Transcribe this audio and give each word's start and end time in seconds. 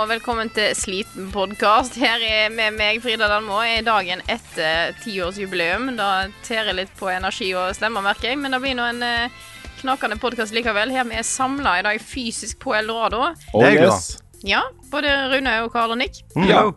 Og 0.00 0.08
velkommen 0.08 0.48
til 0.56 0.70
Sliten 0.78 1.26
podkast. 1.28 1.98
Her 2.00 2.22
er 2.24 2.52
med 2.54 2.72
meg, 2.78 3.02
Frida 3.04 3.26
Danmo, 3.28 3.58
er 3.60 3.82
dagen 3.84 4.22
etter 4.32 4.94
tiårsjubileum. 5.02 5.90
Da 5.98 6.30
tærer 6.46 6.72
litt 6.78 6.92
på 6.96 7.10
energi 7.12 7.50
og 7.58 7.74
stemmer, 7.76 8.04
merker 8.06 8.30
jeg. 8.30 8.38
Men 8.40 8.56
det 8.56 8.62
blir 8.62 8.78
nå 8.78 8.86
en 8.94 9.04
eh, 9.04 9.42
knakende 9.82 10.16
podkast 10.22 10.56
likevel. 10.56 10.94
Her 10.94 11.04
vi 11.10 11.18
er 11.20 11.26
samla 11.26 11.74
i 11.80 11.84
dag 11.84 12.00
fysisk 12.00 12.62
på 12.64 12.72
Eldorado. 12.78 13.26
Oh, 13.52 13.66
yes. 13.66 14.14
Ja, 14.46 14.62
både 14.88 15.12
Rune 15.34 15.58
og 15.66 15.74
Karl 15.74 15.92
og 15.92 16.00
Nick. 16.00 16.22
Ja. 16.48 16.70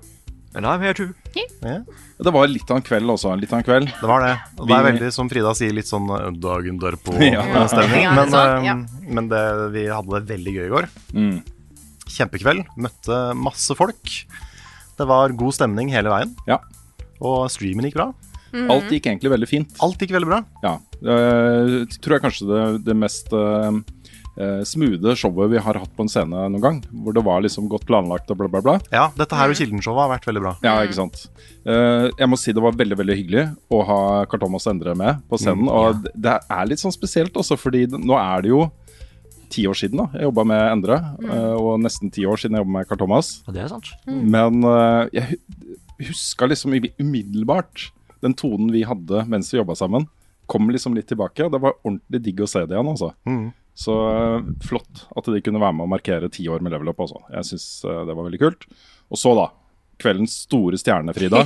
And 0.53 0.67
I'm 0.67 0.83
here 0.83 0.93
too. 0.93 1.13
Det 1.33 2.31
var 2.31 2.51
litt 2.51 2.69
av 2.69 2.81
en 2.81 2.85
kveld 2.85 3.09
også. 3.09 3.31
Litt 3.39 3.55
av 3.55 3.63
en 3.63 3.65
kveld. 3.69 3.89
Det 4.01 4.09
var 4.09 4.21
det. 4.27 4.35
Og 4.59 4.67
det 4.67 4.75
er 4.75 4.85
veldig, 4.89 5.15
som 5.15 5.31
Frida 5.31 5.55
sier, 5.57 5.71
litt 5.73 5.87
sånn 5.87 6.11
eh, 6.11 6.27
dagen 6.43 6.75
derpå-stemning. 6.81 8.03
Ja, 8.03 8.19
men 8.19 8.35
eh, 8.35 9.01
men 9.15 9.31
det, 9.31 9.43
vi 9.73 9.87
hadde 9.87 10.19
det 10.19 10.35
veldig 10.35 10.59
gøy 10.59 10.65
i 10.67 10.71
går. 10.75 10.91
Mm. 11.15 11.35
Kjempekveld. 12.13 12.65
Møtte 12.77 13.21
masse 13.39 13.75
folk. 13.77 14.13
Det 14.99 15.07
var 15.09 15.33
god 15.37 15.55
stemning 15.57 15.89
hele 15.93 16.11
veien. 16.13 16.35
Ja. 16.49 16.59
Og 17.23 17.47
streamen 17.53 17.87
gikk 17.89 17.97
bra. 17.97 18.11
Alt 18.69 18.91
gikk 18.93 19.07
egentlig 19.09 19.31
veldig 19.33 19.47
fint. 19.49 19.71
Alt 19.81 19.97
gikk 20.03 20.11
veldig 20.13 20.29
bra. 20.29 20.43
Ja. 20.61 20.75
Det 21.01 21.97
tror 22.03 22.19
jeg 22.19 22.23
kanskje 22.27 22.45
det, 22.51 22.59
det 22.85 22.95
mest 23.01 23.31
uh, 23.33 23.71
smoothe 24.65 25.15
showet 25.17 25.49
vi 25.55 25.61
har 25.61 25.77
hatt 25.81 25.91
på 25.97 26.05
en 26.05 26.11
scene 26.11 26.43
noen 26.53 26.61
gang. 26.61 26.77
Hvor 26.93 27.15
det 27.17 27.23
var 27.25 27.41
liksom 27.41 27.65
godt 27.71 27.87
planlagt 27.89 28.29
og 28.29 28.37
bla, 28.43 28.49
bla, 28.53 28.61
bla. 28.65 28.75
Ja, 28.93 29.07
dette 29.17 29.37
her 29.39 29.49
og 29.49 29.57
Kilden-showet 29.57 30.03
har 30.05 30.11
vært 30.13 30.27
veldig 30.29 30.43
bra. 30.45 30.53
Ja, 30.65 30.75
ikke 30.85 30.99
sant. 30.99 31.23
Uh, 31.65 32.11
jeg 32.19 32.29
må 32.29 32.37
si 32.37 32.53
det 32.53 32.61
var 32.65 32.77
veldig 32.77 32.99
veldig 33.01 33.17
hyggelig 33.23 33.47
å 33.73 33.81
ha 33.89 33.99
Karl 34.29 34.45
Thomas 34.45 34.69
Endre 34.69 34.93
med 35.01 35.25
på 35.31 35.41
scenen. 35.41 35.65
Og 35.73 36.03
det- 36.05 36.13
det 36.27 36.37
er 36.45 36.69
litt 36.69 36.81
sånn 36.85 36.93
spesielt 36.93 37.33
også, 37.41 37.57
fordi 37.57 37.87
nå 37.89 38.17
er 38.21 38.45
det 38.45 38.53
jo 38.53 38.67
ti 39.53 39.63
år 39.69 39.77
siden 39.77 40.01
da 40.01 40.07
jeg 40.17 40.25
jobba 40.27 40.43
med 40.49 40.61
Endre. 40.71 40.97
mm. 41.21 41.31
og 41.61 41.79
nesten 41.83 42.11
ti 42.13 42.25
år 42.29 42.41
siden 42.41 42.57
jeg 42.57 42.63
jobba 42.65 42.75
med 42.79 42.89
Carl 42.89 43.01
Thomas. 43.03 43.29
Og 43.47 43.53
det 43.55 43.63
er 43.63 43.71
sant. 43.71 43.91
Men 44.09 44.59
eh, 44.67 45.09
jeg 45.19 45.27
hu- 45.29 45.77
huska 46.09 46.49
liksom 46.49 46.73
umiddelbart 46.99 47.91
den 48.23 48.33
tonen 48.39 48.71
vi 48.73 48.83
hadde 48.87 49.25
mens 49.29 49.51
vi 49.53 49.59
jobba 49.61 49.75
sammen. 49.77 50.07
Kom 50.49 50.69
liksom 50.71 50.95
litt 50.97 51.07
tilbake. 51.11 51.45
Det 51.51 51.59
var 51.63 51.75
ordentlig 51.83 52.21
digg 52.25 52.41
å 52.43 52.47
se 52.49 52.65
det 52.65 52.75
igjen, 52.75 52.89
altså. 52.93 53.13
Mm. 53.29 53.51
Så 53.75 53.93
eh, 54.11 54.49
flott 54.67 55.05
at 55.17 55.25
de 55.33 55.41
kunne 55.43 55.61
være 55.61 55.73
med 55.79 55.87
å 55.87 55.91
markere 55.95 56.29
ti 56.31 56.45
år 56.51 56.61
med 56.63 56.73
level 56.75 56.91
up 56.91 56.99
altså. 57.03 57.21
Jeg 57.33 57.47
syns 57.53 57.67
det 57.83 58.13
var 58.15 58.23
veldig 58.27 58.41
kult. 58.43 58.67
Og 59.13 59.19
så, 59.19 59.33
da. 59.37 59.47
Kveldens 60.03 60.35
store 60.45 60.77
stjerne, 60.81 61.15
Frida. 61.15 61.45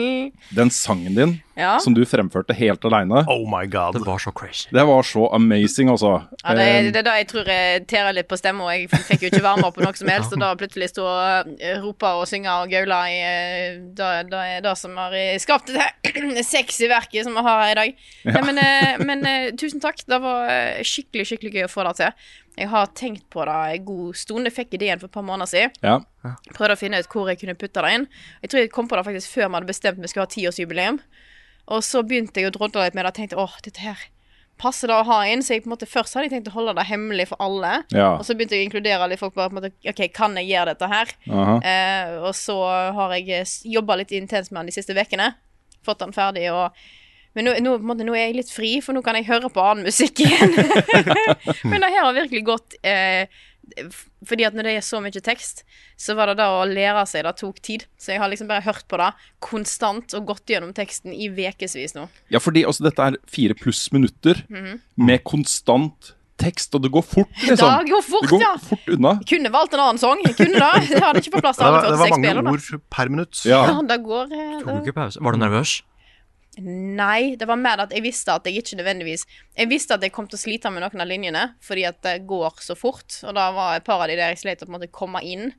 Den 0.56 0.70
sangen 0.70 1.14
din 1.18 1.36
Ja. 1.56 1.78
som 1.80 1.94
du 1.96 2.02
fremførte 2.04 2.52
helt 2.52 2.84
aleine. 2.84 3.22
Oh 3.32 3.46
my 3.48 3.64
god. 3.66 3.94
Det 3.96 4.02
var 4.04 4.18
så 4.20 4.30
crazy. 4.36 4.68
Det 4.76 4.82
var 4.84 5.02
så 5.08 5.26
amazing, 5.32 5.88
altså. 5.88 6.10
Ja, 6.44 6.54
det, 6.54 6.62
er- 6.62 6.76
Eh, 6.76 6.90
det 6.92 6.98
er 7.00 7.06
da 7.06 7.14
jeg 7.16 7.28
tror 7.30 7.46
jeg 7.48 7.86
tærer 7.88 8.12
litt 8.12 8.28
på 8.28 8.36
stemma. 8.36 8.66
Jeg 8.76 8.90
fikk 8.92 9.22
jo 9.24 9.30
ikke 9.30 9.40
varme 9.42 9.64
opp 9.64 9.74
på 9.78 9.84
noe 9.86 9.96
som 9.96 10.08
helst. 10.12 10.34
Og 10.36 10.42
da 10.42 10.50
plutselig 10.60 10.90
stå 10.92 11.06
og 11.08 11.54
eh, 11.60 11.78
rope 11.80 12.10
og 12.20 12.26
synge 12.28 12.52
og 12.52 12.68
gaule 12.70 12.98
i 13.08 13.16
eh, 13.24 13.78
da, 13.96 14.10
da 14.28 14.42
er 14.52 14.60
det 14.66 14.74
som 14.76 14.92
har 15.00 15.16
eh, 15.16 15.38
skapt 15.40 15.72
det 15.72 16.44
sexy 16.44 16.90
verket 16.92 17.24
som 17.24 17.32
vi 17.38 17.46
har 17.48 17.62
her 17.64 17.72
i 17.72 17.78
dag. 17.80 18.04
Nei, 18.28 18.42
men 18.50 18.60
eh, 18.60 19.00
men 19.08 19.24
eh, 19.26 19.50
tusen 19.56 19.80
takk. 19.80 20.04
Det 20.06 20.20
var 20.22 20.50
eh, 20.52 20.82
skikkelig, 20.84 21.24
skikkelig 21.32 21.54
gøy 21.56 21.64
å 21.64 21.72
få 21.72 21.88
det 21.88 21.96
til. 22.02 22.28
Jeg 22.56 22.70
har 22.72 22.88
tenkt 22.96 23.26
på 23.32 23.44
det 23.44 23.54
en 23.76 23.84
god 23.84 24.16
stund. 24.16 24.48
Jeg 24.48 24.56
fikk 24.56 24.76
ideen 24.78 25.00
for 25.00 25.10
et 25.10 25.16
par 25.16 25.26
måneder 25.26 25.50
siden. 25.50 25.76
ja. 26.24 26.34
Prøvde 26.56 26.74
å 26.74 26.80
finne 26.80 26.98
ut 26.98 27.08
hvor 27.12 27.28
jeg 27.30 27.38
kunne 27.38 27.54
putte 27.54 27.82
det 27.84 27.94
inn. 27.94 28.08
Jeg 28.42 28.50
tror 28.50 28.62
jeg 28.64 28.72
kom 28.74 28.88
på 28.90 28.96
det 28.98 29.04
faktisk 29.06 29.34
før 29.36 29.50
vi 29.50 29.58
hadde 29.58 29.68
bestemt 29.70 30.00
vi 30.02 30.10
skulle 30.10 30.24
ha 30.26 30.32
tiårsjubileum. 30.32 30.98
Og 31.76 31.84
så 31.84 32.02
begynte 32.06 32.40
jeg 32.40 32.50
å 32.50 32.54
drodle 32.56 32.86
litt 32.86 32.96
med 32.96 33.04
det 33.06 33.12
og 33.12 33.18
tenkte 33.20 33.38
åh, 33.42 33.58
dette 33.62 33.84
her 33.84 34.06
passer 34.60 34.88
det 34.90 34.96
å 34.96 35.06
ha 35.06 35.20
inn. 35.28 35.42
Så 35.44 35.54
jeg 35.54 35.64
på 35.64 35.70
en 35.70 35.74
måte 35.76 35.88
først 35.88 36.16
hadde 36.16 36.28
jeg 36.28 36.36
tenkt 36.36 36.50
å 36.50 36.56
holde 36.56 36.76
det 36.78 36.86
hemmelig 36.88 37.28
for 37.32 37.42
alle. 37.44 37.80
Ja. 37.94 38.14
Og 38.16 38.26
så 38.26 38.36
begynte 38.36 38.56
jeg 38.56 38.64
å 38.64 38.68
inkludere 38.70 39.08
litt 39.10 39.22
folk 39.22 39.36
bare 39.36 39.52
på 39.52 39.56
en 39.56 39.62
måte 39.62 39.92
OK, 39.92 40.04
kan 40.16 40.36
jeg 40.40 40.50
gjøre 40.50 40.72
dette 40.74 40.90
her? 40.92 41.16
Eh, 41.28 42.14
og 42.22 42.32
så 42.38 42.56
har 42.96 43.16
jeg 43.18 43.46
jobba 43.76 44.00
litt 44.00 44.14
intenst 44.16 44.52
med 44.52 44.64
den 44.64 44.72
de 44.72 44.78
siste 44.78 44.96
ukene. 44.96 45.32
Fått 45.86 46.02
den 46.02 46.16
ferdig 46.16 46.48
og 46.52 46.86
men 47.36 47.44
nå, 47.44 47.56
nå, 47.60 47.74
på 47.76 47.84
en 47.84 47.90
måte, 47.90 48.06
nå 48.08 48.14
er 48.16 48.30
jeg 48.30 48.38
litt 48.38 48.52
fri, 48.52 48.70
for 48.84 48.96
nå 48.96 49.02
kan 49.04 49.18
jeg 49.18 49.28
høre 49.28 49.50
på 49.52 49.60
annen 49.60 49.84
musikk 49.86 50.24
igjen. 50.24 50.56
men 51.70 51.84
det 51.84 51.92
her 51.92 52.06
har 52.06 52.16
virkelig 52.16 52.42
gått 52.48 52.76
eh, 52.86 53.28
Fordi 54.26 54.46
at 54.48 54.56
når 54.56 54.70
det 54.70 54.74
er 54.78 54.86
så 54.86 55.02
mye 55.04 55.20
tekst, 55.20 55.64
så 56.00 56.16
var 56.16 56.32
det 56.32 56.38
da 56.40 56.48
å 56.56 56.64
lære 56.68 57.04
seg 57.10 57.26
det 57.26 57.34
tok 57.36 57.60
tid. 57.60 57.84
Så 58.00 58.14
jeg 58.14 58.22
har 58.22 58.32
liksom 58.32 58.48
bare 58.48 58.64
hørt 58.64 58.86
på 58.88 59.00
det 59.02 59.10
konstant 59.44 60.16
og 60.16 60.30
gått 60.32 60.48
gjennom 60.48 60.72
teksten 60.76 61.12
i 61.12 61.28
ukevis 61.28 61.96
nå. 61.98 62.08
ja, 62.32 62.40
fordi 62.40 62.64
altså, 62.64 62.88
dette 62.88 63.10
er 63.10 63.18
fire 63.28 63.58
pluss 63.58 63.88
minutter 63.92 64.40
med 64.48 65.24
konstant 65.28 66.16
tekst, 66.40 66.74
og 66.76 66.84
det 66.84 66.92
går 66.92 67.04
fort, 67.04 67.32
liksom. 67.42 67.70
Det 67.80 67.90
går 67.90 68.04
fort, 68.04 68.24
det 68.26 68.32
går 68.34 68.44
ja. 68.44 68.52
fort 68.60 68.88
unna. 68.92 69.12
Jeg 69.22 69.28
kunne 69.32 69.52
valgt 69.54 69.76
en 69.76 69.82
annen 69.86 70.00
sang. 70.00 70.22
Jeg 70.24 70.36
kunne 70.38 70.60
det. 70.60 70.88
Jeg 70.92 71.02
hadde 71.04 71.22
ikke 71.22 71.36
på 71.36 71.44
plass 71.44 71.60
Det 71.60 71.64
til 71.64 71.68
alle 71.68 71.80
var, 71.80 71.86
det 71.88 72.00
var 72.00 72.12
mange 72.12 72.32
spiller, 72.32 72.50
ord 72.52 72.88
per 72.96 73.12
minutt. 73.12 73.44
Ja. 73.48 73.60
Ja, 73.70 73.76
det 73.90 74.00
går 74.04 74.32
eh, 74.36 74.56
Tok 74.64 74.74
ikke 74.82 74.96
pause? 75.00 75.22
Var 75.24 75.36
du 75.36 75.42
nervøs? 75.42 75.78
Nei, 76.56 77.34
det 77.36 77.44
var 77.50 77.58
mer 77.60 77.82
at 77.84 77.90
jeg 77.92 78.00
visste 78.00 78.32
at 78.32 78.46
jeg 78.48 78.62
ikke 78.62 78.78
nødvendigvis 78.78 79.26
Jeg 79.58 79.68
visste 79.68 79.92
at 79.92 80.04
jeg 80.06 80.12
kom 80.14 80.24
til 80.24 80.38
å 80.38 80.40
slite 80.40 80.70
med 80.72 80.80
noen 80.80 81.02
av 81.04 81.08
linjene, 81.10 81.42
fordi 81.60 81.84
at 81.84 81.98
det 82.06 82.14
går 82.30 82.62
så 82.64 82.72
fort. 82.78 83.18
Og 83.28 83.34
da 83.36 83.50
var 83.52 83.76
et 83.76 83.84
par 83.84 84.00
av 84.00 84.08
de 84.08 84.16
der 84.16 84.32
jeg 84.32 84.40
slet 84.40 84.64
å 84.64 84.68
på 84.68 84.72
en 84.72 84.78
måte 84.78 84.88
komme 84.88 85.20
inn. 85.20 85.50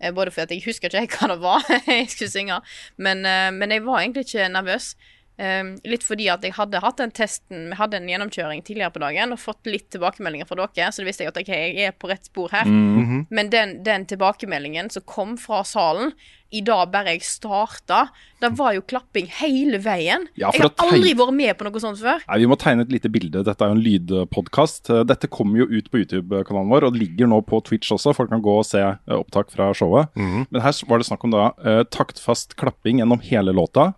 eh, 0.00 0.14
Både 0.16 0.32
fordi 0.32 0.46
at 0.46 0.54
jeg 0.56 0.64
husker 0.64 0.96
ikke 1.02 1.20
hva 1.20 1.28
det 1.34 1.38
var 1.44 1.68
jeg 1.98 2.08
skulle 2.08 2.32
synge, 2.32 2.60
men, 2.96 3.20
eh, 3.28 3.50
men 3.52 3.74
jeg 3.76 3.84
var 3.84 4.00
egentlig 4.00 4.24
ikke 4.30 4.48
nervøs. 4.54 4.94
Um, 5.36 5.74
litt 5.84 6.00
fordi 6.00 6.30
at 6.32 6.40
jeg 6.46 6.54
hadde 6.56 6.80
hatt 6.80 6.96
den 6.96 7.10
testen 7.12 7.66
Vi 7.68 7.76
hadde 7.76 7.98
en 7.98 8.06
gjennomkjøring 8.08 8.62
tidligere 8.64 8.88
på 8.94 9.02
dagen 9.02 9.34
og 9.34 9.38
fått 9.42 9.68
litt 9.68 9.90
tilbakemeldinger 9.92 10.48
fra 10.48 10.56
dere, 10.62 10.88
så 10.88 11.02
det 11.02 11.10
visste 11.10 11.26
jeg 11.26 11.34
at 11.34 11.40
ok, 11.42 11.50
jeg 11.52 11.90
er 11.90 11.92
på 11.92 12.08
rett 12.08 12.24
spor 12.30 12.48
her. 12.54 12.64
Mm. 12.64 13.26
Men 13.28 13.50
den, 13.52 13.74
den 13.84 14.06
tilbakemeldingen 14.08 14.88
som 14.94 15.04
kom 15.04 15.36
fra 15.36 15.60
salen 15.68 16.14
i 16.54 16.60
dag 16.64 16.88
bare 16.92 17.12
jeg 17.16 17.24
starta, 17.26 18.06
det 18.40 18.52
var 18.56 18.72
jo 18.76 18.80
klapping 18.88 19.26
hele 19.42 19.76
veien. 19.82 20.24
Ja, 20.38 20.52
jeg 20.54 20.62
har 20.62 20.70
tegne- 20.72 20.94
aldri 20.94 21.12
vært 21.18 21.34
med 21.36 21.52
på 21.58 21.66
noe 21.66 21.82
sånt 21.82 21.98
før. 22.00 22.22
Nei, 22.30 22.38
Vi 22.38 22.46
må 22.48 22.56
tegne 22.56 22.86
et 22.86 22.92
lite 22.94 23.10
bilde. 23.12 23.42
Dette 23.44 23.60
er 23.66 23.72
jo 23.72 23.76
en 23.76 23.82
lydpodkast. 23.82 24.88
Dette 25.10 25.28
kommer 25.28 25.58
jo 25.64 25.66
ut 25.68 25.90
på 25.90 26.00
YouTube-kanalen 26.00 26.70
vår, 26.70 26.86
og 26.88 26.94
det 26.96 27.02
ligger 27.02 27.28
nå 27.30 27.42
på 27.44 27.60
Twitch 27.66 27.90
også. 27.92 28.14
Folk 28.16 28.30
kan 28.32 28.40
gå 28.44 28.56
og 28.60 28.64
se 28.68 28.80
eh, 28.80 29.16
opptak 29.18 29.50
fra 29.52 29.72
showet. 29.76 30.14
Men 30.16 30.62
her 30.64 30.80
var 30.88 31.02
det 31.02 31.08
snakk 31.10 31.26
om 31.26 31.34
da 31.34 31.50
eh, 31.64 31.82
taktfast 31.92 32.56
klapping 32.56 33.02
gjennom 33.02 33.20
hele 33.26 33.52
låta, 33.52 33.90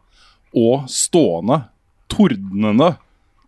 og 0.58 0.88
stående, 0.92 1.62
tordnende 2.12 2.92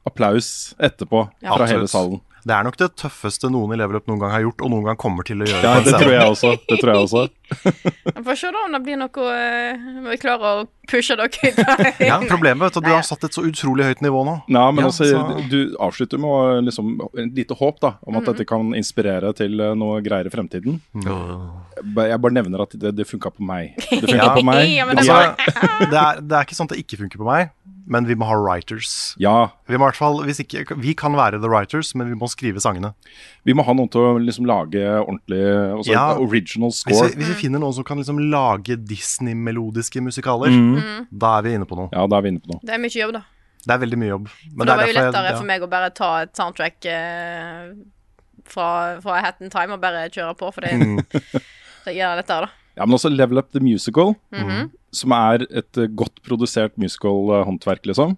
applaus 0.06 0.74
etterpå 0.80 1.28
Ja. 1.42 1.54
fra 1.56 1.66
hele 1.70 1.88
salen. 1.90 2.20
Det 2.40 2.54
er 2.56 2.64
nok 2.64 2.76
det 2.80 2.94
tøffeste 2.96 3.50
noen 3.52 3.74
i 3.74 3.76
Level 3.76 3.98
Up 4.00 4.06
noen 4.08 4.20
gang 4.22 4.30
har 4.32 4.40
gjort, 4.46 4.62
og 4.64 4.70
noen 4.72 4.86
gang 4.88 4.96
kommer 4.96 5.26
til 5.28 5.42
å 5.42 5.48
gjøre. 5.48 5.60
Ja, 5.62 5.74
det 5.84 5.92
tror 5.92 6.12
jeg 6.14 6.24
også. 6.30 6.52
Det 6.70 6.78
tror 6.80 6.94
jeg 6.94 7.02
også. 7.04 7.24
Vi 7.50 8.22
får 8.24 8.36
se 8.40 8.50
da 8.54 8.62
om 8.66 8.72
det 8.76 8.80
blir 8.84 8.98
noe 9.00 9.08
uh, 9.10 10.08
vi 10.10 10.16
klarer 10.22 10.62
å 10.62 10.68
pushe 10.90 11.16
dere 11.18 11.28
i 11.46 12.06
Ja, 12.10 12.18
problemet 12.28 12.64
vet 12.68 12.78
du, 12.78 12.80
du 12.88 12.92
har 12.94 13.04
satt 13.06 13.24
et 13.28 13.36
så 13.36 13.44
utrolig 13.46 13.86
høyt 13.88 14.02
nivå 14.04 14.22
nå. 14.26 14.36
Nei, 14.50 14.64
men 14.74 14.84
Ja, 14.84 14.90
altså, 14.90 15.06
så- 15.10 15.48
Du 15.50 15.76
avslutter 15.82 16.18
med 16.22 16.30
å, 16.30 16.60
liksom, 16.66 16.94
et 17.18 17.34
lite 17.36 17.56
håp 17.58 17.80
da, 17.82 17.94
om 18.06 18.16
at 18.20 18.26
dette 18.30 18.46
kan 18.48 18.72
inspirere 18.78 19.32
til 19.38 19.60
eh, 19.60 19.74
noe 19.78 20.00
greier 20.04 20.26
i 20.26 20.32
fremtiden. 20.34 20.80
Mm. 20.94 21.06
Jeg 21.96 22.20
bare 22.20 22.36
nevner 22.36 22.62
at 22.66 22.74
det, 22.78 22.94
det 22.98 23.06
funka 23.08 23.30
på 23.36 23.42
meg. 23.46 23.74
Det 23.90 24.02
funka 24.10 24.16
Ja. 24.20 24.34
på 24.36 24.44
meg. 24.46 24.66
Ja, 24.76 24.86
det 24.90 24.98
Altså, 25.00 25.86
det, 25.90 25.96
er, 26.00 26.20
det 26.20 26.36
er 26.36 26.44
ikke 26.48 26.58
sånn 26.58 26.70
at 26.70 26.74
det 26.76 26.82
ikke 26.84 27.00
funker 27.04 27.22
på 27.22 27.28
meg, 27.28 27.50
men 27.90 28.06
vi 28.06 28.14
må 28.14 28.26
ha 28.28 28.36
writers. 28.38 29.14
ja, 29.18 29.48
Vi 29.66 29.74
må 29.78 29.86
i 29.86 29.90
hvert 29.90 29.98
fall, 29.98 30.20
hvis 30.26 30.38
ikke, 30.44 30.76
vi 30.78 30.92
kan 30.94 31.16
være 31.18 31.40
the 31.42 31.48
writers, 31.50 31.94
men 31.98 32.10
vi 32.12 32.14
må 32.18 32.28
skrive 32.30 32.60
sangene. 32.62 32.92
vi 33.48 33.54
må 33.56 33.64
ha 33.64 33.72
noen 33.74 33.88
til 33.90 34.00
å 34.04 34.10
liksom 34.20 34.46
lage 34.46 34.78
ordentlig 35.00 35.40
også, 35.80 35.90
Ja. 35.90 36.04
original 36.20 36.70
Hvis 36.70 36.82
score. 36.84 37.08
vi, 37.08 37.22
hvis 37.24 37.32
vi 37.32 37.39
finner 37.40 37.60
noen 37.62 37.74
som 37.76 37.84
kan 37.84 37.98
liksom 37.98 38.18
lage 38.30 38.76
Disney-melodiske 38.76 40.00
musikaler, 40.04 40.50
Mm. 40.50 41.06
da 41.12 41.38
er 41.38 41.42
vi 41.42 41.54
inne 41.58 41.66
på 41.66 41.76
noe. 41.76 41.88
Ja, 41.92 42.06
da 42.06 42.16
er 42.18 42.22
vi 42.22 42.28
inne 42.34 42.40
på 42.40 42.52
noe. 42.54 42.60
Det 42.62 42.74
er 42.74 42.78
mye 42.82 42.90
jobb, 43.00 43.12
da. 43.12 43.22
Det 43.66 43.74
er 43.74 43.78
veldig 43.86 43.98
mye 44.00 44.08
jobb. 44.14 44.28
For 44.28 44.56
Men 44.56 44.66
det 44.66 44.76
var 44.76 44.86
jo 44.86 44.92
lettere 44.94 45.22
jeg- 45.24 45.32
ja. 45.32 45.38
for 45.38 45.44
meg 45.46 45.62
å 45.62 45.68
bare 45.70 45.90
ta 45.90 46.10
et 46.22 46.32
soundtrack 46.34 46.86
eh, 46.86 47.72
fra, 48.44 49.00
fra 49.00 49.20
Hat 49.20 49.40
in 49.40 49.50
Time 49.50 49.72
og 49.76 49.80
bare 49.82 50.08
kjøre 50.10 50.36
på, 50.36 50.52
for 50.54 50.60
det, 50.62 50.72
Mm. 50.72 50.96
det 51.84 51.94
gjør 51.96 52.16
det 52.16 52.24
lettere, 52.24 52.40
da. 52.46 52.48
Ja, 52.76 52.86
men 52.86 52.94
også 52.96 53.10
Level 53.14 53.38
Up 53.38 53.50
The 53.52 53.60
Musical, 53.60 54.14
Mhm. 54.32 54.70
som 54.92 55.12
er 55.12 55.42
et 55.50 55.76
eh, 55.76 55.86
godt 55.88 56.22
produsert 56.22 56.76
musical-håndverk, 56.78 57.84
liksom. 57.86 58.16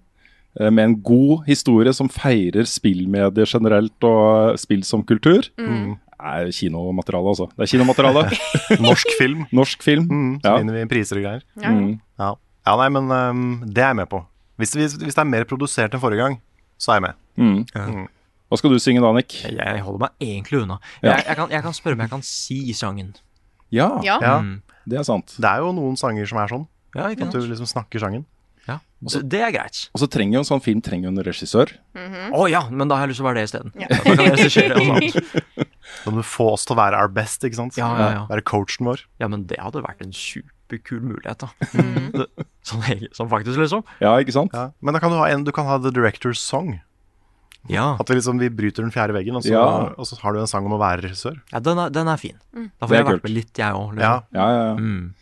Eh, 0.60 0.70
Med 0.70 0.84
en 0.84 0.94
god 1.02 1.46
historie 1.46 1.92
som 1.92 2.08
feirer 2.08 2.64
spillmedier 2.69 3.46
generelt 3.46 4.04
og 4.04 4.52
eh, 4.52 4.56
spill 4.56 4.82
som 4.84 5.02
kultur. 5.02 5.48
Mm. 5.58 5.98
Er 6.22 6.50
kinomateriale, 6.54 7.28
altså. 7.34 7.46
Det 7.56 7.66
er 7.66 7.70
kinomateriale. 7.72 8.22
Norsk 8.86 9.12
film. 9.19 9.44
Norsk 9.52 9.82
film. 9.82 10.06
Mm, 10.10 10.32
så 10.42 10.48
Ja. 10.52 10.56
vinner 10.60 10.78
vi 10.78 10.84
priser 10.90 11.19
og 11.20 11.26
greier. 11.26 11.42
Ja. 11.60 11.70
Mm. 11.74 12.00
Ja, 12.22 12.30
ja 12.66 12.76
nei, 12.80 12.88
men 12.94 13.10
um, 13.10 13.44
det 13.66 13.82
er 13.82 13.90
jeg 13.92 13.96
med 14.02 14.08
på. 14.12 14.22
Hvis, 14.60 14.74
hvis, 14.78 14.96
hvis 15.00 15.14
det 15.16 15.22
er 15.24 15.30
mer 15.30 15.44
produsert 15.48 15.94
enn 15.96 16.00
forrige 16.02 16.22
gang, 16.22 16.36
så 16.78 16.92
er 16.92 17.00
jeg 17.00 17.06
med. 17.08 17.14
Mm. 17.36 17.62
Mm. 17.96 18.08
Hva 18.52 18.58
skal 18.60 18.70
du 18.74 18.78
synge 18.84 19.00
da, 19.00 19.12
Nick? 19.16 19.38
Jeg 19.48 19.80
holder 19.82 20.02
meg 20.06 20.10
egentlig 20.20 20.60
unna. 20.62 20.76
Jeg, 21.02 21.24
jeg, 21.26 21.36
kan, 21.38 21.48
jeg 21.50 21.62
kan 21.64 21.72
spørre 21.72 21.96
om 21.96 22.02
jeg 22.04 22.10
kan 22.12 22.22
si 22.22 22.58
sangen. 22.76 23.14
Ja, 23.72 23.88
Ja. 24.04 24.19
Ja, 24.20 24.34
Mm. 24.42 24.60
det 24.84 24.98
er 25.00 25.06
sant. 25.08 25.32
Det 25.40 25.48
er 25.48 25.62
jo 25.64 25.72
noen 25.72 25.96
sanger 25.96 26.26
som 26.28 26.38
er 26.42 26.48
sånn. 26.52 26.66
Ja, 26.94 27.08
ikke 27.08 27.24
At 27.30 27.32
du 27.32 27.40
liksom 27.40 27.66
snakker 27.66 27.98
sangen. 28.02 28.26
Ja. 28.69 28.76
Det, 29.00 29.22
det 29.32 29.40
er 29.40 29.50
greit. 29.50 29.88
Og 29.96 30.02
så 30.04 30.06
trenger 30.12 30.36
jo 30.36 30.42
en 30.44 30.50
sånn 30.52 30.60
film 30.62 30.82
trenger 30.84 31.08
jo 31.08 31.14
en 31.16 31.24
regissør. 31.24 31.72
Å 31.96 32.44
ja, 32.52 32.60
men 32.70 32.86
da 32.92 32.98
har 33.00 33.08
jeg 33.08 33.14
lyst 33.14 33.22
til 33.22 33.24
å 33.24 33.30
være 33.32 33.40
det 33.40 33.48
isteden. 33.48 33.72
Ja. 33.80 33.88
Da 33.88 35.64
Da 36.05 36.12
må 36.12 36.23
du 36.23 36.26
få 36.26 36.50
oss 36.55 36.64
til 36.69 36.76
å 36.76 36.81
være 36.81 36.99
our 37.00 37.11
best, 37.12 37.44
ikke 37.46 37.58
sant? 37.58 37.76
Ja, 37.81 37.88
ja, 37.99 38.08
ja. 38.14 38.23
Være 38.31 38.44
coachen 38.46 38.87
vår. 38.88 39.02
Ja, 39.23 39.29
men 39.32 39.46
det 39.50 39.58
hadde 39.62 39.82
vært 39.84 40.02
en 40.05 40.14
superkul 40.17 41.02
mulighet, 41.02 41.43
da. 41.43 41.50
Mm. 41.75 42.26
Sånn, 42.69 42.84
sånn 43.17 43.31
faktisk, 43.32 43.58
liksom. 43.58 43.82
Ja, 43.99 44.14
ikke 44.23 44.34
sant? 44.37 44.52
Ja. 44.55 44.69
Men 44.81 44.94
da 44.94 45.00
kan 45.02 45.11
du 45.11 45.19
ha 45.19 45.26
en, 45.32 45.43
du 45.43 45.50
kan 45.55 45.67
ha 45.67 45.81
the 45.82 45.90
director's 45.90 46.38
song. 46.38 46.76
Ja. 47.70 47.96
At 48.00 48.11
vi 48.11 48.17
liksom 48.19 48.38
vi 48.43 48.49
bryter 48.50 48.82
den 48.82 48.93
fjerde 48.94 49.14
veggen, 49.14 49.37
og 49.38 49.43
så, 49.46 49.52
Ja. 49.55 49.64
og 49.94 50.06
så 50.06 50.19
har 50.23 50.34
du 50.34 50.40
en 50.43 50.46
sang 50.50 50.67
om 50.67 50.75
å 50.75 50.79
være 50.82 51.02
regissør. 51.08 51.40
ja 51.52 51.61
den, 51.62 51.79
er, 51.79 51.90
den 51.94 52.08
er 52.11 52.17
fin. 52.19 52.38
Mm. 52.55 52.70
Da 52.79 52.87
får 52.87 52.96
jeg 52.96 53.06
vært 53.06 53.26
med 53.26 53.34
litt, 53.34 53.52
jeg 53.58 53.75
òg. 53.79 53.99
Ja. 53.99 54.14
Ja, 54.34 54.46
ja, 54.50 54.62
ja. 54.70 54.76
Mm. 54.79 55.14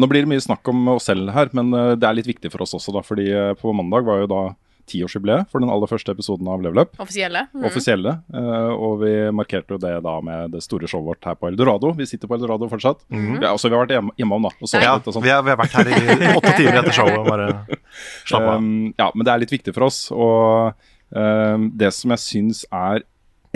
Nå 0.00 0.08
blir 0.08 0.24
det 0.24 0.30
mye 0.30 0.40
snakk 0.40 0.68
om 0.72 0.86
oss 0.94 1.04
selv 1.10 1.28
her, 1.36 1.50
men 1.52 1.72
eh, 1.76 1.94
det 2.00 2.08
er 2.08 2.16
litt 2.16 2.28
viktig 2.30 2.52
for 2.52 2.64
oss 2.64 2.72
også, 2.78 2.94
da. 2.96 3.02
Fordi 3.04 3.26
eh, 3.28 3.52
på 3.60 3.74
mandag 3.76 4.06
var 4.08 4.22
jo 4.22 4.28
da 4.30 4.42
tiårsjubileet 4.90 5.50
for 5.52 5.62
den 5.62 5.70
aller 5.72 5.90
første 5.90 6.12
episoden 6.14 6.48
av 6.50 6.62
Level 6.64 6.82
Up. 6.82 6.94
Offisielle. 7.02 7.44
Mm. 7.54 7.66
Offisielle. 7.68 8.14
uh, 8.34 8.72
og 8.74 8.98
vi 9.02 9.12
markerte 9.34 9.76
jo 9.76 9.80
det 9.82 9.94
da 10.04 10.14
med 10.24 10.54
det 10.56 10.62
store 10.64 10.90
showet 10.90 11.12
vårt 11.12 11.28
her 11.28 11.38
på 11.38 11.50
Eldorado. 11.50 11.92
Vi 11.98 12.06
sitter 12.08 12.30
på 12.30 12.38
Eldorado 12.38 12.68
fortsatt. 12.70 13.04
Ja, 13.12 13.52
også 13.52 13.70
vi 13.70 13.76
har 13.76 13.84
vært 13.84 13.94
hjemme, 13.96 14.14
hjemom 14.20 14.48
da 14.48 14.52
og 14.52 14.74
Ja, 14.82 14.96
litt 14.98 15.08
og 15.10 15.22
vi, 15.22 15.32
har, 15.32 15.44
vi 15.46 15.54
har 15.54 15.60
vært 15.60 15.76
her 15.78 15.92
i 15.92 16.32
åtte 16.38 16.56
timer 16.58 16.80
etter 16.82 16.96
showet 16.96 17.20
og 17.20 17.30
bare 17.30 17.48
slapp 18.28 18.48
av. 18.48 18.58
Um, 18.58 18.90
ja, 18.98 19.10
men 19.14 19.28
det 19.28 19.34
er 19.34 19.44
litt 19.44 19.54
viktig 19.54 19.74
for 19.76 19.88
oss. 19.88 20.04
Og 20.14 20.72
um, 21.14 21.68
det 21.78 21.92
som 21.96 22.14
jeg 22.16 22.24
syns 22.26 22.64
er 22.68 23.06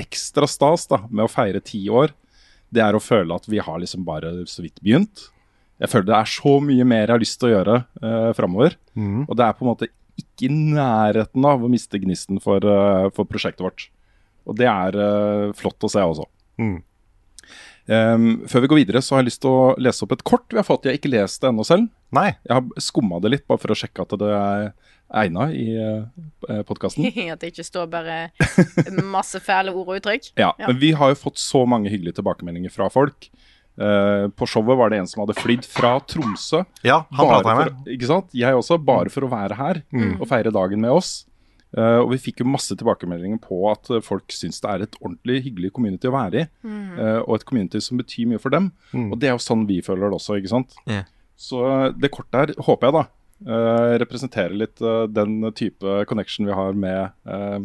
ekstra 0.00 0.48
stas 0.50 0.86
da, 0.90 1.02
med 1.08 1.26
å 1.26 1.32
feire 1.32 1.62
ti 1.64 1.86
år, 1.88 2.12
det 2.74 2.82
er 2.84 2.96
å 2.96 3.02
føle 3.02 3.36
at 3.36 3.46
vi 3.48 3.62
har 3.62 3.80
liksom 3.80 4.04
bare 4.06 4.32
så 4.50 4.64
vidt 4.64 4.82
begynt. 4.82 5.30
Jeg 5.80 5.92
føler 5.92 6.08
det 6.08 6.16
er 6.18 6.30
så 6.30 6.56
mye 6.64 6.86
mer 6.88 7.04
jeg 7.04 7.12
har 7.12 7.22
lyst 7.22 7.38
til 7.40 7.50
å 7.50 7.54
gjøre 7.54 7.76
uh, 8.00 8.32
framover. 8.36 8.76
Mm. 8.96 9.26
Og 9.26 9.36
det 9.36 9.44
er 9.44 9.56
på 9.56 9.64
en 9.64 9.70
måte 9.74 9.90
ikke 10.20 10.48
i 10.48 10.52
nærheten 10.52 11.44
av 11.48 11.64
å 11.64 11.70
miste 11.72 12.00
gnisten 12.02 12.40
for, 12.42 12.64
uh, 12.64 13.08
for 13.16 13.28
prosjektet 13.28 13.64
vårt. 13.66 13.88
Og 14.46 14.56
det 14.58 14.68
er 14.70 14.96
uh, 14.98 15.52
flott 15.58 15.82
å 15.86 15.90
se 15.90 16.02
også. 16.04 16.26
Mm. 16.62 16.76
Um, 17.86 18.26
før 18.50 18.64
vi 18.64 18.70
går 18.72 18.80
videre, 18.80 19.00
så 19.04 19.14
har 19.14 19.22
jeg 19.22 19.28
lyst 19.30 19.42
til 19.44 19.52
å 19.52 19.74
lese 19.78 20.02
opp 20.06 20.16
et 20.16 20.24
kort 20.26 20.50
vi 20.50 20.58
har 20.58 20.66
fått. 20.66 20.86
Jeg 20.86 20.96
har 20.96 21.00
ikke 21.00 21.12
lest 21.12 21.42
det 21.42 21.50
ennå 21.52 21.66
selv. 21.66 21.86
Nei. 22.16 22.32
Jeg 22.46 22.56
har 22.58 22.82
skumma 22.82 23.20
det 23.22 23.30
litt, 23.34 23.46
bare 23.46 23.62
for 23.62 23.74
å 23.74 23.78
sjekke 23.78 24.02
at 24.06 24.14
det 24.22 24.30
er 24.34 24.66
egna 25.22 25.46
i 25.54 25.66
uh, 25.78 26.62
podkasten. 26.66 27.06
At 27.34 27.42
det 27.44 27.52
ikke 27.52 27.66
står 27.66 27.86
bare 27.92 28.16
masse 29.06 29.38
fæle 29.44 29.70
ord 29.70 29.92
og 29.92 30.00
uttrykk. 30.00 30.32
Ja, 30.34 30.50
Ja. 30.58 30.66
men 30.66 30.80
vi 30.82 30.90
har 30.98 31.12
jo 31.12 31.20
fått 31.20 31.38
så 31.38 31.62
mange 31.68 31.92
hyggelige 31.92 32.18
tilbakemeldinger 32.18 32.74
fra 32.74 32.88
folk. 32.90 33.28
Eh, 33.76 34.26
på 34.32 34.48
showet 34.48 34.78
var 34.80 34.92
det 34.92 35.02
en 35.02 35.08
som 35.10 35.22
hadde 35.24 35.36
flydd 35.36 35.66
fra 35.68 35.96
Tromsø. 36.08 36.62
Ja, 36.86 37.02
han 37.12 37.30
prata 37.30 37.52
jeg 37.52 37.62
med. 37.62 37.88
Ikke 37.96 38.10
sant? 38.10 38.36
Jeg 38.36 38.56
også, 38.56 38.78
bare 38.80 39.12
for 39.12 39.26
å 39.26 39.32
være 39.32 39.58
her 39.58 39.82
og 40.16 40.28
feire 40.30 40.54
dagen 40.54 40.82
med 40.84 40.96
oss. 40.96 41.18
Uh, 41.76 41.98
og 42.00 42.12
vi 42.14 42.20
fikk 42.28 42.40
jo 42.40 42.46
masse 42.48 42.72
tilbakemeldinger 42.78 43.40
på 43.42 43.58
at 43.68 43.90
eh, 43.92 44.00
folk 44.04 44.32
syns 44.32 44.62
det 44.64 44.70
er 44.70 44.84
et 44.86 44.94
ordentlig 45.02 45.42
hyggelig 45.44 45.72
community 45.76 46.08
å 46.08 46.14
være 46.14 46.44
i. 46.44 46.46
eh, 46.64 47.18
og 47.18 47.34
et 47.36 47.44
community 47.44 47.82
som 47.84 48.00
betyr 48.00 48.30
mye 48.30 48.40
for 48.40 48.54
dem. 48.54 48.70
Mm. 48.94 49.10
Og 49.10 49.18
det 49.20 49.28
er 49.28 49.34
jo 49.34 49.42
sånn 49.44 49.66
vi 49.68 49.82
føler 49.84 50.08
det 50.08 50.16
også, 50.16 50.38
ikke 50.40 50.54
sant. 50.54 50.78
Yeah. 50.88 51.04
Så 51.36 51.60
det 51.98 52.12
kortet 52.14 52.38
her 52.38 52.64
håper 52.64 52.88
jeg 52.88 52.96
da 52.96 53.02
eh, 53.02 53.96
representerer 54.00 54.56
litt 54.56 54.80
den 55.12 55.50
type 55.58 55.98
connection 56.08 56.48
vi 56.48 56.56
har 56.56 56.78
med 56.86 57.10
eh, 57.28 57.58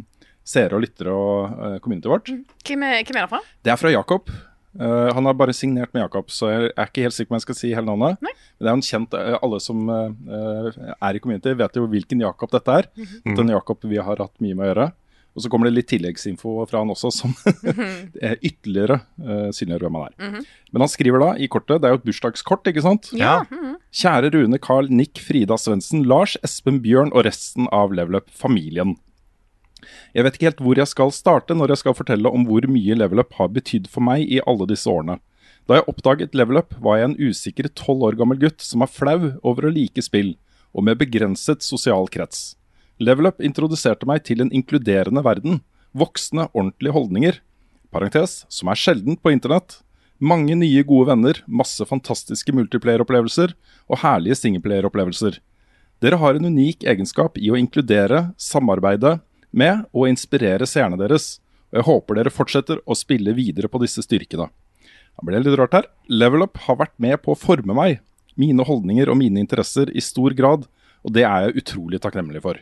seere 0.44 0.75
og 0.75 0.84
lyttere 0.84 1.14
og 1.16 1.52
uh, 1.54 1.75
communityet 1.84 2.12
vårt. 2.12 2.31
Hvem 2.66 2.86
er, 2.88 3.04
hvem 3.06 3.19
er 3.19 3.28
det 3.28 3.30
fra? 3.31 3.40
Det 3.64 3.72
er 3.72 3.80
fra 3.80 3.92
Jakob. 3.94 4.31
Eh, 4.79 5.13
han 5.13 5.25
har 5.25 5.35
bare 5.35 5.53
signert 5.56 5.91
med 5.94 6.06
Jakob, 6.06 6.31
så 6.31 6.47
jeg 6.51 6.71
er 6.71 6.88
ikke 6.88 7.03
helt 7.06 7.15
sikker 7.15 7.31
på 7.31 7.35
om 7.35 7.39
jeg 7.41 7.47
skal 7.47 7.59
si 7.59 7.73
hele 7.75 7.89
navnet. 7.89 8.21
Nei. 8.23 8.33
Men 8.56 8.65
det 8.65 8.71
er 8.71 8.77
en 8.77 8.88
kjent, 8.88 9.19
eh, 9.19 9.38
Alle 9.41 9.59
som 9.63 9.89
uh, 9.89 10.71
er 10.94 11.18
i 11.18 11.21
community, 11.23 11.53
vet 11.57 11.75
jo 11.75 11.88
hvilken 11.91 12.23
Jakob 12.23 12.51
dette 12.53 12.79
er. 12.81 12.89
Mhm. 12.95 13.35
Den 13.39 13.56
Jakob 13.56 13.83
vi 13.83 14.00
har 14.00 14.21
hatt 14.21 14.35
mye 14.39 14.56
med 14.56 14.68
å 14.68 14.71
gjøre. 14.71 14.91
Og 15.31 15.44
så 15.44 15.47
kommer 15.47 15.69
det 15.69 15.77
litt 15.77 15.88
tilleggsinfo 15.88 16.57
fra 16.68 16.81
han 16.81 16.91
også, 16.91 17.12
som 17.15 17.35
eh, 18.21 18.35
ytterligere 18.44 19.00
uh, 19.23 19.47
synliggjør 19.56 19.85
hvem 19.88 20.00
han 20.00 20.09
er. 20.09 20.15
Mhm. 20.19 20.50
Men 20.71 20.85
han 20.85 20.91
skriver 20.91 21.23
da 21.23 21.29
i 21.35 21.47
kortet, 21.51 21.79
det 21.81 21.88
er 21.88 21.95
jo 21.95 22.01
et 22.01 22.07
bursdagskort, 22.07 22.68
ikke 22.71 22.83
sant? 22.83 23.12
Ja. 23.15 23.41
Kjære 23.91 24.31
Rune, 24.35 24.59
Carl, 24.63 24.91
Nick, 24.91 25.19
Frida 25.19 25.59
Svendsen, 25.59 26.06
Lars, 26.07 26.38
Espen, 26.47 26.79
Bjørn 26.83 27.12
og 27.12 27.25
resten 27.27 27.68
av 27.75 27.95
Level 27.95 28.19
Up-familien. 28.21 28.95
Jeg 30.13 30.25
vet 30.25 30.38
ikke 30.38 30.50
helt 30.50 30.63
hvor 30.66 30.80
jeg 30.80 30.92
skal 30.92 31.13
starte 31.16 31.57
når 31.57 31.74
jeg 31.74 31.81
skal 31.83 31.98
fortelle 31.98 32.31
om 32.31 32.45
hvor 32.48 32.66
mye 32.69 32.98
Level 32.98 33.24
Up 33.24 33.36
har 33.39 33.51
betydd 33.54 33.89
for 33.92 34.06
meg 34.06 34.25
i 34.25 34.42
alle 34.45 34.68
disse 34.69 34.89
årene. 34.89 35.18
Da 35.69 35.78
jeg 35.78 35.88
oppdaget 35.92 36.38
Level 36.38 36.62
Up, 36.62 36.74
var 36.81 37.00
jeg 37.00 37.10
en 37.10 37.19
usikker 37.19 37.69
tolv 37.78 38.07
år 38.10 38.18
gammel 38.19 38.39
gutt 38.42 38.63
som 38.66 38.83
er 38.83 38.92
flau 38.92 39.19
over 39.42 39.68
å 39.68 39.74
like 39.74 40.01
spill, 40.04 40.33
og 40.74 40.88
med 40.88 41.00
begrenset 41.01 41.66
sosial 41.66 42.10
krets. 42.12 42.56
Level 43.01 43.30
Up 43.30 43.42
introduserte 43.44 44.07
meg 44.10 44.25
til 44.28 44.44
en 44.44 44.51
inkluderende 44.54 45.24
verden, 45.25 45.62
voksne, 45.98 46.48
ordentlige 46.54 46.95
holdninger, 46.95 47.39
parentes, 47.92 48.44
som 48.50 48.72
er 48.72 48.80
sjeldent 48.80 49.22
på 49.22 49.33
internett, 49.33 49.81
mange 50.22 50.54
nye 50.56 50.83
gode 50.86 51.10
venner, 51.10 51.39
masse 51.50 51.86
fantastiske 51.89 52.54
multiplayer-opplevelser 52.54 53.56
og 53.89 54.01
herlige 54.04 54.38
singleplayer-opplevelser. 54.38 55.39
Dere 56.01 56.18
har 56.22 56.38
en 56.38 56.50
unik 56.50 56.86
egenskap 56.89 57.38
i 57.42 57.50
å 57.54 57.57
inkludere, 57.57 58.31
samarbeide 58.38 59.19
med 59.51 59.86
og 59.92 60.09
inspirere 60.09 60.68
seerne 60.69 61.00
deres, 61.00 61.39
og 61.71 61.80
jeg 61.80 61.88
håper 61.88 62.18
dere 62.18 62.33
fortsetter 62.33 62.81
å 62.83 62.97
spille 62.97 63.35
videre 63.37 63.69
på 63.71 63.81
disse 63.83 64.04
styrkene. 64.04 64.49
Det 65.11 65.28
ble 65.28 65.42
litt 65.44 65.57
rart 65.59 65.76
her. 65.76 65.87
Level 66.09 66.45
Up 66.47 66.59
har 66.66 66.80
vært 66.80 66.95
med 67.02 67.19
på 67.23 67.33
å 67.33 67.40
forme 67.40 67.76
meg, 67.78 67.99
mine 68.40 68.64
holdninger 68.66 69.11
og 69.11 69.19
mine 69.19 69.42
interesser 69.44 69.92
i 69.92 70.04
stor 70.04 70.35
grad, 70.37 70.68
og 71.04 71.16
det 71.16 71.26
er 71.28 71.47
jeg 71.47 71.64
utrolig 71.64 71.99
takknemlig 72.02 72.42
for. 72.44 72.59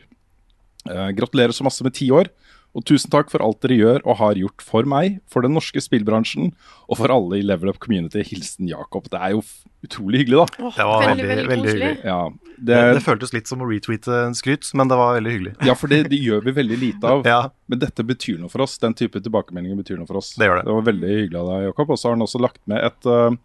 Eh, 0.90 1.10
gratulerer 1.16 1.54
så 1.54 1.66
masse 1.66 1.84
med 1.86 1.94
ti 1.96 2.10
år, 2.14 2.30
og 2.74 2.84
tusen 2.86 3.10
takk 3.10 3.30
for 3.32 3.42
alt 3.42 3.58
dere 3.64 3.74
gjør 3.80 4.02
og 4.06 4.16
har 4.20 4.38
gjort 4.38 4.62
for 4.62 4.86
meg, 4.86 5.16
for 5.26 5.42
den 5.42 5.56
norske 5.56 5.80
spillbransjen 5.82 6.52
og 6.86 6.98
for 7.00 7.10
alle 7.10 7.40
i 7.40 7.42
Level 7.42 7.72
Up 7.72 7.80
Community. 7.82 8.22
Hilsen 8.28 8.68
Jakob. 8.70 9.08
Det 9.10 9.18
er 9.18 9.32
jo 9.34 9.40
f- 9.42 9.64
utrolig 9.82 10.20
hyggelig, 10.22 10.38
da. 10.38 10.62
Oh, 10.68 10.74
Det 10.76 10.86
var 10.86 11.02
veldig, 11.08 11.26
veldig, 11.30 11.48
veldig, 11.50 11.72
hyggelig. 11.74 11.98
Ja, 12.06 12.18
Det, 12.60 12.68
det, 12.70 12.78
det 12.98 13.02
føltes 13.02 13.32
litt 13.34 13.50
som 13.50 13.64
å 13.64 13.68
retweete 13.70 14.20
en 14.28 14.36
skryt, 14.38 14.68
men 14.78 14.86
det 14.92 14.98
var 15.00 15.16
veldig 15.18 15.32
hyggelig. 15.34 15.54
ja 15.66 15.74
for 15.74 15.90
det, 15.90 16.02
det 16.12 16.20
gjør 16.22 16.46
vi 16.46 16.54
veldig 16.60 16.78
lite 16.84 17.10
av. 17.14 17.26
Ja, 17.32 17.40
Men 17.66 17.82
dette 17.82 18.06
betyr 18.06 18.38
noe 18.38 18.52
for 18.52 18.62
oss. 18.62 18.78
Den 18.78 18.94
type 18.94 19.18
tilbakemeldinger 19.24 19.82
betyr 19.82 19.98
noe 19.98 20.06
for 20.06 20.20
oss. 20.22 20.32
Det 20.38 20.46
gjør 20.46 20.60
det. 20.60 20.66
Det 20.70 20.78
var 20.78 20.86
veldig 20.92 21.12
hyggelig 21.16 21.42
av 21.42 21.50
deg, 21.54 21.66
Jakob. 21.72 21.90
Og 21.90 21.98
så 22.02 22.08
har 22.10 22.16
han 22.18 22.26
også 22.28 22.40
lagt 22.46 22.62
med 22.70 22.86
et, 22.86 23.10
øh, 23.10 23.36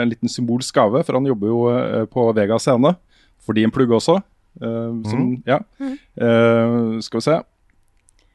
en 0.00 0.08
liten 0.08 0.32
symbolsk 0.32 0.74
gave, 0.80 1.04
for 1.04 1.18
han 1.20 1.28
jobber 1.28 1.52
jo 1.52 1.62
uh, 1.68 2.04
på 2.08 2.30
Vega 2.36 2.56
scene. 2.62 2.94
Fordi 3.44 3.64
en 3.68 3.72
plugg 3.74 3.92
også. 3.92 4.20
Uh, 4.62 5.00
som, 5.08 5.20
mm. 5.20 5.42
ja. 5.48 5.58
Øh, 6.22 7.00
skal 7.04 7.20
vi 7.20 7.24
se. 7.28 7.38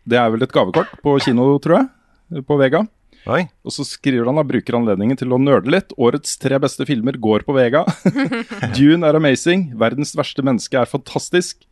Det 0.07 0.17
er 0.19 0.29
vel 0.31 0.45
et 0.45 0.53
gavekort 0.55 0.93
på 1.03 1.17
kino, 1.23 1.49
tror 1.63 1.81
jeg. 1.81 2.43
På 2.47 2.57
Vega. 2.59 2.85
oi. 3.27 3.41
Og 3.67 3.71
så 3.75 3.83
skriver 3.87 4.25
han 4.29 4.39
da, 4.39 4.43
bruker 4.47 4.77
anledningen 4.79 5.17
til 5.19 5.33
å 5.35 5.39
nøle 5.41 5.67
litt. 5.73 5.91
Årets 5.99 6.37
tre 6.39 6.59
beste 6.63 6.85
filmer 6.87 7.17
går 7.19 7.43
på 7.47 7.55
Vega. 7.57 7.83
Dune 8.77 9.07
er 9.07 9.19
amazing. 9.19 9.73
Verdens 9.79 10.15
verste 10.15 10.43
menneske 10.47 10.79
er 10.79 10.87
fantastisk. 10.91 11.65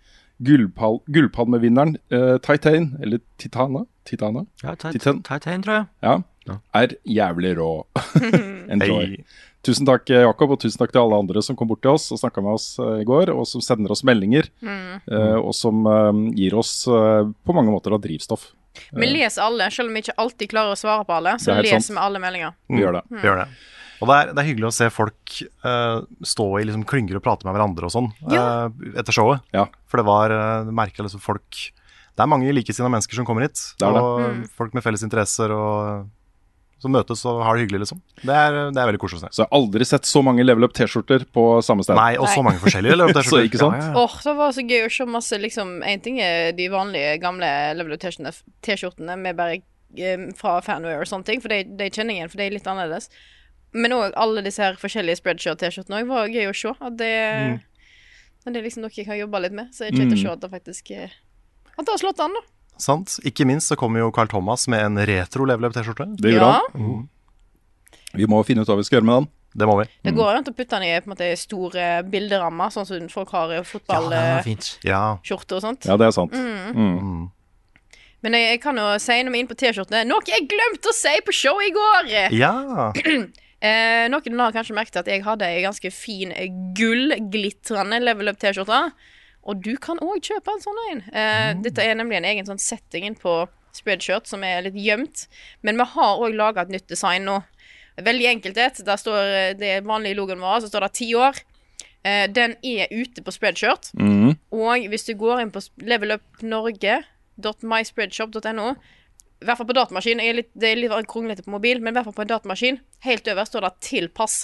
Gullpal 0.44 0.98
Gullpalmevinneren 1.16 1.94
uh, 2.12 2.36
Titan, 2.44 2.90
eller 3.00 3.22
Titana, 3.40 3.86
Titana 4.04 4.42
Ja, 4.64 4.74
ta, 4.76 4.92
Titan. 4.92 5.22
tror 5.24 5.72
jeg. 5.72 5.86
ja, 6.04 6.18
Ja. 6.46 6.58
er 6.76 6.96
jævlig 7.08 7.54
rå. 7.58 7.70
Enjoy. 8.76 9.06
Hei. 9.16 9.24
Tusen 9.66 9.88
takk, 9.88 10.10
eh, 10.14 10.22
Jakob, 10.22 10.52
og 10.54 10.60
tusen 10.62 10.78
takk 10.78 10.92
til 10.94 11.02
alle 11.02 11.18
andre 11.18 11.42
som 11.42 11.56
kom 11.58 11.68
bort 11.72 11.82
til 11.82 11.96
oss 11.96 12.12
og 12.14 12.20
snakka 12.22 12.44
med 12.46 12.54
oss 12.54 12.68
eh, 12.80 13.00
i 13.02 13.08
går, 13.08 13.32
og 13.34 13.48
som 13.50 13.64
sender 13.66 13.90
oss 13.96 14.04
meldinger, 14.06 14.50
Mm. 14.62 15.02
eh, 15.10 15.38
og 15.42 15.54
som 15.58 15.82
gir 16.38 16.54
oss 16.58 16.86
på 16.86 17.54
mange 17.56 17.72
måter 17.74 17.94
av 17.96 18.02
drivstoff. 18.04 18.52
Vi 18.94 19.08
leser 19.08 19.42
alle, 19.42 19.70
selv 19.72 19.88
om 19.90 19.96
vi 19.96 20.02
ikke 20.04 20.18
alltid 20.20 20.50
klarer 20.52 20.76
å 20.76 20.78
svare 20.78 21.06
på 21.08 21.16
alle. 21.16 21.38
Så 21.40 21.54
er 21.54 21.64
leser 21.64 21.80
sant. 21.82 21.96
vi 21.98 22.04
alle 22.04 22.20
meldinger. 22.20 22.54
Vi 22.70 22.82
gjør 22.84 22.98
det. 23.00 23.04
Vi 23.10 23.24
gjør 23.28 23.38
det. 23.46 23.48
Og 24.04 24.10
det 24.12 24.16
er, 24.20 24.34
det 24.36 24.42
er 24.44 24.48
hyggelig 24.50 24.68
å 24.68 24.76
se 24.76 24.90
folk 24.92 25.38
uh, 25.64 26.02
stå 26.22 26.48
i 26.60 26.66
liksom 26.68 26.84
klynger 26.86 27.16
og 27.16 27.24
prate 27.24 27.48
med 27.48 27.56
hverandre 27.56 27.88
og 27.88 27.94
sånn 27.96 28.10
Ja. 28.30 28.68
uh, 28.68 29.00
etter 29.00 29.16
showet. 29.16 29.40
Ja. 29.56 29.64
For 29.88 30.02
det 30.02 30.06
var 30.06 30.34
uh, 30.36 30.68
merkelig 30.76 31.08
liksom 31.08 31.24
folk 31.24 31.48
Det 32.16 32.24
er 32.24 32.28
mange 32.28 32.52
likesinnede 32.52 32.92
mennesker 32.92 33.16
som 33.16 33.26
kommer 33.26 33.48
hit. 33.48 33.56
Det 33.80 33.88
er 33.88 33.96
det. 33.96 34.02
og 34.04 34.20
Mm. 34.20 34.44
folk 34.60 34.74
med 34.76 34.84
felles 34.84 35.04
interesser 35.08 35.52
og 35.56 36.10
som 36.86 36.94
møtes 36.96 37.24
og 37.28 37.42
har 37.44 37.58
det 37.58 37.66
hyggelig, 37.66 37.82
liksom. 37.84 38.00
Det 38.22 38.36
er, 38.38 38.58
det 38.72 38.80
er 38.82 38.90
veldig 38.92 39.02
koselig 39.02 39.20
å 39.20 39.24
se. 39.26 39.32
Så 39.36 39.42
jeg 39.44 39.50
har 39.50 39.58
aldri 39.60 39.88
sett 39.90 40.08
så 40.10 40.22
mange 40.26 40.46
level 40.46 40.68
up-T-skjorter 40.70 41.26
på 41.36 41.46
samme 41.66 41.84
sted. 41.86 41.98
Nei, 41.98 42.14
og 42.22 42.30
så 42.32 42.44
mange 42.46 42.62
forskjellige 42.64 42.96
Level 42.96 43.12
Up-T-skjorter. 43.12 43.44
så 43.44 43.50
ikke 43.50 43.62
sant? 43.62 43.78
Ja, 43.82 43.90
ja, 43.90 43.94
ja. 43.96 44.04
Åh, 44.06 44.18
det 44.30 44.36
var 44.40 44.56
så 44.56 44.64
gøy 44.70 44.86
å 44.86 44.92
se 44.96 45.06
masse 45.10 45.40
liksom 45.42 45.76
En 45.86 46.04
ting 46.06 46.20
er 46.24 46.52
de 46.56 46.68
vanlige 46.72 47.16
gamle 47.24 47.50
Level 47.80 47.98
Up 47.98 48.04
T-skjortene 48.06 48.32
T-skjortene 48.70 49.18
med 49.20 49.36
bare 49.40 49.60
eh, 49.98 50.26
fra 50.40 50.58
fanwear 50.66 51.02
og 51.04 51.10
sånne 51.12 51.28
ting, 51.28 51.42
for 51.44 51.50
de, 51.54 51.64
de 51.80 51.90
kjenner 51.92 52.14
jeg 52.16 52.22
igjen, 52.24 52.32
for 52.34 52.42
de 52.42 52.48
er 52.50 52.56
litt 52.58 52.68
annerledes. 52.72 53.10
Men 53.76 53.92
òg 53.98 54.14
alle 54.16 54.44
disse 54.46 54.64
her 54.64 54.78
forskjellige 54.80 55.20
spreadshirt-T-skjortene 55.24 56.04
òg 56.04 56.12
var 56.14 56.30
gøy 56.32 56.52
å 56.52 56.56
se. 56.56 56.76
At 56.80 57.00
det, 57.02 57.14
Mm. 57.46 57.64
Det 58.46 58.60
er 58.60 58.66
liksom 58.68 58.84
noe 58.86 58.94
jeg 58.94 59.08
har 59.10 59.18
jobba 59.18 59.40
litt 59.42 59.56
med, 59.58 59.72
så 59.74 59.88
jeg 59.88 59.96
er 59.96 59.98
kjekt 60.04 60.12
å 60.14 60.18
Mm. 60.20 60.22
se 60.22 60.30
at 60.36 60.42
det 60.44 60.50
faktisk 60.52 60.92
eh, 60.94 61.10
At 61.80 61.86
det 61.88 61.90
har 61.96 61.98
slått 62.04 62.20
an, 62.22 62.36
da. 62.38 62.42
Sant. 62.78 63.20
Ikke 63.28 63.46
minst 63.48 63.72
så 63.72 63.78
kommer 63.80 64.00
jo 64.04 64.12
Carl 64.16 64.28
Thomas 64.32 64.68
med 64.72 64.84
en 64.84 64.98
retro 65.08 65.46
level 65.48 65.70
up-T-skjorte. 65.70 66.10
Det 66.20 66.34
gjør 66.36 66.42
Ja. 66.46 66.62
han. 66.74 67.10
Vi 68.16 68.26
må 68.32 68.42
finne 68.48 68.62
ut 68.64 68.68
hva 68.68 68.78
vi 68.78 68.84
skal 68.88 69.00
gjøre 69.02 69.06
med 69.10 69.16
den. 69.24 69.30
Det 69.56 69.68
må 69.70 69.78
vi. 69.80 69.86
Det 70.04 70.12
går 70.16 70.32
jo 70.34 70.38
an 70.38 70.44
å 70.44 70.52
putte 70.56 70.76
den 70.76 70.84
i 70.84 71.00
på 71.00 71.08
en 71.08 71.14
måte 71.14 71.30
store 71.40 72.04
bilderammer, 72.12 72.68
sånn 72.76 72.86
som 72.86 73.08
folk 73.12 73.30
har 73.32 73.54
i 73.54 73.56
Ja, 73.56 73.64
fotballskjorte 73.64 74.82
er. 74.84 74.90
Ja. 74.90 75.04
og 75.24 75.62
sånt. 75.64 75.86
Ja, 75.88 75.96
det 75.96 76.08
er 76.08 76.12
sant. 76.12 76.34
Mm. 76.36 76.76
Mm. 76.76 77.32
Men 78.22 78.34
jeg, 78.34 78.50
jeg 78.52 78.62
kan 78.62 78.76
jo 78.76 79.00
si 79.00 79.16
når 79.24 79.32
vi 79.32 79.38
er 79.40 79.44
inne 79.46 79.52
på 79.54 79.58
T-skjortene 79.62 80.04
Noe 80.10 80.20
jeg 80.28 80.48
glemte 80.50 80.90
å 80.90 80.96
si 80.98 81.14
på 81.24 81.32
showet 81.32 81.70
i 81.70 81.74
går! 81.76 82.32
ja. 82.36 82.92
Eh, 83.66 84.06
noen 84.12 84.40
har 84.44 84.52
kanskje 84.54 84.76
merket 84.76 84.98
at 85.00 85.08
jeg 85.10 85.24
hadde 85.24 85.48
ei 85.48 85.62
ganske 85.64 85.90
fin 85.90 86.30
eh, 86.36 86.52
gullglitrende 86.78 87.98
level 88.04 88.28
up 88.30 88.38
T-skjorte. 88.38 88.92
Og 89.46 89.62
du 89.62 89.76
kan 89.82 90.00
òg 90.02 90.22
kjøpe 90.26 90.52
en 90.52 90.64
sånn 90.64 90.80
en. 90.90 91.02
Eh, 91.14 91.52
Dette 91.66 91.82
er 91.84 91.96
nemlig 91.98 92.18
en 92.18 92.30
egen 92.32 92.46
sånn 92.48 92.62
setting 92.62 93.16
på 93.20 93.48
spreadshirt 93.76 94.28
som 94.30 94.44
er 94.48 94.62
litt 94.66 94.78
gjemt. 94.80 95.18
Men 95.62 95.78
vi 95.80 95.86
har 95.96 96.22
òg 96.24 96.32
laga 96.38 96.62
et 96.64 96.74
nytt 96.74 96.88
design 96.90 97.24
nå. 97.30 97.38
Veldig 98.02 98.28
enkelt. 98.34 98.56
Der 98.88 98.98
står 99.00 99.20
eh, 99.24 99.58
det 99.60 99.74
vanlige 99.88 100.18
logoen 100.18 100.44
vår, 100.44 100.58
så 100.64 100.68
står 100.72 100.82
det 100.88 100.98
ti 101.00 101.08
år. 101.20 101.34
Eh, 102.06 102.26
den 102.32 102.52
er 102.66 102.86
ute 102.92 103.20
på 103.26 103.32
spreadshirt. 103.34 103.86
Mm. 104.00 104.32
Og 104.56 104.78
hvis 104.92 105.08
du 105.08 105.14
går 105.20 105.36
inn 105.44 105.54
på 105.54 105.60
levelupnorge.myspreadshop.no 105.94 108.68
I 108.72 108.74
hvert 109.46 109.60
fall 109.60 109.70
på 109.70 109.78
datamaskin. 109.78 110.20
Er 110.24 110.34
litt, 110.42 110.52
det 110.58 110.68
er 110.72 110.82
litt 110.82 111.12
kronglete 111.12 111.46
på 111.46 111.56
mobil, 111.56 111.78
men 111.82 111.90
i 111.94 111.96
hvert 111.98 112.08
fall 112.10 112.18
på 112.18 112.26
en 112.26 112.34
datamaskin. 112.34 112.78
Helt 113.06 113.26
øverst 113.30 113.52
står 113.54 113.64
det 113.68 113.74
'tilpass'. 113.86 114.42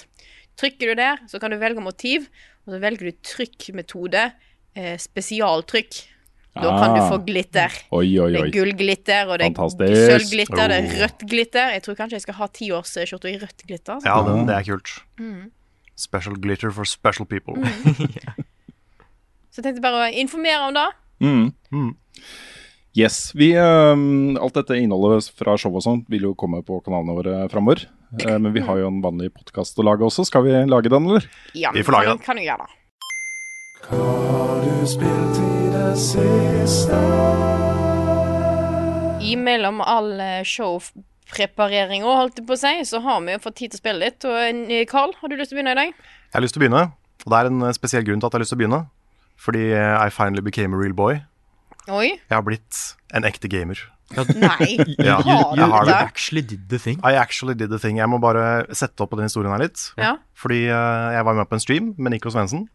Trykker 0.59 0.85
du 0.91 0.95
der, 0.99 1.15
så 1.31 1.35
kan 1.39 1.51
du 1.51 1.57
velge 1.57 1.81
motiv, 1.81 2.19
og 2.65 2.73
så 2.73 2.77
velger 2.83 3.03
du 3.07 3.13
trykkmetode. 3.23 4.23
Eh, 4.75 4.97
spesialtrykk. 4.97 6.07
Da 6.53 6.67
kan 6.79 6.95
du 6.95 6.99
Ah. 7.01 7.09
få 7.09 7.17
glitter. 7.25 7.71
Oi, 7.91 8.19
oi, 8.19 8.31
Det 8.31 8.39
er 8.39 8.43
oi. 8.43 8.51
gullglitter, 8.51 9.27
og 9.31 9.39
det 9.39 9.47
er 9.47 10.19
sølvglitter, 10.19 10.67
det 10.67 10.77
er 10.77 10.83
Oh. 10.83 10.99
rødt 11.05 11.21
glitter. 11.29 11.71
Jeg 11.71 11.83
tror 11.83 11.95
kanskje 11.95 12.11
jeg 12.19 12.21
skal 12.21 12.33
ha 12.35 12.47
tiårsskjorta 12.47 13.27
i 13.31 13.37
rødt 13.39 13.63
glitter. 13.67 13.99
Så. 14.01 14.05
ja, 14.05 14.21
det, 14.21 14.47
det 14.47 14.55
er 14.55 14.63
kult. 14.71 14.91
Mm. 15.19 15.51
Special 15.95 16.35
glitter 16.35 16.71
for 16.71 16.83
special 16.85 17.25
people. 17.25 17.55
Så 19.51 19.59
jeg 19.59 19.63
tenkte 19.67 19.81
bare 19.83 20.07
å 20.09 20.13
informere 20.15 20.67
om 20.69 20.73
det. 20.77 20.87
Mm. 21.21 21.53
Mm. 21.71 21.95
Yes. 22.97 23.31
Vi, 23.35 23.53
um, 23.55 24.37
alt 24.39 24.53
dette 24.53 24.75
innholdet 24.79 25.29
fra 25.35 25.55
show 25.59 25.73
og 25.75 25.83
sånt 25.83 26.07
vil 26.11 26.21
jo 26.29 26.33
komme 26.35 26.61
på 26.67 26.81
kanalene 26.83 27.15
våre 27.15 27.49
framover. 27.51 27.85
Uh, 28.25 28.37
men 28.39 28.51
vi 28.55 28.59
har 28.67 28.79
jo 28.81 28.87
en 28.87 29.01
vanlig 29.03 29.29
podkast 29.35 29.77
å 29.79 29.83
lage 29.87 30.03
også. 30.07 30.25
Skal 30.27 30.43
vi 30.43 30.51
lage 30.67 30.89
den, 30.91 31.07
eller? 31.07 31.27
Ja, 31.55 31.71
Vi 31.71 31.83
får 31.83 31.91
lage 31.95 32.05
kan, 32.17 32.19
kan 32.19 32.37
jo 32.37 32.43
gjøre 32.49 32.65
det. 32.65 32.77
Imellom 39.31 39.81
all 39.81 40.19
eh, 40.19 40.43
showprepareringa, 40.47 42.05
holdt 42.05 42.41
jeg 42.41 42.47
på 42.47 42.55
å 42.57 42.59
si, 42.61 42.73
så 42.87 43.01
har 43.05 43.21
vi 43.25 43.35
jo 43.35 43.41
fått 43.43 43.57
tid 43.61 43.73
til 43.73 43.79
å 43.79 43.83
spille 43.83 44.03
litt. 44.05 44.25
Og 44.27 44.37
eh, 44.37 44.85
Carl, 44.89 45.13
har 45.19 45.31
du 45.31 45.37
lyst 45.37 45.53
til 45.53 45.57
å 45.57 45.61
begynne 45.61 45.75
i 45.75 45.79
dag? 45.81 45.93
Jeg 45.95 46.37
har 46.37 46.45
lyst 46.45 46.57
til 46.57 46.61
å 46.61 46.65
begynne, 46.65 46.83
og 47.25 47.33
det 47.33 47.39
er 47.39 47.51
en 47.51 47.67
eh, 47.67 47.75
spesiell 47.77 48.05
grunn 48.07 48.21
til 48.21 48.27
at 48.29 48.33
jeg 48.33 48.39
har 48.39 48.45
lyst 48.45 48.53
til 48.53 48.59
å 48.59 48.63
begynne. 48.63 48.81
Fordi 49.41 49.63
eh, 49.73 49.95
I 49.97 50.09
finally 50.13 50.45
became 50.45 50.77
a 50.77 50.81
real 50.81 50.93
boy. 50.97 51.21
Oi. 51.89 52.07
Jeg 52.13 52.35
har 52.35 52.45
blitt 52.45 52.83
en 53.17 53.25
ekte 53.27 53.49
gamer. 53.51 53.81
Nei. 54.17 54.67
Ja, 55.07 55.17
Har 55.21 55.55
du 55.55 55.61
jeg 55.61 55.69
har 55.71 55.85
det? 55.87 55.93
You 55.93 56.07
Actually 56.11 56.41
did 56.41 56.67
the 56.69 56.79
thing. 56.79 56.99
I 57.03 57.15
actually 57.15 57.55
did 57.57 57.71
the 57.71 57.79
thing. 57.81 57.97
Jeg 58.01 58.09
må 58.11 58.19
bare 58.21 58.65
sette 58.75 59.01
opp 59.03 59.11
på 59.13 59.19
den 59.19 59.27
historien 59.29 59.51
her 59.53 59.61
litt. 59.63 59.83
Ja. 59.99 60.15
Fordi 60.37 60.63
uh, 60.69 61.11
jeg 61.15 61.25
var 61.27 61.37
med 61.37 61.49
på 61.49 61.57
en 61.57 61.63
stream 61.63 61.91
med 61.97 62.15
Nico 62.15 62.31
Svendsen 62.33 62.67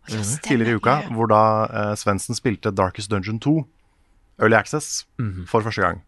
tidligere 0.46 0.76
i 0.76 0.80
uka, 0.80 0.96
hvor 1.14 1.30
da 1.30 1.42
uh, 1.66 1.92
Svendsen 1.98 2.38
spilte 2.38 2.72
Darkest 2.74 3.10
Dungeon 3.12 3.40
2, 3.42 3.56
Early 4.42 4.58
Access, 4.58 5.06
for 5.48 5.64
første 5.64 5.82
gang. 5.84 6.02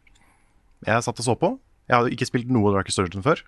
Jeg 0.86 1.02
satt 1.06 1.18
og 1.22 1.26
så 1.26 1.34
på. 1.38 1.54
Jeg 1.88 1.96
hadde 1.96 2.12
ikke 2.14 2.28
spilt 2.28 2.50
noe 2.52 2.72
Darkest 2.74 3.00
Dungeon 3.00 3.24
før, 3.24 3.40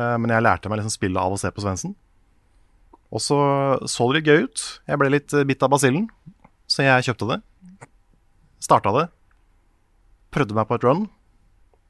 uh, 0.00 0.16
men 0.20 0.32
jeg 0.34 0.44
lærte 0.44 0.70
meg 0.72 0.82
liksom 0.82 0.94
spillet 0.96 1.22
av 1.22 1.34
å 1.34 1.40
se 1.40 1.52
på 1.54 1.64
Svendsen. 1.64 1.94
Og 3.14 3.22
så 3.22 3.38
så 3.86 4.08
det 4.10 4.20
litt 4.20 4.30
gøy 4.30 4.48
ut. 4.48 4.64
Jeg 4.90 5.00
ble 5.00 5.12
litt 5.14 5.34
bitt 5.46 5.62
av 5.62 5.70
basillen, 5.72 6.08
så 6.66 6.82
jeg 6.84 7.06
kjøpte 7.08 7.30
det. 7.30 7.40
Starta 8.66 8.92
det. 8.96 9.06
Prøvde 10.34 10.56
meg 10.58 10.66
på 10.68 10.76
et 10.76 10.84
run, 10.84 11.06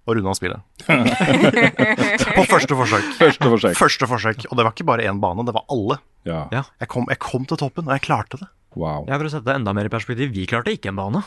og 0.06 0.16
runda 0.16 0.34
spillet. 0.38 0.62
på 2.38 2.44
første 2.46 2.78
forsøk. 2.78 3.08
Første 3.18 3.50
forsøk. 3.52 3.78
Første 3.78 4.08
forsøk. 4.10 4.44
Og 4.50 4.58
det 4.58 4.66
var 4.66 4.75
ikke 4.75 4.86
bare 4.86 5.06
én 5.10 5.22
bane, 5.22 5.46
det 5.46 5.54
var 5.56 5.66
alle. 5.72 5.98
Ja. 6.28 6.44
Ja. 6.54 6.62
Jeg 6.82 6.90
kom, 6.92 7.08
jeg 7.10 7.18
kom 7.22 7.46
til 7.48 7.58
toppen, 7.60 7.88
og 7.88 7.96
jeg 7.96 8.06
klarte 8.06 8.38
det. 8.42 8.48
Wow. 8.76 9.06
Jeg 9.08 9.18
vil 9.18 9.30
å 9.30 9.32
sette 9.32 9.48
det 9.48 9.56
enda 9.58 9.75
mer 9.76 9.88
i 9.88 9.92
perspektiv, 9.92 10.30
vi 10.36 10.46
klarte 10.48 10.75
ikke 10.75 10.92
en 10.92 11.00
bane. 11.00 11.25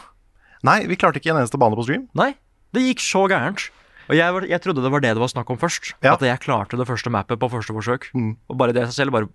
Nei, 0.68 0.80
vi 0.88 0.98
klarte 1.00 1.22
ikke 1.22 1.34
en 1.34 1.42
eneste 1.42 1.60
bane 1.60 1.78
på 1.78 1.86
stream. 1.88 2.08
Nei, 2.18 2.34
det 2.76 2.86
gikk 2.86 3.04
så 3.04 3.26
gærent. 3.32 3.70
Og 4.10 4.18
jeg, 4.18 4.34
var, 4.34 4.46
jeg 4.50 4.62
trodde 4.64 4.82
det 4.82 4.90
var 4.90 5.04
det 5.04 5.14
det 5.14 5.22
var 5.22 5.30
snakk 5.32 5.52
om 5.54 5.60
først. 5.62 5.94
Ja. 6.02 6.16
At 6.16 6.24
jeg 6.26 6.42
klarte 6.42 6.80
det 6.80 6.88
første 6.90 7.12
mappet 7.14 7.40
på 7.42 7.52
første 7.52 7.76
forsøk. 7.76 8.10
Mm. 8.18 8.34
Og 8.50 8.58
bare 8.58 8.74
det 8.74 8.88
i 8.88 8.90
seg 8.90 9.04
selv, 9.04 9.14
bare 9.14 9.30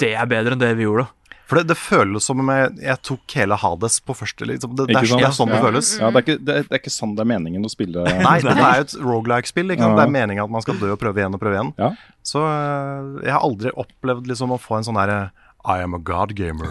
Det 0.00 0.14
er 0.16 0.28
bedre 0.30 0.56
enn 0.56 0.62
det 0.62 0.72
vi 0.78 0.86
gjorde. 0.86 1.04
For 1.46 1.60
det, 1.60 1.68
det 1.70 1.76
føles 1.78 2.24
som 2.26 2.40
om 2.42 2.48
jeg, 2.50 2.72
jeg 2.82 2.98
tok 3.06 3.34
hele 3.38 3.54
Hades 3.62 4.00
på 4.02 4.14
første. 4.18 4.46
Liksom. 4.50 4.72
Det, 4.74 4.88
det, 4.90 4.96
er, 4.98 5.06
sånn, 5.06 5.20
det 5.22 5.28
er 5.28 5.34
sånn 5.36 5.52
det 5.52 5.58
Ja. 5.60 5.62
føles. 5.62 5.90
Ja, 6.00 6.08
det, 6.10 6.18
er 6.18 6.24
ikke, 6.26 6.38
det, 6.42 6.54
er- 6.58 6.66
det 6.66 6.74
er 6.74 6.80
ikke 6.82 6.92
sånn 6.96 7.12
det 7.14 7.22
er 7.22 7.30
meningen 7.30 7.62
å 7.62 7.70
spille. 7.70 8.02
Nei, 8.26 8.36
det 8.42 8.50
er 8.56 8.80
jo 8.80 8.86
et 8.88 8.94
rogelike-spill. 9.10 9.70
Ja. 9.76 9.90
Det 9.94 10.04
er 10.08 10.14
meningen 10.18 10.42
at 10.44 10.50
man 10.58 10.64
skal 10.66 10.78
dø 10.82 10.90
og 10.96 10.98
prøve 11.02 11.22
igjen 11.22 11.34
og 11.38 11.42
prøve 11.42 11.54
igjen. 11.60 11.70
Ja. 11.78 11.92
Så 12.26 12.42
øh, 12.42 13.20
jeg 13.22 13.30
har 13.36 13.42
aldri 13.46 13.70
opplevd 13.78 14.26
liksom 14.32 14.56
å 14.56 14.58
få 14.58 14.80
en 14.80 14.88
sånn 14.90 14.98
derre 14.98 15.20
I 15.66 15.80
am 15.82 15.94
a 15.94 15.98
god 16.02 16.34
gamer. 16.38 16.66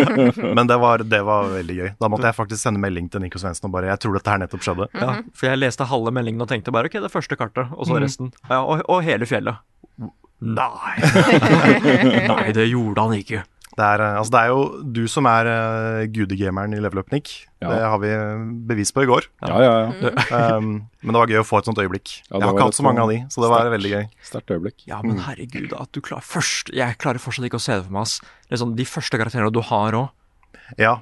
Men 0.58 0.66
det 0.70 0.78
var, 0.82 1.02
det 1.06 1.20
var 1.26 1.50
veldig 1.52 1.76
gøy. 1.82 1.90
Da 2.02 2.08
måtte 2.10 2.30
jeg 2.30 2.38
faktisk 2.38 2.62
sende 2.62 2.80
melding 2.82 3.10
til 3.10 3.22
Nico 3.22 3.38
Svendsen 3.42 3.66
og 3.68 3.74
bare 3.74 3.90
Jeg 3.92 4.00
tror 4.02 4.14
dette 4.18 4.30
her 4.30 4.40
nettopp 4.42 4.62
skjedde. 4.66 4.88
Ja, 4.98 5.12
for 5.34 5.50
jeg 5.50 5.60
leste 5.60 5.86
halve 5.90 6.10
meldingen 6.14 6.42
og 6.46 6.50
tenkte 6.50 6.70
bare 6.74 6.86
ok, 6.90 6.96
det 7.02 7.10
første 7.14 7.38
kartet, 7.38 7.70
og 7.74 7.86
så 7.86 7.98
Mm. 7.98 8.02
resten. 8.06 8.32
Ja, 8.50 8.62
og, 8.62 8.82
og 8.90 9.02
hele 9.06 9.26
fjellet. 9.26 9.58
Nei. 10.40 10.94
Nei, 12.30 12.52
det 12.56 12.64
gjorde 12.70 13.02
han 13.04 13.18
ikke. 13.18 13.42
Det 13.70 13.86
er, 13.86 14.02
øh, 14.02 14.18
altså, 14.18 14.32
det 14.34 14.40
er 14.40 14.48
jo 14.50 14.62
du 14.96 15.04
som 15.10 15.26
er 15.30 15.46
uh, 15.46 16.04
gudegameren 16.10 16.74
i 16.74 16.80
Level 16.82 17.02
Up, 17.02 17.12
Nick. 17.14 17.30
Ja. 17.62 17.70
Det 17.70 17.80
har 17.92 18.00
vi 18.02 18.10
bevis 18.66 18.90
på 18.92 19.04
i 19.04 19.08
går. 19.08 19.28
Ja, 19.46 19.60
ja, 19.62 19.74
ja. 19.94 20.10
Um, 20.56 20.88
men 21.04 21.14
det 21.14 21.20
var 21.20 21.30
gøy 21.30 21.40
å 21.42 21.46
få 21.46 21.60
et 21.60 21.68
sånt 21.68 21.78
øyeblikk. 21.78 22.16
Ja, 22.26 22.38
jeg 22.38 22.46
har 22.48 22.56
ikke 22.56 22.66
hatt 22.70 22.78
så 22.78 22.86
mange 22.86 23.04
av 23.04 23.12
de, 23.12 23.20
så 23.30 23.44
det 23.44 23.50
var 23.52 23.70
veldig 23.72 23.92
gøy. 23.92 24.08
Sterkt 24.26 24.54
øyeblikk. 24.56 24.82
Ja, 24.90 24.98
men 25.06 25.22
herregud, 25.22 25.74
at 25.76 25.92
du 25.94 26.00
klarer 26.04 26.26
først 26.26 26.72
Jeg 26.74 26.98
klarer 27.00 27.22
fortsatt 27.22 27.46
ikke 27.46 27.60
å 27.60 27.62
se 27.62 27.78
det 27.78 27.86
for 27.86 27.94
meg, 27.94 28.08
ass. 28.08 28.18
Det 28.48 28.56
er 28.56 28.62
sånn, 28.64 28.74
de 28.78 28.88
første 28.88 29.20
karakterene 29.20 29.54
du 29.54 29.62
har 29.70 29.96
òg. 30.00 30.10
Ja. 30.80 30.98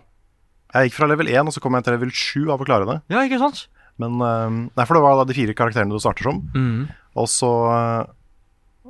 Jeg 0.74 0.90
gikk 0.90 0.98
fra 0.98 1.08
level 1.08 1.30
1, 1.32 1.48
og 1.48 1.56
så 1.56 1.64
kom 1.64 1.78
jeg 1.78 1.86
til 1.86 1.96
level 1.96 2.12
7 2.12 2.52
av 2.52 2.60
å 2.60 2.68
klare 2.68 2.88
det. 2.88 3.00
Ja, 3.14 3.24
ikke 3.24 3.40
sant? 3.40 3.64
Men 3.98 4.20
um, 4.20 4.60
Nei, 4.76 4.84
for 4.84 4.98
det 4.98 5.04
var 5.04 5.18
da 5.18 5.26
de 5.28 5.36
fire 5.36 5.56
karakterene 5.56 5.94
du 5.94 6.02
starter 6.02 6.28
som. 6.28 6.42
Mm. 6.54 6.86
Og 7.18 7.30
så 7.32 7.50
uh, 7.72 8.10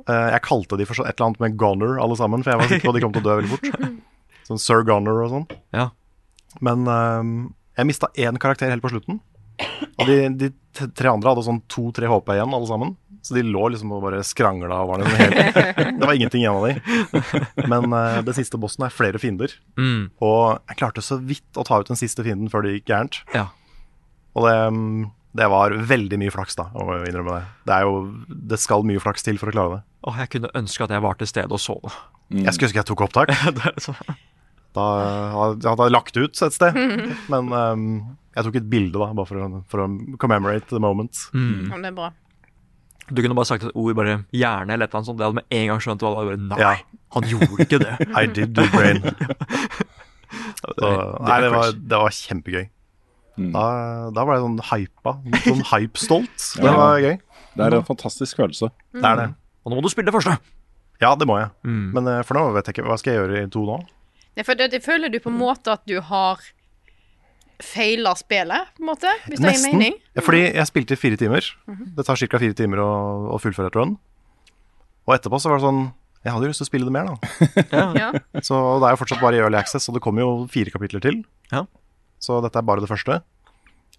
Jeg 0.07 0.41
kalte 0.45 0.77
de 0.79 0.87
for 0.87 1.03
et 1.03 1.15
eller 1.15 1.27
annet 1.27 1.43
med 1.43 1.57
Goner, 1.59 1.97
alle 2.01 2.15
sammen, 2.19 2.43
for 2.45 2.53
jeg 2.53 2.61
var 2.61 2.71
sikker 2.71 2.87
på 2.87 2.93
at 2.93 2.97
de 2.97 3.03
kom 3.03 3.15
til 3.15 3.23
å 3.23 3.27
dø 3.27 3.37
veldig 3.41 3.51
fort. 3.51 3.97
Sånn 4.49 4.61
Sir 4.61 4.85
Goner 4.87 5.19
og 5.25 5.33
sånn. 5.33 5.43
Ja. 5.75 5.89
Men 6.65 6.87
um, 6.89 7.33
jeg 7.77 7.85
mista 7.85 8.09
én 8.17 8.39
karakter 8.41 8.71
helt 8.73 8.81
på 8.81 8.89
slutten. 8.89 9.19
Og 9.99 10.07
de, 10.07 10.15
de 10.39 10.49
tre 10.97 11.11
andre 11.11 11.29
hadde 11.29 11.45
sånn 11.45 11.61
to-tre 11.71 12.09
HP 12.09 12.33
igjen, 12.33 12.55
alle 12.55 12.69
sammen. 12.69 12.95
Så 13.21 13.35
de 13.35 13.43
lå 13.43 13.67
liksom 13.69 13.91
og 13.93 14.01
bare 14.05 14.23
skrangla 14.23 14.79
og 14.81 14.93
var 14.93 15.01
liksom 15.01 15.19
helt 15.19 15.67
Det 15.99 16.07
var 16.07 16.15
ingenting 16.15 16.41
igjen 16.41 16.55
av 16.55 16.65
de. 16.65 17.65
Men 17.67 17.91
uh, 17.93 18.21
den 18.25 18.37
siste 18.37 18.57
bossen 18.61 18.87
er 18.87 18.95
flere 18.95 19.21
fiender. 19.21 19.53
Mm. 19.77 20.09
Og 20.23 20.41
jeg 20.71 20.79
klarte 20.79 21.03
så 21.05 21.19
vidt 21.21 21.59
å 21.59 21.67
ta 21.67 21.81
ut 21.81 21.91
den 21.91 21.99
siste 21.99 22.25
fienden 22.25 22.51
før 22.51 22.65
det 22.65 22.77
gikk 22.77 22.89
gærent. 22.89 23.21
Ja. 23.35 23.49
Og 24.39 24.47
det, 24.47 24.55
mm, 24.73 25.09
det 25.37 25.45
var 25.51 25.75
veldig 25.89 26.17
mye 26.17 26.31
flaks, 26.33 26.55
da, 26.57 26.65
å 26.73 26.87
innrømme 27.05 27.35
det. 27.37 27.43
Det, 27.69 27.73
er 27.75 27.83
jo, 27.85 27.99
det 28.49 28.57
skal 28.59 28.85
mye 28.87 29.01
flaks 29.03 29.23
til 29.27 29.37
for 29.37 29.51
å 29.51 29.53
klare 29.53 29.75
det. 29.75 29.81
Åh, 30.09 30.15
jeg 30.23 30.31
kunne 30.33 30.49
ønske 30.57 30.83
at 30.87 30.93
jeg 30.95 31.03
var 31.05 31.19
til 31.19 31.29
stede 31.29 31.53
og 31.53 31.61
så 31.61 31.75
det. 31.83 31.91
Jeg 32.45 32.53
skulle 32.55 32.69
ønske 32.69 32.81
jeg 32.81 32.89
tok 32.89 33.05
opptak. 33.09 33.33
Da 34.69 34.83
hadde 35.33 35.65
jeg 35.65 35.91
lagt 35.95 36.17
ut 36.19 36.41
et 36.45 36.53
sted. 36.53 36.75
Men 37.33 37.47
um, 37.49 37.85
jeg 38.37 38.45
tok 38.45 38.57
et 38.59 38.67
bilde, 38.69 38.99
da, 39.01 39.07
bare 39.17 39.25
for 39.25 39.41
å, 39.41 39.61
for 39.71 39.81
å 39.81 39.87
commemorate 40.21 40.69
the 40.69 40.81
moment. 40.83 41.17
mm. 41.33 41.71
Ja, 41.71 41.79
det 41.81 41.89
er 41.89 41.95
bra. 41.97 42.11
Du 43.09 43.23
kunne 43.25 43.33
bare 43.33 43.49
sagt 43.49 43.65
et 43.65 43.73
ord, 43.73 43.95
bare 43.97 44.19
hjerne 44.29 44.75
eller 44.75 44.85
et 44.85 44.91
eller 44.93 44.99
annet 44.99 45.09
sånt. 45.09 45.17
Det 45.17 45.25
hadde 45.25 45.39
med 45.39 45.57
en 45.57 45.65
gang 45.71 45.81
skjønt 45.81 46.05
hva 46.05 46.11
det 46.13 46.19
var. 46.19 46.29
Bare, 46.29 46.41
Nei, 46.51 46.59
Ja. 46.61 47.01
han 47.17 47.29
gjorde 47.31 47.65
ikke 47.65 47.79
det. 47.81 47.95
I 48.21 48.25
did 48.29 48.53
do 48.53 48.67
brain. 48.75 49.01
Så, 50.59 50.89
nei, 51.25 51.37
det 51.41 51.49
var, 51.55 51.71
det 51.73 51.99
var 52.03 52.13
kjempegøy. 52.13 52.67
Mm. 53.39 53.51
Da, 53.55 53.65
da 54.15 54.23
ble 54.27 54.35
jeg 54.37 54.43
sånn 54.45 54.57
hypa. 54.69 55.13
Sånn 55.47 55.65
hype-stolt. 55.71 56.47
Det 56.63 56.73
var 56.75 56.99
gøy. 56.99 57.15
Det 57.55 57.65
er 57.65 57.75
en 57.79 57.85
fantastisk 57.87 58.37
følelse. 58.39 58.69
Det 58.95 59.03
er 59.05 59.15
det. 59.23 59.27
Og 59.65 59.71
nå 59.71 59.79
må 59.79 59.83
du 59.85 59.89
spille 59.91 60.11
det 60.11 60.15
første. 60.15 60.35
Ja, 60.99 61.13
det 61.15 61.25
må 61.29 61.37
jeg. 61.39 61.49
Mm. 61.63 61.85
Men 61.95 62.07
eh, 62.11 62.21
for 62.27 62.35
nå 62.35 62.43
vet 62.55 62.67
jeg 62.67 62.75
ikke 62.77 62.87
Hva 62.89 62.97
skal 62.99 63.13
jeg 63.15 63.21
gjøre 63.21 63.43
i 63.45 63.49
to 63.53 63.63
nå? 63.67 63.77
Nei, 64.35 64.43
for 64.47 64.59
det, 64.59 64.69
det 64.75 64.81
føler 64.83 65.11
du 65.11 65.17
på 65.23 65.31
en 65.31 65.37
måte 65.39 65.71
at 65.73 65.83
du 65.87 65.97
har 66.03 66.43
feila 67.59 68.13
spillet, 68.15 68.69
på 68.77 68.83
en 68.83 68.87
måte? 68.87 69.11
Hvis 69.27 69.39
det 69.41 69.49
gir 69.49 69.55
Nesten. 69.57 69.73
mening? 69.75 69.95
Ja, 70.15 70.23
fordi 70.23 70.41
jeg 70.45 70.67
spilte 70.69 70.95
i 70.95 70.99
fire 70.99 71.17
timer. 71.19 71.47
Mhm. 71.67 71.89
Det 71.97 72.05
tar 72.07 72.19
ca. 72.21 72.39
fire 72.39 72.55
timer 72.55 72.83
å, 72.83 72.91
å 73.35 73.39
fullføre 73.43 73.71
et 73.71 73.75
run. 73.79 73.97
Og 75.07 75.15
etterpå 75.15 75.39
så 75.41 75.49
var 75.51 75.59
det 75.59 75.65
sånn 75.67 75.81
Jeg 76.23 76.33
hadde 76.35 76.45
jo 76.47 76.51
lyst 76.51 76.59
til 76.61 76.67
å 76.67 76.69
spille 76.69 76.87
det 76.87 76.93
mer, 76.95 77.07
da. 77.09 77.15
Ja. 78.03 78.09
Så 78.43 78.55
det 78.79 78.87
er 78.89 78.95
jo 78.95 78.99
fortsatt 78.99 79.21
bare 79.23 79.39
i 79.39 79.43
Early 79.43 79.55
Access, 79.59 79.87
og 79.89 79.95
det 79.95 80.03
kommer 80.03 80.23
jo 80.25 80.31
fire 80.51 80.71
kapitler 80.73 81.03
til. 81.03 81.21
Ja. 81.51 81.63
Så 82.19 82.39
dette 82.43 82.59
er 82.59 82.67
bare 82.67 82.83
det 82.83 82.91
første. 82.91 83.21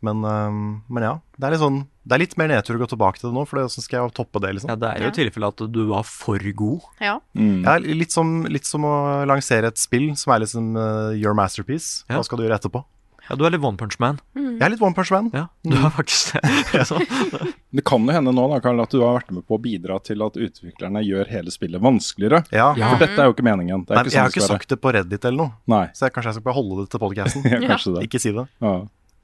Men, 0.01 0.23
øhm, 0.25 0.61
men 0.89 1.05
ja. 1.05 1.15
Det 1.37 1.45
er 1.47 1.53
litt 1.55 1.61
sånn 1.61 1.81
Det 2.09 2.17
er 2.17 2.23
litt 2.23 2.37
mer 2.41 2.49
nedtur 2.49 2.79
å 2.79 2.81
gå 2.81 2.89
tilbake 2.89 3.21
til 3.21 3.29
det 3.29 3.37
nå, 3.37 3.43
for 3.49 3.69
så 3.69 3.83
skal 3.85 3.99
jeg 3.99 4.15
toppe 4.17 4.41
det, 4.43 4.55
liksom. 4.57 4.73
Ja, 4.73 4.79
det 4.81 4.89
er 4.89 5.05
jo 5.05 5.11
ja. 5.11 5.17
tilfelle 5.19 5.51
at 5.53 5.61
du 5.71 5.81
var 5.91 6.07
for 6.09 6.41
god. 6.63 6.87
ja. 7.05 7.19
Mm. 7.37 7.61
Ja, 7.67 7.77
litt, 7.79 8.15
som, 8.17 8.41
litt 8.49 8.69
som 8.69 8.87
å 8.89 8.95
lansere 9.29 9.69
et 9.71 9.81
spill 9.81 10.09
som 10.19 10.33
er 10.35 10.43
liksom 10.47 10.73
uh, 10.79 11.13
your 11.13 11.37
masterpiece. 11.37 12.07
Ja. 12.09 12.17
Hva 12.17 12.25
skal 12.27 12.41
du 12.41 12.47
gjøre 12.47 12.59
etterpå? 12.61 12.83
Ja, 13.31 13.37
du 13.39 13.45
er 13.47 13.53
litt 13.55 13.63
One 13.63 13.79
Punch 13.79 13.95
Man. 14.03 14.17
Mm. 14.35 14.57
Jeg 14.59 14.65
er 14.67 14.73
litt 14.73 14.81
One 14.83 14.97
Punch 14.97 15.11
Man. 15.15 15.29
Ja, 15.31 15.45
du 15.63 15.77
er 15.79 15.93
faktisk 15.95 16.35
det. 16.35 17.51
Det 17.79 17.85
kan 17.87 18.03
jo 18.03 18.11
hende 18.11 18.33
nå 18.35 18.45
da, 18.51 18.57
Karl, 18.65 18.81
at 18.83 18.91
du 18.91 18.99
har 19.05 19.15
vært 19.21 19.29
med 19.31 19.45
på 19.47 19.55
å 19.55 19.61
bidra 19.63 20.01
til 20.03 20.25
at 20.27 20.35
utviklerne 20.35 21.05
gjør 21.07 21.29
hele 21.31 21.53
spillet 21.55 21.79
vanskeligere. 21.85 22.41
Ja. 22.51 22.73
Ja. 22.75 22.89
For 22.91 23.05
dette 23.05 23.23
er 23.23 23.29
jo 23.31 23.35
ikke 23.37 23.47
meningen. 23.47 23.85
Det 23.87 23.95
er 23.95 24.01
Nei, 24.01 24.09
ikke 24.09 24.17
jeg 24.17 24.25
har 24.25 24.33
sånn 24.33 24.35
det 24.35 24.43
ikke 24.43 24.49
sagt 24.49 24.73
det 24.75 24.79
på 24.83 24.93
Reddit 24.97 25.29
eller 25.31 25.39
noe, 25.45 25.55
Nei, 25.71 25.85
så 25.95 26.09
jeg, 26.09 26.15
kanskje 26.17 26.33
jeg 26.33 26.39
skal 26.41 26.47
bare 26.49 26.59
holde 26.59 26.81
det 26.81 26.91
til 26.91 27.03
podcasten. 27.05 27.47
ja, 27.55 27.61
kanskje 27.71 27.93
det. 27.95 28.03
ikke 28.09 28.23
si 28.27 28.35
det. 28.35 28.45
Ja. 28.67 28.75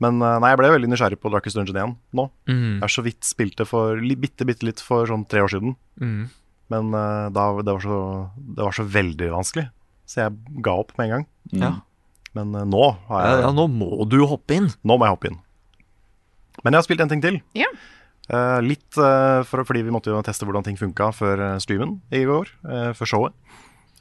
Men 0.07 0.23
uh, 0.23 0.37
nei, 0.45 0.53
jeg 0.53 0.61
ble 0.61 0.71
veldig 0.77 0.93
nysgjerrig 0.93 1.19
på 1.19 1.33
Darkest 1.35 1.59
Dungeon 1.59 1.83
1 1.83 1.95
nå. 2.21 2.29
mm, 2.47 2.63
Jeg 2.77 2.85
har 2.85 2.93
så 2.95 3.05
vidt 3.07 3.27
spilt 3.27 3.59
det 3.59 3.67
for 3.67 3.99
bitte, 4.23 4.47
bitte 4.47 4.69
litt 4.69 4.83
for 4.85 5.09
sånn 5.11 5.27
tre 5.27 5.43
år 5.43 5.51
siden. 5.57 5.75
mm. 5.99 6.27
Men 6.71 6.89
uh, 6.91 7.27
da, 7.31 7.43
det, 7.63 7.71
var 7.71 7.83
så, 7.83 7.99
det 8.37 8.65
var 8.67 8.75
så 8.75 8.83
veldig 8.91 9.29
vanskelig, 9.31 9.69
så 10.11 10.25
jeg 10.25 10.63
ga 10.67 10.73
opp 10.83 10.89
med 10.99 11.05
en 11.07 11.13
gang. 11.15 11.27
Mm. 11.53 11.61
Ja. 11.63 11.69
Men 12.37 12.53
uh, 12.55 12.63
nå 12.69 12.85
har 13.11 13.27
jeg 13.27 13.43
ja, 13.47 13.51
nå 13.57 13.67
må 13.73 14.05
du 14.11 14.19
hoppe 14.29 14.59
inn. 14.61 14.71
Nå 14.85 14.99
må 15.01 15.09
jeg 15.09 15.17
hoppe 15.17 15.31
inn. 15.33 15.39
Men 16.65 16.73
jeg 16.75 16.81
har 16.83 16.87
spilt 16.89 17.05
en 17.05 17.13
ting 17.13 17.23
til. 17.25 17.41
Ja. 17.57 17.69
Uh, 18.27 18.59
litt 18.65 18.97
uh, 18.99 19.45
for, 19.47 19.63
fordi 19.69 19.85
vi 19.87 19.93
måtte 19.95 20.11
jo 20.11 20.23
teste 20.27 20.47
hvordan 20.49 20.65
ting 20.67 20.79
funka 20.81 21.13
før 21.15 21.43
eh, 21.53 21.59
streamen 21.63 22.01
i 22.11 22.25
går, 22.27 22.51
Uh, 22.67 22.91
før 22.99 23.13
showet. 23.13 23.37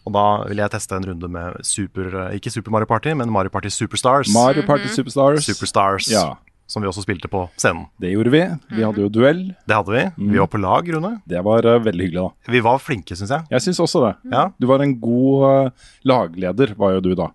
Og 0.05 0.13
da 0.13 0.23
vil 0.49 0.59
jeg 0.61 0.69
teste 0.75 0.97
en 0.97 1.05
runde 1.09 1.29
med 1.33 1.59
super, 1.65 2.09
eh, 2.27 2.35
ikke 2.37 2.51
Super 2.53 2.73
Mario 2.73 2.89
Party, 2.89 3.13
men 3.17 3.31
Mario 3.33 3.49
Party 3.53 3.71
Superstars. 3.73 4.29
Mario 4.33 4.61
Party 4.65 4.89
Superstars. 4.93 5.45
Superstars, 5.47 6.09
Ja, 6.13 6.35
som 6.69 6.81
vi 6.85 6.89
også 6.89 7.01
spilte 7.05 7.29
på 7.29 7.43
scenen. 7.57 7.87
det 8.01 8.11
gjorde 8.13 8.33
vi. 8.33 8.43
Vi 8.77 8.85
hadde 8.85 9.01
jo 9.01 9.09
duell. 9.09 9.41
Det 9.65 9.77
hadde 9.79 9.93
vi. 9.95 10.03
Vi 10.33 10.37
var 10.41 10.49
på 10.53 10.61
lag, 10.61 10.89
Rune. 10.93 11.15
Det 11.25 11.41
var 11.45 11.65
eh, 11.65 11.79
veldig 11.87 12.05
hyggelig, 12.09 12.21
da. 12.21 12.51
Vi 12.53 12.61
var 12.65 12.77
flinke, 12.81 13.17
syns 13.17 13.33
jeg. 13.33 13.47
Jeg 13.53 13.65
syns 13.65 13.81
også 13.81 14.03
det. 14.05 14.13
Ja. 14.33 14.45
Du 14.61 14.69
var 14.69 14.81
en 14.85 14.93
god 15.01 15.47
eh, 15.49 15.89
lagleder, 16.05 16.75
var 16.77 16.93
jo 16.97 17.01
du 17.01 17.13
da. 17.17 17.31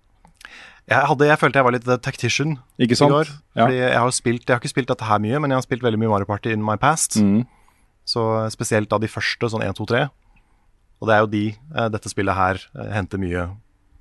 Jeg, 0.89 1.07
hadde, 1.07 1.27
jeg 1.29 1.39
følte 1.39 1.59
jeg 1.61 1.65
var 1.69 1.73
litt 1.77 1.85
the 1.87 1.97
tactician 2.03 2.57
Ikke 2.79 2.97
i 2.97 2.99
sant? 2.99 3.13
går. 3.13 3.29
Ja. 3.55 3.65
Fordi 3.67 3.77
jeg 3.83 3.99
har, 3.99 4.11
spilt, 4.17 4.45
jeg 4.49 4.55
har 4.57 4.61
ikke 4.63 4.73
spilt 4.73 4.89
dette 4.89 5.05
her 5.07 5.19
mye, 5.23 5.39
men 5.41 5.51
jeg 5.53 5.61
har 5.61 5.67
spilt 5.67 5.83
veldig 5.85 6.01
mye 6.03 6.11
Mario 6.11 6.27
Party 6.31 6.51
in 6.55 6.63
my 6.65 6.77
past. 6.81 7.17
Mm. 7.21 7.45
Så 8.09 8.25
spesielt 8.51 8.93
av 8.93 9.01
de 9.05 9.11
første, 9.13 9.51
sånn 9.53 9.63
1, 9.63 9.77
2, 9.79 9.87
3. 9.93 10.07
Og 11.01 11.09
det 11.09 11.15
er 11.17 11.21
jo 11.25 11.31
de 11.33 11.45
eh, 11.55 11.89
dette 11.95 12.11
spillet 12.13 12.35
her 12.37 12.59
eh, 12.75 12.91
henter 12.97 13.21
mye 13.23 13.47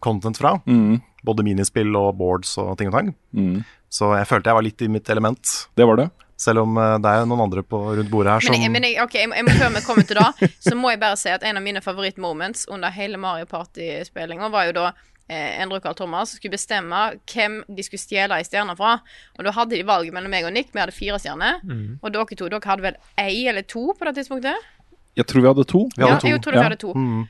content 0.04 0.38
fra. 0.40 0.56
Mm. 0.66 1.02
Både 1.28 1.44
minispill 1.44 1.92
og 2.00 2.16
boards 2.20 2.56
og 2.62 2.74
ting 2.80 2.90
og 2.90 2.96
tang. 2.98 3.14
Mm. 3.36 3.62
Så 3.92 4.14
jeg 4.18 4.28
følte 4.30 4.50
jeg 4.52 4.58
var 4.60 4.66
litt 4.66 4.82
i 4.86 4.90
mitt 4.92 5.10
element. 5.12 5.54
Det 5.78 5.86
var 5.88 6.00
det. 6.00 6.10
Selv 6.40 6.62
om 6.64 6.78
eh, 6.80 6.96
det 7.04 7.12
er 7.12 7.26
noen 7.28 7.42
andre 7.46 7.64
på, 7.68 7.80
rundt 8.00 8.10
bordet 8.12 8.32
her 8.38 8.46
som 8.48 8.56
Men, 8.56 8.64
jeg, 8.64 8.72
men 8.72 8.88
jeg, 8.88 8.98
ok, 9.04 9.16
jeg, 9.20 9.28
må- 9.32 9.36
jeg 9.36 9.46
må, 9.50 9.56
før 9.60 9.74
vi 9.76 9.82
kommer 9.86 10.08
til 10.08 10.20
det, 10.24 10.50
så 10.64 10.76
må 10.80 10.94
jeg 10.94 11.02
bare 11.02 11.18
si 11.20 11.30
at 11.36 11.44
en 11.44 11.60
av 11.60 11.66
mine 11.66 11.82
favorittmoments 11.84 12.66
under 12.72 12.94
hele 12.96 13.20
Mario 13.20 13.46
Party-spillinga 13.52 14.48
var 14.54 14.70
jo 14.70 14.76
da 14.80 14.86
eh, 15.30 15.62
Endre 15.64 15.80
Carl 15.84 15.96
Thomas 15.96 16.36
skulle 16.36 16.58
bestemme 16.58 17.00
hvem 17.30 17.62
de 17.70 17.86
skulle 17.86 18.02
stjele 18.02 18.38
ei 18.40 18.46
stjerne 18.48 18.76
fra. 18.80 18.98
Og 19.38 19.46
da 19.48 19.54
hadde 19.56 19.78
de 19.78 19.86
valget 19.88 20.14
mellom 20.16 20.34
meg 20.34 20.46
og 20.50 20.54
Nick. 20.56 20.74
Vi 20.74 20.82
hadde 20.82 20.96
fire 20.96 21.20
stjerner. 21.22 21.62
Og 22.02 22.12
dere 22.14 22.36
to 22.36 22.50
dere 22.50 22.66
hadde 22.66 22.88
vel 22.90 23.00
ei 23.22 23.48
eller 23.50 23.66
to 23.70 23.90
på 23.94 24.10
det 24.10 24.16
tidspunktet? 24.20 24.70
Jeg 25.18 25.28
tror 25.28 25.42
vi 25.44 25.48
hadde 25.52 25.68
to. 25.68 25.86
Vi 25.96 26.04
hadde 26.04 26.16
ja, 26.16 26.24
to. 26.24 26.28
jeg 26.34 26.42
tror 26.44 26.52
dere 26.58 26.64
Ja. 26.64 26.70
hadde 26.70 26.82
to. 26.86 26.94
Mm. 26.96 27.28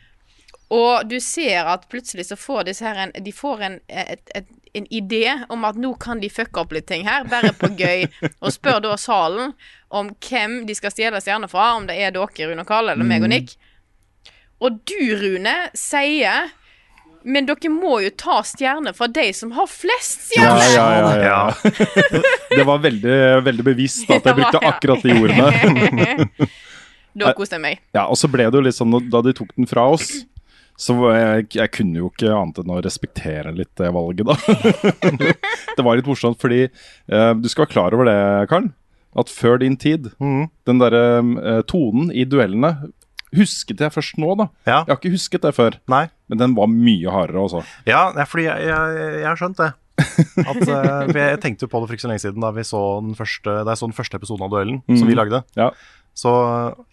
Og 0.70 1.08
du 1.10 1.16
ser 1.20 1.66
at 1.66 1.88
plutselig 1.90 2.28
så 2.28 2.36
får 2.38 2.68
disse 2.68 2.86
her 2.86 2.96
en 3.08 3.12
De 3.26 3.32
får 3.34 3.62
en, 3.66 3.80
et, 3.90 4.20
et, 4.38 4.46
en 4.78 4.86
idé 4.94 5.24
om 5.50 5.64
at 5.66 5.76
nå 5.82 5.96
kan 5.98 6.20
de 6.22 6.30
fucke 6.30 6.62
opp 6.62 6.76
litt 6.76 6.86
ting 6.92 7.08
her, 7.08 7.24
bare 7.26 7.54
på 7.58 7.72
gøy. 7.80 8.06
Og 8.44 8.54
spør 8.54 8.78
da 8.86 8.94
salen 9.02 9.56
om 9.90 10.12
hvem 10.30 10.66
de 10.70 10.76
skal 10.78 10.94
stjele 10.94 11.22
stjerner 11.24 11.50
fra, 11.50 11.72
om 11.80 11.88
det 11.90 11.98
er 11.98 12.14
dere, 12.14 12.50
Rune 12.52 12.62
og 12.62 12.70
Karl, 12.70 12.92
eller 12.94 13.08
meg 13.08 13.26
og 13.26 13.34
Nick. 13.34 13.56
Og 14.62 14.78
du, 14.86 15.00
Rune, 15.18 15.56
sier 15.74 16.52
men 17.24 17.48
dere 17.50 17.72
må 17.74 18.00
jo 18.04 18.12
ta 18.18 18.40
stjerner 18.48 18.96
fra 18.96 19.10
de 19.12 19.28
som 19.36 19.52
har 19.58 19.68
flest 19.72 20.32
Ja, 20.38 20.54
stjerner! 20.60 21.24
ja, 21.24 21.36
ja, 21.50 21.52
ja. 21.60 21.80
Ja. 22.14 22.24
Det 22.60 22.66
var 22.68 22.82
veldig, 22.84 23.20
veldig 23.46 23.66
bevisst 23.68 24.10
at 24.10 24.26
jeg 24.26 24.38
brukte 24.40 24.62
akkurat 24.72 25.06
de 25.06 25.16
ordene. 25.20 26.50
da 27.20 27.34
koste 27.38 27.58
jeg 27.58 27.66
meg. 27.66 27.86
Ja, 27.96 28.08
Og 28.08 28.20
så 28.20 28.30
ble 28.32 28.48
det 28.48 28.60
jo 28.60 28.66
litt 28.66 28.78
sånn 28.78 28.96
da 29.12 29.24
de 29.26 29.36
tok 29.36 29.54
den 29.58 29.70
fra 29.70 29.86
oss, 29.94 30.12
så 30.80 30.96
jeg, 31.12 31.50
jeg 31.60 31.72
kunne 31.76 32.00
jo 32.00 32.08
ikke 32.08 32.32
annet 32.32 32.62
enn 32.62 32.72
å 32.72 32.82
respektere 32.84 33.52
litt 33.56 33.72
det 33.80 33.90
valget, 33.92 34.30
da. 34.30 34.36
det 35.76 35.84
var 35.84 36.00
litt 36.00 36.08
morsomt, 36.08 36.40
fordi 36.40 36.62
eh, 36.70 37.32
du 37.36 37.50
skal 37.52 37.66
være 37.66 37.74
klar 37.74 37.98
over 37.98 38.08
det, 38.08 38.20
Karl. 38.52 38.70
At 39.20 39.32
før 39.34 39.58
din 39.60 39.76
tid, 39.82 40.08
mm. 40.22 40.46
den 40.70 40.80
derre 40.80 41.04
eh, 41.20 41.62
tonen 41.68 42.14
i 42.16 42.24
duellene 42.30 42.72
husket 43.36 43.84
jeg 43.84 43.94
først 43.94 44.18
nå, 44.22 44.34
da. 44.40 44.50
Ja. 44.66 44.80
Jeg 44.80 44.94
har 44.94 45.00
ikke 45.00 45.14
husket 45.14 45.46
det 45.46 45.54
før, 45.58 45.78
Nei. 45.92 46.08
men 46.32 46.42
den 46.42 46.56
var 46.58 46.72
mye 46.72 47.14
hardere, 47.14 47.46
altså. 47.46 47.62
Ja, 47.90 48.10
det 48.16 48.26
fordi 48.32 48.48
jeg, 48.48 48.66
jeg, 48.70 49.06
jeg 49.20 49.30
har 49.30 49.40
skjønt 49.40 49.62
det. 49.62 49.72
At, 50.50 50.62
uh, 50.64 51.12
jeg 51.12 51.40
tenkte 51.44 51.66
jo 51.68 51.72
på 51.72 51.82
det 51.82 51.90
for 51.90 51.98
ikke 51.98 52.08
så 52.08 52.12
lenge 52.12 52.24
siden 52.24 52.44
da 52.44 52.52
vi 52.56 52.64
så 52.68 52.82
den 53.04 53.16
første, 53.20 53.62
da 53.66 53.74
jeg 53.74 53.82
så 53.82 53.90
den 53.90 53.98
første 53.98 54.20
episoden 54.20 54.46
av 54.48 54.54
duellen 54.54 54.84
som 54.88 55.10
vi 55.10 55.18
lagde. 55.18 55.42
Ja, 55.60 55.72
Så 56.18 56.32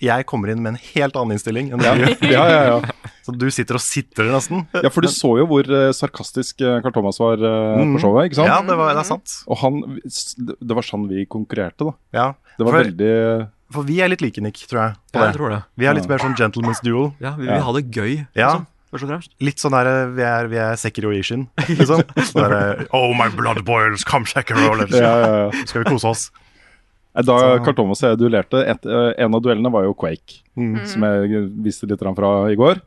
jeg 0.03 0.27
kommer 0.27 0.51
inn 0.53 0.63
med 0.63 0.75
en 0.75 0.81
helt 0.95 1.17
annen 1.19 1.37
innstilling 1.37 1.73
enn 1.75 1.85
ja, 1.87 1.95
du 1.99 2.05
ja. 2.35 2.45
ja, 2.51 2.61
ja. 2.73 3.13
Så 3.27 3.35
du 3.35 3.47
sitter 3.51 3.79
og 3.79 3.83
sitter 3.83 4.29
nesten. 4.31 4.67
ja 4.75 4.91
for 4.93 5.03
du 5.03 5.11
så 5.11 5.33
jo 5.41 5.49
hvor 5.51 5.67
uh, 5.67 5.91
sarkastisk 5.97 6.63
eh, 6.63 6.77
Carl 6.85 6.95
Thomas 6.95 7.19
var 7.19 7.41
eh, 7.43 7.81
på 7.95 8.03
showet, 8.05 8.29
ikke 8.29 8.39
sant? 8.39 8.53
Ja, 8.53 8.61
det, 8.63 8.77
var, 8.79 8.93
det 8.95 9.03
er 9.03 9.09
sant. 9.09 9.39
Og 9.51 9.59
han, 9.65 9.81
det 10.07 10.79
var 10.79 10.87
sånn 10.87 11.09
vi 11.11 11.27
konkurrerte, 11.31 11.89
da. 11.89 11.97
Ja. 12.15 12.29
Det 12.55 12.69
var 12.69 12.77
for, 12.77 12.87
veldig 12.87 13.17
for 13.71 13.83
vi 13.83 14.01
er 14.01 14.09
litt 14.09 14.21
like, 14.23 14.39
Nick, 14.41 14.57
tror 14.69 14.81
jeg. 14.83 14.97
På 15.13 15.19
Ja, 15.19 15.21
det. 15.21 15.27
jeg 15.33 15.37
tror 15.41 15.51
det. 15.51 15.63
Vi 15.77 15.87
er 15.87 15.95
litt 15.95 16.09
mer 16.09 16.19
sånn 16.19 16.37
gentleman's 16.37 16.81
duel. 16.83 17.13
Ja, 17.21 17.35
vi 17.37 17.47
Ja. 17.47 17.55
vil 17.55 17.63
ha 17.63 17.73
det 17.73 17.91
gøy, 17.91 18.27
Ja. 18.35 18.65
liksom. 18.93 19.33
Litt 19.41 19.57
sånn 19.59 19.73
der 19.73 20.09
vi 20.15 20.23
er, 20.23 20.47
vi 20.49 20.57
er 20.57 20.77
Sekiro 20.77 21.11
Ishin, 21.13 21.49
liksom. 21.69 22.03
Sånn 22.31 22.49
der, 22.49 22.87
oh 22.95 23.13
my 23.13 23.29
blood 23.29 23.65
boils, 23.65 24.05
come 24.05 24.25
Sekiro. 24.25 24.73
Ja, 24.89 24.97
ja, 24.97 25.51
ja. 25.51 25.65
Skal 25.67 25.85
vi 25.85 25.91
kose 25.91 26.05
oss? 26.09 26.31
Da 27.15 27.23
Så- 27.23 27.65
Carl 27.65 27.75
Thomas 27.75 28.03
og 28.05 28.11
jeg 28.19 28.19
duellerte, 28.21 28.63
eh, 28.67 29.13
en 29.25 29.35
av 29.35 29.43
duellene 29.43 29.71
var 29.73 29.85
jo 29.85 29.95
Quake, 29.95 30.43
Mm. 30.57 30.87
som 30.87 31.03
jeg 31.03 31.51
viste 31.63 31.89
litt 31.89 31.99
fra 31.99 32.49
i 32.51 32.55
går. 32.57 32.81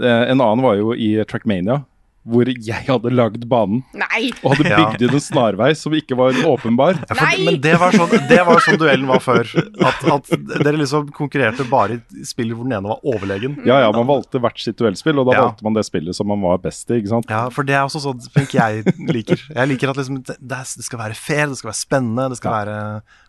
Eh, 0.00 0.30
En 0.30 0.38
annen 0.40 0.62
var 0.62 0.74
jo 0.76 0.92
i 0.94 1.22
Trackmania, 1.24 1.84
hvor 2.22 2.46
jeg 2.46 2.84
hadde 2.86 3.10
lagd 3.10 3.44
banen 3.50 3.80
Nei! 3.98 4.28
og 4.44 4.52
hadde 4.54 4.70
bygd 4.78 5.02
inn 5.08 5.14
en 5.18 5.22
snarvei 5.24 5.72
som 5.78 5.94
ikke 5.96 6.14
var 6.18 6.36
åpenbar. 6.46 7.00
Ja, 7.00 7.16
for, 7.16 7.24
Nei! 7.26 7.46
men 7.48 7.56
det 7.64 7.72
var, 7.82 7.96
sånn, 7.96 8.12
det 8.30 8.38
var 8.46 8.62
sånn 8.62 8.78
duellen 8.78 9.08
var 9.10 9.22
før. 9.24 9.50
At, 9.82 10.04
at 10.06 10.30
dere 10.62 10.78
liksom 10.78 11.08
konkurrerte 11.16 11.66
bare 11.70 11.98
i 12.14 12.26
spill 12.28 12.52
hvor 12.54 12.68
den 12.68 12.76
ene 12.78 12.92
var 12.92 13.02
overlegen. 13.02 13.58
Ja, 13.66 13.80
ja, 13.82 13.90
man 13.96 14.06
valgte 14.10 14.38
hvert 14.42 14.62
sitt 14.62 14.78
duellspill, 14.78 15.18
og 15.18 15.30
da 15.32 15.36
Ja. 15.38 15.44
valgte 15.48 15.66
man 15.66 15.74
det 15.74 15.84
spillet 15.88 16.14
som 16.14 16.30
man 16.30 16.42
var 16.46 16.62
best 16.62 16.90
i, 16.92 17.00
ikke 17.02 17.10
sant. 17.16 17.30
Ja, 17.32 17.42
for 17.50 17.66
det 17.66 17.74
er 17.78 17.82
også 17.88 18.04
sånn 18.06 18.22
Punk 18.32 18.54
jeg 18.54 18.86
liker. 19.10 19.42
Jeg 19.50 19.68
liker 19.72 19.90
at 19.90 19.98
liksom, 19.98 20.22
det, 20.28 20.38
det 20.38 20.62
skal 20.70 21.02
være 21.02 21.18
fair, 21.18 21.48
det 21.50 21.58
skal 21.58 21.72
være 21.72 21.80
spennende, 21.82 22.28
det 22.32 22.38
skal 22.38 22.54
være 22.60 22.78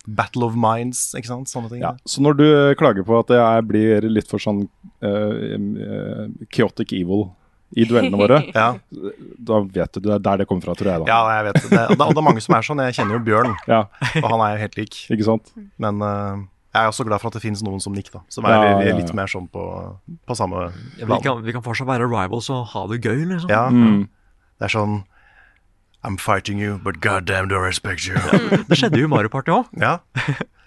battle 0.05 0.45
of 0.51 0.57
minds, 0.59 1.09
ikke 1.17 1.31
sant. 1.33 1.49
Sånne 1.49 1.71
ting. 1.73 1.81
Ja, 1.81 1.95
så 2.05 2.21
når 2.23 2.37
du 2.37 2.45
klager 2.79 3.05
på 3.07 3.17
at 3.23 3.31
jeg 3.33 3.65
blir 3.69 4.05
litt 4.11 4.29
for 4.29 4.43
sånn 4.43 4.67
uh, 5.01 6.27
chaotic 6.53 6.93
evil 6.93 7.31
i 7.75 7.85
duellene 7.89 8.17
våre, 8.19 8.37
Ja, 8.53 8.67
da 9.49 9.59
vet 9.65 9.93
du 9.97 9.99
det 10.05 10.13
er 10.15 10.23
der 10.25 10.37
det 10.43 10.47
kommer 10.49 10.61
fra, 10.67 10.75
tror 10.77 10.91
jeg, 10.91 11.03
da. 11.03 11.09
ja 11.09 11.37
jeg 11.39 11.45
vet 11.49 11.59
det. 11.59 11.63
Og 11.65 11.93
det. 11.97 12.07
Og 12.07 12.13
det 12.13 12.21
er 12.21 12.27
mange 12.29 12.43
som 12.45 12.55
er 12.57 12.65
sånn. 12.67 12.81
Jeg 12.85 12.97
kjenner 12.99 13.17
jo 13.17 13.21
Bjørn, 13.25 13.55
Ja, 13.73 13.83
og 14.21 14.27
han 14.35 14.43
er 14.45 14.55
jo 14.57 14.61
helt 14.67 14.77
lik. 14.81 14.97
ikke 15.15 15.25
sant? 15.27 15.53
Men 15.81 16.01
uh, 16.05 16.43
jeg 16.73 16.81
er 16.83 16.89
også 16.91 17.05
glad 17.05 17.21
for 17.21 17.29
at 17.29 17.37
det 17.37 17.43
finnes 17.45 17.61
noen 17.65 17.81
som 17.83 17.93
Nick, 17.93 18.11
da. 18.13 18.21
Som 18.33 18.45
er 18.49 18.53
Ja, 18.55 18.61
ja, 18.73 18.77
ja. 18.91 18.95
litt 18.97 19.13
mer 19.17 19.29
sånn 19.29 19.45
på, 19.53 19.63
på 20.25 20.37
samme 20.37 20.67
Ja, 20.99 21.05
vi, 21.09 21.17
kan, 21.25 21.41
vi 21.45 21.53
kan 21.53 21.65
fortsatt 21.65 21.89
være 21.89 22.05
rivals 22.09 22.49
og 22.53 22.65
ha 22.73 22.85
det 22.93 23.01
gøy, 23.05 23.25
liksom. 23.33 23.49
Ja, 23.53 23.67
Mm. 23.73 24.07
det 24.61 24.69
er 24.69 24.73
sånn 24.77 25.01
I'm 26.03 26.17
fighting 26.19 26.59
you, 26.59 26.77
but 26.83 26.97
goddamn 26.99 27.47
do 27.47 27.55
I 27.55 27.63
respect 27.63 28.03
you. 28.09 28.17
Det 28.67 28.75
skjedde 28.75 28.99
jo 28.99 29.05
i 29.07 29.11
Mario 29.13 29.29
Party 29.31 29.53
òg. 29.55 29.69
Ja. 29.79 29.93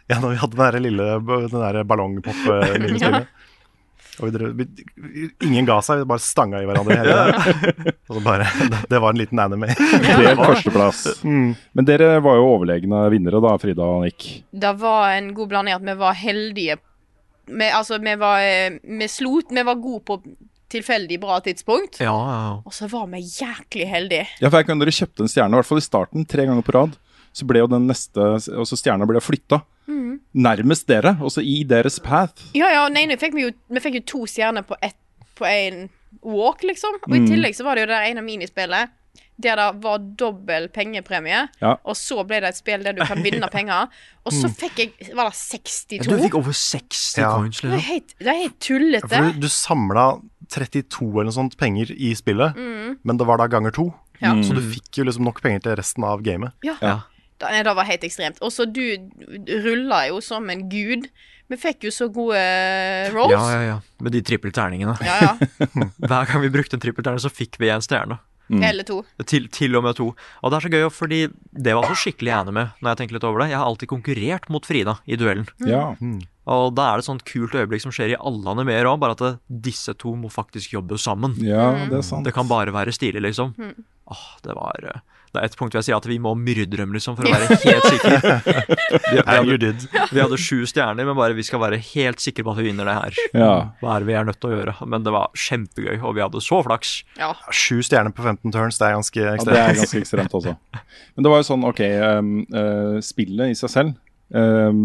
Ja, 0.08 0.16
når 0.22 0.30
vi 0.32 0.38
hadde 0.40 0.56
den 0.56 0.62
der 0.64 0.80
lille 0.80 1.08
den 1.26 1.58
der 1.60 1.82
ballongpop-minispillet. 1.84 2.46
Og 2.46 2.84
vi 2.86 3.02
drev, 3.02 3.26
vi, 3.26 4.05
ingen 5.44 5.66
ga 5.68 5.76
seg, 5.84 6.00
vi 6.00 6.08
bare 6.08 6.22
stanga 6.24 6.62
i 6.62 6.66
hverandre 6.68 6.96
hele 7.00 7.14
tiden. 7.14 7.94
Og 8.08 8.18
så 8.18 8.22
bare, 8.24 8.48
det, 8.70 8.80
det 8.92 9.00
var 9.02 9.12
en 9.12 9.20
liten 9.20 9.42
anime. 9.42 9.70
Delt 9.76 10.42
førsteplass. 10.42 11.04
Men 11.26 11.88
dere 11.88 12.16
var 12.24 12.40
jo 12.40 12.50
overlegne 12.54 13.04
vinnere, 13.12 13.42
da, 13.44 13.54
Frida 13.60 13.86
og 13.86 14.04
Nick. 14.06 14.28
Det 14.50 14.74
var 14.80 15.16
en 15.16 15.32
god 15.36 15.52
blanding 15.52 15.76
at 15.76 15.86
vi 15.86 15.96
var 16.00 16.18
heldige. 16.18 16.78
Vi, 17.46 17.70
altså, 17.70 18.00
vi 18.02 18.16
var 18.18 18.42
eh, 18.42 18.78
Vi 18.82 19.06
slot, 19.06 19.52
Vi 19.54 19.62
var 19.62 19.76
gode 19.78 20.02
på 20.08 20.20
tilfeldig 20.72 21.20
bra 21.22 21.38
tidspunkt. 21.40 22.00
Ja, 22.02 22.14
ja. 22.14 22.54
Og 22.66 22.74
så 22.74 22.88
var 22.90 23.06
vi 23.12 23.22
jæklig 23.22 23.86
heldige. 23.90 24.26
Ja, 24.40 24.48
for 24.50 24.58
jeg 24.60 24.68
kan 24.70 24.80
dere 24.82 24.94
kjøpte 24.94 25.24
en 25.24 25.30
stjerne, 25.30 25.54
i 25.54 25.60
hvert 25.60 25.68
fall 25.68 25.82
i 25.82 25.86
starten, 25.86 26.26
tre 26.28 26.46
ganger 26.48 26.66
på 26.66 26.74
rad. 26.74 26.96
Så 27.36 27.44
ble 27.48 27.60
jo 27.60 27.68
den 27.68 27.84
neste 27.90 28.22
altså 28.38 28.78
stjerna 28.80 29.04
ble 29.08 29.20
flytta. 29.20 29.60
Nærmest 30.36 30.86
dere, 30.88 31.14
altså 31.20 31.42
i 31.44 31.62
deres 31.68 31.98
path. 32.02 32.46
Ja, 32.56 32.68
ja, 32.72 32.84
nei, 32.92 33.04
nei, 33.08 33.16
fikk 33.20 33.36
vi, 33.36 33.46
jo, 33.46 33.52
vi 33.72 33.80
fikk 33.84 34.00
jo 34.00 34.04
to 34.12 34.20
stjerner 34.30 34.64
på 34.66 34.76
ett 34.84 34.96
På 35.36 35.44
en 35.44 35.88
walk, 36.24 36.62
liksom. 36.64 36.94
Og 37.04 37.12
i 37.12 37.26
tillegg 37.28 37.52
så 37.58 37.64
var 37.66 37.76
det 37.76 37.82
jo 37.84 37.90
det 37.92 37.98
ene 38.10 38.22
minispillet 38.24 38.94
der 39.36 39.56
det 39.60 39.64
var 39.84 39.98
dobbel 40.16 40.70
pengepremie. 40.72 41.42
Ja. 41.60 41.74
Og 41.84 41.92
så 41.96 42.22
ble 42.24 42.38
det 42.40 42.54
et 42.54 42.56
spill 42.56 42.80
der 42.86 42.94
du 42.96 43.02
kan 43.04 43.20
vinne 43.20 43.48
penger. 43.52 43.90
Og 44.24 44.32
så 44.32 44.48
fikk 44.48 44.78
jeg 44.80 45.10
Var 45.12 45.28
det 45.28 45.36
62? 45.36 46.06
Du 46.08 46.14
fikk 46.22 46.36
over 46.40 46.56
60 46.56 47.18
Ja. 47.20 47.34
points, 47.36 47.60
Det 47.60 47.68
er 47.68 47.74
liksom. 47.76 47.90
helt, 47.90 48.14
det 48.18 48.30
er 48.32 48.38
helt 48.40 48.56
tullete. 48.64 49.10
For 49.12 49.28
du, 49.36 49.40
du 49.44 49.48
samla 49.52 50.06
32 50.48 51.10
eller 51.10 51.28
noe 51.28 51.36
sånt 51.36 51.58
penger 51.60 51.92
i 51.92 52.14
spillet, 52.16 52.56
men 53.04 53.20
det 53.20 53.26
var 53.28 53.42
da 53.44 53.46
ganger 53.52 53.76
to. 53.76 53.90
Ja. 54.24 54.32
Så 54.40 54.56
du 54.56 54.62
fikk 54.64 55.02
jo 55.02 55.04
liksom 55.04 55.28
nok 55.28 55.42
penger 55.44 55.66
til 55.68 55.76
resten 55.82 56.04
av 56.08 56.24
gamet. 56.24 56.56
Ja. 56.64 57.02
Nei, 57.44 57.62
det 57.66 57.74
var 57.76 57.88
helt 57.88 58.04
ekstremt. 58.06 58.38
Og 58.44 58.52
så 58.54 58.64
du 58.68 58.82
rulla 59.66 60.06
jo 60.08 60.22
som 60.24 60.46
en 60.52 60.68
gud. 60.72 61.08
Vi 61.46 61.58
fikk 61.60 61.86
jo 61.86 61.92
så 61.94 62.08
gode 62.10 62.38
rolls. 63.14 63.34
Ja, 63.34 63.42
ja, 63.52 63.66
ja. 63.74 63.80
Med 64.02 64.16
de 64.16 64.22
trippelterningene. 64.26 64.96
Ja, 65.04 65.18
ja. 65.22 65.66
Hver 66.08 66.32
gang 66.32 66.42
vi 66.42 66.50
brukte 66.54 66.78
en 66.78 66.82
trippelterning, 66.82 67.22
så 67.22 67.30
fikk 67.30 67.60
vi 67.62 67.70
en 67.70 67.84
stjerne. 67.84 68.18
Eller 68.46 68.86
to. 68.86 69.00
Til, 69.26 69.48
til 69.50 69.74
og 69.74 69.82
med 69.82 69.96
to. 69.98 70.12
Og 70.14 70.52
det 70.52 70.58
er 70.58 70.64
så 70.66 70.70
gøy, 70.70 70.84
fordi 70.94 71.20
det 71.50 71.74
var 71.74 71.88
så 71.90 71.96
skikkelig 71.98 72.30
jeg 72.30 72.44
enig 72.44 72.54
med 72.54 72.76
når 72.78 72.92
jeg 72.92 73.00
tenker 73.00 73.16
litt 73.18 73.26
over 73.26 73.42
det. 73.42 73.48
Jeg 73.50 73.58
har 73.58 73.66
alltid 73.66 73.90
konkurrert 73.90 74.46
mot 74.54 74.66
Frida 74.66 74.94
i 75.06 75.18
duellen. 75.18 75.48
Ja. 75.66 75.88
Og 76.46 76.76
da 76.78 76.84
er 76.92 77.00
det 77.00 77.04
et 77.04 77.08
sånt 77.08 77.26
kult 77.26 77.56
øyeblikk 77.58 77.82
som 77.82 77.94
skjer 77.94 78.14
i 78.14 78.18
alle 78.20 78.52
animeer 78.54 78.86
òg, 78.86 79.00
bare 79.02 79.16
at 79.16 79.24
det, 79.24 79.32
disse 79.66 79.96
to 79.98 80.14
må 80.18 80.30
faktisk 80.30 80.76
jobbe 80.76 80.98
sammen. 81.02 81.34
ja, 81.42 81.72
det 81.90 81.98
er 81.98 82.06
sant. 82.06 82.26
Det 82.26 82.34
kan 82.36 82.46
bare 82.50 82.74
være 82.74 82.94
stilig, 82.94 83.24
liksom. 83.26 83.54
Åh, 83.58 84.26
det 84.46 84.54
var 84.54 84.90
eh, 84.92 85.02
Det 85.36 85.42
er 85.42 85.50
et 85.50 85.56
punkt 85.58 85.74
hvor 85.74 85.82
jeg 85.82 85.88
sier 85.90 85.98
at 85.98 86.08
vi 86.08 86.16
må 86.22 86.32
myrde 86.38 86.78
dem, 86.80 86.94
liksom, 86.96 87.16
for 87.18 87.28
å 87.28 87.32
være 87.34 87.58
helt 87.62 87.88
sikre. 87.92 88.36
Vi, 89.06 89.16
vi, 89.16 89.22
hadde, 89.26 89.70
vi 90.10 90.20
hadde 90.20 90.36
sju 90.40 90.62
stjerner, 90.68 91.06
men 91.06 91.16
bare 91.18 91.34
vi 91.36 91.44
skal 91.46 91.60
være 91.62 91.78
helt 91.92 92.22
sikre 92.22 92.44
på 92.46 92.52
at 92.54 92.58
vi 92.60 92.66
vinner 92.68 92.88
det 92.88 92.94
her. 92.96 93.18
Ja. 93.36 93.50
Hva 93.80 93.94
er 93.96 94.02
det 94.04 94.08
vi 94.08 94.16
er 94.18 94.26
nødt 94.28 94.38
til 94.42 94.50
å 94.50 94.56
gjøre? 94.56 94.74
Men 94.88 95.04
det 95.06 95.12
var 95.14 95.30
kjempegøy, 95.46 95.98
og 96.00 96.16
vi 96.16 96.24
hadde 96.24 96.42
så 96.44 96.60
flaks. 96.66 96.94
Ja. 97.20 97.30
Sju 97.54 97.80
stjerner 97.86 98.14
på 98.16 98.24
15 98.24 98.54
turns, 98.54 98.80
det 98.80 98.88
er 98.88 98.96
ganske 98.96 99.20
Ja, 99.20 99.34
det 99.34 99.38
ekstremt. 99.40 99.60
er 99.62 99.78
ganske 99.80 100.02
ekstremt 100.02 100.36
også. 100.40 100.56
Men 101.16 101.26
det 101.26 101.32
var 101.32 101.42
jo 101.42 101.48
sånn, 101.50 101.66
ok, 101.70 101.82
um, 102.18 102.32
uh, 102.54 102.98
spillet 103.04 103.54
i 103.54 103.58
seg 103.58 103.72
selv 103.72 103.94
um, 104.34 104.80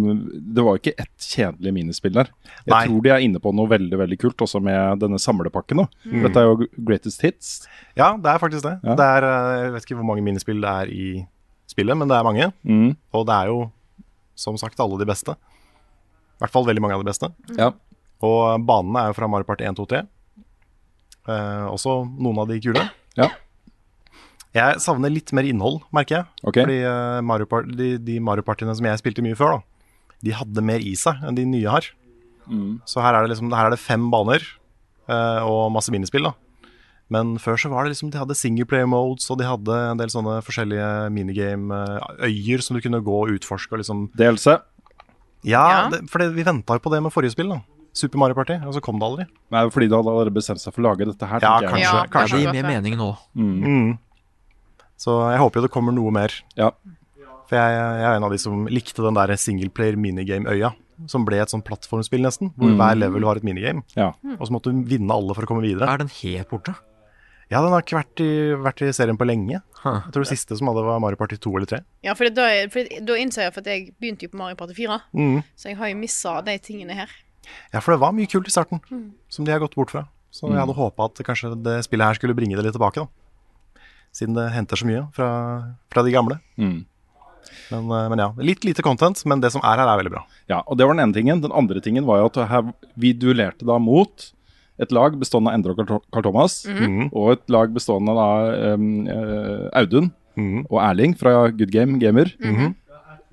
Det 0.53 0.63
var 0.65 0.79
ikke 0.79 0.93
ett 0.99 1.27
kjedelig 1.31 1.73
minispill 1.73 2.13
der. 2.15 2.31
Jeg 2.65 2.73
Nei. 2.73 2.81
tror 2.87 3.03
de 3.05 3.13
er 3.13 3.25
inne 3.25 3.41
på 3.41 3.53
noe 3.55 3.69
veldig 3.71 3.99
veldig 4.03 4.17
kult 4.21 4.43
også 4.45 4.61
med 4.63 5.01
denne 5.03 5.19
samlepakken. 5.21 5.83
da. 5.83 5.87
Dette 6.27 6.41
er 6.41 6.49
jo 6.49 6.69
Greatest 6.77 7.21
Hits. 7.25 7.53
Ja, 7.97 8.13
det 8.17 8.31
er 8.33 8.41
faktisk 8.41 8.65
det. 8.67 8.77
Ja. 8.83 8.95
det 8.99 9.07
er, 9.17 9.27
eh, 9.29 9.59
jeg 9.65 9.75
vet 9.75 9.87
ikke 9.87 9.99
hvor 9.99 10.09
mange 10.11 10.25
minispill 10.25 10.61
det 10.61 10.71
er 10.71 10.91
i 10.91 11.05
spillet, 11.71 11.97
men 11.97 12.11
det 12.11 12.17
er 12.17 12.27
mange. 12.27 12.51
Mm. 12.67 12.95
Og 13.15 13.27
det 13.29 13.37
er 13.37 13.51
jo, 13.53 13.61
som 14.35 14.57
sagt, 14.59 14.79
alle 14.79 14.99
de 14.99 15.07
beste. 15.09 15.35
I 15.35 16.43
hvert 16.43 16.53
fall 16.53 16.65
veldig 16.67 16.81
mange 16.81 16.97
av 16.97 17.03
de 17.03 17.11
beste. 17.11 17.29
Ja. 17.57 17.71
Og 18.25 18.65
banene 18.65 19.03
er 19.05 19.11
jo 19.11 19.17
fra 19.17 19.29
Mario 19.29 19.47
Party 19.47 19.65
1, 19.65 19.77
2, 19.77 19.85
3. 19.93 20.03
Uh, 21.21 21.67
også 21.69 22.01
noen 22.17 22.41
av 22.41 22.49
de 22.49 22.57
kule. 22.61 22.83
Ja. 23.17 23.29
Jeg 24.55 24.81
savner 24.83 25.11
litt 25.13 25.31
mer 25.35 25.47
innhold, 25.47 25.79
merker 25.95 26.19
jeg. 26.19 26.25
Okay. 26.43 26.65
Fordi 26.65 26.79
uh, 26.83 27.21
Mario 27.23 27.47
Part, 27.47 27.69
de, 27.77 27.93
de 28.03 28.17
Mario 28.19 28.43
Partiene 28.43 28.75
som 28.75 28.87
jeg 28.87 28.99
spilte 28.99 29.23
mye 29.23 29.37
før, 29.39 29.59
da, 29.59 30.15
de 30.27 30.33
hadde 30.35 30.63
mer 30.67 30.83
i 30.83 30.91
seg 30.99 31.21
enn 31.23 31.37
de 31.37 31.45
nye 31.47 31.71
har. 31.71 31.87
Så 32.89 32.99
her 32.99 33.15
er 33.15 33.23
det 33.23 33.31
liksom 33.31 33.53
Her 33.53 33.69
er 33.69 33.71
det 33.71 33.79
fem 33.79 34.09
baner 34.11 34.43
uh, 35.07 35.39
og 35.47 35.69
masse 35.71 35.93
minispill, 35.93 36.25
da. 36.27 36.33
Men 37.11 37.35
før 37.43 37.59
så 37.59 37.69
var 37.71 37.85
det 37.85 37.93
liksom 37.93 38.09
De 38.11 38.19
hadde 38.19 38.35
singleplayer 38.39 38.87
modes, 38.87 39.27
og 39.31 39.39
de 39.39 39.47
hadde 39.47 39.77
en 39.91 39.99
del 39.99 40.11
sånne 40.11 40.37
forskjellige 40.47 40.89
minigame-øyer 41.15 42.63
som 42.63 42.75
du 42.75 42.81
kunne 42.83 43.01
gå 43.03 43.17
og 43.23 43.33
utforske 43.35 43.75
og 43.75 43.83
liksom 43.83 44.09
DLC. 44.19 44.57
Ja, 45.47 45.63
Ja. 45.71 45.89
Det, 45.91 46.03
for 46.11 46.21
det, 46.21 46.31
vi 46.35 46.43
venta 46.45 46.75
jo 46.77 46.83
på 46.83 46.91
det 46.93 47.01
med 47.03 47.13
forrige 47.13 47.35
spill, 47.35 47.49
da. 47.55 47.61
Super 47.97 48.21
Mario 48.21 48.37
Party, 48.37 48.55
og 48.63 48.75
så 48.75 48.79
kom 48.83 48.99
det 49.01 49.07
aldri. 49.07 49.25
Nei, 49.51 49.65
fordi 49.73 49.89
du 49.91 49.97
hadde 49.97 50.11
allerede 50.11 50.35
bestemt 50.35 50.61
seg 50.63 50.71
for 50.71 50.83
å 50.83 50.91
lage 50.91 51.07
dette 51.09 51.27
her. 51.27 51.43
Ja, 51.43 51.57
kanskje. 51.65 51.81
Ja, 51.83 52.03
kanskje. 52.13 52.37
det 52.37 52.45
gir 52.45 52.55
mer 52.55 52.69
mening 52.69 52.95
nå. 52.99 53.09
Mm. 53.35 53.97
Så 55.01 55.15
jeg 55.31 55.41
håper 55.41 55.59
jo 55.61 55.65
det 55.65 55.73
kommer 55.73 55.95
noe 55.95 56.13
mer. 56.13 56.33
Ja. 56.59 56.69
For 57.49 57.57
jeg, 57.57 57.73
jeg 57.79 58.05
er 58.05 58.15
en 58.19 58.27
av 58.27 58.31
de 58.33 58.37
som 58.41 58.67
likte 58.71 59.01
den 59.03 59.17
der 59.17 59.33
singleplayer 59.41 59.97
minigame-øya. 59.99 60.73
Som 61.09 61.23
ble 61.25 61.39
et 61.41 61.49
sånn 61.49 61.63
plattformspill, 61.65 62.21
nesten. 62.21 62.51
Hvor 62.61 62.75
hver 62.77 62.99
level 62.99 63.25
var 63.25 63.39
et 63.39 63.45
minigame. 63.47 63.81
Ja. 63.97 64.11
Og 64.37 64.43
så 64.45 64.53
måtte 64.53 64.69
du 64.69 64.83
vinne 64.85 65.15
alle 65.15 65.33
for 65.33 65.47
å 65.47 65.49
komme 65.49 65.65
videre. 65.65 65.89
Er 65.89 66.03
den 66.03 66.11
helt 66.19 66.51
borte? 66.51 66.75
Ja, 67.51 67.59
den 67.65 67.73
har 67.73 67.81
ikke 67.83 67.97
vært 67.97 68.21
i, 68.23 68.29
vært 68.63 68.83
i 68.85 68.91
serien 68.95 69.17
på 69.19 69.25
lenge. 69.27 69.57
Huh. 69.81 69.97
Jeg 70.05 70.13
tror 70.13 70.23
det 70.23 70.29
siste 70.31 70.55
som 70.55 70.69
hadde, 70.69 70.85
var 70.87 71.01
Mario 71.03 71.17
Party 71.19 71.35
2 71.41 71.51
eller 71.57 71.67
3. 71.73 71.79
Ja, 72.05 72.13
for 72.15 72.29
da, 72.31 72.45
for 72.71 72.87
da 73.09 73.17
innser 73.19 73.47
jeg 73.47 73.55
for 73.57 73.65
at 73.65 73.71
jeg 73.73 73.89
begynte 73.99 74.27
jo 74.27 74.31
på 74.31 74.39
Mario 74.39 74.55
Party 74.61 74.77
4, 74.77 74.99
Mm. 75.17 75.41
så 75.59 75.67
jeg 75.73 75.77
har 75.81 75.89
jo 75.91 75.97
missa 75.99 76.35
de 76.47 76.55
tingene 76.63 76.95
her. 77.01 77.11
Ja, 77.73 77.81
for 77.81 77.91
det 77.91 77.99
var 78.05 78.13
mye 78.15 78.29
kult 78.31 78.47
i 78.47 78.53
starten, 78.53 78.79
som 79.27 79.43
de 79.43 79.51
har 79.51 79.59
gått 79.59 79.75
bort 79.75 79.91
fra. 79.91 80.05
Så 80.31 80.47
jeg 80.47 80.61
hadde 80.61 80.77
håpa 80.77 81.09
at 81.09 81.19
kanskje 81.27 81.51
det 81.65 81.75
spillet 81.89 82.07
her 82.07 82.15
skulle 82.21 82.37
bringe 82.37 82.55
det 82.55 82.63
litt 82.69 82.77
tilbake, 82.77 83.03
da. 83.03 83.20
Siden 84.13 84.35
det 84.35 84.51
henter 84.51 84.75
så 84.75 84.85
mye 84.85 85.05
fra, 85.15 85.27
fra 85.91 86.03
de 86.03 86.11
gamle. 86.11 86.39
Mm. 86.59 86.85
Men, 87.71 87.85
eh, 87.95 88.09
men 88.11 88.19
ja, 88.19 88.27
litt 88.43 88.65
lite 88.67 88.83
content, 88.83 89.21
men 89.25 89.39
det 89.41 89.51
som 89.53 89.61
er 89.63 89.77
her, 89.79 89.87
er 89.87 89.97
veldig 90.03 90.11
bra. 90.13 90.25
ja, 90.51 90.61
og 90.67 90.77
det 90.77 90.85
var 90.87 90.93
den 90.95 91.03
ene 91.05 91.13
tingen. 91.15 91.41
Den 91.41 91.51
andre 91.55 91.79
tingen 91.81 92.05
var 92.05 92.19
jo 92.19 92.25
at 92.31 92.41
her, 92.49 92.73
vi 92.97 93.13
duellerte 93.13 93.65
da 93.65 93.77
mot 93.79 94.31
et 94.81 94.91
lag 94.91 95.13
bestående 95.19 95.47
av 95.51 95.55
Endre 95.59 95.71
og 95.75 95.77
Carl- 96.11 96.23
Thomas, 96.23 96.65
Mhm. 96.65 97.09
og 97.13 97.31
et 97.33 97.49
lag 97.49 97.69
bestående 97.73 98.09
av 98.17 98.73
um, 98.73 99.07
eh, 99.07 99.69
Audun 99.79 100.11
Mhm. 100.35 100.65
og 100.71 100.79
Erling 100.81 101.13
fra 101.17 101.49
Good 101.51 101.71
Game 101.71 101.99
Gamer. 101.99 102.31
Mhm. 102.39 102.75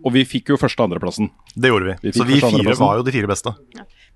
Og 0.05 0.13
vi 0.13 0.25
fikk 0.25 0.49
jo 0.51 0.57
første- 0.57 0.79
og 0.81 0.91
andreplassen. 0.91 1.31
Det 1.57 1.71
gjorde 1.71 1.87
vi. 1.87 1.95
Vi 2.03 2.13
så 2.13 2.25
vi 2.27 2.39
fire 2.41 2.77
var 2.79 2.99
jo 2.99 3.03
de 3.03 3.11
fire 3.13 3.27
beste. 3.27 3.55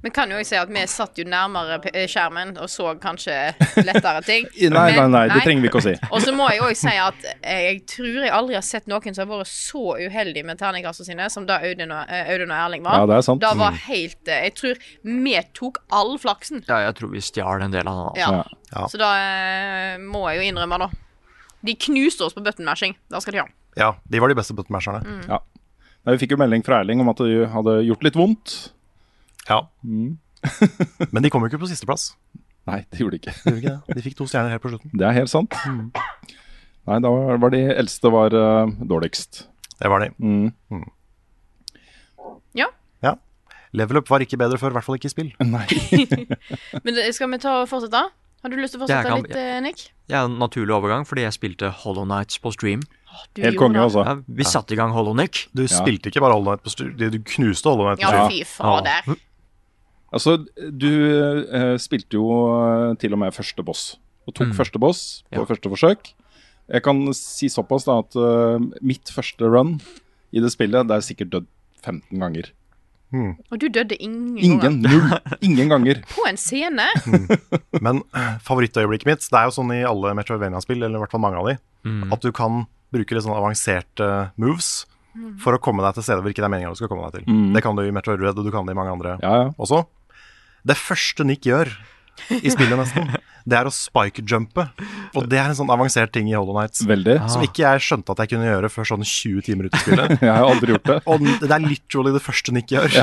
Men 0.03 0.11
kan 0.15 0.31
jo 0.35 0.39
si 0.45 0.57
at 0.59 0.69
vi 0.73 0.83
satt 0.91 1.19
jo 1.21 1.25
nærmere 1.31 1.77
eh, 1.93 2.09
skjermen 2.11 2.57
og 2.59 2.67
så 2.71 2.93
kanskje 2.99 3.37
lettere 3.89 4.23
ting. 4.27 4.49
Nei, 4.59 4.71
nei, 4.71 4.97
Men- 4.99 5.13
nei, 5.15 5.25
det 5.31 5.43
trenger 5.45 5.63
vi 5.63 5.69
ikke 5.71 5.79
å 5.79 5.85
si. 5.85 5.93
Og 6.11 6.25
så 6.25 6.33
må 6.35 6.49
jeg 6.51 6.63
òg 6.67 6.75
si 6.81 6.95
at 6.99 7.27
jeg 7.43 7.85
tror 7.93 8.19
jeg 8.25 8.33
aldri 8.35 8.57
har 8.59 8.67
sett 8.67 8.91
noen 8.91 9.15
som 9.15 9.31
har 9.31 9.43
vært 9.45 9.53
så 9.53 9.85
uheldig 10.03 10.45
med 10.49 10.59
terningkastene 10.59 11.07
sine 11.13 11.29
som 11.31 11.47
da 11.47 11.61
Audun 11.63 11.95
og, 11.95 12.11
eh, 12.11 12.33
Audun 12.35 12.51
og 12.51 12.59
Erling 12.65 12.83
var. 12.87 12.99
Ja, 12.99 13.07
det 13.13 13.21
er 13.21 13.27
sant. 13.29 13.41
Da 13.45 13.55
var 13.59 13.79
helt 13.87 14.29
eh, 14.29 14.43
Jeg 14.49 14.57
tror 14.59 14.83
vi 15.07 15.37
tok 15.55 15.79
all 15.95 16.17
flaksen. 16.19 16.65
Ja, 16.69 16.83
jeg 16.89 16.99
tror 16.99 17.15
vi 17.15 17.23
stjal 17.23 17.63
en 17.63 17.71
del 17.75 17.87
av 17.87 17.95
den. 18.03 18.11
Altså. 18.11 18.43
Ja. 18.43 18.61
Ja. 18.73 18.87
Så 18.89 18.99
da 18.99 19.13
må 20.03 20.27
jeg 20.33 20.41
jo 20.43 20.51
innrømme, 20.51 20.79
da. 20.83 20.91
De 21.63 21.75
knuste 21.79 22.25
oss 22.27 22.35
på 22.35 22.43
buttonmashing. 22.43 22.97
Da 23.13 23.21
skal 23.23 23.37
de 23.37 23.43
ha. 23.45 23.49
Ja, 23.79 23.93
de 24.11 24.19
var 24.21 24.33
de 24.33 24.35
beste 24.37 24.55
buttonmasherne. 24.57 25.03
Mm. 25.07 25.27
Nei, 26.03 26.15
vi 26.17 26.21
fikk 26.25 26.33
jo 26.35 26.39
melding 26.43 26.65
fra 26.67 26.81
Erling 26.83 27.01
om 27.05 27.11
at 27.13 27.21
det 27.23 27.47
hadde 27.53 27.77
gjort 27.87 28.03
litt 28.09 28.17
vondt. 28.19 28.55
Ja. 29.49 29.61
Mm. 29.85 30.19
Men 31.15 31.23
de 31.25 31.31
kom 31.31 31.43
jo 31.45 31.51
ikke 31.53 31.63
på 31.63 31.71
sisteplass. 31.71 32.13
Nei, 32.67 32.81
det 32.91 33.01
gjorde 33.03 33.17
de 33.17 33.23
ikke. 33.23 33.35
De 33.43 33.51
gjorde 33.51 33.63
ikke 33.63 33.75
det. 33.89 33.97
De 33.99 34.03
fikk 34.05 34.17
to 34.21 34.27
stjerner 34.31 34.55
helt 34.55 34.63
på 34.63 34.71
slutten. 34.71 34.93
Det 34.95 35.07
er 35.09 35.17
helt 35.17 35.31
sant. 35.33 35.55
Mm. 35.67 35.89
Nei, 36.91 36.99
da 37.03 37.11
var, 37.15 37.51
de 37.55 37.63
eldste 37.79 38.11
var 38.11 38.35
uh, 38.35 38.71
dårligst. 38.91 39.45
Det 39.83 39.91
var 39.91 40.03
de. 40.05 40.11
Mm. 40.23 40.85
Ja. 42.59 42.69
Ja. 43.03 43.17
Level 43.73 43.99
up 44.03 44.11
var 44.11 44.23
ikke 44.23 44.39
bedre 44.39 44.59
før, 44.61 44.75
i 44.75 44.79
hvert 44.79 44.87
fall 44.87 44.99
ikke 44.99 45.11
i 45.11 45.15
spill. 45.15 45.31
Nei. 45.55 45.67
Men 46.87 46.99
skal 47.15 47.31
vi 47.35 47.41
ta 47.43 47.61
og 47.63 47.71
fortsette? 47.71 48.03
Har 48.43 48.51
du 48.51 48.57
lyst 48.59 48.75
til 48.75 48.81
å 48.81 48.85
fortsette 48.87 49.07
kan- 49.11 49.23
litt, 49.23 49.37
eh, 49.39 49.61
Nick? 49.63 49.85
Ja, 50.11 50.25
en 50.27 50.35
naturlig 50.43 50.75
overgang 50.75 51.07
fordi 51.07 51.23
jeg 51.23 51.35
spilte 51.37 51.71
Hollow 51.85 52.07
Nights 52.11 52.41
på 52.43 52.51
stream. 52.55 52.83
Du 53.37 53.43
Helt 53.45 53.59
konge, 53.61 53.79
altså. 53.79 54.03
Ja, 54.09 54.17
vi 54.27 54.45
satte 54.49 54.75
i 54.75 54.79
gang 54.81 54.91
Hollow 54.95 55.15
Nick. 55.15 55.45
Du 55.55 55.63
spilte 55.71 56.11
ikke 56.11 56.23
bare 56.25 56.35
Hollow 56.35 56.51
Knight 56.57 56.65
på 56.67 56.73
stream, 56.73 56.95
du 56.99 57.19
knuste 57.35 57.71
Hollow 57.71 57.87
Knight 57.91 58.03
på 58.03 58.11
Ja, 58.11 58.25
styr. 58.27 58.33
fy 58.33 58.49
fader. 58.49 59.19
Altså, 60.13 60.37
du 60.79 60.89
eh, 61.49 61.77
spilte 61.81 62.19
jo 62.19 62.27
eh, 62.53 62.95
til 63.01 63.13
og 63.17 63.19
med 63.23 63.33
første 63.35 63.65
boss. 63.65 63.97
Og 64.29 64.35
tok 64.37 64.49
Mm. 64.53 64.57
første 64.59 64.79
boss 64.79 65.23
på 65.33 65.41
Ja. 65.41 65.45
første 65.49 65.69
forsøk. 65.73 66.13
Jeg 66.73 66.83
kan 66.85 67.01
si 67.13 67.49
såpass 67.49 67.85
da 67.85 67.99
at 67.99 68.15
uh, 68.17 68.59
mitt 68.81 69.11
første 69.11 69.43
run 69.51 69.81
i 70.33 70.39
det 70.41 70.53
spillet, 70.53 70.87
det 70.87 70.95
er 70.95 71.01
sikkert 71.03 71.31
dødd 71.31 71.47
15 71.83 72.19
ganger. 72.23 72.53
Og 73.51 73.59
du 73.61 73.67
døde 73.69 73.97
ingen, 74.01 74.39
Ingen. 74.39 74.61
ganger. 74.61 74.89
Null. 74.89 75.19
Ingen 75.43 75.69
ganger. 75.69 75.99
På 76.15 76.25
en 76.29 76.37
scene? 76.41 76.87
Men 77.85 78.01
eh, 78.17 78.39
favorittøyeblikket 78.41 79.05
mitt 79.11 79.21
Det 79.27 79.37
er 79.37 79.51
jo 79.51 79.53
sånn 79.59 79.73
i 79.75 79.83
alle 79.85 80.15
Metroidvania-spill, 80.17 80.81
eller 80.81 80.97
i 80.97 81.03
hvert 81.03 81.11
fall 81.13 81.21
mange 81.21 81.37
av 81.43 81.47
de, 81.51 81.59
Mm. 81.85 82.13
at 82.15 82.21
du 82.23 82.31
kan 82.31 82.63
bruke 82.95 83.11
litt 83.13 83.25
sånn 83.25 83.35
avanserte 83.35 84.31
moves 84.39 84.87
for 85.43 85.53
å 85.53 85.59
komme 85.61 85.83
deg 85.83 85.95
til 85.99 86.05
steder 86.07 86.23
hvor 86.23 86.31
ikke 86.31 86.41
det 86.41 86.47
er 86.47 86.53
meningen 86.55 86.71
du 86.73 86.79
skal 86.79 86.89
komme 86.89 87.11
deg 87.11 87.19
til. 87.25 87.35
Mm. 87.35 87.53
Det 87.57 87.63
kan 87.65 87.75
du 87.77 87.83
i 87.83 87.91
Metroid 87.91 88.21
Red, 88.23 88.39
og 88.39 88.45
du 88.47 88.53
kan 88.55 88.65
det 88.65 88.73
i 88.73 88.79
mange 88.79 88.93
andre 88.95 89.19
Ja, 89.21 89.33
ja. 89.43 89.49
også. 89.59 89.83
Det 90.69 90.77
første 90.79 91.25
Nick 91.27 91.47
gjør 91.49 91.71
i 92.31 92.51
spillet 92.53 92.77
nesten, 92.79 93.09
det 93.49 93.57
er 93.59 93.67
å 93.67 93.73
spike-jumpe. 93.75 94.67
Og 95.19 95.25
det 95.31 95.39
er 95.41 95.49
en 95.51 95.57
sånn 95.59 95.71
avansert 95.73 96.13
ting 96.15 96.29
i 96.31 96.35
Hollow 96.37 96.55
Nights. 96.55 96.85
Veldig. 96.87 97.17
Som 97.33 97.43
ikke 97.43 97.65
jeg 97.65 97.83
skjønte 97.87 98.15
at 98.15 98.23
jeg 98.23 98.31
kunne 98.35 98.47
gjøre 98.47 98.71
før 98.71 98.89
sånn 98.93 99.03
20 99.03 99.47
timer 99.49 99.67
ut 99.67 99.75
i 99.75 99.81
spillet. 99.83 100.15
Jeg 100.23 100.31
har 100.31 100.47
aldri 100.47 100.77
gjort 100.77 100.87
det. 100.91 100.99
Og 101.11 101.25
det 101.43 101.49
er 101.51 101.65
literally 101.65 102.13
det 102.15 102.23
første 102.23 102.55
Nick 102.55 102.71
gjør. 102.75 102.95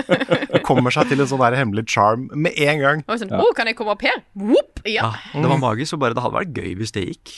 Kommer 0.66 0.90
seg 0.94 1.12
til 1.12 1.22
en 1.22 1.30
sånn 1.30 1.42
der 1.44 1.58
hemmelig 1.60 1.86
charm 1.92 2.26
med 2.34 2.58
en 2.64 2.82
gang. 2.82 3.04
Og 3.06 3.20
sånn, 3.22 3.30
Å, 3.30 3.46
kan 3.54 3.68
jeg 3.70 3.78
komme 3.78 3.94
opp 3.94 4.02
her? 4.02 4.18
Whoop! 4.34 4.80
Ja. 4.88 5.12
Ja, 5.12 5.42
det 5.44 5.52
var 5.52 5.60
magisk, 5.62 5.94
og 5.94 6.02
bare 6.02 6.16
det 6.16 6.24
hadde 6.24 6.40
vært 6.40 6.58
gøy 6.58 6.72
hvis 6.80 6.94
det 6.96 7.04
gikk. 7.12 7.36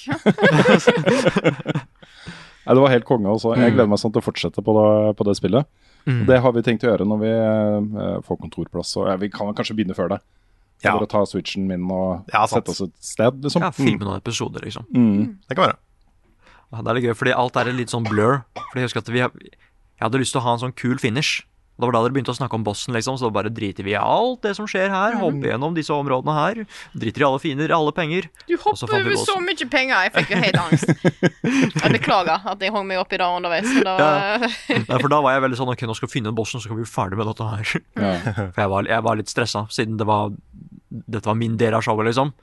Nei, 2.69 2.75
det 2.77 2.81
var 2.85 2.93
helt 2.93 3.07
konge 3.09 3.31
også. 3.33 3.53
Jeg 3.59 3.75
gleder 3.75 3.89
meg 3.91 4.01
sånn 4.01 4.13
til 4.15 4.21
å 4.23 4.25
fortsette 4.25 4.65
på 4.65 4.75
det, 4.77 4.89
på 5.19 5.29
det 5.29 5.37
spillet. 5.37 5.69
Og 6.09 6.27
Det 6.31 6.41
har 6.41 6.53
vi 6.57 6.63
tenkt 6.65 6.85
å 6.87 6.91
gjøre 6.91 7.07
når 7.09 7.19
vi 7.23 7.31
eh, 7.37 8.19
får 8.27 8.39
kontorplass. 8.45 8.95
Og 9.01 9.09
ja, 9.11 9.17
vi 9.21 9.29
kan 9.33 9.51
kanskje 9.55 9.77
begynne 9.77 9.97
før 9.99 10.15
det. 10.17 10.21
Ja. 10.85 10.93
For 10.95 11.05
å 11.05 11.11
ta 11.11 11.25
switchen 11.27 11.67
min 11.67 11.85
og 11.91 12.29
Ja, 12.33 12.45
sette 12.47 12.71
oss 12.71 12.81
et 12.85 12.95
sted, 13.03 13.41
liksom. 13.43 13.65
Ja, 13.67 13.73
Filme 13.75 14.07
noen 14.07 14.21
episoder, 14.21 14.63
liksom. 14.63 14.87
Det 14.93 15.57
kan 15.59 15.65
være. 15.67 15.79
Ja, 16.71 16.83
det 16.85 16.91
er 16.93 16.99
litt 16.99 17.09
gøy, 17.09 17.17
fordi 17.19 17.35
alt 17.35 17.57
er 17.59 17.73
litt 17.75 17.91
sånn 17.91 18.07
blur. 18.07 18.43
Fordi 18.55 18.83
Jeg 18.85 18.91
husker 18.91 19.03
at 19.03 19.09
vi 19.11 19.19
Jeg 19.25 20.05
hadde 20.05 20.21
lyst 20.23 20.33
til 20.37 20.41
å 20.41 20.45
ha 20.47 20.53
en 20.55 20.63
sånn 20.63 20.77
kul 20.79 20.99
finish. 21.03 21.43
Og 21.79 21.85
Det 21.85 21.87
var 21.87 21.95
da 21.95 22.01
dere 22.03 22.15
begynte 22.17 22.33
å 22.35 22.35
snakke 22.35 22.59
om 22.59 22.65
bossen, 22.67 22.91
liksom. 22.97 23.15
Så 23.21 23.29
bare 23.31 23.53
driter 23.55 23.87
vi 23.87 23.93
i 23.93 23.99
alt 23.99 24.43
det 24.43 24.57
som 24.59 24.67
skjer 24.67 24.91
her. 24.91 25.15
Hopper 25.21 25.53
gjennom 25.53 25.77
disse 25.77 25.95
områdene 25.95 26.35
her. 26.35 26.61
Driter 26.91 27.23
i 27.23 27.27
alle 27.29 27.39
fiender, 27.39 27.75
alle 27.77 27.93
penger. 27.95 28.27
Du 28.51 28.57
hopper 28.57 28.97
over 28.99 29.15
så 29.23 29.37
mye 29.39 29.69
penger. 29.71 30.09
Jeg 30.09 30.15
fikk 30.17 30.33
jo 30.35 30.41
helt 30.43 30.59
angst. 30.65 30.91
Jeg 31.79 31.93
beklager 31.95 32.43
at 32.51 32.61
jeg 32.63 32.73
hang 32.75 32.85
meg 32.89 32.99
opp 33.01 33.13
i 33.15 33.19
det 33.21 33.27
underveis. 33.27 33.71
Da... 33.87 33.95
Ja. 33.99 34.51
Nei, 34.75 34.99
for 34.99 35.09
da 35.13 35.21
var 35.25 35.37
jeg 35.37 35.43
veldig 35.45 35.59
sånn 35.59 35.71
Ok, 35.73 35.85
nå 35.89 35.95
skal 35.97 36.11
vi 36.11 36.17
finne 36.19 36.33
en 36.33 36.37
bossen, 36.37 36.61
så 36.61 36.69
kan 36.69 36.77
vi 36.77 36.85
bli 36.85 36.91
ferdig 36.91 37.19
med 37.21 37.31
dette 37.31 37.47
her. 37.49 37.73
Ja. 37.95 38.13
For 38.53 38.61
jeg 38.65 38.73
var, 38.75 38.89
jeg 38.91 39.05
var 39.07 39.19
litt 39.21 39.33
stressa, 39.33 39.65
siden 39.73 39.99
det 40.01 40.07
var 40.09 40.35
Dette 40.91 41.25
var 41.29 41.39
min 41.39 41.57
del 41.61 41.77
av 41.79 41.85
showet, 41.87 42.09
liksom. 42.11 42.35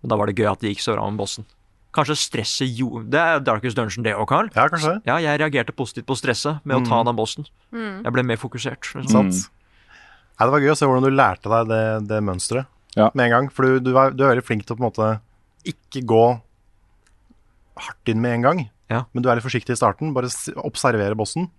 Men 0.00 0.12
da 0.12 0.18
var 0.20 0.30
det 0.30 0.38
gøy 0.38 0.48
at 0.52 0.62
det 0.62 0.72
gikk 0.72 0.84
så 0.84 0.94
bra 0.96 1.08
med 1.10 1.20
bossen. 1.20 1.48
Kanskje 1.90 2.14
stresset 2.20 2.70
jo 2.78 3.00
Det 3.10 3.18
er 3.18 3.40
Darkest 3.42 3.74
Dungeon, 3.78 4.04
det 4.06 4.12
òg, 4.14 4.26
Carl. 4.30 4.50
Ja, 4.54 4.68
kanskje 4.70 4.92
det. 4.94 5.00
Ja, 5.10 5.16
jeg 5.24 5.40
reagerte 5.42 5.74
positivt 5.74 6.06
på 6.06 6.14
stresset 6.18 6.60
med 6.64 6.76
å 6.78 6.84
ta 6.86 7.00
den 7.08 7.16
bossen. 7.18 7.48
Jeg 7.74 8.12
ble 8.14 8.22
mer 8.26 8.38
fokusert. 8.38 8.92
Liksom. 8.94 9.10
Sant. 9.32 9.48
Nei, 10.38 10.46
det 10.46 10.52
var 10.54 10.62
gøy 10.64 10.70
å 10.72 10.76
se 10.78 10.86
hvordan 10.86 11.04
du 11.04 11.10
lærte 11.12 11.50
deg 11.50 11.66
det, 11.72 11.80
det 12.12 12.20
mønsteret 12.24 12.66
Ja. 12.96 13.10
med 13.14 13.26
en 13.26 13.30
gang. 13.34 13.48
For 13.52 13.66
du, 13.66 13.80
du, 13.90 13.90
er, 13.98 14.14
du 14.14 14.22
er 14.24 14.30
veldig 14.36 14.46
flink 14.46 14.64
til 14.66 14.76
å 14.76 14.78
på 14.78 14.84
en 14.84 14.88
måte 14.90 15.08
ikke 15.68 16.04
gå 16.08 16.22
hardt 17.80 18.12
inn 18.12 18.20
med 18.22 18.38
en 18.38 18.46
gang. 18.46 18.62
Ja. 18.90 19.04
Men 19.12 19.22
du 19.24 19.28
er 19.30 19.38
litt 19.38 19.46
forsiktig 19.46 19.74
i 19.74 19.78
starten. 19.80 20.14
Bare 20.16 20.30
observere 20.62 21.18
bossen, 21.18 21.50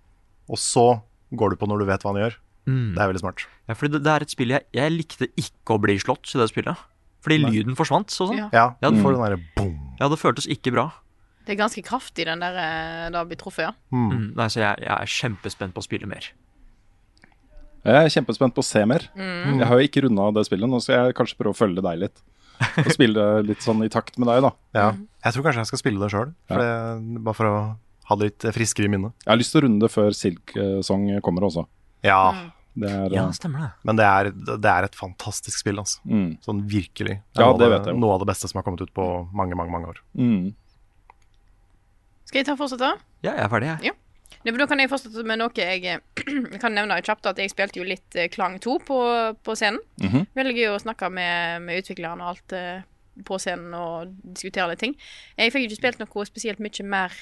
og 0.48 0.58
så 0.60 0.86
går 1.32 1.54
du 1.54 1.60
på 1.60 1.68
når 1.70 1.82
du 1.84 1.88
vet 1.88 2.02
hva 2.04 2.12
han 2.14 2.22
gjør. 2.24 2.38
Mm. 2.68 2.92
Det 2.94 3.02
er 3.02 3.10
veldig 3.10 3.22
smart. 3.24 3.44
Ja, 3.68 3.74
for 3.78 3.90
det, 3.90 4.02
det 4.04 4.12
er 4.12 4.24
et 4.26 4.32
spill 4.34 4.52
jeg, 4.54 4.66
jeg 4.76 4.92
likte 4.94 5.28
ikke 5.40 5.74
å 5.76 5.80
bli 5.82 5.96
slått 6.02 6.30
i 6.34 6.38
det 6.42 6.48
spillet. 6.52 6.82
Fordi 7.22 7.38
lyden 7.44 7.76
forsvant. 7.78 8.10
Sånn. 8.10 8.36
Ja. 8.36 8.48
Ja, 8.52 8.64
Ja, 8.82 8.90
du 8.90 8.96
det- 8.96 9.04
får 9.04 9.12
den 9.14 9.22
derre 9.22 9.40
boom. 9.56 9.76
Ja, 10.00 10.08
det 10.08 10.18
føltes 10.18 10.46
ikke 10.50 10.72
bra. 10.74 10.88
det 11.46 11.54
er 11.54 11.62
ganske 11.64 11.82
kraftig, 11.82 12.24
den 12.26 12.38
der 12.42 12.54
eh, 12.58 13.10
da 13.10 13.24
blir 13.24 13.36
truffet, 13.38 13.64
ja. 13.66 13.72
Mm. 13.92 14.34
Nei, 14.36 14.46
så 14.46 14.60
jeg, 14.62 14.78
jeg 14.82 14.90
er 14.94 15.06
kjempespent 15.10 15.72
på 15.74 15.82
å 15.82 15.86
spille 15.86 16.06
mer. 16.06 16.28
Jeg 17.82 17.98
er 17.98 18.12
kjempespent 18.14 18.54
på 18.54 18.62
å 18.62 18.66
se 18.66 18.84
mer. 18.86 19.08
Mm. 19.18 19.58
Jeg 19.58 19.66
har 19.66 19.80
jo 19.80 19.86
ikke 19.88 20.02
runda 20.04 20.28
det 20.36 20.44
spillet. 20.46 20.70
Nå 20.70 20.78
skal 20.84 21.08
jeg 21.08 21.16
kanskje 21.18 21.38
prøve 21.40 21.50
å 21.54 21.58
følge 21.58 21.82
deg 21.82 21.98
litt. 22.04 22.20
Og 22.78 22.90
spille 22.96 23.24
litt 23.42 23.64
sånn 23.64 23.82
i 23.82 23.90
takt 23.90 24.18
med 24.22 24.28
deg, 24.30 24.44
da. 24.46 24.52
Ja. 24.78 24.84
Jeg 25.24 25.34
tror 25.34 25.46
kanskje 25.48 25.64
jeg 25.64 25.70
skal 25.72 25.80
spille 25.82 25.98
det 26.02 26.10
sjøl, 26.14 26.30
bare 26.46 27.34
for 27.34 27.50
å 27.50 27.56
ha 28.10 28.16
det 28.20 28.28
litt 28.28 28.46
friskere 28.54 28.86
i 28.86 28.92
minnet. 28.92 29.14
Jeg 29.24 29.30
har 29.32 29.40
lyst 29.40 29.50
til 29.54 29.62
å 29.62 29.64
runde 29.66 29.82
det 29.86 29.90
før 29.94 30.14
Silk 30.14 30.54
eh, 30.58 30.78
Song 30.86 31.08
kommer 31.26 31.46
også. 31.48 31.66
Ja, 32.06 32.20
Det 32.74 32.88
er 32.88 33.12
Ja, 33.12 33.26
eh, 33.26 33.32
stemmer 33.36 33.58
det. 33.66 33.70
men 33.84 33.96
det 33.98 34.04
er, 34.08 34.30
det 34.32 34.70
er 34.70 34.84
et 34.88 34.94
fantastisk 34.96 35.58
spill, 35.60 35.76
altså. 35.82 36.00
mm, 36.08 36.38
Sånn 36.44 36.62
virkelig. 36.68 37.18
Ja, 37.36 37.50
noe, 37.50 37.58
det 37.60 37.68
vet 37.68 37.86
jeg 37.90 37.98
noe 38.00 38.14
av 38.14 38.22
det 38.22 38.28
beste 38.32 38.48
som 38.48 38.58
har 38.60 38.64
kommet 38.64 38.80
ut 38.80 38.92
på 38.96 39.28
mange, 39.32 39.54
mange 39.58 39.70
mange 39.74 39.88
år. 39.92 40.00
mm. 40.16 40.54
Skal 42.24 42.40
jeg 42.40 42.46
ta 42.48 42.54
fortsette? 42.56 42.88
Ja, 43.26 43.34
jeg 43.34 43.44
er 43.44 43.50
ferdig, 43.52 43.68
jeg. 43.68 43.90
Ja. 43.92 44.40
men 44.46 44.56
Da 44.58 44.66
kan 44.70 44.80
jeg 44.80 44.88
fortsette 44.88 45.24
med 45.28 45.38
noe 45.42 45.52
jeg 45.54 45.84
eh, 45.84 45.98
Jeg 46.54 46.60
kan 46.62 46.72
nevne 46.72 46.96
kjapt 47.04 47.26
at 47.28 47.36
jeg 47.42 47.52
spilte 47.52 47.78
jo 47.82 47.84
litt 47.84 48.16
eh, 48.16 48.30
Klang 48.32 48.56
2 48.62 48.78
på, 48.88 48.98
på 49.44 49.56
scenen. 49.58 49.82
Mhm. 50.00 50.26
Veldig 50.38 50.54
gøy 50.56 50.70
å 50.72 50.80
snakke 50.80 51.10
med, 51.12 51.62
med 51.66 51.82
utviklerne 51.82 52.24
og 52.24 52.32
alt 52.32 52.56
på 53.28 53.36
scenen 53.36 53.74
og 53.76 54.14
diskutere 54.32 54.70
litt 54.72 54.80
ting. 54.80 54.94
Jeg 55.36 55.52
fikk 55.52 55.66
ikke 55.68 55.80
spilt 55.82 56.00
noe 56.00 56.24
spesielt 56.24 56.62
mye 56.64 56.86
mer 56.88 57.12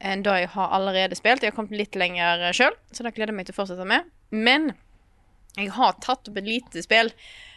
enn 0.00 0.22
det 0.22 0.36
jeg 0.44 0.48
har 0.54 0.70
allerede 0.78 1.18
spilt. 1.18 1.42
Jeg 1.42 1.50
har 1.50 1.56
kommet 1.58 1.74
litt 1.76 1.98
lenger 1.98 2.46
sjøl, 2.56 2.76
så 2.94 3.02
det 3.02 3.16
gleder 3.16 3.34
jeg 3.34 3.40
meg 3.40 3.48
til 3.50 3.56
å 3.56 3.58
fortsette 3.58 3.84
med. 3.90 4.06
Men 4.30 4.72
jeg 5.58 5.72
har 5.74 5.96
tatt 6.02 6.28
opp 6.30 6.36
et 6.38 6.46
lite 6.46 6.82
spill 6.84 7.10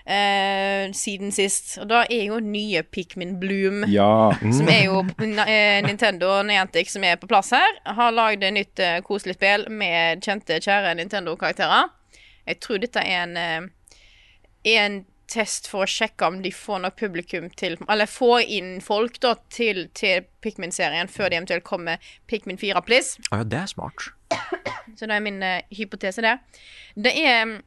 eh, 0.06 0.90
siden 0.98 1.32
sist, 1.32 1.76
og 1.82 1.88
da 1.92 2.04
er 2.10 2.26
jo 2.32 2.40
nye 2.44 2.84
Pikmin 2.84 3.38
Bloom. 3.42 3.86
Ja. 3.92 4.34
Som 4.42 4.72
er 4.72 4.88
jo 4.88 5.04
eh, 5.46 5.80
Nintendo 5.86 6.36
Niantic 6.46 6.92
som 6.94 7.06
er 7.08 7.20
på 7.22 7.30
plass 7.30 7.54
her. 7.56 7.80
Har 7.86 8.16
lagd 8.16 8.44
et 8.44 8.56
nytt 8.56 8.84
eh, 8.84 9.00
koselig 9.06 9.38
spill 9.38 9.68
med 9.70 10.26
kjente, 10.26 10.60
kjære 10.64 10.98
Nintendo-karakterer. 11.00 11.92
Jeg 12.50 12.60
tror 12.64 12.82
dette 12.84 13.00
er 13.00 13.24
en, 13.24 13.38
eh, 13.40 13.98
er 14.74 14.86
en 14.88 15.02
test 15.34 15.70
for 15.72 15.86
å 15.86 15.90
sjekke 15.90 16.28
om 16.28 16.42
de 16.44 16.52
får 16.54 16.82
nok 16.84 16.98
publikum 17.00 17.48
til 17.58 17.78
Eller 17.90 18.10
får 18.12 18.44
inn 18.54 18.74
folk 18.84 19.16
da 19.24 19.32
til, 19.50 19.88
til 19.96 20.28
Pikmin-serien 20.44 21.10
før 21.10 21.32
de 21.32 21.40
eventuelt 21.40 21.66
kommer 21.66 21.96
med 21.96 22.12
Pikmin 22.30 22.60
4 22.60 22.84
Please. 22.86 23.24
Ja, 23.32 23.44
det 23.44 23.64
er 23.64 23.72
smart. 23.72 24.12
Så 24.96 25.08
det 25.10 25.16
er 25.16 25.26
min 25.26 25.42
uh, 25.44 25.62
hypotese, 25.74 26.24
det. 26.26 26.38
Det 26.96 27.14
er 27.18 27.60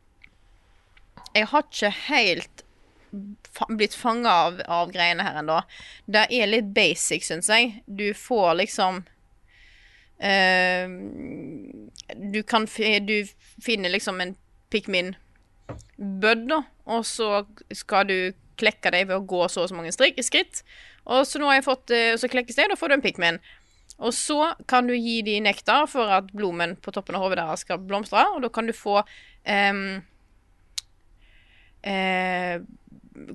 Jeg 1.34 1.50
har 1.50 1.66
ikke 1.66 1.90
helt 2.06 2.62
fa 3.56 3.66
blitt 3.70 3.94
fanga 3.96 4.30
av, 4.46 4.60
av 4.68 4.90
greiene 4.92 5.24
her 5.24 5.38
ennå. 5.40 5.60
Det 6.06 6.26
er 6.30 6.50
litt 6.50 6.72
basic, 6.76 7.24
syns 7.24 7.48
jeg. 7.52 7.82
Du 7.86 8.10
får 8.14 8.54
liksom 8.62 9.04
uh, 10.22 10.86
Du 12.34 12.42
kan 12.42 12.68
Du 13.06 13.16
finner 13.62 13.94
liksom 13.94 14.20
en 14.20 14.36
Pikmin-bud, 14.70 16.48
da, 16.50 16.64
og 16.90 17.04
så 17.06 17.44
skal 17.70 18.08
du 18.08 18.18
klekke 18.58 18.90
deg 18.90 19.06
ved 19.08 19.20
å 19.20 19.26
gå 19.28 19.44
så 19.52 19.64
og 19.64 19.70
så 19.70 19.76
mange 19.76 19.92
skritt. 19.94 20.62
Og 21.06 21.26
så 21.28 21.38
nå 21.38 21.46
har 21.50 21.60
jeg 21.60 21.66
fått 21.68 21.92
eh, 21.94 22.16
Så 22.18 22.30
klekkes 22.30 22.58
det, 22.58 22.66
da 22.72 22.78
får 22.78 22.90
du 22.90 22.96
en 22.96 23.04
Pikmin. 23.04 23.38
Og 23.96 24.12
så 24.12 24.52
kan 24.68 24.88
du 24.88 24.94
gi 24.96 25.22
de 25.24 25.38
nektar 25.40 25.86
for 25.88 26.10
at 26.18 26.28
blomen 26.36 26.76
på 26.76 26.92
toppen 26.92 27.16
av 27.16 27.24
hodet 27.24 27.40
deres 27.40 27.64
skal 27.64 27.80
blomstre, 27.80 28.26
og 28.34 28.42
da 28.44 28.50
kan 28.52 28.68
du 28.68 28.74
få 28.76 28.98
um, 29.00 29.84
eh, 31.80 32.60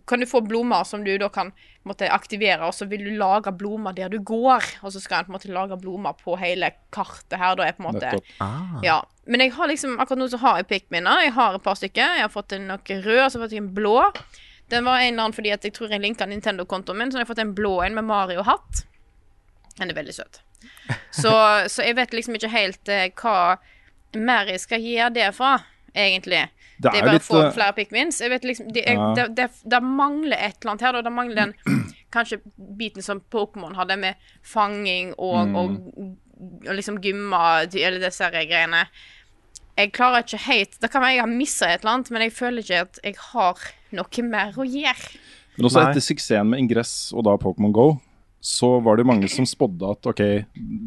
Kan 0.06 0.22
du 0.22 0.28
få 0.30 0.44
blomster 0.46 0.86
som 0.86 1.06
du 1.06 1.16
da 1.18 1.32
kan 1.34 1.50
måtte, 1.90 2.06
aktivere, 2.14 2.68
og 2.68 2.76
så 2.78 2.86
vil 2.86 3.02
du 3.08 3.16
lage 3.18 3.50
blomster 3.58 3.96
der 3.98 4.12
du 4.14 4.20
går. 4.22 4.68
Og 4.86 4.94
så 4.94 5.02
skal 5.02 5.24
en 5.24 5.32
på 5.32 5.34
en 5.34 5.38
måte 5.40 5.54
lage 5.54 5.80
blomster 5.82 6.20
på 6.22 6.36
hele 6.38 6.70
kartet 6.94 7.40
her, 7.42 7.56
da 7.58 7.66
er 7.66 7.74
på 7.74 7.82
en 7.82 7.90
måte 7.90 8.12
Ah. 8.38 8.78
ja, 8.86 9.00
men 9.26 9.42
jeg 9.42 9.54
har 9.54 9.68
liksom 9.68 9.98
Akkurat 10.00 10.20
nå 10.20 10.28
så 10.30 10.38
har 10.38 10.62
jeg 10.62 10.68
pikminner, 10.68 11.24
Jeg 11.26 11.34
har 11.34 11.56
et 11.56 11.64
par 11.64 11.76
stykker. 11.76 12.16
Jeg 12.20 12.22
har 12.22 12.30
fått 12.30 12.54
en 12.54 12.68
noe 12.68 13.02
rød, 13.02 13.24
og 13.24 13.32
så 13.32 13.40
har 13.40 13.48
jeg 13.48 13.50
fått 13.50 13.58
en 13.58 13.74
blå. 13.74 13.98
Den 14.70 14.86
var 14.86 15.00
en 15.00 15.14
eller 15.14 15.24
annen 15.24 15.36
fordi 15.36 15.50
jeg 15.50 15.74
tror 15.74 15.90
jeg 15.90 16.02
linka 16.02 16.26
Nintendo-kontoen 16.26 16.98
min, 16.98 17.12
så 17.12 17.18
jeg 17.18 17.26
har 17.26 17.34
fått 17.34 17.44
en 17.44 17.56
blå 17.56 17.82
en 17.82 17.98
med 17.98 18.06
Mario-hatt. 18.06 18.86
Den 19.80 19.90
er 19.90 19.98
veldig 19.98 20.14
søt. 20.14 20.42
Så, 21.12 21.32
så 21.72 21.84
jeg 21.86 21.96
vet 21.96 22.14
liksom 22.14 22.36
ikke 22.36 22.50
helt 22.52 22.90
eh, 22.90 23.10
hva 23.22 23.58
mer 24.16 24.50
jeg 24.52 24.60
skal 24.60 24.82
gjøre 24.84 25.14
det 25.16 25.30
fra, 25.36 25.54
egentlig. 25.96 26.48
Det 26.82 26.90
Det 26.90 26.98
er 26.98 26.98
er 26.98 27.06
bare 27.06 27.14
litt, 27.14 27.28
å 27.28 27.34
få 27.34 27.42
eh, 27.46 27.52
flere. 27.54 28.12
Jeg 28.20 28.30
vet 28.34 28.44
liksom 28.44 28.72
Det, 28.74 28.84
Ja. 28.88 29.14
det, 29.16 29.26
det, 29.38 29.50
det 29.70 29.82
mangler 29.84 30.38
et 30.38 30.58
eller 30.62 30.72
annet 30.72 30.82
her, 30.82 30.94
da. 30.98 31.02
Det 31.02 31.14
mangler 31.14 31.36
den 31.36 31.54
kanskje 32.16 32.40
biten 32.78 33.02
som 33.06 33.22
Pokémon 33.32 33.76
hadde, 33.76 33.98
med 33.98 34.16
fanging 34.44 35.14
og, 35.18 35.48
Mm. 35.48 35.56
og, 35.56 36.18
og 36.68 36.74
liksom 36.76 36.98
gymma 37.04 37.62
Eller 37.70 38.00
disse 38.02 38.30
greiene. 38.34 38.86
Jeg 39.78 39.92
klarer 39.94 40.24
ikke 40.26 40.42
helt 40.48 40.80
Det 40.82 40.90
kan 40.92 41.02
være 41.02 41.14
jeg 41.16 41.22
har 41.22 41.32
missa 41.32 41.68
et 41.70 41.82
eller 41.84 41.94
annet, 41.94 42.12
men 42.12 42.22
jeg 42.26 42.34
føler 42.34 42.62
ikke 42.66 42.82
at 42.82 43.00
jeg 43.04 43.16
har 43.32 43.62
noe 43.92 44.24
mer 44.28 44.52
å 44.58 44.66
gjøre. 44.66 45.20
Men 45.58 45.68
også 45.68 45.82
Nei. 45.84 45.90
etter 45.92 46.02
suksessen 46.02 46.50
med 46.50 46.60
Ingress 46.64 47.12
og 47.14 47.24
da 47.28 47.36
Pokémon 47.38 47.72
Go, 47.76 47.88
så 48.42 48.80
var 48.82 48.98
det 48.98 49.06
mange 49.06 49.28
som 49.30 49.46
spådde 49.46 49.92
at 49.94 50.08
ok, 50.10 50.22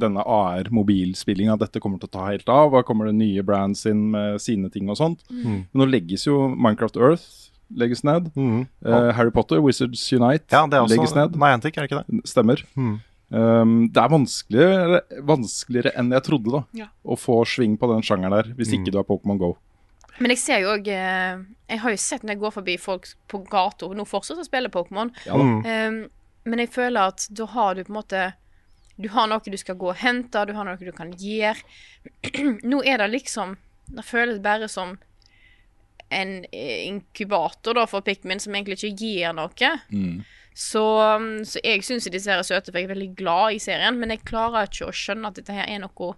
denne 0.03 0.25
AR-mobilspillinga, 0.27 1.55
dette 1.61 1.81
kommer 1.83 2.01
til 2.03 2.11
å 2.11 2.15
ta 2.17 2.27
helt 2.33 2.49
av. 2.51 2.73
Hva 2.75 2.83
kommer 2.87 3.07
det 3.07 3.15
nye 3.19 3.45
brands 3.47 3.85
inn 3.87 4.09
med 4.11 4.41
sine 4.43 4.71
ting 4.75 4.91
og 4.91 4.99
sånt. 4.99 5.23
Men 5.31 5.65
nå 5.73 5.87
legges 5.87 6.27
jo 6.27 6.49
Minecraft 6.51 6.99
Earth 6.99 7.51
legges 7.75 8.05
ned. 8.05 8.31
Mhm. 8.37 8.67
Eh, 8.85 9.11
Harry 9.17 9.31
Potter, 9.31 9.61
Wizards 9.63 10.03
Unite 10.13 10.45
Ja, 10.53 10.67
det 10.67 10.77
er 10.77 10.83
også 10.85 10.97
legges 10.99 11.15
ned. 11.17 11.33
Niantic, 11.41 11.77
er 11.77 11.87
det 11.87 11.91
ikke 11.91 12.05
det? 12.05 12.25
Stemmer. 12.29 12.63
Mm. 12.77 13.01
Um, 13.35 13.89
det 13.91 13.99
er 14.03 14.11
vanskeligere, 14.13 15.01
vanskeligere 15.27 15.95
enn 15.99 16.13
jeg 16.13 16.23
trodde 16.23 16.53
da 16.53 16.61
Ja. 16.77 16.87
å 17.05 17.17
få 17.19 17.41
sving 17.49 17.77
på 17.79 17.89
den 17.91 18.03
sjangeren 18.03 18.31
der, 18.31 18.53
hvis 18.55 18.71
ikke 18.73 18.93
du 18.93 18.99
er 18.99 19.03
Pokémon 19.09 19.39
Go. 19.39 19.57
Men 20.21 20.31
jeg 20.31 20.39
ser 20.39 20.61
jo 20.61 20.69
òg 20.77 20.87
Jeg 20.87 21.79
har 21.81 21.91
jo 21.91 21.97
sett 21.97 22.23
når 22.23 22.35
jeg 22.35 22.41
går 22.41 22.53
forbi 22.53 22.77
folk 22.79 23.09
på 23.27 23.41
gata 23.49 23.87
nå 23.89 24.05
fortsatt 24.07 24.39
å 24.39 24.45
spille 24.45 24.69
Pokémon. 24.69 25.11
Ja. 25.27 25.35
Um, 25.35 26.09
men 26.45 26.61
jeg 26.63 26.73
føler 26.75 27.13
at 27.13 27.27
da 27.33 27.47
har 27.55 27.75
du 27.75 27.85
på 27.85 27.93
en 27.93 28.01
måte 28.01 28.25
Du 28.97 29.09
har 29.11 29.27
noe 29.27 29.43
du 29.51 29.57
skal 29.59 29.79
gå 29.81 29.91
og 29.91 29.99
hente, 29.99 30.45
du 30.47 30.53
har 30.55 30.65
noe 30.65 30.79
du 30.79 30.93
kan 30.95 31.11
gjøre. 31.19 31.59
Nå 32.71 32.83
er 32.85 33.01
det 33.03 33.11
liksom 33.11 33.57
Det 33.91 34.05
føles 34.07 34.39
bare 34.45 34.69
som 34.69 34.99
en 36.15 36.45
eh, 36.53 36.87
inkubator 36.87 37.75
da 37.75 37.87
for 37.91 38.05
Pikmin 38.05 38.39
som 38.39 38.55
egentlig 38.55 38.77
ikke 38.79 38.97
gir 39.03 39.33
noe. 39.35 39.71
Så, 40.55 40.83
um, 41.17 41.41
så 41.45 41.59
jeg 41.65 41.83
syns 41.83 42.07
disse 42.07 42.31
her 42.31 42.39
er 42.39 42.47
søte, 42.47 42.71
for 42.71 42.79
jeg 42.79 42.87
er 42.87 42.93
veldig 42.93 43.09
glad 43.19 43.57
i 43.57 43.59
serien, 43.59 43.97
men 43.99 44.13
jeg 44.13 44.23
klarer 44.29 44.69
ikke 44.69 44.87
å 44.87 44.95
skjønne 44.95 45.33
at 45.33 45.41
dette 45.41 45.57
her 45.57 45.67
er 45.67 45.81
noe 45.83 46.13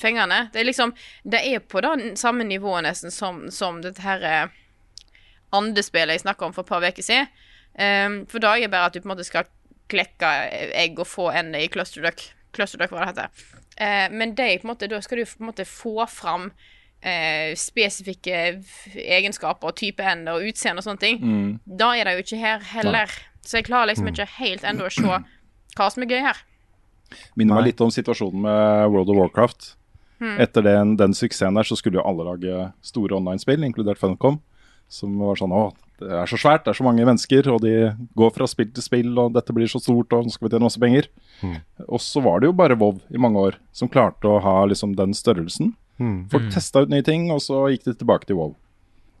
fengende. 0.00 0.46
Det 0.52 0.62
er 0.62 0.68
liksom 0.70 0.94
Det 1.24 1.42
er 1.44 1.60
på 1.60 1.82
det 1.84 2.14
samme 2.18 2.44
nivået 2.44 2.86
nesten 2.86 3.12
som, 3.12 3.50
som 3.50 3.82
dette 3.84 4.00
her 4.00 4.24
eh, 4.24 4.56
andespillet 5.52 6.16
jeg 6.16 6.24
snakka 6.24 6.46
om 6.48 6.56
for 6.56 6.64
et 6.64 6.72
par 6.72 6.86
uker 6.86 7.04
siden. 7.04 7.28
Um, 7.76 8.22
for 8.24 8.40
da 8.40 8.54
er 8.56 8.64
det 8.64 8.72
bare 8.72 8.88
at 8.88 8.94
du 8.96 9.02
på 9.02 9.10
en 9.10 9.12
måte 9.12 9.26
skal 9.28 9.44
klekke 9.90 10.30
egg 10.76 10.98
og 11.02 11.08
få 11.08 11.30
ende 11.36 11.60
i 11.62 11.68
clusterduck. 11.72 12.24
Clusterduck, 12.56 12.92
hva 12.94 13.04
det 13.04 13.12
heter. 13.12 13.46
Eh, 13.76 14.08
men 14.12 14.34
det 14.34 14.48
på 14.62 14.66
en 14.66 14.72
måte, 14.72 14.88
da 14.90 15.00
skal 15.04 15.20
du 15.20 15.26
på 15.28 15.44
en 15.44 15.50
måte 15.50 15.66
få 15.68 16.06
fram 16.08 16.50
eh, 17.04 17.52
spesifikke 17.60 18.42
egenskaper 18.96 19.70
og 19.70 19.76
type 19.78 20.02
ende 20.02 20.34
og 20.36 20.48
utseende 20.48 20.80
og 20.80 20.88
sånne 20.88 21.02
ting. 21.02 21.22
Da 21.66 21.92
er 21.94 22.08
det 22.08 22.16
jo 22.16 22.26
ikke 22.26 22.42
her 22.42 22.68
heller. 22.72 23.16
Så 23.46 23.60
jeg 23.60 23.68
klarer 23.68 23.92
liksom 23.92 24.08
ikke 24.10 24.26
helt 24.40 24.64
ennå 24.66 24.88
å 24.88 24.92
se 24.92 25.06
hva 25.06 25.90
som 25.92 26.02
er 26.02 26.10
gøy 26.10 26.22
her. 26.24 26.38
Minner 27.38 27.60
meg 27.60 27.68
litt 27.68 27.82
om 27.84 27.92
situasjonen 27.94 28.40
med 28.42 28.88
World 28.90 29.12
of 29.12 29.20
Warcraft. 29.20 29.74
Etter 30.40 30.64
den, 30.64 30.96
den 30.96 31.12
suksessen 31.14 31.54
der 31.54 31.68
så 31.68 31.76
skulle 31.76 32.00
jo 32.00 32.06
alle 32.08 32.24
lage 32.24 32.70
store 32.82 33.18
online-spill, 33.18 33.62
inkludert 33.68 34.00
Funcom. 34.00 34.40
Som 34.88 35.18
var 35.20 35.36
sånn 35.38 35.52
Å, 35.54 35.68
det 36.00 36.12
er 36.12 36.28
så 36.28 36.38
svært, 36.40 36.64
det 36.66 36.72
er 36.72 36.78
så 36.78 36.84
mange 36.86 37.04
mennesker, 37.08 37.48
og 37.52 37.62
de 37.64 37.72
går 38.18 38.34
fra 38.34 38.48
spill 38.50 38.68
til 38.74 38.84
spill, 38.84 39.10
og 39.22 39.32
dette 39.36 39.54
blir 39.56 39.70
så 39.70 39.80
stort, 39.80 40.12
og 40.12 40.26
nå 40.26 40.34
skal 40.34 40.46
vi 40.46 40.52
tjene 40.52 40.68
masse 40.68 40.82
penger. 40.82 41.08
Og 41.86 42.02
så 42.04 42.20
var 42.24 42.40
det 42.40 42.50
jo 42.50 42.56
bare 42.58 42.76
WoW 42.78 43.00
i 43.08 43.20
mange 43.22 43.42
år 43.48 43.58
som 43.76 43.90
klarte 43.92 44.28
å 44.28 44.42
ha 44.44 44.58
liksom 44.68 44.96
den 44.98 45.16
størrelsen. 45.16 45.72
Folk 46.32 46.50
testa 46.52 46.84
ut 46.84 46.92
nye 46.92 47.04
ting, 47.06 47.30
og 47.32 47.40
så 47.44 47.66
gikk 47.72 47.88
de 47.88 47.96
tilbake 47.96 48.28
til 48.28 48.40
WoW. 48.40 48.56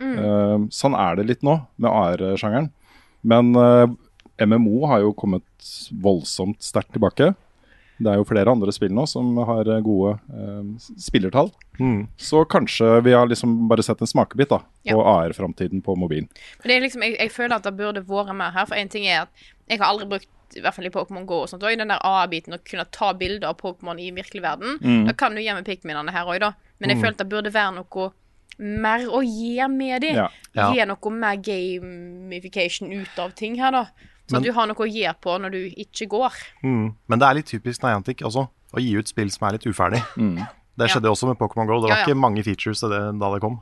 Uh, 0.02 0.66
sånn 0.74 0.96
er 0.98 1.16
det 1.16 1.28
litt 1.30 1.46
nå 1.46 1.56
med 1.80 1.88
AR-sjangeren. 1.88 2.68
Men 3.26 3.56
uh, 3.56 3.88
MMO 4.44 4.84
har 4.90 5.00
jo 5.00 5.14
kommet 5.16 5.46
voldsomt 6.04 6.60
sterkt 6.64 6.92
tilbake. 6.96 7.32
Det 7.96 8.12
er 8.12 8.18
jo 8.20 8.26
flere 8.28 8.52
andre 8.52 8.72
spill 8.76 8.92
nå 8.92 9.06
som 9.08 9.36
har 9.48 9.68
eh, 9.72 9.80
gode 9.84 10.16
eh, 10.28 10.62
spillertall. 11.00 11.50
spillertall. 11.80 12.06
Så 12.20 12.44
kanskje 12.44 13.00
vi 13.06 13.14
har 13.16 13.26
liksom 13.30 13.68
bare 13.70 13.84
sett 13.84 14.00
en 14.00 14.10
smakebit 14.10 14.52
da, 14.52 14.60
på 14.90 15.00
AR-framtiden 15.00 15.82
på 15.84 15.96
mobilen. 15.96 16.28
Men 16.60 16.68
det 16.70 16.76
er 16.76 16.84
liksom, 16.84 17.04
jeg, 17.06 17.16
jeg 17.20 17.32
føler 17.32 17.56
at 17.56 17.68
det 17.68 17.76
burde 17.78 18.04
vært 18.06 18.34
mer 18.36 18.52
her. 18.56 18.68
For 18.68 18.76
en 18.76 18.92
ting 18.92 19.08
er 19.08 19.24
at 19.24 19.46
jeg 19.66 19.80
har 19.80 19.88
aldri 19.90 20.10
brukt 20.12 20.32
i 20.56 20.62
hvert 20.62 20.76
fall 20.76 20.86
i 20.86 20.92
Pokémon 20.94 21.24
GO 21.26 21.40
og 21.42 21.48
sånt 21.50 21.64
også, 21.64 21.78
den 21.80 21.90
der 21.90 22.04
AR-biten 22.06 22.54
å 22.54 22.60
kunne 22.62 22.84
ta 22.94 23.10
bilder 23.18 23.50
av 23.50 23.58
Pokémon 23.60 23.98
i 24.00 24.12
virkelig 24.14 24.44
verden. 24.44 24.78
Da 25.08 25.16
kan 25.18 25.34
du 25.34 25.42
gjemme 25.42 25.64
med 25.64 25.68
Pikminene 25.68 26.14
her 26.14 26.28
òg, 26.28 26.38
da. 26.44 26.52
Men 26.78 26.92
jeg 26.92 27.00
føler 27.00 27.16
at 27.16 27.24
det 27.24 27.28
burde 27.32 27.52
være 27.52 27.74
noe 27.80 28.10
mer 28.56 29.04
å 29.12 29.20
gi 29.24 29.56
med 29.68 30.04
dem. 30.06 30.20
Ja. 30.22 30.28
Ja. 30.56 30.68
Gi 30.72 30.86
noe 30.88 31.12
mer 31.12 31.40
gamification 31.44 32.92
ut 32.94 33.18
av 33.20 33.34
ting 33.36 33.58
her, 33.60 33.74
da. 33.74 34.12
Så 34.26 34.32
Men- 34.34 34.42
du 34.42 34.52
har 34.52 34.66
noe 34.66 34.74
å 34.74 34.90
gjøre 34.90 35.14
på 35.22 35.38
når 35.40 35.50
du 35.54 35.58
ikke 35.78 36.08
går. 36.10 36.32
Mm. 36.64 36.94
Men 37.08 37.18
det 37.18 37.26
er 37.28 37.34
litt 37.34 37.46
typisk 37.46 37.82
Niantic 37.82 38.22
også, 38.26 38.48
å 38.74 38.82
gi 38.82 38.96
ut 38.98 39.06
spill 39.06 39.30
som 39.30 39.46
er 39.48 39.52
litt 39.58 39.66
uferdig. 39.66 40.02
Det 40.76 40.90
skjedde 40.90 41.08
også 41.08 41.28
med 41.30 41.38
Pokémon 41.38 41.66
GO. 41.66 41.80
Det 41.80 41.88
var 41.88 41.96
Ja, 41.96 42.02
ja. 42.02 42.06
ikke 42.06 42.18
mange 42.18 42.42
features 42.44 42.80
det, 42.80 43.18
da 43.18 43.30
det 43.32 43.40
kom. 43.40 43.60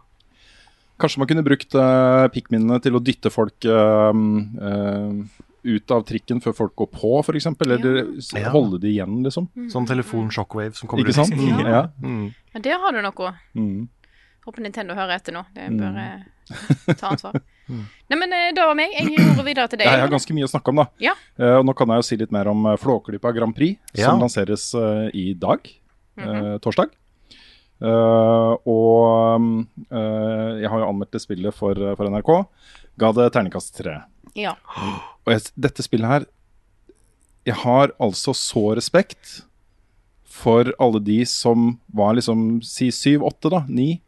Kanskje 0.98 1.18
man 1.18 1.28
kunne 1.28 1.44
brukt 1.44 1.74
uh, 1.74 2.28
Pikminene 2.30 2.80
til 2.82 2.94
å 2.94 3.02
dytte 3.02 3.30
folk 3.30 3.66
uh, 3.66 4.14
uh, 4.14 5.24
ut 5.64 5.90
av 5.90 6.04
trikken 6.06 6.40
før 6.44 6.54
folk 6.54 6.74
går 6.76 6.90
på, 6.92 7.12
f.eks. 7.24 7.46
Eller 7.64 8.06
Ja. 8.38 8.50
holde 8.50 8.80
de 8.80 8.92
igjen, 8.92 9.22
liksom. 9.24 9.48
Sånn 9.72 9.86
telefon 9.86 10.30
shockwave 10.30 10.74
som 10.74 10.88
kommer 10.88 11.04
Ikke 11.04 11.14
sant? 11.14 11.32
ut. 11.32 11.66
Ja. 11.66 11.88
Mm. 12.02 12.34
Men 12.54 12.62
der 12.62 12.78
har 12.78 12.92
du 12.92 13.02
noe. 13.02 13.34
Mm. 13.54 13.88
Håper 14.44 14.62
Nintendo 14.62 14.94
hører 14.94 15.16
etter 15.16 15.32
nå. 15.32 15.44
Det 15.54 15.70
bør 15.72 15.98
mm. 15.98 16.96
ta 17.00 17.14
ansvar. 17.14 17.40
Nei, 17.68 18.16
men 18.18 18.30
da 18.30 18.40
det 18.52 18.64
var 18.68 18.74
meg. 18.78 18.92
Jeg 18.98 19.08
gir 19.14 19.22
ordet 19.30 19.44
videre 19.46 19.68
til 19.72 19.78
deg. 19.80 19.88
Jeg 19.88 20.02
har 20.04 20.12
ganske 20.12 20.34
mye 20.36 20.44
å 20.48 20.50
snakke 20.52 20.72
om, 20.74 20.82
da. 20.82 20.88
Ja. 21.02 21.14
Uh, 21.40 21.60
nå 21.64 21.72
kan 21.78 21.88
jeg 21.94 22.02
jo 22.02 22.08
si 22.10 22.18
litt 22.20 22.34
mer 22.34 22.50
om 22.52 22.66
uh, 22.68 22.74
Flåklypa 22.80 23.32
Grand 23.36 23.54
Prix, 23.56 23.78
Ja. 23.96 24.10
som 24.10 24.20
lanseres 24.20 24.66
uh, 24.76 25.08
i 25.16 25.32
dag, 25.38 25.64
eh, 26.20 26.54
torsdag. 26.62 26.92
Eh, 27.84 28.52
og 28.70 29.34
um, 29.36 29.46
eh, 29.90 30.60
jeg 30.62 30.70
har 30.70 30.78
jo 30.80 30.86
anmeldt 30.88 31.10
det 31.16 31.20
spillet 31.24 31.52
for, 31.56 31.74
eh, 31.74 31.96
for 31.98 32.06
NRK. 32.08 32.30
Ga 33.02 33.10
det 33.16 33.26
terningkast 33.34 33.74
tre. 33.76 33.96
Ja. 34.38 34.54
Og 35.26 35.32
jeg, 35.34 35.42
dette 35.58 35.82
spillet 35.84 36.08
her 36.10 36.24
Jeg 37.46 37.54
har 37.60 37.92
altså 38.02 38.32
så 38.34 38.62
respekt 38.78 39.42
for 40.24 40.70
alle 40.82 41.02
de 41.04 41.18
som 41.28 41.74
var 41.94 42.14
liksom 42.16 42.62
si 42.64 42.88
syv, 42.94 43.22
åtte, 43.28 43.50
da, 43.52 43.60
ni, 43.68 44.00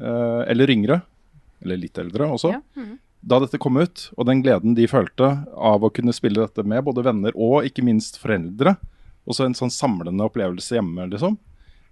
eh, 0.00 0.42
eller 0.52 0.70
yngre. 0.70 1.00
Eller 1.62 1.80
litt 1.80 1.98
eldre 2.00 2.30
også. 2.36 2.54
Ja, 2.56 2.62
mhm. 2.78 3.00
Da 3.22 3.38
dette 3.38 3.58
kom 3.62 3.76
ut, 3.78 4.08
og 4.18 4.26
den 4.26 4.40
gleden 4.42 4.72
de 4.74 4.88
følte 4.90 5.28
av 5.54 5.84
å 5.86 5.92
kunne 5.94 6.10
spille 6.10 6.42
dette 6.42 6.64
med 6.66 6.82
både 6.82 7.04
venner 7.06 7.36
og 7.38 7.68
ikke 7.68 7.84
minst 7.86 8.16
foreldre. 8.18 8.72
Også 9.30 9.46
en 9.46 9.54
sånn 9.54 9.70
samlende 9.70 10.26
opplevelse 10.26 10.74
hjemme, 10.74 11.06
liksom. 11.12 11.36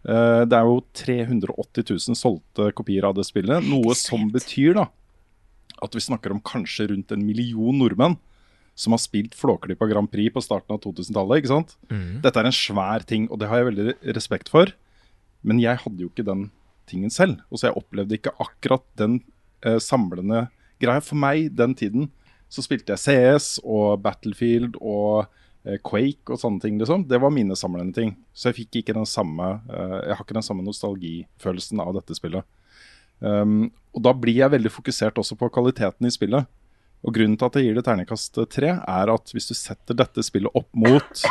Uh, 0.03 0.43
det 0.49 0.57
er 0.59 0.67
jo 0.67 0.81
380 0.99 1.87
000 1.87 2.19
solgte 2.19 2.73
kopier 2.75 3.07
av 3.07 3.15
det 3.15 3.29
spillet. 3.29 3.63
Noe 3.63 3.95
som 3.95 4.27
betyr 4.35 4.75
da 4.81 4.89
at 5.81 5.95
vi 5.97 6.03
snakker 6.03 6.35
om 6.35 6.43
kanskje 6.45 6.91
rundt 6.91 7.13
en 7.15 7.23
million 7.25 7.79
nordmenn 7.79 8.19
som 8.79 8.95
har 8.95 9.03
spilt 9.03 9.35
Flåklypa 9.37 9.89
Grand 9.91 10.09
Prix 10.11 10.33
på 10.33 10.43
starten 10.45 10.77
av 10.77 10.81
2000-tallet. 10.85 11.41
ikke 11.41 11.53
sant? 11.53 11.75
Dette 12.25 12.41
er 12.41 12.49
en 12.49 12.57
svær 12.57 13.05
ting, 13.05 13.27
og 13.29 13.41
det 13.41 13.51
har 13.51 13.61
jeg 13.61 13.69
veldig 13.71 14.15
respekt 14.17 14.49
for. 14.53 14.73
Men 15.45 15.61
jeg 15.61 15.83
hadde 15.83 16.01
jo 16.01 16.09
ikke 16.09 16.25
den 16.25 16.47
tingen 16.89 17.13
selv. 17.13 17.43
Og 17.51 17.61
så 17.61 17.69
jeg 17.69 17.81
opplevde 17.81 18.17
ikke 18.17 18.33
akkurat 18.41 18.85
den 19.01 19.21
eh, 19.67 19.79
samlende 19.83 20.47
greia. 20.81 21.03
For 21.05 21.19
meg 21.21 21.51
den 21.59 21.75
tiden 21.79 22.09
så 22.51 22.65
spilte 22.67 22.95
jeg 22.97 23.03
CS 23.05 23.61
og 23.63 24.01
Battlefield 24.03 24.79
og 24.81 25.27
eh, 25.65 25.77
Quake 25.87 26.33
og 26.35 26.41
sånne 26.43 26.61
ting. 26.65 26.79
liksom. 26.81 27.05
Det 27.11 27.21
var 27.23 27.31
mine 27.35 27.55
samlende 27.59 27.95
ting. 27.95 28.15
Så 28.35 28.51
jeg 28.51 28.63
fikk 28.63 28.81
ikke 28.83 28.97
den 28.97 29.07
samme 29.07 29.61
eh, 29.71 29.99
Jeg 30.09 30.17
har 30.17 30.25
ikke 30.25 30.39
den 30.41 30.47
samme 30.47 30.65
nostalgifølelsen 30.67 31.81
av 31.85 31.95
dette 31.99 32.17
spillet. 32.19 32.45
Um, 33.21 33.67
og 33.93 34.01
da 34.07 34.15
blir 34.17 34.39
jeg 34.41 34.53
veldig 34.55 34.71
fokusert 34.73 35.19
også 35.21 35.37
på 35.37 35.51
kvaliteten 35.53 36.07
i 36.09 36.13
spillet. 36.15 36.47
Og 37.05 37.13
grunnen 37.17 37.37
til 37.41 37.49
at 37.51 37.57
jeg 37.57 37.67
gir 37.67 37.77
det 37.77 37.85
terningkast 37.87 38.39
tre, 38.53 38.71
er 38.81 39.13
at 39.13 39.33
hvis 39.33 39.49
du 39.51 39.55
setter 39.57 39.97
dette 39.97 40.25
spillet 40.25 40.53
opp 40.57 40.69
mot 40.77 41.23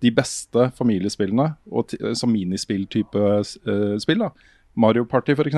de 0.00 0.10
beste 0.16 0.68
familiespillene, 0.78 1.46
og 1.68 1.88
ti- 1.92 2.00
som 2.16 2.32
minispill-type 2.32 3.24
eh, 3.24 3.96
spill, 4.00 4.22
da. 4.24 4.30
Mario 4.74 5.04
Party 5.04 5.34
f.eks. 5.34 5.56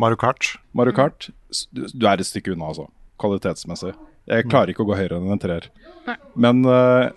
Mario 0.00 0.16
Kart. 0.20 0.54
Mario 0.72 0.94
Kart. 0.96 1.30
Du, 1.72 1.86
du 1.86 2.06
er 2.06 2.20
et 2.20 2.28
stykke 2.28 2.54
unna, 2.54 2.70
altså. 2.70 2.88
Kvalitetsmessig. 3.20 3.94
Jeg 4.30 4.46
klarer 4.50 4.72
ikke 4.72 4.84
å 4.84 4.90
gå 4.90 4.98
høyere 4.98 5.18
enn 5.18 5.32
en 5.32 5.40
treer. 5.40 5.66
Men 6.38 6.62
uh, 6.68 7.10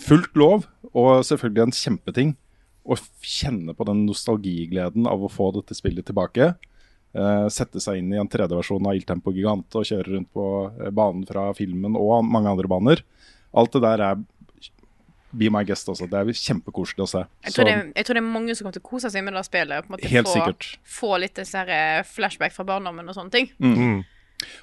fullt 0.00 0.36
lov, 0.38 0.66
og 0.92 1.24
selvfølgelig 1.26 1.66
en 1.66 1.76
kjempeting, 1.76 2.34
å 2.82 2.96
kjenne 3.22 3.74
på 3.78 3.86
den 3.86 4.04
nostalgigleden 4.08 5.06
av 5.06 5.22
å 5.22 5.30
få 5.30 5.52
dette 5.54 5.76
spillet 5.78 6.06
tilbake. 6.08 6.52
Uh, 7.12 7.46
sette 7.52 7.82
seg 7.82 8.00
inn 8.00 8.14
i 8.14 8.18
en 8.20 8.30
3D-versjon 8.30 8.88
av 8.88 8.96
Il 8.96 9.04
Tempo 9.06 9.34
Gigante 9.34 9.78
og 9.78 9.86
kjøre 9.86 10.14
rundt 10.14 10.30
på 10.32 10.46
eh, 10.70 10.88
banen 10.94 11.26
fra 11.28 11.50
filmen 11.56 11.98
og 12.00 12.24
mange 12.24 12.54
andre 12.54 12.70
baner. 12.72 13.02
Alt 13.52 13.76
det 13.76 13.82
der 13.84 14.04
er 14.06 14.22
Be 15.32 15.48
my 15.48 15.62
guest 15.64 15.88
også. 15.88 16.04
Det 16.10 16.18
er 16.18 16.32
kjempekoselig 16.36 17.04
å 17.06 17.08
se. 17.08 17.22
Jeg 17.44 17.52
Så- 17.52 17.56
tror, 17.62 17.64
det, 17.70 17.94
jeg 17.96 18.04
tror 18.04 18.14
det 18.14 18.22
er 18.22 18.28
mange 18.32 18.54
som 18.54 18.64
kommer 18.66 18.74
til 18.76 18.82
å 18.82 18.88
kose 18.90 19.10
seg 19.10 19.24
med 19.24 19.32
det 19.34 19.44
spillet. 19.46 19.88
Måte 19.88 20.08
Helt 20.12 20.26
få, 20.28 20.34
sikkert. 20.36 20.66
Få 20.84 21.12
litt 21.20 21.34
disse 21.34 21.54
her 21.56 21.68
eh, 21.72 22.02
flashback 22.04 22.52
fra 22.52 22.64
barndommen 22.68 23.08
og 23.08 23.14
sånne 23.16 23.30
ting. 23.32 23.48
Mm. 23.58 24.04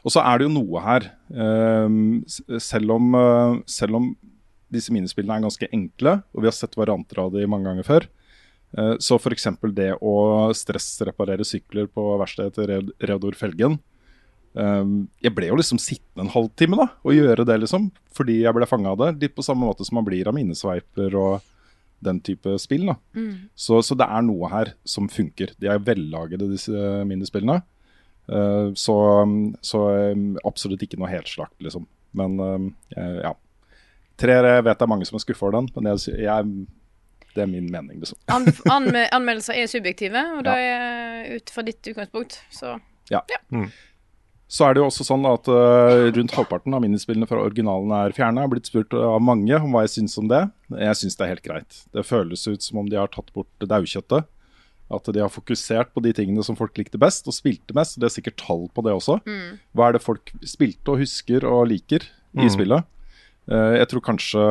Og 0.05 0.11
så 0.11 0.21
er 0.21 0.37
det 0.37 0.45
jo 0.49 0.53
noe 0.53 0.81
her. 0.83 1.11
ehm, 1.33 2.23
selv, 2.59 2.91
om, 2.91 3.15
uh, 3.15 3.59
selv 3.65 3.95
om 3.95 4.15
disse 4.71 4.91
minispillene 4.93 5.37
er 5.39 5.47
ganske 5.47 5.69
enkle, 5.73 6.23
og 6.35 6.41
vi 6.43 6.47
har 6.47 6.51
sett 6.53 6.75
varianter 6.77 7.17
av 7.23 7.31
de 7.33 7.45
mange 7.47 7.65
ganger 7.65 7.83
før, 7.87 8.05
uh, 8.77 8.95
så 9.01 9.17
f.eks. 9.17 9.47
det 9.73 9.93
å 10.01 10.53
stressreparere 10.53 11.45
sykler 11.47 11.87
på 11.87 12.03
verkstedet 12.19 12.53
til 12.53 12.67
Re- 12.67 13.07
Reodor 13.07 13.33
Felgen 13.39 13.79
Jeg 14.59 15.31
ble 15.35 15.47
jo 15.49 15.57
liksom 15.59 15.79
sittende 15.79 16.25
en 16.25 16.33
halvtime 16.33 16.77
da, 16.79 16.89
og 17.05 17.15
gjøre 17.15 17.45
det, 17.47 17.55
liksom, 17.63 17.89
fordi 18.17 18.41
jeg 18.41 18.55
ble 18.57 18.67
fanga 18.67 18.91
av 18.91 18.99
det. 19.01 19.09
Litt 19.21 19.35
på 19.37 19.45
samme 19.45 19.67
måte 19.67 19.85
som 19.87 19.99
man 19.99 20.07
blir 20.07 20.27
av 20.27 20.35
minnesveiper 20.35 21.15
og 21.19 21.45
den 22.03 22.21
type 22.23 22.55
spill. 22.59 22.87
da. 22.89 22.95
Så, 23.55 23.81
så 23.83 23.95
det 23.99 24.07
er 24.07 24.23
noe 24.25 24.49
her 24.51 24.73
som 24.87 25.09
funker. 25.11 25.53
De 25.59 25.69
er 25.71 25.83
vellagede, 25.83 26.47
disse 26.51 26.71
minispillene. 27.07 27.61
Eh, 28.31 28.73
så, 28.75 29.27
så 29.61 29.83
um, 30.13 30.37
absolutt 30.45 30.83
ikke 30.85 30.99
noe 31.01 31.09
helslakt, 31.11 31.57
liksom. 31.63 31.87
Men 32.17 32.39
um, 32.39 32.67
ja. 32.95 33.33
Treere 34.19 34.59
vet 34.65 34.79
det 34.79 34.85
er 34.85 34.91
mange 34.91 35.07
som 35.07 35.15
er 35.15 35.23
skuffa 35.23 35.47
over 35.47 35.59
den, 35.59 35.69
men 35.75 35.91
jeg, 35.93 36.15
jeg, 36.25 36.47
det 37.35 37.43
er 37.45 37.51
min 37.51 37.69
mening, 37.71 38.01
liksom. 38.01 38.19
An 38.27 38.89
anmeldelser 39.15 39.55
er 39.61 39.69
subjektive, 39.71 40.23
og 40.35 40.43
da 40.47 40.57
er 40.59 41.37
ut 41.37 41.53
fra 41.53 41.63
ditt 41.67 41.79
utgangspunkt. 41.87 42.41
Så 42.53 42.77
Ja. 43.09 43.23
Så 44.49 44.65
er 44.65 44.73
det 44.73 44.81
jo 44.81 44.87
også 44.89 45.05
sånn 45.05 45.27
at 45.29 45.45
uh, 45.45 46.07
rundt 46.09 46.33
halvparten 46.33 46.73
av 46.73 46.81
minispillene 46.81 47.27
fra 47.29 47.43
originalen 47.43 47.91
er 47.93 48.15
fjerna. 48.17 48.47
Blitt 48.49 48.71
spurt 48.71 48.95
av 48.97 49.19
mange 49.21 49.53
om 49.61 49.75
hva 49.75 49.83
jeg 49.85 49.93
syns 49.99 50.17
om 50.17 50.29
det. 50.31 50.41
Jeg 50.73 50.97
syns 50.97 51.19
det 51.19 51.25
er 51.25 51.31
helt 51.35 51.45
greit. 51.45 51.81
Det 51.93 52.05
føles 52.07 52.47
ut 52.49 52.65
som 52.65 52.81
om 52.81 52.89
de 52.89 52.97
har 52.97 53.11
tatt 53.13 53.29
bort 53.35 53.67
daukjøttet. 53.69 54.25
At 54.89 55.09
de 55.13 55.21
har 55.21 55.29
fokusert 55.29 55.91
på 55.93 56.01
de 56.01 56.15
tingene 56.17 56.41
som 56.41 56.57
folk 56.57 56.73
likte 56.81 56.97
best, 56.97 57.29
og 57.29 57.35
spilte 57.37 57.75
mest. 57.77 57.99
Det 58.01 58.07
er 58.09 58.15
sikkert 58.15 58.39
tall 58.41 58.65
på 58.73 58.81
det 58.87 58.95
også. 58.97 59.19
Hva 59.77 59.91
er 59.91 59.99
det 59.99 60.01
folk 60.01 60.33
spilte 60.41 60.95
og 60.95 61.03
husker 61.03 61.45
og 61.45 61.67
liker 61.69 62.07
i 62.41 62.49
spillet? 62.49 62.89
Uh, 63.49 63.77
jeg 63.77 63.91
tror 63.93 64.05
kanskje 64.09 64.47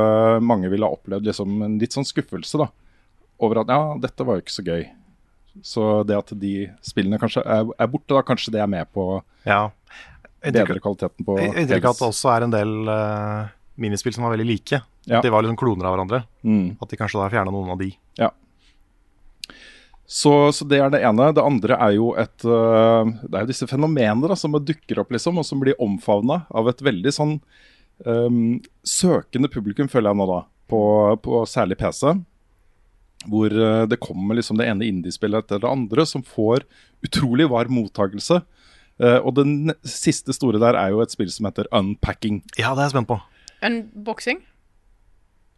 mange 0.46 0.70
ville 0.70 0.86
ha 0.86 0.94
opplevd 0.94 1.26
liksom 1.26 1.58
en 1.66 1.74
litt 1.82 1.94
sånn 1.94 2.06
skuffelse 2.06 2.58
da, 2.62 2.70
over 3.42 3.64
at 3.64 3.74
ja, 3.74 3.82
dette 4.06 4.26
var 4.26 4.38
jo 4.38 4.46
ikke 4.46 4.56
så 4.60 4.66
gøy. 4.66 4.86
Så 5.66 5.88
det 6.06 6.16
at 6.18 6.30
de 6.38 6.68
spillene 6.86 7.18
kanskje 7.18 7.42
er, 7.42 7.66
er 7.66 7.90
borte, 7.90 8.14
da, 8.14 8.22
kanskje 8.26 8.54
det 8.54 8.62
er 8.62 8.70
med 8.70 8.86
på 8.94 9.10
Ja. 9.42 9.68
Bedre 10.44 10.80
kvaliteten 10.80 11.26
på 11.26 11.38
Jeg 11.40 11.54
inntrykk 11.64 11.88
at 11.90 12.00
det 12.00 12.08
også 12.08 12.30
er 12.32 12.44
en 12.46 12.52
del 12.54 12.74
uh, 12.86 13.48
minispill 13.80 14.14
som 14.14 14.26
var 14.26 14.36
veldig 14.36 14.46
like. 14.46 14.80
Ja. 15.08 15.22
De 15.24 15.32
var 15.32 15.42
liksom 15.42 15.58
kloner 15.58 15.88
av 15.88 15.96
hverandre. 15.96 16.22
Mm. 16.46 16.76
At 16.78 16.90
de 16.90 16.98
kanskje 17.00 17.20
da 17.20 17.30
fjerna 17.32 17.54
noen 17.54 17.72
av 17.74 17.80
de. 17.80 17.90
Ja. 18.20 18.30
Så, 20.08 20.32
så 20.56 20.64
det 20.64 20.78
er 20.80 20.92
det 20.92 21.02
ene. 21.04 21.32
Det 21.36 21.44
andre 21.44 21.76
er 21.84 21.96
jo 21.98 22.12
et 22.16 22.46
uh, 22.48 23.04
Det 23.04 23.34
er 23.34 23.44
jo 23.44 23.50
disse 23.50 23.68
fenomenene 23.68 24.30
da, 24.30 24.38
som 24.38 24.56
dukker 24.56 25.02
opp, 25.02 25.12
liksom, 25.14 25.40
og 25.40 25.46
som 25.46 25.60
blir 25.60 25.78
omfavna 25.84 26.42
av 26.48 26.70
et 26.70 26.80
veldig 26.84 27.12
sånn 27.12 27.34
um, 28.06 28.56
søkende 28.86 29.50
publikum, 29.52 29.90
føler 29.90 30.12
jeg 30.12 30.20
nå, 30.20 30.28
da. 30.30 30.42
På, 30.68 30.80
på 31.24 31.42
særlig 31.48 31.78
PC. 31.80 32.14
Hvor 33.26 33.50
øh, 33.50 33.84
det 33.88 33.98
kommer 33.98 34.36
liksom 34.36 34.60
det 34.60 34.68
ene 34.70 34.86
indiespillet 34.86 35.42
etter 35.42 35.62
det 35.62 35.70
andre 35.70 36.04
som 36.06 36.22
får 36.22 36.62
utrolig 37.02 37.48
varm 37.50 37.74
mottagelse. 37.74 38.42
Eh, 38.98 39.18
og 39.22 39.34
det 39.38 39.76
siste 39.86 40.34
store 40.34 40.60
der 40.62 40.78
er 40.78 40.92
jo 40.94 41.02
et 41.04 41.14
spill 41.14 41.30
som 41.30 41.46
heter 41.46 41.70
Unpacking. 41.74 42.42
Ja, 42.58 42.74
det 42.74 42.82
er 42.82 42.88
jeg 42.88 42.96
spent 42.96 43.10
på. 43.10 43.18
Unboxing? 43.64 44.42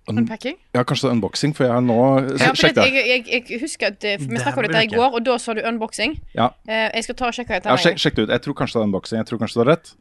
Un 0.09 0.19
Unpacking? 0.23 0.57
ja, 0.75 0.83
kanskje 0.83 1.11
unboxing, 1.13 1.53
for 1.55 1.67
jeg 1.67 1.75
er 1.77 1.83
nå 1.85 1.97
Ja, 2.41 2.55
Sjekk 2.57 2.75
det, 2.79 2.87
det. 2.87 2.95
jeg, 2.97 3.25
jeg, 3.29 3.43
jeg 3.51 3.61
husker 3.61 3.93
at 3.93 4.05
eh, 4.09 4.17
vi 4.19 4.33
Det 4.33 4.41
snakka 4.43 4.63
om 4.63 4.67
dette 4.67 4.85
i 4.87 4.93
går, 4.95 5.17
og 5.19 5.25
da 5.27 5.37
sa 5.39 5.55
du 5.55 5.61
unboxing. 5.61 6.17
Ja. 6.35 6.51
Eh, 6.67 6.89
jeg 6.97 7.07
skal 7.07 7.19
ta 7.21 7.29
og 7.29 7.37
sjekke 7.37 7.59
dette. 7.59 7.73
Ja, 7.73 7.81
sjek, 7.81 8.01
sjekk 8.01 8.17
det 8.17 8.25
ut. 8.25 8.33
Jeg 8.33 8.45
tror 8.47 8.57
kanskje 8.63 8.79
det 8.79 8.83
er 8.83 8.89
unboxing. 8.89 9.21
Jeg 9.21 9.29
tror 9.29 9.43
kanskje 9.43 9.61
du 9.61 9.63
har 9.65 9.71
rett. 9.75 9.93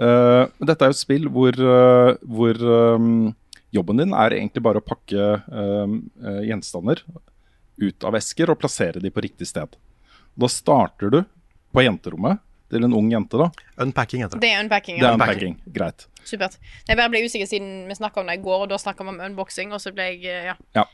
Uh, 0.00 0.48
dette 0.64 0.86
er 0.86 0.88
jo 0.88 0.96
et 0.96 1.02
spill 1.02 1.26
hvor, 1.28 1.58
uh, 1.60 2.14
hvor 2.24 2.56
um, 2.96 3.26
jobben 3.76 4.00
din 4.00 4.14
er 4.16 4.38
egentlig 4.38 4.62
bare 4.64 4.80
å 4.80 4.84
pakke 4.86 5.26
um, 5.52 5.98
uh, 6.24 6.40
gjenstander 6.48 7.02
ut 7.76 8.06
av 8.08 8.16
esker 8.16 8.48
og 8.48 8.56
plassere 8.62 9.02
de 9.04 9.12
på 9.12 9.20
riktig 9.20 9.50
sted. 9.50 9.76
Da 10.32 10.48
starter 10.48 11.12
du 11.12 11.18
på 11.76 11.84
jenterommet 11.84 12.40
til 12.72 12.84
en 12.88 12.96
ung 12.98 13.10
jente. 13.12 13.38
da. 13.38 13.50
Unpacking 13.84 14.24
heter 14.24 14.40
det. 14.40 14.42
Det 14.46 14.50
er 14.54 14.64
unpacking. 14.64 14.98
Det 14.98 15.04
er 15.06 15.12
Ja. 15.12 15.14
unpacking. 15.20 15.56
Greit. 15.76 16.06
Supert. 16.24 16.56
Jeg 16.88 16.96
bare 16.96 17.10
ble 17.12 17.22
usikker 17.26 17.46
siden 17.50 17.86
vi 17.90 17.94
snakka 17.98 18.20
om 18.22 18.26
det 18.30 18.38
i 18.38 18.42
går, 18.42 18.64
og 18.64 18.68
da 18.72 18.76
snakka 18.80 19.04
vi 19.04 19.12
om 19.14 19.20
unboxing, 19.28 19.72
og 19.74 19.80
så 19.82 19.92
ble 19.94 20.08
jeg 20.10 20.24
eh, 20.24 20.44
Ja. 20.50 20.54
Ja. 20.74 20.84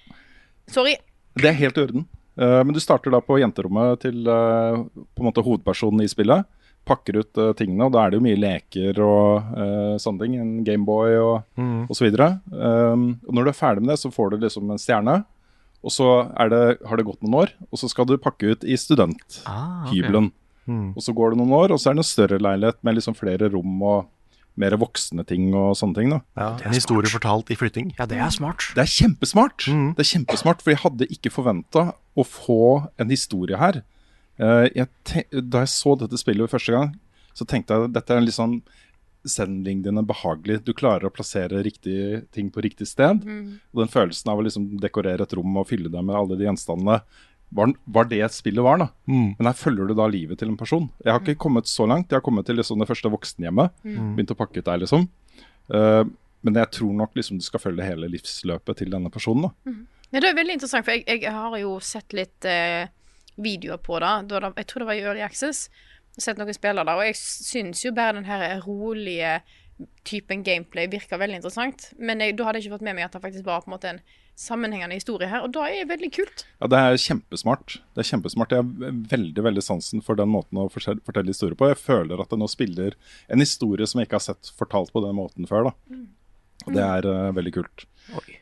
Sorry. 0.69 0.97
Det 1.39 1.51
er 1.53 1.59
helt 1.63 1.79
i 1.79 1.83
orden. 1.87 2.07
Uh, 2.39 2.63
men 2.63 2.73
du 2.75 2.79
starter 2.79 3.11
da 3.11 3.19
på 3.21 3.39
jenterommet 3.41 4.01
til 4.05 4.27
uh, 4.29 4.85
på 4.87 5.23
en 5.23 5.27
måte 5.27 5.43
hovedpersonen 5.43 6.05
i 6.05 6.09
spillet. 6.11 6.45
Pakker 6.87 7.19
ut 7.19 7.39
uh, 7.41 7.53
tingene, 7.59 7.87
og 7.89 7.93
da 7.93 8.05
er 8.05 8.11
det 8.13 8.19
jo 8.21 8.25
mye 8.25 8.39
leker 8.39 9.01
og 9.03 9.49
sånne 10.01 10.23
ting. 10.23 10.37
En 10.39 10.53
Gameboy 10.65 11.17
og, 11.19 11.43
og 11.59 11.95
så 11.99 12.07
videre. 12.07 12.41
Um, 12.53 13.19
og 13.27 13.35
når 13.35 13.45
du 13.45 13.51
er 13.51 13.59
ferdig 13.59 13.83
med 13.83 13.91
det, 13.93 13.99
så 14.01 14.13
får 14.15 14.31
du 14.31 14.39
liksom 14.45 14.71
en 14.71 14.79
stjerne. 14.79 15.25
Og 15.83 15.93
så 15.95 16.07
er 16.39 16.49
det, 16.51 16.63
har 16.89 16.97
det 16.99 17.05
gått 17.07 17.21
noen 17.23 17.37
år, 17.45 17.53
og 17.71 17.79
så 17.79 17.89
skal 17.91 18.07
du 18.07 18.17
pakke 18.19 18.55
ut 18.55 18.65
i 18.67 18.75
studenthybelen. 18.79 20.31
Ah, 20.33 20.48
Og 20.69 21.03
så 21.05 21.15
går 21.17 21.33
det 21.33 21.41
noen 21.41 21.57
år, 21.57 21.75
og 21.75 21.81
så 21.81 21.91
er 21.91 21.99
det 21.99 22.05
en 22.05 22.13
større 22.13 22.39
leilighet 22.43 22.81
med 22.87 22.99
liksom 22.99 23.17
flere 23.19 23.51
rom 23.53 23.83
og 23.83 24.09
mer 24.59 24.75
voksne 24.81 25.25
ting 25.27 25.53
og 25.55 25.77
sånne 25.79 25.95
ting. 25.95 26.11
da. 26.11 26.21
Ja, 26.39 26.49
en 26.67 26.75
historie 26.75 27.11
fortalt 27.11 27.51
i 27.55 27.59
flytting. 27.59 27.93
Ja, 27.99 28.09
det 28.11 28.19
er 28.19 28.33
smart. 28.35 28.67
Det 28.75 28.83
er 28.83 28.91
kjempesmart. 28.91 29.69
Mm. 29.71 29.93
Det 29.95 30.03
er 30.03 30.11
kjempesmart, 30.13 30.65
For 30.65 30.75
jeg 30.75 30.83
hadde 30.83 31.11
ikke 31.15 31.31
forventa 31.35 31.93
å 32.19 32.27
få 32.27 32.89
en 32.99 33.15
historie 33.15 33.59
her. 33.61 33.83
Eh, 34.39 34.67
jeg 34.75 34.91
te 35.07 35.25
da 35.31 35.63
jeg 35.65 35.75
så 35.75 35.95
dette 35.99 36.19
spillet 36.19 36.51
første 36.51 36.75
gang, 36.75 36.93
så 37.35 37.47
tenkte 37.47 37.75
jeg 37.75 37.89
at 37.89 37.95
dette 37.95 38.15
er 38.15 38.21
en 38.21 38.27
litt 38.27 38.39
sånn 38.39 38.61
Zen-lignende 39.29 40.05
behagelig. 40.07 40.61
Du 40.65 40.71
klarer 40.73 41.09
å 41.09 41.13
plassere 41.13 41.59
riktige 41.63 42.23
ting 42.33 42.51
på 42.55 42.63
riktig 42.65 42.87
sted. 42.89 43.19
Og 43.75 43.83
den 43.83 43.91
følelsen 43.91 44.31
av 44.31 44.39
å 44.39 44.45
liksom 44.47 44.79
dekorere 44.81 45.27
et 45.27 45.35
rom 45.37 45.59
og 45.59 45.67
fylle 45.69 45.91
det 45.93 46.03
med 46.07 46.17
alle 46.17 46.39
de 46.39 46.47
gjenstandene, 46.47 47.03
var, 47.49 47.73
var 47.85 48.09
det 48.11 48.23
spillet 48.35 48.65
var. 48.65 48.79
da. 48.83 48.89
Mm. 49.09 49.35
Men 49.39 49.51
her 49.51 49.57
følger 49.57 49.89
du 49.89 49.95
da 49.97 50.07
livet 50.11 50.41
til 50.41 50.51
en 50.53 50.59
person. 50.61 50.89
Jeg 51.05 51.13
har 51.15 51.21
ikke 51.23 51.45
kommet 51.47 51.71
så 51.71 51.87
langt. 51.89 52.11
Jeg 52.11 52.21
har 52.21 52.25
kommet 52.27 52.47
til 52.49 52.59
liksom 52.61 52.81
det 52.83 52.89
første 52.91 53.13
voksenhjemmet. 53.13 53.77
Begynt 53.85 54.35
å 54.35 54.39
pakke 54.39 54.61
ut 54.61 54.69
der, 54.69 54.83
liksom. 54.83 55.09
Uh, 55.69 56.05
men 56.47 56.59
jeg 56.61 56.71
tror 56.77 56.93
nok 56.97 57.17
liksom 57.19 57.41
du 57.41 57.45
skal 57.45 57.63
følge 57.63 57.87
hele 57.87 58.11
livsløpet 58.13 58.83
til 58.83 58.93
denne 58.95 59.11
personen. 59.13 59.49
da. 59.49 59.73
Ja, 60.13 60.23
det 60.23 60.31
er 60.31 60.39
veldig 60.39 60.57
interessant, 60.57 60.87
for 60.87 60.97
jeg, 60.97 61.21
jeg 61.21 61.35
har 61.35 61.57
jo 61.61 61.75
sett 61.85 62.15
litt 62.17 62.47
eh, 62.49 62.89
videoer 63.37 63.81
på 63.83 63.99
det. 64.01 64.13
Da. 64.31 64.53
Jeg 64.57 64.69
tror 64.71 64.85
det 64.85 64.89
var 64.89 64.97
i 64.97 65.03
Early 65.05 65.25
Access. 65.25 65.67
Jeg 65.69 66.23
har 66.23 66.25
Sett 66.25 66.39
noen 66.41 66.57
spillere 66.57 66.83
der, 66.89 66.99
og 66.99 67.07
jeg 67.07 67.19
syns 67.21 67.85
jo 67.85 67.93
bare 67.95 68.17
den 68.17 68.25
her 68.27 68.63
rolige 68.65 69.37
typen 70.09 70.41
gameplay 70.43 70.89
virker 70.91 71.21
veldig 71.21 71.39
interessant. 71.39 71.91
Men 71.99 72.25
jeg, 72.25 72.35
da 72.39 72.47
hadde 72.47 72.59
jeg 72.59 72.67
ikke 72.67 72.79
fått 72.79 72.87
med 72.89 72.97
meg 72.99 73.07
at 73.07 73.15
det 73.15 73.23
faktisk 73.23 73.47
var 73.47 73.63
på 73.63 73.71
en 73.71 73.75
måte 73.77 73.93
en 73.93 74.01
sammenhengende 74.39 74.95
historie 74.95 75.29
her, 75.31 75.43
og 75.43 75.53
da 75.57 75.65
er 75.67 75.83
det 75.83 75.89
veldig 75.91 76.11
kult. 76.15 76.45
Ja, 76.61 76.69
Det 76.71 76.79
er 76.79 77.01
kjempesmart. 77.03 77.79
Det 77.95 78.05
er 78.05 78.09
kjempesmart. 78.13 78.55
Jeg 78.55 78.63
har 78.63 78.99
veldig 79.11 79.45
veldig 79.49 79.65
sansen 79.67 80.05
for 80.05 80.19
den 80.19 80.31
måten 80.31 80.61
å 80.63 80.69
fortelle, 80.71 81.27
historier 81.27 81.59
på. 81.59 81.71
Jeg 81.73 81.81
føler 81.83 82.23
at 82.23 82.31
det 82.31 82.39
nå 82.39 82.47
spiller 82.51 82.95
en 83.29 83.43
historie 83.43 83.87
som 83.87 83.99
jeg 83.99 84.09
ikke 84.09 84.21
har 84.21 84.29
sett 84.29 84.53
fortalt 84.55 84.93
på 84.95 85.03
den 85.03 85.19
måten 85.19 85.49
før. 85.51 85.71
da. 85.71 85.99
Og 86.67 86.77
det 86.77 86.85
er 86.85 87.09
uh, 87.09 87.33
veldig 87.35 87.55
kult. 87.59 87.87
Oi. 88.19 88.39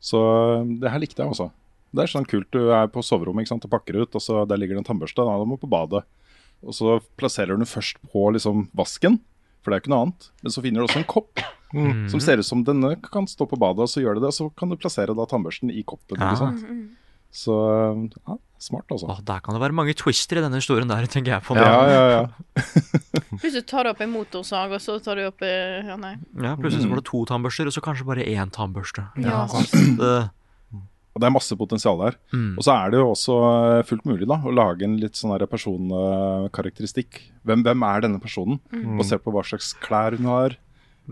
Så 0.00 0.20
eh, 0.20 0.70
det 0.80 0.92
her 0.92 1.02
likte 1.02 1.20
jeg 1.20 1.34
også. 1.34 1.50
Det 1.90 2.04
er 2.04 2.12
sånn 2.12 2.28
kult. 2.30 2.48
Du 2.54 2.70
er 2.72 2.86
på 2.92 3.02
soverommet 3.04 3.44
ikke 3.44 3.54
sant, 3.56 3.66
og 3.66 3.74
pakker 3.74 3.98
ut, 4.00 4.14
og 4.14 4.22
så 4.22 4.44
der 4.48 4.60
ligger 4.60 4.78
det 4.78 4.84
en 4.84 4.90
tannbørste. 4.92 5.26
Da 5.26 5.34
må 5.42 5.58
du 5.58 5.64
på 5.66 5.70
badet. 5.70 6.04
Og 6.62 6.76
så 6.76 6.98
plasserer 7.18 7.56
du 7.56 7.64
den 7.64 7.68
først 7.68 7.98
på 8.12 8.26
liksom 8.36 8.68
vasken, 8.76 9.18
for 9.60 9.70
det 9.70 9.76
er 9.76 9.80
jo 9.80 9.84
ikke 9.84 9.94
noe 9.94 10.04
annet. 10.06 10.30
Men 10.44 10.54
så 10.54 10.64
finner 10.64 10.80
du 10.80 10.88
også 10.88 11.02
en 11.02 11.10
kopp 11.10 11.42
som 12.10 12.18
ser 12.22 12.40
ut 12.40 12.46
som 12.48 12.64
denne 12.66 12.96
kan 13.04 13.28
stå 13.30 13.46
på 13.46 13.58
badet, 13.60 13.84
og 13.86 13.90
så 13.92 14.02
gjør 14.02 14.18
du 14.18 14.24
det. 14.24 14.32
Og 14.32 14.34
så 14.34 14.48
kan 14.58 14.72
du 14.72 14.78
plassere 14.80 15.14
da 15.14 15.26
tannbørsten 15.30 15.70
i 15.70 15.84
koppen. 15.86 16.18
Ja. 16.18 16.32
ikke 16.32 16.40
sant? 16.40 16.96
Så 17.30 17.54
ja, 18.26 18.34
smart, 18.58 18.90
altså. 18.90 19.06
Åh, 19.06 19.20
der 19.22 19.38
kan 19.44 19.54
det 19.54 19.60
være 19.62 19.76
mange 19.78 19.94
twister 19.94 20.40
i 20.40 20.42
denne 20.42 20.58
historien 20.58 20.90
der, 20.90 21.06
tenker 21.06 21.36
jeg 21.36 21.44
på. 21.46 21.54
nå. 21.54 21.62
Ja, 21.62 21.84
ja, 21.86 22.02
ja. 22.10 22.64
Plutselig 23.40 23.62
tar 23.70 23.86
du 23.86 23.92
opp 23.92 24.02
en 24.02 24.10
motorsag, 24.10 24.74
og 24.74 24.82
så 24.82 24.98
tar 25.04 25.20
du 25.20 25.28
opp 25.28 25.44
eh, 25.46 25.86
Ja, 25.86 25.94
nei. 26.00 26.16
Ja, 26.34 26.56
Plutselig 26.58 26.88
så 26.88 26.90
var 26.90 27.02
det 27.02 27.06
to 27.06 27.22
tannbørster, 27.30 27.70
og 27.70 27.76
så 27.76 27.84
kanskje 27.84 28.08
bare 28.08 28.26
én 28.26 28.50
tannbørste. 28.50 29.06
Ja, 29.22 29.44
ja. 29.44 29.46
Så, 29.46 29.84
det 30.00 30.14
er 31.18 31.32
masse 31.34 31.56
potensial 31.58 31.98
der. 31.98 32.16
mm. 32.30 32.56
Og 32.58 32.64
så 32.64 32.74
er 32.76 32.92
det 32.92 33.00
jo 33.00 33.10
også 33.10 33.36
eh, 33.50 33.84
fullt 33.88 34.06
mulig 34.06 34.28
da, 34.30 34.38
å 34.46 34.54
lage 34.54 34.86
en 34.86 34.96
litt 35.00 35.18
sånn 35.18 35.34
personkarakteristikk. 35.50 37.18
Hvem, 37.42 37.64
hvem 37.66 37.86
er 37.88 38.04
denne 38.04 38.22
personen? 38.22 38.60
Basert 38.98 39.24
på 39.24 39.34
hva 39.34 39.42
slags 39.46 39.72
klær 39.82 40.14
hun 40.18 40.28
har, 40.30 40.54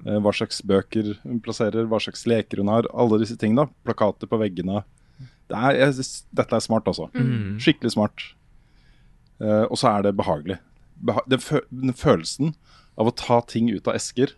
eh, 0.04 0.20
hva 0.22 0.32
slags 0.34 0.62
bøker 0.62 1.16
hun 1.24 1.42
plasserer, 1.42 1.88
hva 1.90 1.98
slags 2.02 2.22
leker 2.30 2.62
hun 2.62 2.70
har. 2.70 2.86
Alle 2.94 3.18
disse 3.24 3.36
tingene. 3.40 3.66
da. 3.66 3.82
Plakater 3.88 4.30
på 4.30 4.38
veggene. 4.40 4.84
Det 5.48 5.56
er, 5.58 5.80
jeg, 5.80 6.06
dette 6.36 6.54
er 6.54 6.62
smart, 6.62 6.86
altså. 6.86 7.08
Mm. 7.16 7.56
Skikkelig 7.62 7.96
smart. 7.96 8.26
Uh, 9.42 9.64
og 9.70 9.78
så 9.80 9.90
er 9.90 10.06
det 10.06 10.16
behagelig. 10.18 10.58
Beha 10.98 11.22
den, 11.30 11.42
fø 11.42 11.62
den 11.70 11.94
følelsen 11.94 12.54
av 12.98 13.10
å 13.10 13.14
ta 13.14 13.38
ting 13.46 13.70
ut 13.70 13.86
av 13.86 13.98
esker 13.98 14.34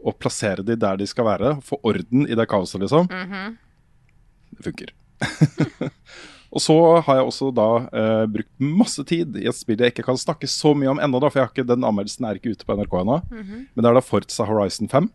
og 0.00 0.16
plassere 0.18 0.64
de 0.66 0.74
der 0.80 0.98
de 0.98 1.06
skal 1.06 1.26
være, 1.28 1.52
få 1.64 1.78
orden 1.86 2.26
i 2.26 2.38
det 2.38 2.48
kaoset, 2.50 2.80
liksom. 2.82 3.10
Det 4.50 4.66
funker. 4.66 4.94
og 6.54 6.62
så 6.64 6.76
har 7.06 7.20
jeg 7.20 7.28
også 7.28 7.50
da 7.54 7.68
uh, 7.86 8.24
brukt 8.30 8.52
masse 8.80 9.04
tid 9.06 9.36
i 9.38 9.46
et 9.50 9.56
spill 9.58 9.80
jeg 9.84 9.94
ikke 9.94 10.06
kan 10.08 10.18
snakke 10.20 10.48
så 10.50 10.72
mye 10.74 10.90
om 10.94 11.00
ennå, 11.02 11.20
da, 11.22 11.30
for 11.30 11.40
jeg 11.40 11.46
har 11.48 11.54
ikke, 11.54 11.68
den 11.68 11.86
anmeldelsen 11.86 12.26
er 12.28 12.40
ikke 12.40 12.54
ute 12.56 12.66
på 12.68 12.76
NRK 12.78 12.98
ennå. 13.04 13.18
Men 13.30 13.80
det 13.84 13.90
er 13.90 13.98
da 14.00 14.04
Forza 14.04 14.46
Horizon 14.48 14.90
5 14.90 15.10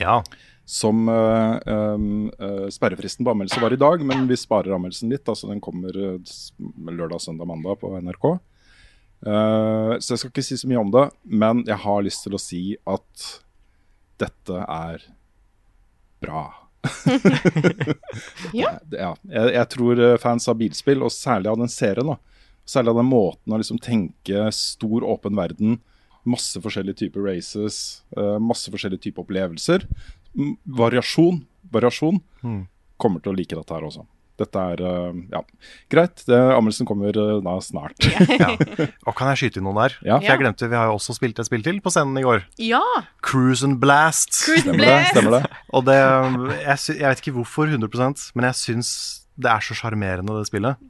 Ja. 0.00 0.22
som 0.66 1.06
uh, 1.08 1.58
um, 1.66 2.26
uh, 2.42 2.66
Sperrefristen 2.74 3.24
på 3.26 3.30
anmeldelse 3.34 3.62
var 3.62 3.72
i 3.76 3.78
dag, 3.80 4.02
men 4.06 4.26
vi 4.30 4.36
sparer 4.40 4.74
anmeldelsen 4.74 5.12
litt. 5.12 5.28
altså 5.28 5.48
Den 5.52 5.60
kommer 5.62 5.94
eh, 5.94 6.34
lørdag, 6.90 7.20
søndag, 7.22 7.46
mandag 7.46 7.78
på 7.80 7.92
NRK. 8.00 8.26
Eh, 9.26 9.92
så 10.02 10.12
jeg 10.12 10.20
skal 10.20 10.32
ikke 10.32 10.44
si 10.44 10.58
så 10.60 10.68
mye 10.70 10.82
om 10.82 10.90
det, 10.92 11.06
men 11.24 11.62
jeg 11.66 11.78
har 11.84 12.02
lyst 12.04 12.26
til 12.26 12.36
å 12.36 12.42
si 12.42 12.62
at 12.86 13.28
dette 14.20 14.58
er 14.66 15.06
bra. 16.22 16.44
Ja. 18.56 18.76
Ja. 18.92 19.10
Jeg, 19.28 19.52
jeg 19.56 19.68
tror 19.74 20.00
eh, 20.02 20.16
fans 20.22 20.48
av 20.50 20.58
bilspill, 20.60 21.02
og 21.06 21.12
særlig 21.14 21.50
av 21.52 21.58
den 21.60 21.70
serien, 21.72 22.06
da, 22.14 22.16
særlig 22.66 22.92
av 22.94 23.00
den 23.02 23.10
måten 23.10 23.54
å 23.54 23.60
liksom 23.60 23.80
tenke 23.82 24.46
stor, 24.54 25.04
åpen 25.06 25.36
verden, 25.38 25.78
masse 26.26 26.58
forskjellige 26.62 27.04
typer 27.04 27.26
races, 27.28 28.02
eh, 28.16 28.36
masse 28.42 28.70
forskjellige 28.72 29.04
typer 29.08 29.22
opplevelser, 29.26 29.86
variasjon, 30.66 31.44
variasjon, 31.72 32.20
Mm. 32.42 32.66
kommer 32.98 33.20
til 33.22 33.32
å 33.32 33.36
like 33.36 33.54
dette 33.56 33.74
her 33.74 33.82
også. 33.86 34.06
Dette 34.36 34.62
er 34.72 34.82
eh, 34.84 35.20
ja, 35.32 35.40
greit. 35.92 36.20
Det, 36.28 36.36
anmeldelsen 36.36 36.88
kommer 36.88 37.16
eh, 37.16 37.38
da 37.44 37.56
snart. 37.64 37.96
Ja. 38.36 38.50
Og 39.08 39.16
kan 39.16 39.30
jeg 39.32 39.40
skyte 39.40 39.60
inn 39.60 39.66
noen 39.68 39.78
der? 39.80 39.96
Ja. 40.04 40.18
For 40.20 40.28
jeg 40.28 40.42
glemte, 40.42 40.68
Vi 40.68 40.76
har 40.76 40.90
jo 40.90 40.98
også 40.98 41.16
spilt 41.16 41.38
et 41.40 41.48
spill 41.48 41.64
til 41.64 41.80
på 41.84 41.92
scenen 41.94 42.18
i 42.20 42.24
går. 42.26 42.44
Ja! 42.60 42.82
Cruise 43.24 43.64
and 43.66 43.80
Blast. 43.82 44.34
Cruise 44.44 44.66
Stemmer 44.66 44.84
det? 44.84 44.98
Stemmer 45.14 45.38
det? 45.38 45.42
Og 45.72 45.86
det 45.88 45.96
jeg, 45.96 46.78
sy 46.82 46.96
jeg 46.98 47.08
vet 47.08 47.24
ikke 47.24 47.36
hvorfor 47.38 47.72
100% 47.72 48.28
men 48.36 48.48
jeg 48.50 48.58
syns 48.60 48.90
det 49.36 49.50
er 49.52 49.64
så 49.64 49.76
sjarmerende, 49.76 50.36
det 50.38 50.48
spillet. 50.48 50.80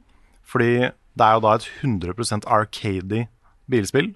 Fordi 0.47 0.71
det 0.87 1.25
er 1.25 1.35
jo 1.35 1.43
da 1.43 1.55
et 1.57 1.67
100% 1.83 2.47
arcady 2.47 3.25
bilspill. 3.71 4.13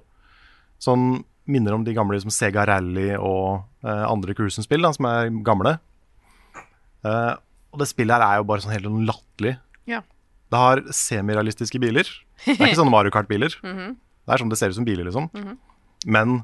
Som 0.82 1.24
minner 1.52 1.76
om 1.76 1.84
de 1.86 1.96
gamle 1.96 2.20
som 2.22 2.32
Sega 2.34 2.66
Rally 2.70 3.12
og 3.18 3.64
eh, 3.84 4.06
andre 4.08 4.36
Cruisen-spill, 4.38 4.86
som 4.96 5.08
er 5.10 5.32
gamle. 5.46 5.76
Eh, 7.06 7.34
og 7.72 7.82
det 7.82 7.88
spillet 7.89 8.15
her 8.17 8.26
er 8.26 8.41
jo 8.41 8.47
bare 8.49 8.63
sånn 8.63 8.74
helt 8.76 8.89
latterlig. 9.07 9.55
Ja. 9.89 10.01
Det 10.51 10.59
har 10.59 10.84
semirealistiske 10.95 11.80
biler. 11.82 12.07
Det 12.43 12.57
er 12.57 12.72
ikke 12.72 12.82
sånne 12.82 12.93
Mario 12.93 13.13
Kart-biler. 13.13 13.55
Det 14.22 14.36
er 14.36 14.41
sånn 14.43 14.51
det 14.51 14.57
ser 14.59 14.69
ut 14.69 14.78
som 14.78 14.86
biler, 14.86 15.07
liksom. 15.07 15.26
Men 16.05 16.43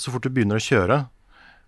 så 0.00 0.10
fort 0.10 0.24
du 0.24 0.30
begynner 0.32 0.56
å 0.56 0.62
kjøre, 0.64 0.96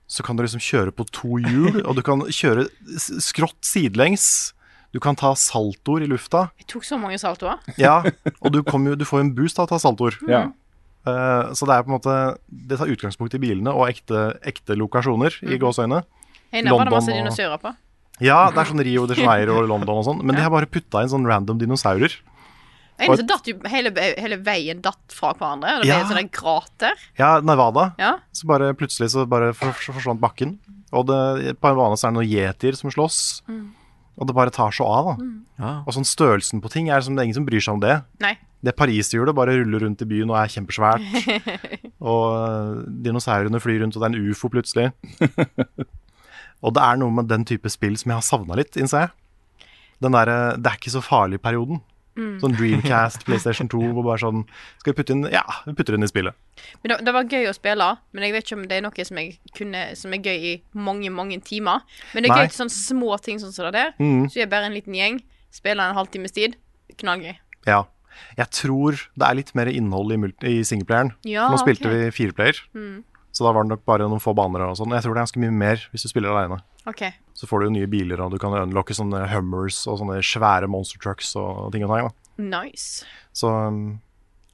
så 0.08 0.24
kan 0.24 0.38
du 0.38 0.40
liksom 0.42 0.62
kjøre 0.64 0.94
på 0.96 1.04
to 1.12 1.36
hjul, 1.44 1.82
og 1.86 1.98
du 1.98 2.02
kan 2.06 2.24
kjøre 2.32 2.64
skrått 2.96 3.60
sidelengs. 3.66 4.54
Du 4.96 5.00
kan 5.02 5.18
ta 5.18 5.34
saltoer 5.36 6.06
i 6.06 6.08
lufta. 6.08 6.46
Jeg 6.62 6.70
tok 6.72 6.86
så 6.88 6.96
mange 6.98 7.18
saltoer. 7.20 7.60
Ja, 7.80 7.98
og 8.40 8.54
du, 8.54 8.62
jo, 8.64 8.94
du 8.96 9.04
får 9.06 9.20
jo 9.20 9.26
en 9.26 9.34
boost 9.36 9.60
av 9.60 9.68
å 9.68 9.72
ta 9.74 9.80
saltoer. 9.82 10.16
Ja. 10.30 10.46
uh, 11.04 11.52
så 11.52 11.68
det 11.68 11.76
er 11.76 11.84
på 11.84 11.92
en 11.92 11.98
måte 11.98 12.14
Det 12.48 12.78
tar 12.80 12.90
utgangspunkt 12.90 13.36
i 13.36 13.42
bilene 13.42 13.74
og 13.76 13.90
ekte, 13.90 14.30
ekte 14.46 14.78
lokasjoner, 14.78 15.36
i 15.44 15.60
gåseøyne. 15.60 16.00
Hei, 16.54 16.62
der 16.62 16.72
var 16.72 16.88
det 16.88 16.96
masse 16.96 17.12
London 17.12 17.26
dinosaurer 17.26 17.60
på. 17.60 17.74
Ja, 18.24 18.46
det 18.50 18.62
er 18.62 18.70
sånn 18.70 18.80
Rio 18.86 19.04
de 19.10 19.14
Janeiro 19.18 19.58
og 19.60 19.68
London 19.68 19.98
og 20.00 20.06
sånn, 20.06 20.22
men 20.24 20.36
de 20.38 20.42
har 20.44 20.52
bare 20.54 20.68
putta 20.70 21.02
inn 21.04 21.10
sånn 21.12 21.26
random 21.28 21.58
dinosaurer. 21.60 22.14
En 22.96 23.12
så 23.12 23.26
datt 23.28 23.44
jo 23.50 23.58
hele, 23.68 23.90
hele 24.16 24.38
veien 24.40 24.78
datt 24.80 25.12
fra 25.12 25.34
hverandre. 25.36 25.82
Det 25.82 25.84
ble 25.84 25.90
Ja. 25.92 26.20
et 26.22 26.32
grater. 26.32 26.94
Ja, 27.18 27.40
Nevada. 27.44 27.90
Ja. 28.00 28.14
Så 28.32 28.46
bare 28.48 28.72
plutselig 28.72 29.10
så 29.12 29.26
bare 29.28 29.52
forsvant 29.52 30.18
bakken. 30.20 30.58
Og 30.92 31.04
det, 31.06 31.60
på 31.60 31.68
en 31.68 31.76
bane 31.76 31.96
så 32.00 32.08
er 32.08 32.12
det 32.14 32.16
noen 32.16 32.32
yetier 32.32 32.74
som 32.78 32.88
slåss. 32.90 33.42
Og 34.16 34.26
det 34.26 34.34
bare 34.34 34.50
tar 34.50 34.72
så 34.72 34.86
av, 34.88 35.04
da. 35.18 35.26
Ja. 35.60 35.72
Og 35.86 35.92
sånn 35.92 36.08
størrelsen 36.08 36.62
på 36.64 36.70
ting 36.72 36.88
er 36.88 37.02
som 37.04 37.14
det 37.14 37.20
er 37.20 37.24
ingen 37.28 37.34
som 37.42 37.44
bryr 37.44 37.60
seg 37.60 37.74
om 37.74 37.80
det. 37.84 37.98
Nei. 38.24 38.38
Det 38.64 38.72
Pariserhjulet 38.74 39.36
bare 39.36 39.58
ruller 39.60 39.84
rundt 39.84 40.00
i 40.00 40.08
byen 40.08 40.30
og 40.32 40.38
er 40.40 40.48
kjempesvært. 40.48 41.04
og 42.00 42.24
øh, 42.32 42.80
dinosaurene 43.04 43.60
flyr 43.60 43.82
rundt, 43.84 43.94
og 43.96 44.02
det 44.02 44.08
er 44.08 44.16
en 44.16 44.30
ufo 44.32 44.48
plutselig. 44.48 44.88
og 46.62 46.74
det 46.76 46.82
er 46.82 47.00
noe 47.00 47.12
med 47.12 47.28
den 47.28 47.44
type 47.48 47.70
spill 47.72 47.96
som 48.00 48.12
jeg 48.12 48.20
har 48.20 48.26
savna 48.26 48.56
litt, 48.58 48.76
innser 48.80 49.06
jeg. 49.06 49.68
Den 50.04 50.12
derre 50.12 50.56
'det 50.56 50.70
er 50.70 50.78
ikke 50.80 50.92
så 50.92 51.04
farlig'-perioden. 51.04 51.80
Sånn 52.16 52.54
Dreamcast, 52.56 53.24
PlayStation 53.28 53.68
2, 53.68 53.92
hvor 53.92 54.06
bare 54.06 54.22
sånn 54.22 54.44
Skal 54.80 54.94
vi 54.94 54.96
putte 54.96 55.12
inn 55.12 55.26
Ja, 55.28 55.42
vi 55.66 55.74
putter 55.76 55.98
inn 55.98 56.06
i 56.06 56.08
spillet. 56.08 56.32
Men 56.80 56.94
det, 56.94 56.96
det 57.04 57.12
var 57.12 57.28
gøy 57.28 57.50
å 57.50 57.52
spille, 57.52 57.88
men 58.16 58.24
jeg 58.24 58.32
vet 58.32 58.46
ikke 58.46 58.56
om 58.56 58.62
det 58.70 58.78
er 58.78 58.84
noe 58.86 59.04
som, 59.04 59.20
kunne, 59.58 59.82
som 60.00 60.14
er 60.16 60.22
gøy 60.24 60.46
i 60.52 60.54
mange, 60.72 61.10
mange 61.12 61.36
timer. 61.44 61.84
Men 62.14 62.24
det 62.24 62.30
er 62.30 62.34
Nei. 62.34 62.46
gøy 62.46 62.54
til 62.54 62.60
sånne 62.62 62.76
små 62.76 63.18
ting 63.20 63.42
sånn 63.42 63.52
som 63.52 63.68
det 63.68 63.74
der. 63.76 63.92
Mm. 64.00 64.30
Så 64.32 64.40
er 64.40 64.48
bare 64.48 64.70
en 64.70 64.76
liten 64.76 64.96
gjeng, 64.96 65.20
spiller 65.52 65.90
en 65.90 65.98
halvtimes 65.98 66.32
tid. 66.32 66.56
Knallgøy. 66.96 67.36
Ja. 67.68 67.82
Jeg 68.38 68.48
tror 68.62 68.96
det 69.12 69.28
er 69.28 69.36
litt 69.36 69.52
mer 69.58 69.68
innhold 69.68 70.14
i, 70.16 70.16
multi- 70.16 70.54
i 70.56 70.64
singleplayeren. 70.64 71.12
Ja, 71.28 71.50
nå 71.52 71.60
spilte 71.60 71.90
okay. 71.90 72.06
vi 72.06 72.16
fireplayer, 72.16 72.62
så 73.36 73.44
da 73.44 73.50
var 73.52 73.66
det 73.66 73.74
nok 73.74 73.82
bare 73.84 74.06
noen 74.08 74.22
få 74.22 74.32
baner 74.32 74.62
og 74.64 74.78
sånn. 74.78 74.94
Jeg 74.96 75.04
tror 75.04 75.12
det 75.12 75.20
er 75.20 75.26
ganske 75.26 75.40
mye 75.42 75.52
mer 75.52 75.82
hvis 75.92 76.06
du 76.06 76.08
spiller 76.08 76.32
aleine. 76.32 76.56
Okay. 76.88 77.12
Så 77.36 77.44
får 77.50 77.60
du 77.60 77.66
jo 77.66 77.74
nye 77.74 77.88
biler, 77.92 78.22
og 78.24 78.32
du 78.32 78.38
kan 78.40 78.54
unlocke 78.56 78.96
sånne 78.96 79.26
Hummers 79.28 79.82
og 79.90 79.98
sånne 80.00 80.22
svære 80.24 80.70
monster 80.72 81.02
trucks 81.02 81.34
og 81.36 81.68
ting 81.74 81.84
og 81.84 81.92
tang. 81.92 82.08
Nice. 82.40 83.04
Så 83.36 83.50
um, 83.52 83.98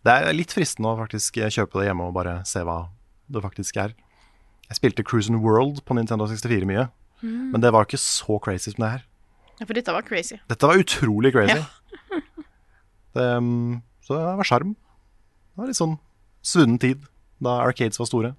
det 0.02 0.16
er 0.16 0.34
litt 0.34 0.54
fristende 0.56 0.90
å 0.90 0.98
faktisk 0.98 1.38
kjøpe 1.38 1.78
det 1.78 1.86
hjemme 1.92 2.08
og 2.10 2.16
bare 2.18 2.40
se 2.48 2.64
hva 2.66 2.80
det 3.30 3.44
faktisk 3.46 3.78
er. 3.84 3.94
Jeg 4.66 4.80
spilte 4.80 5.06
Cruise 5.06 5.30
World 5.30 5.84
på 5.86 5.94
Nintendo 5.94 6.26
64 6.26 6.66
mye, 6.66 6.88
men 7.22 7.62
det 7.62 7.70
var 7.70 7.86
ikke 7.86 8.02
så 8.02 8.40
crazy 8.42 8.72
som 8.72 8.82
det 8.82 8.92
her. 8.96 9.08
Ja, 9.60 9.66
For 9.68 9.78
dette 9.78 9.94
var 9.94 10.02
crazy. 10.02 10.40
Dette 10.50 10.66
var 10.66 10.80
utrolig 10.82 11.30
crazy. 11.36 11.60
Ja. 11.60 12.22
det, 13.14 13.30
um, 13.38 13.82
så 14.02 14.18
det 14.18 14.36
var 14.42 14.48
sjarm. 14.48 14.74
Det 14.74 15.62
var 15.62 15.70
litt 15.70 15.78
sånn 15.78 16.00
svunnen 16.42 16.82
tid, 16.82 17.06
da 17.38 17.60
arcades 17.62 18.02
var 18.02 18.10
store. 18.10 18.34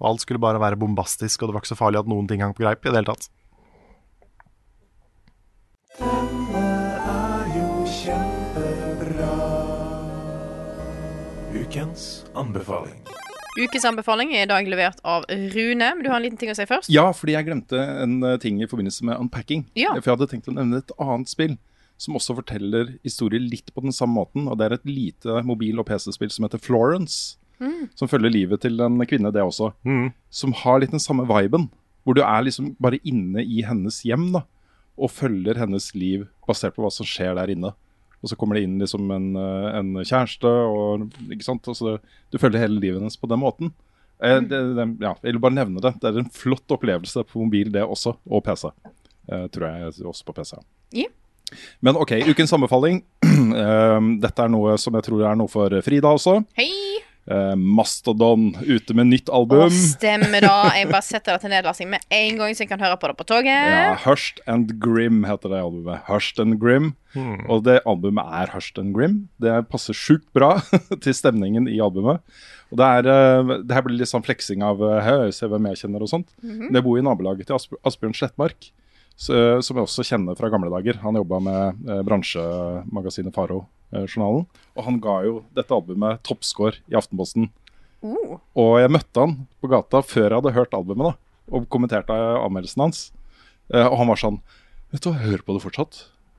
Og 0.00 0.14
alt 0.14 0.24
skulle 0.24 0.40
bare 0.40 0.60
være 0.60 0.80
bombastisk, 0.80 1.42
og 1.42 1.50
det 1.50 1.54
var 1.54 1.64
ikke 1.64 1.74
så 1.74 1.78
farlig 1.78 2.00
at 2.00 2.08
noen 2.08 2.28
ting 2.28 2.40
hang 2.40 2.56
på 2.56 2.64
greip 2.64 2.84
i 2.84 2.88
det 2.88 3.02
hele 3.02 3.12
tatt. 3.12 3.28
Denne 6.00 6.64
er 7.12 7.50
jo 7.52 7.68
kjempebra. 7.84 9.32
Ukens 11.60 12.06
anbefaling. 12.38 13.02
Ukens 13.58 13.84
anbefaling 13.84 14.30
er 14.32 14.46
i 14.46 14.48
dag 14.48 14.68
levert 14.70 15.00
av 15.04 15.26
Rune. 15.28 15.88
Men 15.96 16.04
du 16.04 16.08
har 16.08 16.20
en 16.20 16.24
liten 16.24 16.38
ting 16.40 16.52
å 16.52 16.56
si 16.56 16.64
først? 16.70 16.88
Ja, 16.92 17.08
fordi 17.12 17.34
jeg 17.34 17.48
glemte 17.48 17.82
en 18.04 18.20
eh, 18.24 18.38
ting 18.40 18.62
i 18.62 18.68
forbindelse 18.70 19.04
med 19.08 19.18
unpacking. 19.20 19.66
Ja. 19.76 19.92
For 19.98 20.06
jeg 20.06 20.16
hadde 20.16 20.30
tenkt 20.30 20.48
å 20.48 20.54
nevne 20.56 20.80
et 20.80 20.94
annet 21.02 21.32
spill 21.32 21.58
som 22.00 22.16
også 22.16 22.38
forteller 22.38 22.94
historier 23.04 23.42
litt 23.42 23.74
på 23.74 23.82
den 23.84 23.92
samme 23.92 24.16
måten. 24.22 24.46
Og 24.48 24.56
det 24.56 24.68
er 24.68 24.78
et 24.78 24.88
lite 24.88 25.42
mobil- 25.44 25.82
og 25.82 25.88
PC-spill 25.90 26.32
som 26.32 26.46
heter 26.46 26.62
Florence. 26.62 27.39
Som 27.98 28.08
følger 28.08 28.32
livet 28.32 28.62
til 28.64 28.80
en 28.80 28.98
kvinne, 29.06 29.32
det 29.34 29.42
også. 29.44 29.72
Som 30.32 30.54
har 30.62 30.80
litt 30.80 30.94
den 30.94 31.02
samme 31.02 31.26
viben. 31.28 31.68
Hvor 32.04 32.16
du 32.16 32.22
er 32.24 32.46
liksom 32.46 32.72
bare 32.80 33.00
inne 33.04 33.42
i 33.44 33.60
hennes 33.66 34.00
hjem 34.06 34.30
da, 34.32 34.44
og 35.00 35.12
følger 35.12 35.58
hennes 35.60 35.90
liv 35.94 36.26
basert 36.48 36.74
på 36.76 36.82
hva 36.82 36.90
som 36.92 37.06
skjer 37.06 37.36
der 37.36 37.52
inne. 37.52 37.74
Og 38.20 38.28
så 38.32 38.36
kommer 38.36 38.56
det 38.58 38.64
inn 38.66 38.80
liksom 38.80 39.06
en, 39.14 39.28
eh, 39.36 39.68
en 39.78 39.92
kjæreste, 40.00 40.48
og, 40.48 41.06
ikke 41.32 41.46
sant? 41.46 41.68
Altså, 41.68 41.98
du 42.32 42.38
følger 42.40 42.60
hele 42.64 42.80
livet 42.80 43.00
hennes 43.00 43.16
på 43.20 43.28
den 43.30 43.40
måten. 43.40 43.70
Eh, 44.20 44.40
det, 44.44 44.58
det, 44.76 44.86
ja, 45.00 45.14
jeg 45.22 45.36
vil 45.36 45.40
bare 45.44 45.56
nevne 45.56 45.80
det. 45.84 45.94
Det 46.00 46.10
er 46.10 46.20
en 46.20 46.32
flott 46.32 46.74
opplevelse 46.76 47.24
på 47.28 47.40
mobil, 47.44 47.70
det 47.72 47.84
også. 47.84 48.16
Og 48.28 48.44
PC. 48.44 48.68
Eh, 49.30 49.46
tror 49.52 49.68
jeg 49.70 50.04
også 50.10 50.26
på 50.28 50.36
PC. 50.36 50.56
Yeah. 50.92 51.12
Men 51.80 51.96
OK, 52.00 52.16
ukens 52.28 52.52
sammenfaling. 52.52 53.02
Eh, 53.50 54.00
Dette 54.20 54.44
er 54.44 54.50
noe 54.52 54.74
som 54.78 54.94
jeg 54.94 55.06
tror 55.06 55.22
er 55.26 55.38
noe 55.38 55.50
for 55.50 55.72
Frida 55.82 56.10
også. 56.12 56.36
Hei! 56.58 56.89
Eh, 57.30 57.52
Mastodon 57.54 58.48
ute 58.66 58.94
med 58.98 59.06
nytt 59.12 59.28
Å, 59.30 59.44
Åh, 59.46 59.68
stemmer 59.70 60.42
da. 60.42 60.54
Jeg 60.74 60.88
bare 60.90 61.06
setter 61.06 61.36
det 61.36 61.44
til 61.44 61.52
nedlasting 61.52 61.90
med 61.92 62.02
en 62.10 62.40
gang, 62.40 62.54
så 62.56 62.64
jeg 62.64 62.70
kan 62.72 62.82
høre 62.82 62.96
på 62.98 63.10
det 63.10 63.16
på 63.20 63.26
toget. 63.28 63.50
Ja, 63.70 63.92
Hushed 64.02 64.40
and 64.50 64.72
Grim 64.82 65.22
heter 65.28 65.52
det 65.52 65.60
albumet. 65.62 66.02
Hushed 66.08 66.42
and 66.42 66.58
Grim. 66.62 66.94
Og 67.50 67.62
det 67.66 67.80
albumet 67.86 68.26
er 68.40 68.50
Hushed 68.54 68.80
and 68.82 68.96
Grim. 68.96 69.20
Det 69.42 69.54
passer 69.70 69.94
sjukt 69.94 70.26
bra 70.34 70.56
til 71.04 71.14
stemningen 71.14 71.70
i 71.70 71.78
albumet. 71.82 72.24
Og 72.70 72.78
det, 72.82 72.90
er, 72.98 73.10
eh, 73.14 73.54
det 73.66 73.78
her 73.78 73.86
blir 73.86 73.98
litt 74.00 74.10
sånn 74.10 74.26
fleksing 74.26 74.66
av 74.66 74.82
eh, 74.86 75.28
se 75.34 75.46
hvem 75.50 75.70
jeg 75.70 75.84
kjenner 75.84 76.02
og 76.06 76.10
sånt. 76.10 76.34
Det 76.42 76.82
bor 76.82 76.98
i 76.98 77.06
nabolaget 77.06 77.46
til 77.50 77.58
Asbjørn 77.86 78.14
Slettmark, 78.18 78.72
så, 79.20 79.60
som 79.60 79.76
jeg 79.76 79.84
også 79.84 80.04
kjenner 80.06 80.38
fra 80.38 80.48
gamle 80.52 80.70
dager. 80.72 81.00
Han 81.04 81.18
jobba 81.18 81.40
med 81.44 81.88
eh, 81.90 82.02
bransjemagasinet 82.08 83.36
Faro-journalen. 83.36 84.46
og 84.76 84.86
han 84.86 85.00
ga 85.02 85.16
jo 85.26 85.34
dette 85.56 85.76
albumet 85.76 86.22
toppscore 86.24 86.80
i 86.88 86.96
Aftenposten. 86.96 87.50
Uh, 88.00 88.38
Og 88.56 88.78
jeg 88.80 88.92
møtte 88.94 89.20
han 89.20 89.34
på 89.60 89.68
gata 89.68 90.00
før 90.00 90.24
jeg 90.30 90.38
hadde 90.38 90.54
hørt 90.56 90.76
albumet 90.76 91.10
da, 91.10 91.12
og 91.52 91.66
kommenterte 91.68 92.16
anmeldelsen 92.16 92.86
hans. 92.86 93.02
Eh, 93.74 93.84
og 93.84 93.98
han 94.00 94.08
var 94.10 94.20
sånn 94.20 94.40
Vet 94.90 95.04
du 95.04 95.12
hva, 95.12 95.20
jeg 95.20 95.28
hører 95.28 95.42
på 95.46 95.54
det 95.54 95.62
fortsatt. 95.62 95.98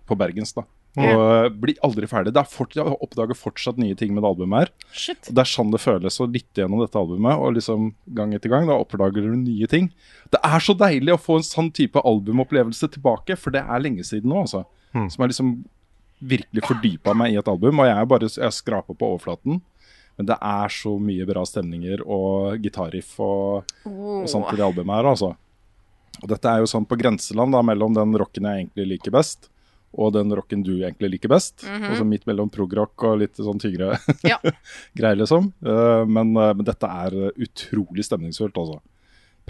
På 0.10 0.18
Bergens, 0.20 0.52
da. 0.58 0.66
Og 1.00 1.22
eh, 1.24 1.50
blir 1.56 1.78
aldri 1.88 2.08
ferdig. 2.12 2.34
Det 2.36 2.42
er 2.42 2.50
fort, 2.52 2.74
jeg 2.76 2.84
oppdager 2.84 3.38
fortsatt 3.38 3.78
nye 3.80 3.96
ting 3.96 4.12
med 4.12 4.24
det 4.26 4.32
albumet 4.34 4.60
her. 4.60 4.72
shit. 4.92 5.30
Og 5.30 5.36
Det 5.38 5.44
er 5.46 5.52
sånn 5.52 5.72
det 5.72 5.80
føles 5.80 6.20
å 6.20 6.28
lytte 6.28 6.64
gjennom 6.66 6.82
dette 6.84 7.00
albumet, 7.00 7.38
og 7.40 7.54
liksom 7.56 7.94
gang 8.18 8.34
etter 8.36 8.52
gang 8.52 8.68
da 8.68 8.76
oppdager 8.76 9.24
du 9.24 9.36
nye 9.40 9.70
ting. 9.72 9.88
Det 10.34 10.42
er 10.44 10.60
så 10.60 10.76
deilig 10.76 11.14
å 11.16 11.22
få 11.22 11.40
en 11.40 11.48
sånn 11.48 11.72
type 11.72 12.02
albumopplevelse 12.04 12.90
tilbake, 12.92 13.38
for 13.40 13.56
det 13.56 13.64
er 13.64 13.84
lenge 13.84 14.04
siden 14.04 14.30
nå, 14.34 14.44
altså. 14.44 14.66
Som 14.92 15.24
har 15.24 15.32
liksom 15.32 15.54
virkelig 16.22 16.66
fordypa 16.68 17.16
meg 17.18 17.34
i 17.34 17.38
et 17.40 17.48
album, 17.48 17.80
og 17.80 17.88
jeg 17.88 17.96
er 17.98 18.10
bare 18.12 18.28
jeg 18.30 18.54
skraper 18.54 18.94
på 19.00 19.14
overflaten. 19.16 19.62
Men 20.20 20.28
det 20.28 20.36
er 20.44 20.68
så 20.76 20.92
mye 21.00 21.26
bra 21.26 21.46
stemninger 21.48 22.04
og 22.04 22.60
gitarriff 22.62 23.16
og, 23.24 23.72
og 23.88 24.28
sånt 24.30 24.52
i 24.52 24.60
det 24.60 24.66
albumet 24.68 25.00
her, 25.00 25.08
altså. 25.16 25.32
Og 26.22 26.28
dette 26.30 26.52
er 26.52 26.60
jo 26.62 26.68
sånn 26.70 26.86
på 26.86 27.00
grenseland 27.00 27.56
da, 27.56 27.64
mellom 27.66 27.96
den 27.96 28.12
rocken 28.20 28.46
jeg 28.46 28.66
egentlig 28.66 28.90
liker 28.92 29.16
best, 29.16 29.48
og 29.92 30.14
den 30.16 30.32
rocken 30.32 30.62
du 30.64 30.72
egentlig 30.80 31.10
liker 31.18 31.32
best. 31.34 31.66
Og 31.68 31.98
så 32.00 32.06
midt 32.08 32.24
mellom 32.30 32.48
progrock 32.54 33.04
og 33.10 33.18
litt 33.20 33.36
sånn 33.42 33.60
tyngre 33.60 33.98
Ja. 34.32 34.38
greier, 34.96 35.20
liksom. 35.20 35.50
Uh, 35.66 36.06
men, 36.08 36.32
uh, 36.38 36.54
men 36.56 36.64
dette 36.68 36.88
er 36.88 37.18
eh, 37.28 37.34
utrolig 37.44 38.06
stemningsfullt, 38.08 38.56
altså. 38.56 38.80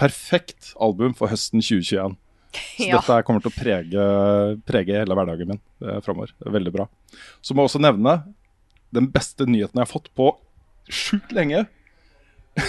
Perfekt 0.02 0.72
album 0.82 1.14
for 1.18 1.30
høsten 1.30 1.62
2021. 1.62 2.16
Så 2.18 2.88
Ja. 2.90 2.98
dette 2.98 3.20
kommer 3.28 3.44
til 3.46 3.52
å 3.54 3.56
prege, 3.56 4.06
prege 4.68 4.98
hele 4.98 5.16
hverdagen 5.16 5.54
min 5.54 5.62
eh, 5.86 6.00
framover. 6.04 6.34
Veldig 6.58 6.74
bra. 6.74 6.88
Så 7.46 7.54
må 7.54 7.62
jeg 7.64 7.72
også 7.74 7.84
nevne 7.86 8.18
den 8.92 9.08
beste 9.14 9.46
nyheten 9.48 9.78
jeg 9.78 9.86
har 9.86 9.94
fått 9.94 10.10
på 10.18 10.34
sjukt 10.92 11.32
lenge. 11.38 11.68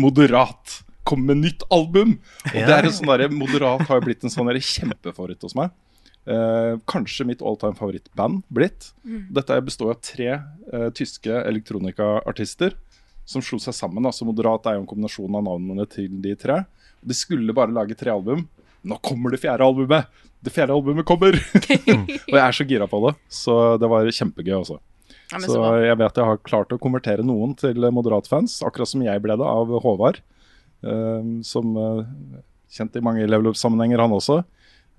Moderat 0.00 0.80
kom 1.04 1.20
med 1.28 1.42
nytt 1.44 1.62
album! 1.74 2.16
Og 2.48 2.56
det 2.56 2.74
er 2.74 2.88
en 2.88 2.94
sånn 2.96 3.10
der, 3.12 3.28
Moderat 3.30 3.84
har 3.90 4.00
jo 4.00 4.06
blitt 4.08 4.24
en 4.24 4.32
sånn 4.32 4.48
der 4.48 4.58
kjempefavoritt 4.64 5.44
hos 5.44 5.54
meg. 5.58 5.70
Eh, 6.26 6.78
kanskje 6.90 7.26
mitt 7.28 7.42
all 7.42 7.58
time 7.60 7.76
favorittband 7.78 8.42
blitt. 8.48 8.92
Dette 9.04 9.60
består 9.64 9.94
av 9.94 10.00
tre 10.04 10.30
eh, 10.34 10.88
tyske 10.96 11.42
elektronikaartister 11.44 12.76
som 13.24 13.42
slo 13.44 13.58
seg 13.62 13.76
sammen. 13.76 14.04
altså 14.04 14.26
Moderat 14.28 14.66
er 14.68 14.76
jo 14.76 14.84
en 14.84 14.90
kombinasjon 14.90 15.38
av 15.38 15.46
navnene 15.46 15.86
til 15.90 16.12
de 16.24 16.34
tre. 16.36 16.62
De 17.04 17.16
skulle 17.16 17.56
bare 17.56 17.72
lage 17.72 17.96
tre 17.96 18.12
album. 18.12 18.46
Nå 18.84 18.98
kommer 19.04 19.32
det 19.32 19.40
fjerde 19.40 19.64
albumet! 19.64 20.10
Det 20.44 20.52
fjerde 20.52 20.74
albumet 20.76 21.06
kommer! 21.08 21.38
og 22.28 22.34
jeg 22.36 22.42
er 22.42 22.56
så 22.56 22.66
gira 22.68 22.88
på 22.88 23.00
det. 23.06 23.14
Så 23.32 23.54
det 23.80 23.88
var 23.88 24.10
kjempegøy 24.12 24.58
også. 24.58 24.76
Ja, 25.32 25.40
så 25.40 25.54
så 25.56 25.68
jeg 25.80 25.96
vet 25.98 26.18
jeg 26.20 26.28
har 26.28 26.42
klart 26.44 26.72
å 26.74 26.80
konvertere 26.80 27.24
noen 27.24 27.54
til 27.56 27.80
Moderat-fans, 27.96 28.58
akkurat 28.66 28.90
som 28.90 29.02
jeg 29.04 29.22
ble 29.24 29.36
det 29.40 29.46
av 29.48 29.72
Håvard. 29.84 30.20
eh, 30.84 31.30
som 31.48 31.76
eh, 31.80 32.42
kjent 32.74 32.96
i 32.98 33.04
mange 33.04 33.24
level 33.24 33.54
up-sammenhenger, 33.54 34.02
han 34.04 34.12
også. 34.12 34.42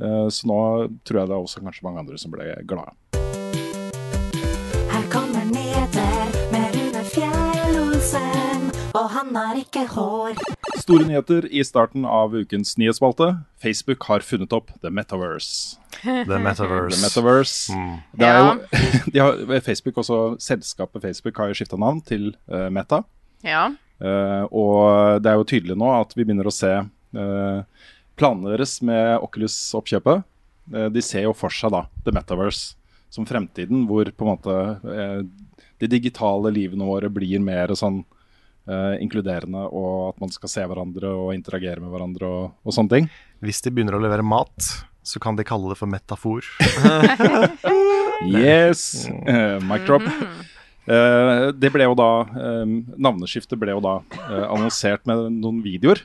Eh, 0.02 0.28
så 0.30 0.48
nå 0.50 0.60
tror 1.08 1.22
jeg 1.22 1.30
det 1.30 1.36
er 1.36 1.42
også 1.42 1.62
kanskje 1.64 1.86
mange 1.88 2.02
andre 2.04 2.20
som 2.20 2.34
ble 2.34 2.50
glade. 2.68 2.96
Her 4.92 5.06
kommer 5.14 5.46
nyheter 5.48 6.36
med 6.52 6.76
Rune 6.76 7.04
Fjell-Olsen, 7.14 8.68
og 8.92 9.06
han 9.16 9.32
har 9.40 9.62
ikke 9.62 9.86
hår. 9.94 10.36
Store 10.82 11.08
nyheter 11.08 11.48
i 11.48 11.64
starten 11.66 12.06
av 12.08 12.36
ukens 12.36 12.76
nyhetsspalte. 12.80 13.32
Facebook 13.64 14.04
har 14.10 14.26
funnet 14.26 14.54
opp 14.56 14.74
The 14.84 14.92
Metaverse. 14.92 15.80
The 16.04 16.40
Metaverse. 16.44 16.98
The 16.98 17.02
Metaverse. 17.02 17.80
Det 18.20 18.28
er 18.28 18.42
jo, 18.42 18.52
de 19.14 19.24
har, 19.24 19.64
Facebook 19.66 20.04
også, 20.04 20.20
Selskapet 20.44 21.08
Facebook 21.08 21.40
har 21.40 21.50
jo 21.50 21.58
skifta 21.58 21.80
navn 21.80 22.04
til 22.04 22.34
uh, 22.52 22.68
Meta. 22.68 23.02
Ja. 23.48 23.70
Uh, 24.04 24.44
og 24.52 25.24
det 25.24 25.32
er 25.32 25.40
jo 25.40 25.48
tydelig 25.48 25.80
nå 25.80 25.88
at 25.96 26.12
vi 26.18 26.26
begynner 26.28 26.52
å 26.52 26.54
se 26.54 26.74
eh, 27.16 27.86
planene 28.20 28.56
deres 28.56 28.80
med 28.86 29.20
Oculus-oppkjøpet. 29.26 30.26
Eh, 30.74 30.90
de 30.94 31.04
ser 31.06 31.28
jo 31.28 31.36
for 31.38 31.54
seg 31.54 31.74
da 31.76 31.86
The 32.06 32.14
Metaverse 32.16 32.76
som 33.14 33.28
fremtiden, 33.28 33.86
hvor 33.88 34.10
på 34.12 34.26
en 34.26 34.32
måte 34.34 34.56
eh, 34.92 35.22
de 35.80 35.90
digitale 35.92 36.52
livene 36.56 36.88
våre 36.88 37.12
blir 37.12 37.44
mer 37.44 37.76
sånn 37.78 38.04
Uh, 38.66 38.98
inkluderende, 38.98 39.62
og 39.78 40.08
at 40.08 40.22
man 40.24 40.32
skal 40.34 40.50
se 40.50 40.64
hverandre 40.66 41.12
og 41.14 41.36
interagere 41.36 41.78
med 41.78 41.92
hverandre 41.94 42.26
og, 42.26 42.56
og 42.66 42.74
sånne 42.74 42.90
ting. 42.96 43.10
Hvis 43.46 43.62
de 43.62 43.70
begynner 43.70 43.94
å 43.94 44.00
levere 44.02 44.26
mat, 44.26 44.70
så 45.06 45.22
kan 45.22 45.38
de 45.38 45.46
kalle 45.46 45.70
det 45.70 45.78
for 45.78 45.86
metafor. 45.86 46.50
Yes! 48.26 49.06
Uh, 49.28 49.62
mic 49.70 49.86
drop. 49.86 50.02
Uh, 50.90 51.52
det 51.54 51.70
ble 51.76 51.86
jo 51.86 51.94
da 52.00 52.10
um, 52.64 52.78
Navneskiftet 52.98 53.60
ble 53.62 53.76
jo 53.76 53.84
da 53.86 54.00
annonsert 54.48 55.06
med 55.06 55.28
noen 55.36 55.60
videoer. 55.62 56.02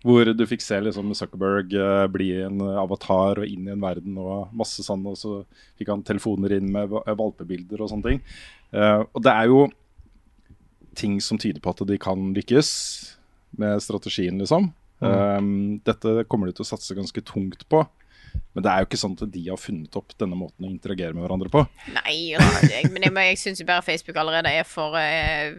Hvor 0.00 0.30
du 0.32 0.44
fikk 0.48 0.62
se 0.64 0.78
liksom 0.80 1.12
Zuckerberg 1.16 1.74
uh, 1.76 2.06
bli 2.08 2.30
en 2.46 2.62
avatar 2.80 3.42
og 3.42 3.48
inn 3.48 3.68
i 3.68 3.74
en 3.74 3.82
verden 3.82 4.16
og 4.22 4.54
masse 4.56 4.84
sånn. 4.86 5.04
Og 5.10 5.18
så 5.20 5.34
fikk 5.76 5.92
han 5.92 6.04
telefoner 6.06 6.56
inn 6.56 6.70
med 6.72 6.94
valpebilder 6.94 7.84
og 7.84 7.92
sånne 7.92 8.08
ting. 8.08 8.22
Uh, 8.72 9.04
og 9.12 9.22
det 9.26 9.34
er 9.34 9.50
jo 9.52 9.62
ting 10.96 11.20
som 11.22 11.38
tyder 11.38 11.62
på 11.62 11.72
at 11.74 11.84
de 11.86 11.98
kan 12.00 12.30
lykkes 12.36 12.70
med 13.60 13.82
strategien, 13.82 14.38
liksom. 14.40 14.70
Eh, 15.00 15.40
dette 15.86 16.24
kommer 16.28 16.50
de 16.50 16.56
til 16.56 16.66
å 16.66 16.70
satse 16.74 16.96
ganske 16.96 17.24
tungt 17.26 17.66
på. 17.72 17.84
Men 18.54 18.62
det 18.62 18.70
er 18.70 18.82
jo 18.82 18.88
ikke 18.88 19.00
sånn 19.00 19.16
at 19.16 19.30
de 19.32 19.42
har 19.48 19.58
funnet 19.58 19.96
opp 19.98 20.12
denne 20.18 20.36
måten 20.38 20.66
å 20.66 20.70
interagere 20.70 21.14
med 21.16 21.24
hverandre 21.24 21.50
på. 21.50 21.64
Nei, 21.96 22.36
men 22.38 22.70
jeg, 22.70 22.90
men 22.94 23.06
jeg 23.30 23.40
syns 23.42 23.62
jo 23.62 23.66
bare 23.66 23.82
Facebook 23.86 24.20
allerede 24.22 24.52
er 24.54 24.66
for 24.68 24.94
eh, 24.98 25.56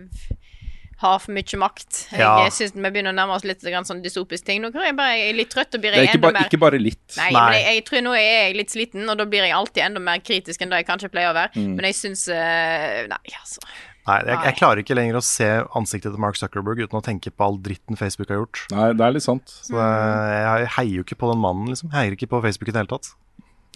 Har 1.02 1.18
for 1.24 1.34
mye 1.34 1.58
makt. 1.58 2.00
Ja. 2.14 2.32
Jeg 2.46 2.54
syns 2.54 2.76
vi 2.78 2.84
begynner 2.86 3.14
å 3.14 3.18
nærme 3.18 3.34
oss 3.34 3.46
litt 3.48 3.64
sånn 3.66 4.04
dystopisk 4.04 4.46
ting. 4.48 4.62
Nå 4.62 4.70
er 4.76 4.92
jeg 4.92 4.98
bare 5.00 5.16
jeg 5.18 5.30
er 5.32 5.38
litt 5.40 5.52
trøtt 5.54 5.78
og 5.78 5.82
blir 5.84 5.96
jeg 5.98 6.12
enda 6.14 6.28
ba, 6.28 6.34
mer 6.38 6.50
ikke 6.50 6.62
bare 6.62 6.82
litt. 6.82 7.04
Nei, 7.18 7.30
Nei. 7.34 7.42
men 7.42 7.56
jeg, 7.58 7.78
jeg 7.80 7.86
tror 7.88 8.04
nå 8.06 8.18
er 8.18 8.28
jeg 8.28 8.58
litt 8.60 8.76
sliten, 8.76 9.08
og 9.10 9.18
da 9.18 9.26
blir 9.30 9.48
jeg 9.48 9.56
alltid 9.58 9.86
enda 9.88 10.04
mer 10.04 10.22
kritisk 10.22 10.62
enn 10.62 10.74
det 10.74 10.84
jeg 10.84 10.90
kanskje 10.92 11.10
pleier 11.14 11.34
å 11.34 11.38
være. 11.38 11.54
Mm. 11.58 11.72
Men 11.80 11.90
jeg 11.90 11.98
syns 11.98 12.28
eh, 12.32 13.02
Nei, 13.12 13.24
altså. 13.40 13.66
Nei, 14.08 14.18
jeg, 14.26 14.38
jeg 14.48 14.58
klarer 14.58 14.82
ikke 14.82 14.98
lenger 14.98 15.20
å 15.20 15.24
se 15.26 15.50
ansiktet 15.78 16.14
til 16.14 16.22
Mark 16.22 16.38
Zuckerberg 16.40 16.80
uten 16.82 16.98
å 16.98 17.04
tenke 17.06 17.34
på 17.34 17.46
all 17.46 17.60
dritten 17.62 18.00
Facebook 18.00 18.32
har 18.34 18.42
gjort. 18.42 18.64
Nei, 18.74 18.88
det 18.98 19.06
er 19.06 19.18
litt 19.18 19.26
sant. 19.26 19.54
Så 19.62 19.78
det, 19.78 19.90
jeg 20.42 20.72
heier 20.78 20.96
jo 21.00 21.06
ikke 21.06 21.20
på 21.22 21.30
den 21.30 21.42
mannen, 21.44 21.70
liksom. 21.70 21.92
Jeg 21.92 21.98
heier 22.00 22.18
ikke 22.18 22.32
på 22.34 22.42
Facebook 22.46 22.72
i 22.72 22.74
det 22.74 22.82
hele 22.82 22.94
tatt. 22.94 23.12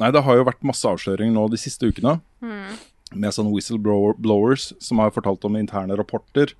Nei, 0.01 0.09
det 0.11 0.25
har 0.25 0.39
jo 0.39 0.47
vært 0.47 0.65
masse 0.67 0.89
avsløringer 0.89 1.35
nå 1.35 1.45
de 1.53 1.59
siste 1.61 1.87
ukene. 1.87 2.17
Med 3.15 3.35
sånne 3.35 3.53
whistleblowers 3.53 4.71
som 4.83 4.99
har 4.99 5.13
fortalt 5.15 5.45
om 5.47 5.55
interne 5.59 5.95
rapporter 5.95 6.51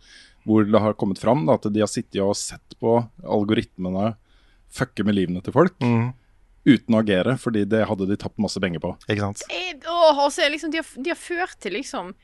hvor 0.45 0.67
det 0.67 0.81
har 0.81 0.95
kommet 0.99 1.21
fram 1.21 1.45
da, 1.47 1.57
at 1.57 1.67
de 1.73 1.81
har 1.81 1.89
sittet 1.91 2.21
og 2.23 2.35
sett 2.37 2.77
på 2.81 2.99
algoritmene 3.23 4.13
fucke 4.75 5.05
med 5.07 5.17
livene 5.17 5.41
til 5.45 5.55
folk. 5.55 5.75
Uten 6.65 6.97
å 6.97 7.01
agere, 7.01 7.35
fordi 7.41 7.65
det 7.69 7.83
hadde 7.89 8.07
de 8.09 8.17
tapt 8.19 8.41
masse 8.41 8.61
penger 8.61 8.81
på. 8.83 8.93
Ikke 9.05 9.21
sant? 9.21 9.43
Jeg, 9.53 9.79
åh, 9.89 10.23
og 10.25 10.31
så 10.33 10.45
er 10.45 10.53
liksom, 10.55 10.73
de, 10.73 10.81
har, 10.81 10.93
de 11.05 11.13
har 11.13 11.19
ført 11.19 11.59
til 11.61 11.77
liksom 11.77 12.15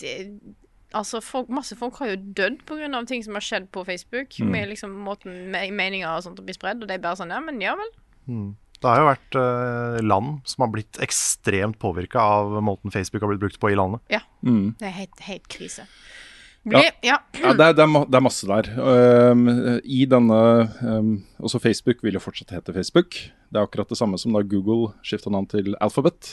de, 0.00 0.14
Altså, 0.96 1.18
folk, 1.20 1.50
masse 1.52 1.76
folk 1.76 1.98
har 2.00 2.12
jo 2.12 2.18
dødd 2.38 2.60
pga. 2.64 2.88
ting 3.10 3.24
som 3.24 3.34
har 3.36 3.44
skjedd 3.44 3.66
på 3.74 3.84
Facebook. 3.84 4.38
Mm. 4.40 4.52
Med 4.54 4.68
liksom 4.70 4.94
måten 5.04 5.50
me 5.52 5.66
meninger 5.70 6.08
og 6.08 6.22
sånt 6.24 6.40
blir 6.40 6.56
spredd, 6.56 6.80
og 6.80 6.88
det 6.88 6.96
er 6.96 7.02
bare 7.04 7.18
sånn 7.18 7.34
Ja, 7.34 7.40
men 7.42 7.60
ja 7.60 7.74
vel. 7.76 7.90
Det 8.76 8.88
har 8.88 9.00
jo 9.00 9.08
vært 9.08 9.36
eh, 9.40 9.98
land 10.04 10.46
som 10.48 10.64
har 10.64 10.72
blitt 10.72 11.00
ekstremt 11.02 11.78
påvirka 11.82 12.20
av 12.20 12.56
måten 12.64 12.92
Facebook 12.94 13.24
har 13.24 13.32
blitt 13.32 13.42
brukt 13.42 13.60
på 13.60 13.72
i 13.72 13.78
landet. 13.78 14.02
Ja. 14.12 14.22
Mm. 14.46 14.76
Det 14.78 14.88
er 14.88 14.96
helt, 15.00 15.22
helt 15.26 15.48
krise. 15.52 15.86
Blir, 16.66 16.88
ja. 17.06 17.20
Ja, 17.38 17.52
det, 17.54 17.62
er, 17.62 17.74
det, 17.78 17.84
er, 17.84 18.06
det 18.10 18.18
er 18.18 18.24
masse 18.24 18.46
der. 18.48 18.68
Um, 18.74 19.44
I 19.86 20.00
denne 20.10 20.38
um, 20.82 21.12
Også 21.38 21.60
Facebook 21.62 22.02
vil 22.02 22.18
jo 22.18 22.22
fortsatt 22.22 22.56
hete 22.56 22.74
Facebook. 22.74 23.14
Det 23.14 23.60
er 23.60 23.68
akkurat 23.68 23.92
det 23.92 23.98
samme 24.00 24.18
som 24.18 24.34
da 24.34 24.42
Google 24.42 24.90
skifta 25.06 25.30
navn 25.30 25.46
til 25.52 25.76
Alphabet. 25.84 26.32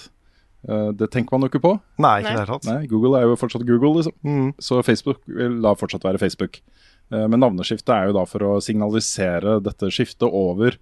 Uh, 0.65 0.89
det 0.97 1.11
tenker 1.13 1.36
man 1.36 1.45
jo 1.45 1.51
ikke 1.51 1.61
på. 1.61 1.75
Nei, 2.01 2.15
ikke 2.23 2.34
Nei. 2.39 2.47
tatt. 2.49 2.65
Nei, 2.71 2.79
Google 2.89 3.19
er 3.19 3.27
jo 3.29 3.38
fortsatt 3.38 3.67
Google, 3.69 3.93
liksom. 3.99 4.17
Mm. 4.25 4.49
Så 4.57 4.81
Facebook 4.88 5.21
vil 5.29 5.61
da 5.61 5.75
fortsatt 5.77 6.07
være 6.07 6.21
Facebook. 6.23 6.63
Uh, 7.13 7.27
Men 7.27 7.43
navneskiftet 7.45 7.93
er 7.93 8.09
jo 8.09 8.17
da 8.17 8.25
for 8.25 8.49
å 8.49 8.57
signalisere 8.63 9.59
dette 9.61 9.93
skiftet 9.93 10.25
over 10.34 10.79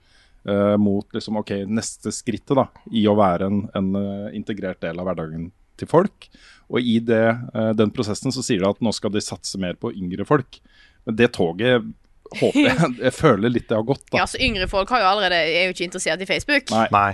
eh, 0.47 0.75
mot 0.79 1.11
liksom, 1.11 1.41
ok, 1.41 1.51
neste 1.67 2.13
skrittet 2.15 2.55
da, 2.55 2.69
i 2.95 3.03
å 3.09 3.17
være 3.19 3.49
en, 3.51 3.65
en 3.77 3.91
integrert 4.37 4.79
del 4.81 5.01
av 5.01 5.09
hverdagen 5.09 5.51
til 5.81 5.89
folk. 5.91 6.29
Og 6.71 6.79
i 6.79 6.99
det, 7.03 7.25
eh, 7.53 7.71
den 7.75 7.91
prosessen 7.91 8.31
så 8.33 8.43
sier 8.45 8.63
de 8.63 8.69
at 8.69 8.79
nå 8.83 8.93
skal 8.95 9.11
de 9.13 9.23
satse 9.23 9.59
mer 9.59 9.75
på 9.79 9.91
yngre 9.91 10.25
folk. 10.27 10.61
Men 11.07 11.17
det 11.19 11.33
toget 11.35 11.89
håper 12.39 12.61
jeg 12.61 12.93
Jeg 13.07 13.15
føler 13.17 13.51
litt 13.51 13.67
det 13.67 13.75
har 13.75 13.87
gått, 13.87 14.05
da. 14.11 14.21
ja, 14.21 14.29
så 14.29 14.39
yngre 14.39 14.69
folk 14.71 14.91
har 14.93 15.03
jo 15.03 15.09
allerede, 15.09 15.41
er 15.51 15.67
jo 15.67 15.75
ikke 15.75 15.89
interessert 15.89 16.23
i 16.23 16.29
Facebook. 16.29 16.71
Nei. 16.71 16.87
Nei. 16.95 17.11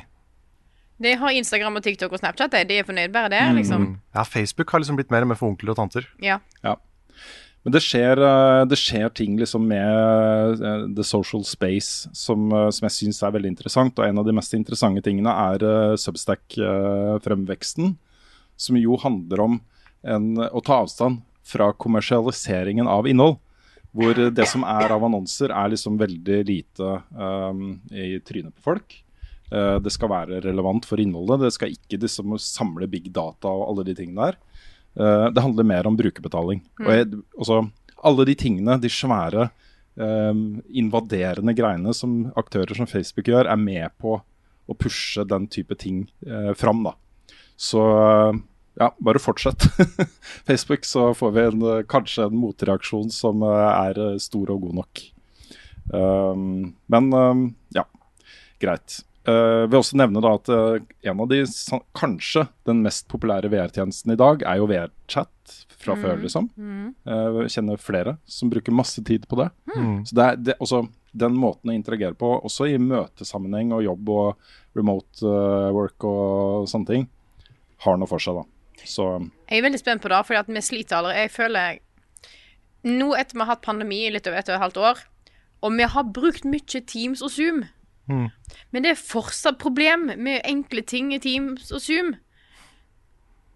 De 1.01 1.13
har 1.21 1.37
Instagram 1.37 1.77
og 1.77 1.85
TikTok 1.85 2.13
og 2.13 2.21
Snapchat, 2.21 2.53
de. 2.53 2.77
er 2.77 2.85
fornøyd 2.85 3.13
bare 3.13 3.29
det, 3.33 3.41
liksom. 3.59 3.89
Ja, 4.17 4.23
Facebook 4.25 4.71
har 4.73 4.81
liksom 4.81 4.97
blitt 4.97 5.13
mer 5.13 5.25
med 5.29 5.37
for 5.37 5.51
onkler 5.51 5.75
og 5.75 5.77
tanter. 5.81 6.07
Ja. 6.21 6.39
ja. 6.65 6.73
Men 7.65 7.75
det 7.75 7.83
skjer, 7.85 8.17
eh, 8.23 8.63
det 8.69 8.79
skjer 8.81 9.09
ting 9.13 9.37
liksom 9.37 9.65
med 9.69 10.61
eh, 10.61 10.87
the 10.97 11.05
social 11.05 11.45
space 11.45 12.09
som, 12.17 12.49
som 12.49 12.87
jeg 12.87 12.95
syns 12.95 13.21
er 13.21 13.33
veldig 13.35 13.51
interessant. 13.53 13.97
Og 13.97 14.05
en 14.05 14.21
av 14.21 14.25
de 14.25 14.33
mest 14.37 14.57
interessante 14.57 15.05
tingene 15.05 15.33
er 15.33 15.97
Substack-fremveksten. 16.01 17.97
Som 18.57 18.79
jo 18.81 18.97
handler 19.01 19.43
om 19.43 19.59
en, 20.07 20.31
å 20.37 20.61
ta 20.65 20.81
avstand 20.83 21.21
fra 21.47 21.71
kommersialiseringen 21.73 22.89
av 22.89 23.07
innhold. 23.07 23.39
Hvor 23.97 24.17
det 24.35 24.45
som 24.49 24.65
er 24.67 24.91
av 24.93 25.05
annonser, 25.07 25.49
er 25.49 25.71
liksom 25.71 25.95
veldig 25.97 26.41
lite 26.45 26.89
um, 27.17 27.79
i 27.89 28.19
trynet 28.21 28.53
på 28.57 28.65
folk. 28.67 28.97
Uh, 29.47 29.77
det 29.81 29.93
skal 29.95 30.11
være 30.11 30.41
relevant 30.43 30.85
for 30.85 31.01
innholdet. 31.01 31.45
Det 31.45 31.53
skal 31.55 31.73
ikke 31.73 32.01
liksom 32.03 32.35
samle 32.41 32.89
big 32.91 33.07
data 33.15 33.49
og 33.49 33.71
alle 33.71 33.87
de 33.87 33.95
tingene 33.97 34.27
der. 34.27 34.37
Uh, 34.99 35.29
det 35.33 35.41
handler 35.45 35.69
mer 35.71 35.89
om 35.89 35.97
brukerbetaling. 35.97 36.61
Og 36.83 36.91
jeg, 36.93 37.09
også, 37.39 37.61
alle 38.05 38.27
de 38.27 38.37
tingene, 38.37 38.77
de 38.83 38.91
svære 38.91 39.47
um, 39.95 40.59
invaderende 40.67 41.55
greiene 41.57 41.95
som 41.95 42.27
aktører 42.37 42.77
som 42.77 42.89
Facebook 42.89 43.31
gjør, 43.31 43.49
er 43.49 43.61
med 43.61 43.97
på 44.01 44.19
å 44.67 44.75
pushe 44.77 45.23
den 45.25 45.47
type 45.49 45.77
ting 45.79 46.05
uh, 46.27 46.53
fram. 46.59 46.83
Da. 46.85 46.93
Så 47.57 47.81
ja, 48.79 48.95
bare 48.97 49.19
fortsett. 49.19 49.63
Facebook, 50.45 50.85
så 50.85 51.13
får 51.13 51.31
vi 51.31 51.41
en, 51.41 51.83
kanskje 51.89 52.23
en 52.23 52.37
motreaksjon 52.37 53.09
som 53.13 53.41
eh, 53.43 53.69
er 53.71 53.99
eh, 54.03 54.17
stor 54.21 54.53
og 54.53 54.67
god 54.67 54.81
nok. 54.81 55.03
Um, 55.87 56.73
men 56.91 57.13
um, 57.13 57.43
ja, 57.73 57.87
greit. 58.61 58.99
Uh, 59.27 59.65
vil 59.67 59.79
også 59.79 59.97
nevne 59.99 60.21
da 60.23 60.35
at 60.37 60.51
en 60.51 61.23
av 61.23 61.31
de, 61.31 61.41
kanskje 61.97 62.45
den 62.67 62.83
mest 62.85 63.07
populære 63.11 63.49
VR-tjenesten 63.51 64.13
i 64.13 64.19
dag, 64.19 64.45
er 64.45 64.61
jo 64.61 64.69
VR-chat 64.69 65.57
fra 65.77 65.97
før, 65.97 66.21
liksom. 66.21 66.51
Uh, 67.07 67.43
kjenner 67.49 67.81
flere 67.81 68.17
som 68.29 68.53
bruker 68.53 68.75
masse 68.75 69.03
tid 69.07 69.27
på 69.27 69.41
det. 69.41 69.49
Så 70.05 70.15
det 70.15 70.29
er 70.29 70.39
det, 70.51 70.59
også, 70.63 70.85
den 71.17 71.35
måten 71.39 71.73
å 71.73 71.75
interagere 71.75 72.15
på, 72.19 72.29
også 72.45 72.69
i 72.69 72.77
møtesammenheng 72.81 73.73
og 73.75 73.85
jobb 73.87 74.13
og 74.13 74.49
remote 74.77 75.25
uh, 75.25 75.73
work 75.73 76.05
og 76.07 76.69
sånne 76.69 76.93
ting, 76.93 77.07
har 77.85 77.97
noe 77.99 78.09
for 78.09 78.23
seg, 78.23 78.39
da. 78.39 78.45
Så 78.87 79.05
Jeg 79.49 79.59
er 79.59 79.65
veldig 79.65 79.79
spent 79.81 80.03
på 80.03 80.09
det, 80.11 80.19
fordi 80.27 80.53
vi 80.53 80.61
sliter 80.61 80.99
allerede. 80.99 81.25
Jeg 81.25 81.31
føler 81.33 81.79
Nå 82.87 83.07
etter 83.17 83.35
vi 83.35 83.41
har 83.41 83.49
hatt 83.55 83.65
pandemi 83.65 84.03
i 84.05 84.11
litt 84.13 84.27
over 84.29 84.37
et 84.39 84.49
og 84.49 84.55
et 84.55 84.61
halvt 84.61 84.77
år, 84.77 84.99
og 85.65 85.73
vi 85.73 85.87
har 85.89 86.03
brukt 86.13 86.45
mye 86.45 86.81
Teams 86.87 87.23
og 87.25 87.31
Zoom 87.33 87.65
Men 88.07 88.83
det 88.85 88.91
er 88.93 88.99
fortsatt 89.01 89.57
problem 89.59 90.05
med 90.15 90.45
enkle 90.47 90.83
ting 90.87 91.09
i 91.13 91.19
Teams 91.19 91.71
og 91.75 91.81
Zoom. 91.83 92.13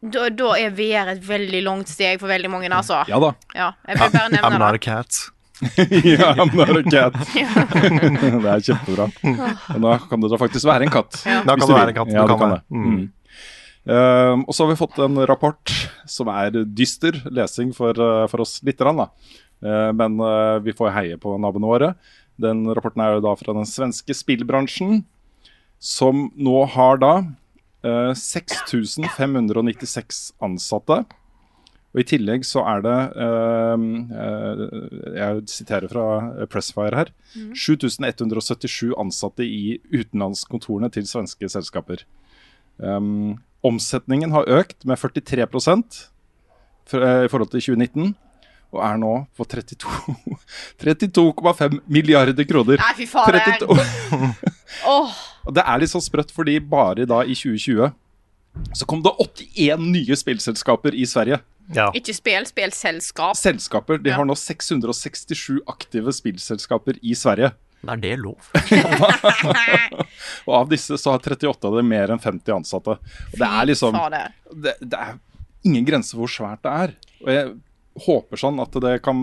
Da, 0.02 0.26
da 0.34 0.56
er 0.58 0.74
VR 0.74 1.14
et 1.14 1.22
veldig 1.24 1.62
langt 1.64 1.88
steg 1.88 2.20
for 2.20 2.28
veldig 2.28 2.50
mange, 2.50 2.72
altså. 2.74 3.04
Ja 3.08 3.20
da. 3.22 3.30
Ja, 3.54 3.70
jeg 3.88 4.00
vil 4.02 4.12
bare 4.18 4.32
nevne 4.34 4.50
I'm 4.50 4.58
not 4.60 4.76
a 4.76 4.82
cat. 4.82 5.22
ja, 6.18 6.34
I'm 6.42 6.56
not 6.58 6.74
a 6.74 6.82
cat. 6.90 7.14
det 8.42 8.50
er 8.50 8.64
kjempebra. 8.66 9.08
Nå 9.78 9.96
kan 10.10 10.26
det 10.26 10.32
da 10.34 10.40
faktisk 10.42 10.66
være 10.68 10.90
en 10.90 10.94
katt. 10.98 11.22
Ja. 11.22 11.44
Da 11.46 11.56
kan 11.56 11.70
du 11.70 11.76
være 11.78 11.94
en 11.94 12.00
katt. 12.02 12.14
Ja, 12.18 12.26
Du 12.26 12.34
kan 12.34 12.42
kan 12.42 12.56
det. 12.56 12.62
det. 12.66 12.82
Mm. 12.82 13.04
Um, 13.82 14.44
og 14.46 14.54
så 14.54 14.62
har 14.64 14.76
vi 14.76 14.78
fått 14.78 15.00
en 15.02 15.18
rapport 15.26 15.72
som 16.10 16.28
er 16.30 16.54
dyster 16.70 17.16
lesing 17.34 17.72
for, 17.74 17.98
uh, 17.98 18.28
for 18.30 18.42
oss 18.44 18.60
litt. 18.66 18.78
grann. 18.78 19.00
Uh, 19.62 19.92
men 19.98 20.20
uh, 20.22 20.60
vi 20.62 20.74
får 20.78 20.94
heie 20.94 21.18
på 21.22 21.38
naboene 21.42 21.68
våre. 21.70 21.94
Den 22.42 22.66
rapporten 22.70 23.02
er 23.02 23.14
jo 23.16 23.24
da 23.26 23.36
fra 23.38 23.54
den 23.58 23.66
svenske 23.70 24.14
spillbransjen, 24.18 25.04
som 25.82 26.32
nå 26.38 26.66
har 26.76 26.98
da 27.02 27.14
uh, 27.86 28.14
6596 28.14 30.34
ansatte. 30.46 31.04
Og 31.92 32.00
I 32.00 32.08
tillegg 32.08 32.46
så 32.48 32.62
er 32.72 32.80
det 32.86 33.00
uh, 33.20 33.78
Jeg 35.18 35.42
siterer 35.52 35.88
fra 35.92 36.06
Pressfire 36.48 36.96
her. 37.02 37.10
7177 37.34 38.94
ansatte 39.02 39.44
i 39.44 39.82
utenlandskontorene 39.90 40.90
til 40.94 41.06
svenske 41.10 41.50
selskaper. 41.52 42.06
Um, 42.78 43.42
omsetningen 43.64 44.32
har 44.34 44.46
økt 44.50 44.86
med 44.86 44.98
43 44.98 45.48
fra- 46.88 47.22
eh, 47.22 47.26
i 47.26 47.28
forhold 47.32 47.52
til 47.52 47.62
2019, 47.62 48.16
og 48.74 48.84
er 48.88 48.98
nå 48.98 49.12
på 49.38 49.46
32 49.46 50.38
32,5 50.80 51.80
milliarder 51.96 52.44
kroner. 52.48 52.78
Nei, 52.82 52.94
fy 52.98 53.06
faen. 53.10 53.32
det 53.32 53.42
er- 53.42 53.58
32 53.60 54.46
oh. 54.92 55.12
det 55.54 55.64
er 55.66 55.80
litt 55.84 55.92
så 55.94 56.02
sprøtt, 56.04 56.32
fordi 56.34 56.60
bare 56.60 57.06
da 57.10 57.22
i 57.24 57.36
2020 57.36 57.92
så 58.76 58.84
kom 58.90 59.00
det 59.04 59.14
81 59.24 59.80
nye 59.94 60.16
spillselskaper 60.20 60.92
i 61.00 61.06
Sverige. 61.08 61.38
Ja. 61.72 61.86
ikke 61.96 62.12
spill, 62.14 62.44
spillselskap. 62.50 63.38
Selskaper, 63.40 63.98
De 64.04 64.10
Ja. 64.10 64.18
har 64.18 64.26
nå 64.28 64.36
667 64.36 65.62
aktive 65.72 66.12
spillselskaper 66.12 66.98
i 67.02 67.14
Sverige. 67.16 67.54
Er 67.90 67.98
det 67.98 68.14
lov? 68.22 68.52
Og 70.48 70.54
av 70.54 70.70
disse 70.70 70.98
så 71.02 71.16
har 71.16 71.24
38 71.24 71.68
av 71.68 71.80
dem 71.80 71.90
mer 71.90 72.14
enn 72.14 72.22
50 72.22 72.54
ansatte. 72.60 72.98
Og 73.02 73.42
det 73.42 73.48
er 73.48 73.70
liksom 73.72 73.98
det, 74.52 74.76
det 74.82 75.00
er 75.00 75.18
ingen 75.66 75.86
grense 75.88 76.14
for 76.14 76.26
hvor 76.26 76.34
svært 76.34 76.64
det 76.66 76.76
er. 76.86 76.96
Og 77.24 77.32
jeg 77.34 77.52
håper 78.00 78.40
sånn 78.40 78.60
at 78.64 78.76
det 78.84 78.94
kan 79.04 79.18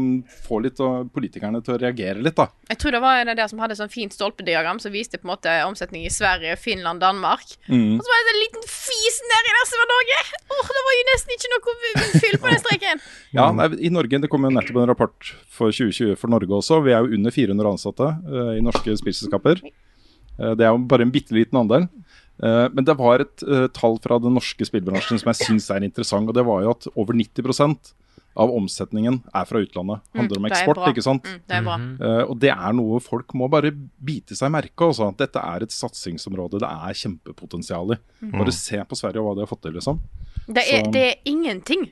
få 0.45 0.59
litt 0.61 0.81
politikerne 1.15 1.61
til 1.65 1.75
å 1.75 1.79
reagere 1.81 2.21
litt, 2.21 2.37
da. 2.37 2.49
Jeg 2.69 2.81
tror 2.83 2.95
det 2.95 3.01
var 3.01 3.21
en 3.21 3.31
av 3.33 3.39
der 3.39 3.49
som 3.49 3.63
hadde 3.63 3.79
sånn 3.79 3.93
fint 3.93 4.13
stolpediagram 4.13 4.81
som 4.83 4.93
viste 4.93 5.21
på 5.21 5.25
en 5.25 5.33
måte 5.33 5.55
omsetning 5.65 6.05
i 6.05 6.13
Sverige, 6.13 6.57
Finland, 6.61 7.01
Danmark. 7.01 7.47
Mm. 7.71 7.97
Og 7.97 8.05
så 8.05 8.13
var 8.13 8.27
det 8.27 8.35
en 8.35 8.41
liten 8.43 8.67
fis 8.69 9.19
nedi 9.25 9.55
der 9.57 9.71
som 9.71 9.83
var 9.83 9.91
Norge! 9.95 10.21
Åh, 10.53 10.71
det 10.77 10.85
var 10.89 10.97
jo 10.99 11.07
nesten 11.11 11.35
ikke 11.37 11.53
noe 11.55 11.77
fyll 12.19 12.39
på 12.39 12.53
den 12.53 12.63
streken. 12.65 13.05
Ja, 13.39 13.51
nei, 13.53 13.69
I 13.85 13.91
Norge, 13.93 14.21
Det 14.21 14.31
kom 14.33 14.45
jo 14.45 14.53
nettopp 14.53 14.81
en 14.83 14.91
rapport 14.91 15.31
for 15.53 15.73
2020 15.73 16.17
for 16.21 16.33
Norge 16.33 16.61
også. 16.61 16.81
Vi 16.85 16.93
er 16.93 17.05
jo 17.05 17.19
under 17.19 17.35
400 17.35 17.73
ansatte 17.73 18.09
uh, 18.29 18.53
i 18.57 18.65
norske 18.65 18.97
spillselskaper. 19.01 19.63
Uh, 20.39 20.53
det 20.59 20.67
er 20.67 20.73
jo 20.73 20.83
bare 20.91 21.07
en 21.07 21.13
bitte 21.15 21.37
liten 21.37 21.61
andel. 21.61 21.89
Uh, 22.39 22.67
men 22.73 22.87
det 22.87 22.97
var 22.99 23.25
et 23.25 23.45
tall 23.77 23.97
fra 24.03 24.21
den 24.23 24.37
norske 24.37 24.67
spillbransjen 24.69 25.21
som 25.21 25.33
jeg 25.33 25.41
syns 25.43 25.71
er 25.75 25.87
interessant. 25.87 26.29
og 26.29 26.37
Det 26.37 26.47
var 26.49 26.65
jo 26.65 26.75
at 26.77 26.89
over 26.95 27.17
90 27.17 27.49
av 28.39 28.53
omsetningen 28.55 29.19
er 29.35 29.45
fra 29.49 29.59
utlandet. 29.65 30.01
Handler 30.15 30.39
om 30.39 30.45
Mm, 30.45 30.51
er 30.53 30.55
eksport, 30.57 30.81
ikke 30.93 31.03
sant. 31.03 31.25
Mm, 31.27 31.41
det 31.49 31.57
er 31.59 31.63
bra. 31.67 31.77
Eh, 32.07 32.23
og 32.31 32.39
det 32.39 32.51
er 32.55 32.73
noe 32.79 33.01
folk 33.03 33.35
må 33.35 33.49
bare 33.51 33.73
bite 33.73 34.37
seg 34.39 34.51
merke 34.55 34.87
også. 34.89 35.11
Dette 35.19 35.43
er 35.43 35.63
et 35.67 35.75
satsingsområde 35.75 36.61
det 36.63 36.71
er 36.71 36.95
kjempepotensial 37.03 37.95
i. 37.97 37.99
Mm. 38.23 38.33
Bare 38.39 38.53
se 38.55 38.79
på 38.85 38.97
Sverige 38.99 39.19
og 39.23 39.29
hva 39.31 39.35
de 39.35 39.47
har 39.47 39.51
fått 39.51 39.63
til, 39.67 39.73
liksom. 39.75 40.01
Det 40.47 40.65
er, 40.65 40.85
Så- 40.85 40.93
det 40.93 41.05
er 41.11 41.17
ingenting 41.27 41.91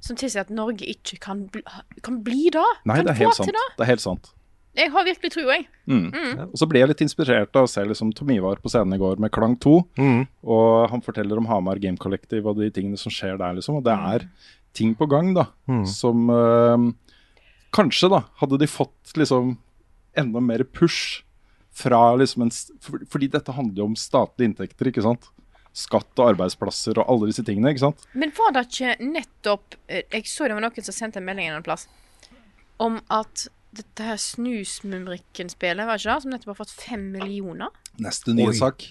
som 0.00 0.16
tilsier 0.16 0.40
at 0.42 0.50
Norge 0.50 0.82
ikke 0.84 1.18
kan 1.20 1.46
bli, 1.48 1.62
kan 2.02 2.22
bli 2.22 2.50
da. 2.50 2.64
Nei, 2.84 2.96
kan 2.96 3.04
det 3.06 3.14
er 3.16 3.24
helt 3.24 3.34
sant. 3.34 3.52
da. 3.52 3.64
Det 3.78 3.86
er 3.86 3.92
helt 3.94 4.00
sant. 4.00 4.32
Jeg 4.76 4.90
har 4.92 5.04
virkelig 5.06 5.30
tro, 5.32 5.42
jeg. 5.48 5.66
Mm. 5.88 6.12
Og 6.52 6.56
så 6.60 6.68
ble 6.68 6.80
jeg 6.80 6.88
litt 6.88 7.00
inspirert 7.00 7.56
av 7.56 7.64
å 7.64 7.68
se 7.68 7.80
liksom 7.82 8.12
Tom 8.14 8.28
Ivar 8.30 8.56
på 8.60 8.68
scenen 8.68 8.92
i 8.92 8.98
går 8.98 9.18
med 9.18 9.32
Klang 9.32 9.56
2. 9.56 9.72
Mm. 9.96 10.26
Og 10.44 10.90
han 10.90 11.00
forteller 11.00 11.38
om 11.38 11.46
Hamar 11.46 11.78
Game 11.80 11.96
Collective 11.96 12.44
og 12.46 12.58
de 12.58 12.68
tingene 12.70 12.98
som 12.98 13.10
skjer 13.10 13.38
der, 13.38 13.54
liksom. 13.54 13.76
Og 13.78 13.84
det 13.84 13.94
er 13.96 14.28
ting 14.76 14.94
på 14.98 15.08
gang, 15.10 15.32
da, 15.36 15.46
Mm. 15.68 15.84
som 15.88 16.28
eh, 16.30 16.86
Kanskje, 17.76 18.08
da, 18.08 18.22
hadde 18.40 18.56
de 18.62 18.66
fått 18.70 19.16
liksom 19.18 19.56
enda 20.16 20.40
mer 20.40 20.62
push 20.64 21.22
fra 21.76 22.14
liksom 22.16 22.46
en 22.46 22.52
for, 22.80 23.02
Fordi 23.12 23.28
dette 23.28 23.52
handler 23.52 23.82
jo 23.82 23.88
om 23.90 23.96
statlige 24.00 24.48
inntekter, 24.48 24.88
ikke 24.88 25.02
sant? 25.04 25.26
Skatt 25.76 26.08
og 26.22 26.30
arbeidsplasser 26.30 26.96
og 27.02 27.10
alle 27.12 27.28
disse 27.28 27.44
tingene, 27.44 27.74
ikke 27.74 27.82
sant? 27.84 28.06
Men 28.16 28.32
var 28.38 28.54
det 28.56 28.62
ikke 28.70 28.94
nettopp 29.04 29.76
eh, 29.92 30.06
Jeg 30.14 30.24
så 30.30 30.46
det 30.48 30.56
var 30.56 30.64
noen 30.64 30.86
som 30.86 30.96
sendte 30.96 31.20
en 31.20 31.26
melding 31.28 31.50
en 31.50 31.52
eller 31.52 31.60
annen 31.60 31.68
plass 31.68 31.84
om 32.80 32.96
at 33.12 33.48
dette 33.76 34.04
her 34.04 34.16
Snusmumrikken-spelet, 34.20 35.84
var 35.86 35.96
det 35.98 36.02
ikke 36.04 36.14
det? 36.14 36.22
Som 36.24 36.32
nettopp 36.32 36.52
har 36.54 36.58
fått 36.64 36.74
fem 36.76 37.04
millioner? 37.12 37.68
Neste 38.00 38.32
nye 38.36 38.48
Oi. 38.52 38.56
sak. 38.56 38.84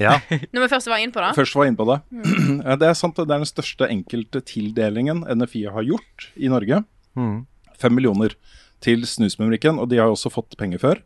Ja. 0.00 0.16
Når 0.52 0.64
vi 0.64 0.70
først 0.72 0.90
var 0.90 1.02
inne 1.02 1.14
på 1.14 1.22
det. 1.22 1.32
Først 1.38 1.56
var 1.58 1.68
inn 1.68 1.74
inne 1.74 1.80
på 1.80 1.88
det. 1.90 1.98
mm. 2.10 2.58
Det 2.82 2.88
er 2.88 2.98
sant, 2.98 3.18
det 3.18 3.28
er 3.28 3.42
den 3.42 3.48
største 3.48 3.88
enkelttildelingen 3.92 5.24
NFI 5.26 5.66
har 5.74 5.86
gjort 5.86 6.28
i 6.34 6.50
Norge. 6.52 6.82
Mm. 7.18 7.36
Fem 7.80 7.96
millioner 7.96 8.34
til 8.82 9.06
Snusmumrikken, 9.06 9.78
og 9.78 9.90
de 9.90 10.00
har 10.00 10.10
jo 10.10 10.16
også 10.16 10.32
fått 10.34 10.58
penger 10.60 10.82
før. 10.82 11.04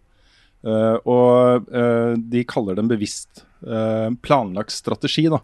Uh, 0.66 0.96
og 1.06 1.68
uh, 1.70 2.16
de 2.16 2.42
kaller 2.48 2.74
det 2.74 2.82
en 2.82 2.90
bevisst 2.90 3.44
uh, 3.68 4.08
planlagt 4.24 4.74
strategi, 4.74 5.28
da. 5.32 5.42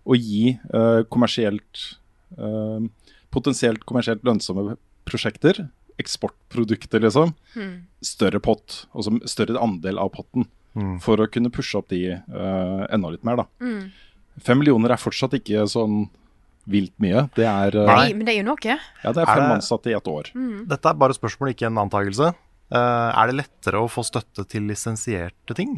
Å 0.00 0.16
gi 0.16 0.54
eh, 0.56 1.02
kommersielt 1.12 1.82
eh, 2.38 2.86
Potensielt 3.30 3.84
kommersielt 3.86 4.24
lønnsomme 4.26 4.72
prosjekter, 5.06 5.68
eksportprodukter, 6.02 7.02
liksom, 7.04 7.34
mm. 7.54 7.74
større 8.02 8.40
pott, 8.42 8.84
altså 8.90 9.12
større 9.30 9.60
andel 9.62 10.00
av 10.02 10.10
potten, 10.16 10.48
Mm. 10.76 11.00
for 11.02 11.18
å 11.18 11.26
kunne 11.30 11.50
pushe 11.50 11.74
opp 11.80 11.88
de 11.90 11.98
uh, 12.14 12.86
enda 12.94 13.10
litt 13.10 13.24
mer, 13.26 13.40
da. 13.42 13.46
Mm. 13.60 13.90
Fem 14.40 14.58
millioner 14.60 14.92
er 14.94 15.00
fortsatt 15.02 15.32
ikke 15.34 15.64
sånn 15.68 16.04
vilt 16.70 16.92
mye. 17.02 17.24
Det 17.34 17.44
er, 17.48 17.74
uh, 17.74 17.88
Nei, 17.90 18.12
men 18.14 18.24
det 18.28 18.36
er 18.36 18.38
jo 18.44 18.48
noe. 18.52 18.62
ja, 18.62 18.78
det 19.10 19.16
er 19.18 19.26
Er 19.26 19.34
fem 19.34 19.42
det- 19.48 19.56
ansatte 19.58 19.90
i 19.90 19.96
ett 19.98 20.06
år. 20.06 20.30
Dette 20.70 20.86
er 20.92 20.94
bare 20.94 21.16
spørsmål, 21.16 21.50
ikke 21.56 21.66
en 21.66 21.78
antakelse. 21.82 22.30
Uh, 22.70 23.10
er 23.18 23.26
det 23.32 23.40
lettere 23.40 23.80
å 23.82 23.88
få 23.90 24.04
støtte 24.06 24.46
til 24.46 24.62
lisensierte 24.70 25.56
ting? 25.58 25.74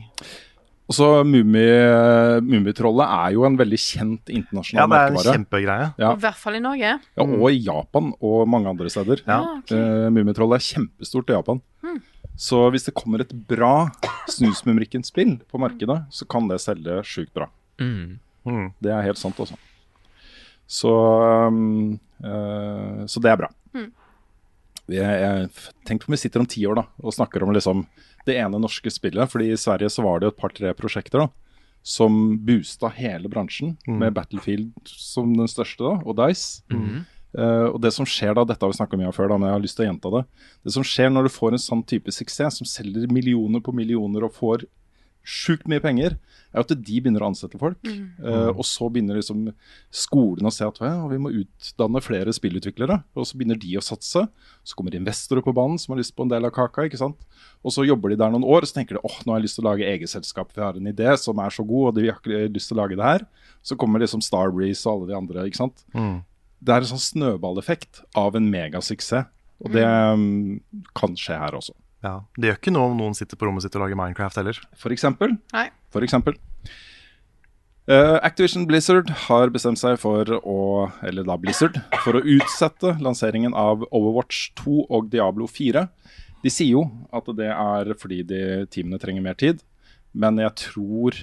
Også 0.93 1.22
Mummi- 1.24 2.43
Mummitrollet 2.45 3.09
er 3.09 3.32
jo 3.32 3.45
en 3.47 3.57
veldig 3.57 3.78
kjent 3.80 4.28
internasjonal 4.28 4.90
merkevare. 4.90 5.09
Ja, 5.09 5.16
det 5.16 5.24
er 5.24 5.32
en 5.32 5.38
kjempegreie. 5.38 5.86
Ja. 6.03 6.11
I 6.12 6.20
hvert 6.20 6.36
fall 6.43 6.59
i 6.59 6.61
Norge. 6.61 6.90
Ja, 7.16 7.22
og 7.24 7.47
i 7.49 7.61
Japan 7.64 8.12
og 8.20 8.49
mange 8.51 8.68
andre 8.68 8.90
steder. 8.93 9.22
Ja. 9.24 9.38
Ah, 9.40 9.59
ok. 9.62 9.72
Eh, 9.72 10.09
Mummitrollet 10.12 10.61
er 10.61 10.66
kjempestort 10.68 11.30
i 11.32 11.36
Japan. 11.38 11.62
Så 12.36 12.59
hvis 12.72 12.84
det 12.88 12.95
kommer 12.97 13.20
et 13.20 13.32
bra 13.49 13.90
Snusmumrikken-spill 14.32 15.36
på 15.50 15.60
markedet, 15.60 15.98
så 16.10 16.26
kan 16.28 16.48
det 16.50 16.60
selge 16.62 17.00
sjukt 17.06 17.32
bra. 17.36 17.48
Mm. 17.80 18.18
Mm. 18.48 18.70
Det 18.82 18.92
er 18.92 19.06
helt 19.06 19.20
sant, 19.20 19.38
også. 19.40 19.58
Så, 20.66 20.92
um, 21.48 21.98
uh, 22.24 23.04
så 23.06 23.20
det 23.22 23.32
er 23.32 23.42
bra. 23.42 23.50
Mm. 23.76 23.90
Jeg, 24.92 25.20
jeg, 25.22 25.50
tenk 25.88 26.06
om 26.06 26.16
vi 26.16 26.20
sitter 26.20 26.42
om 26.42 26.48
ti 26.48 26.64
år 26.68 26.80
da, 26.80 26.86
og 27.02 27.14
snakker 27.14 27.44
om 27.44 27.52
liksom, 27.54 27.84
det 28.26 28.38
ene 28.40 28.60
norske 28.62 28.90
spillet. 28.92 29.30
fordi 29.30 29.52
i 29.52 29.60
Sverige 29.60 29.90
så 29.92 30.04
var 30.06 30.20
det 30.20 30.28
jo 30.28 30.34
et 30.34 30.40
par-tre 30.40 30.74
prosjekter 30.78 31.24
da, 31.24 31.28
som 31.82 32.38
boosta 32.46 32.90
hele 32.94 33.30
bransjen, 33.30 33.76
med 33.86 34.14
Battlefield 34.14 34.70
som 34.86 35.34
den 35.36 35.50
største, 35.50 35.82
da, 35.82 35.98
og 36.06 36.18
Dice. 36.20 36.62
Eh, 37.38 37.66
og 37.70 37.80
det 37.82 37.94
som 37.96 38.08
skjer 38.08 38.36
da, 38.36 38.44
dette 38.48 38.64
har 38.64 38.72
vi 38.72 38.78
snakket 38.80 39.00
mye 39.00 39.10
om 39.12 39.16
før, 39.16 39.32
da, 39.32 39.40
men 39.40 39.48
jeg 39.48 39.56
har 39.56 39.64
lyst 39.64 39.78
til 39.78 39.86
å 39.86 39.88
gjenta 39.88 40.12
det. 40.18 40.22
Det 40.66 40.76
som 40.76 40.86
skjer 40.86 41.10
når 41.12 41.28
du 41.28 41.34
får 41.38 41.56
en 41.56 41.66
sånn 41.70 41.86
type 41.88 42.12
suksess, 42.12 42.60
som 42.60 42.68
selger 42.68 43.10
millioner 43.12 43.64
på 43.64 43.74
millioner 43.76 44.28
og 44.28 44.36
får 44.36 44.66
sjukt 45.22 45.68
mye 45.70 45.82
penger, 45.82 46.16
er 46.52 46.64
at 46.64 46.72
de 46.74 46.96
begynner 46.98 47.22
å 47.22 47.28
ansette 47.30 47.58
folk. 47.60 47.78
Eh, 47.86 48.48
og 48.50 48.64
så 48.66 48.88
begynner 48.92 49.16
liksom 49.20 49.44
skolen 49.94 50.48
å 50.48 50.52
se 50.52 50.66
at 50.66 50.80
ja, 50.82 50.96
vi 51.08 51.20
må 51.22 51.30
utdanne 51.42 52.02
flere 52.04 52.34
spillutviklere. 52.34 52.98
Og 53.14 53.28
så 53.28 53.38
begynner 53.38 53.60
de 53.60 53.76
å 53.78 53.84
satse. 53.84 54.24
Så 54.66 54.78
kommer 54.78 54.96
investorer 54.98 55.44
på 55.46 55.54
banen 55.56 55.78
som 55.80 55.94
har 55.94 56.02
lyst 56.02 56.16
på 56.18 56.26
en 56.26 56.32
del 56.32 56.48
av 56.48 56.52
kaka. 56.54 56.88
ikke 56.88 57.00
sant? 57.00 57.22
Og 57.62 57.74
så 57.74 57.86
jobber 57.86 58.12
de 58.12 58.18
der 58.20 58.34
noen 58.34 58.44
år, 58.44 58.66
og 58.66 58.70
så 58.70 58.80
tenker 58.80 58.98
de 58.98 59.04
åh, 59.06 59.20
nå 59.22 59.32
har 59.32 59.40
jeg 59.40 59.46
lyst 59.46 59.60
til 59.60 59.64
å 59.64 59.70
lage 59.70 59.88
eget 59.88 60.12
selskap. 60.12 60.50
Vi 60.54 60.64
har 60.64 60.76
en 60.76 60.90
idé 60.90 61.14
som 61.22 61.38
er 61.38 61.54
så 61.54 61.64
god, 61.64 61.92
og 61.92 61.96
de 61.96 62.10
har 62.10 62.18
ikke 62.18 62.50
lyst 62.58 62.72
til 62.72 62.78
å 62.78 62.82
lage 62.82 62.98
det 62.98 63.08
her. 63.12 63.26
Så 63.62 63.78
kommer 63.78 64.02
liksom 64.02 64.24
Starbreeze 64.26 64.82
og 64.88 64.96
alle 64.96 65.12
de 65.12 65.18
andre. 65.22 65.46
ikke 65.46 65.62
sant? 65.62 65.86
Mm. 65.94 66.20
Det 66.62 66.74
er 66.74 66.84
en 66.84 66.92
sånn 66.92 67.02
snøballeffekt 67.02 68.04
av 68.18 68.38
en 68.38 68.50
megasuksess. 68.52 69.30
Og 69.62 69.70
det 69.76 69.86
mm, 69.86 70.58
kan 70.98 71.14
skje 71.18 71.36
her 71.38 71.54
også. 71.54 71.74
Ja. 72.02 72.16
Det 72.34 72.48
gjør 72.48 72.56
ikke 72.58 72.72
noe 72.74 72.90
om 72.90 72.96
noen 72.98 73.14
sitter 73.14 73.38
på 73.38 73.46
rommet 73.46 73.62
sitt 73.62 73.76
og 73.78 73.84
lager 73.84 73.98
Minecraft 73.98 74.40
heller. 74.40 74.58
For 74.78 74.94
eksempel. 74.94 75.36
Nei. 75.54 75.68
For 75.94 76.02
eksempel. 76.02 76.34
Uh, 77.90 78.18
Activision 78.22 78.66
Blizzard 78.66 79.10
har 79.26 79.50
bestemt 79.54 79.80
seg 79.80 79.96
for 79.98 80.28
å 80.38 80.58
Eller 81.02 81.26
da 81.26 81.34
Blizzard 81.34 81.80
for 82.04 82.14
å 82.14 82.22
utsette 82.22 82.92
lanseringen 83.02 83.56
av 83.58 83.82
Overwatch 83.90 84.52
2 84.60 84.84
og 84.86 85.08
Diablo 85.10 85.48
4. 85.50 85.82
De 86.42 86.50
sier 86.50 86.76
jo 86.76 86.84
at 87.14 87.26
det 87.38 87.50
er 87.50 87.92
fordi 87.98 88.22
de 88.26 88.42
teamene 88.70 89.02
trenger 89.02 89.26
mer 89.26 89.38
tid. 89.38 89.62
Men 90.12 90.38
jeg 90.42 90.54
tror 90.58 91.18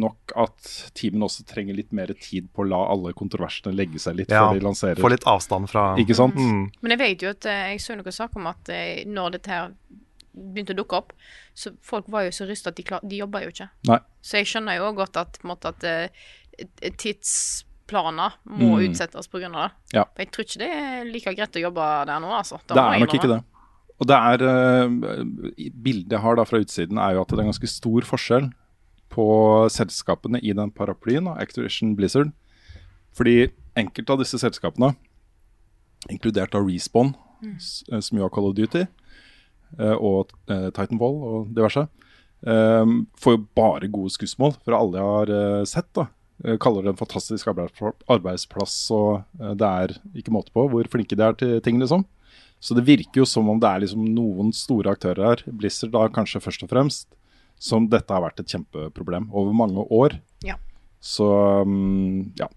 nok 0.00 0.32
at 0.38 0.68
teamen 0.98 1.22
også 1.26 1.44
trenger 1.48 1.74
litt 1.76 1.92
mer 1.96 2.10
tid 2.16 2.46
på 2.54 2.62
å 2.64 2.68
la 2.70 2.78
alle 2.94 3.12
kontroversene 3.18 3.74
legge 3.74 3.98
seg 4.02 4.16
litt 4.20 4.30
Ja, 4.32 4.46
før 4.48 4.58
de 4.60 4.64
lanserer. 4.66 5.00
Få 5.02 5.10
litt 5.12 5.26
avstand 5.28 5.68
fra 5.70 5.88
Ikke 6.00 6.14
sant? 6.18 6.36
Mm. 6.38 6.68
Men 6.80 6.94
jeg 6.94 7.00
vet 7.02 7.24
jo 7.26 7.32
at 7.34 7.48
eh, 7.50 7.64
jeg 7.74 7.82
så 7.84 7.96
noen 7.98 8.14
saker 8.14 8.40
om 8.42 8.46
at 8.52 8.70
eh, 8.74 9.02
når 9.06 9.36
dette 9.38 9.50
her 9.52 9.72
begynte 10.38 10.74
å 10.76 10.78
dukke 10.78 10.98
opp, 11.00 11.12
så 11.58 11.72
folk 11.82 12.06
var 12.14 12.28
jo 12.28 12.34
så 12.36 12.46
rysta 12.46 12.70
at 12.70 12.76
de, 12.78 12.84
klar, 12.86 13.00
de 13.02 13.16
jobba 13.18 13.40
jo 13.42 13.50
ikke. 13.50 13.66
Nei. 13.90 13.98
Så 14.22 14.38
jeg 14.38 14.46
skjønner 14.52 14.78
jo 14.78 14.92
godt 14.94 15.16
at, 15.18 15.38
på 15.40 15.48
en 15.48 15.50
måte, 15.50 15.72
at 15.74 15.82
eh, 15.88 16.92
tidsplaner 17.02 18.36
må 18.46 18.76
Mm. 18.78 18.88
utsettes 18.90 19.26
på 19.32 19.40
grunn 19.42 19.54
av 19.58 19.68
det. 19.68 19.98
Ja. 19.98 20.04
For 20.14 20.22
jeg 20.22 20.30
tror 20.32 20.44
ikke 20.46 20.60
det 20.62 20.70
er 20.78 21.04
like 21.10 21.34
greit 21.34 21.56
å 21.58 21.64
jobbe 21.64 21.86
der 22.06 22.20
nå, 22.22 22.30
altså. 22.38 22.60
Det 22.68 22.76
er 22.78 22.98
nok 23.02 23.14
ikke 23.18 23.32
det. 23.34 23.40
Og 23.98 24.06
det 24.06 24.14
er 24.14 24.38
Bildet 25.74 26.12
jeg 26.14 26.22
har 26.22 26.36
da 26.38 26.44
fra 26.46 26.60
utsiden, 26.62 26.98
er 27.02 27.16
jo 27.16 27.22
at 27.24 27.28
det 27.32 27.38
er 27.38 27.42
en 27.46 27.50
ganske 27.50 27.70
stor 27.72 28.06
forskjell 28.06 28.50
på 29.10 29.26
selskapene 29.72 30.40
i 30.42 30.52
den 30.52 30.70
paraplyen, 30.70 31.24
da, 31.30 31.36
Activision 31.40 31.94
Blizzard. 31.96 32.32
Fordi 33.16 33.48
enkelte 33.78 34.12
av 34.14 34.18
disse 34.22 34.38
selskapene, 34.38 34.92
inkludert 36.10 36.54
av 36.54 36.66
Respawn, 36.68 37.14
s- 37.56 37.84
eh, 37.92 38.00
som 38.00 38.18
jo 38.18 38.24
har 38.24 38.30
Call 38.30 38.48
of 38.50 38.54
Duty, 38.54 38.86
eh, 39.78 39.94
og 39.96 40.30
eh, 40.48 40.70
Titanfall 40.70 41.18
og 41.22 41.54
diverse, 41.54 41.88
får 42.44 43.32
jo 43.34 43.46
bare 43.58 43.88
gode 43.90 44.12
skussmål 44.14 44.52
fra 44.62 44.78
alle 44.78 45.00
jeg 45.00 45.08
har 45.34 45.64
sett. 45.66 45.88
da. 45.92 46.04
Kaller 46.62 46.84
det 46.86 46.92
en 46.92 47.00
fantastisk 47.00 47.48
arbeidsplass, 47.50 48.76
og 48.94 49.24
det 49.58 49.66
er 49.66 49.96
ikke 50.14 50.30
måte 50.30 50.52
på 50.54 50.68
hvor 50.70 50.86
flinke 50.86 51.16
de 51.18 51.24
er 51.26 51.32
til 51.34 51.60
ting, 51.60 51.80
liksom. 51.82 52.04
Så 52.62 52.76
det 52.78 52.84
virker 52.86 53.22
jo 53.22 53.26
som 53.26 53.48
om 53.50 53.58
det 53.58 53.66
er 53.66 53.80
liksom 53.82 54.04
noen 54.14 54.52
store 54.54 54.94
aktører 54.94 55.24
her, 55.32 55.42
Blizzard 55.50 55.90
da 55.90 56.06
kanskje 56.14 56.40
først 56.40 56.62
og 56.62 56.70
fremst, 56.70 57.08
som 57.58 57.88
dette 57.90 58.14
har 58.14 58.22
vært 58.22 58.40
et 58.42 58.54
kjempeproblem 58.54 59.28
over 59.34 59.54
mange 59.56 59.84
år. 59.94 60.16
Ja. 60.46 60.56
Så 61.00 61.26
um, 61.62 62.32
ja. 62.38 62.48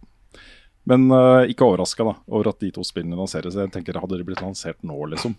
Men 0.90 1.12
uh, 1.14 1.46
ikke 1.50 1.66
overraska 1.68 2.06
over 2.10 2.52
at 2.52 2.62
de 2.62 2.72
to 2.74 2.86
spillene 2.86 3.18
lanseres. 3.20 3.58
Jeg 3.58 3.74
tenker 3.74 4.00
Hadde 4.02 4.18
de 4.18 4.26
blitt 4.26 4.42
lansert 4.42 4.80
nå, 4.86 4.98
liksom, 5.14 5.36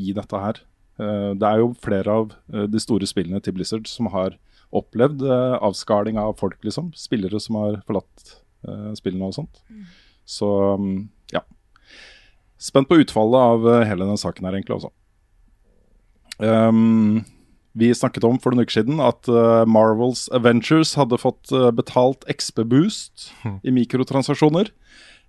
i 0.00 0.14
dette 0.16 0.40
her 0.40 0.60
uh, 0.96 1.34
Det 1.36 1.44
er 1.44 1.60
jo 1.60 1.72
flere 1.84 2.14
av 2.22 2.32
uh, 2.54 2.64
de 2.70 2.80
store 2.80 3.08
spillene 3.08 3.40
til 3.44 3.56
Blizzard 3.56 3.88
som 3.90 4.08
har 4.14 4.38
opplevd 4.68 5.22
avskaling 5.64 6.18
av 6.20 6.34
folk, 6.36 6.58
liksom. 6.60 6.90
Spillere 6.92 7.38
som 7.40 7.56
har 7.56 7.78
forlatt 7.88 8.34
spillene 8.98 9.30
og 9.30 9.32
sånt. 9.32 9.62
Så 10.28 10.48
um, 10.76 11.06
ja. 11.32 11.40
Spent 12.60 12.90
på 12.90 12.98
utfallet 13.00 13.46
av 13.54 13.64
hele 13.88 14.02
denne 14.02 14.20
saken 14.20 14.44
her, 14.44 14.58
egentlig 14.58 14.76
også. 14.76 14.90
Um, 16.36 17.24
vi 17.78 17.92
snakket 17.94 18.26
om 18.26 18.38
for 18.42 18.54
noen 18.54 18.66
uker 18.66 18.80
siden 18.80 18.98
at 19.04 19.28
uh, 19.30 19.62
Marvels 19.68 20.26
Avengers 20.34 20.96
hadde 20.98 21.18
fått 21.20 21.52
uh, 21.54 21.70
betalt 21.74 22.26
XP-boost 22.30 23.30
i 23.62 23.74
mikrotransaksjoner. 23.74 24.72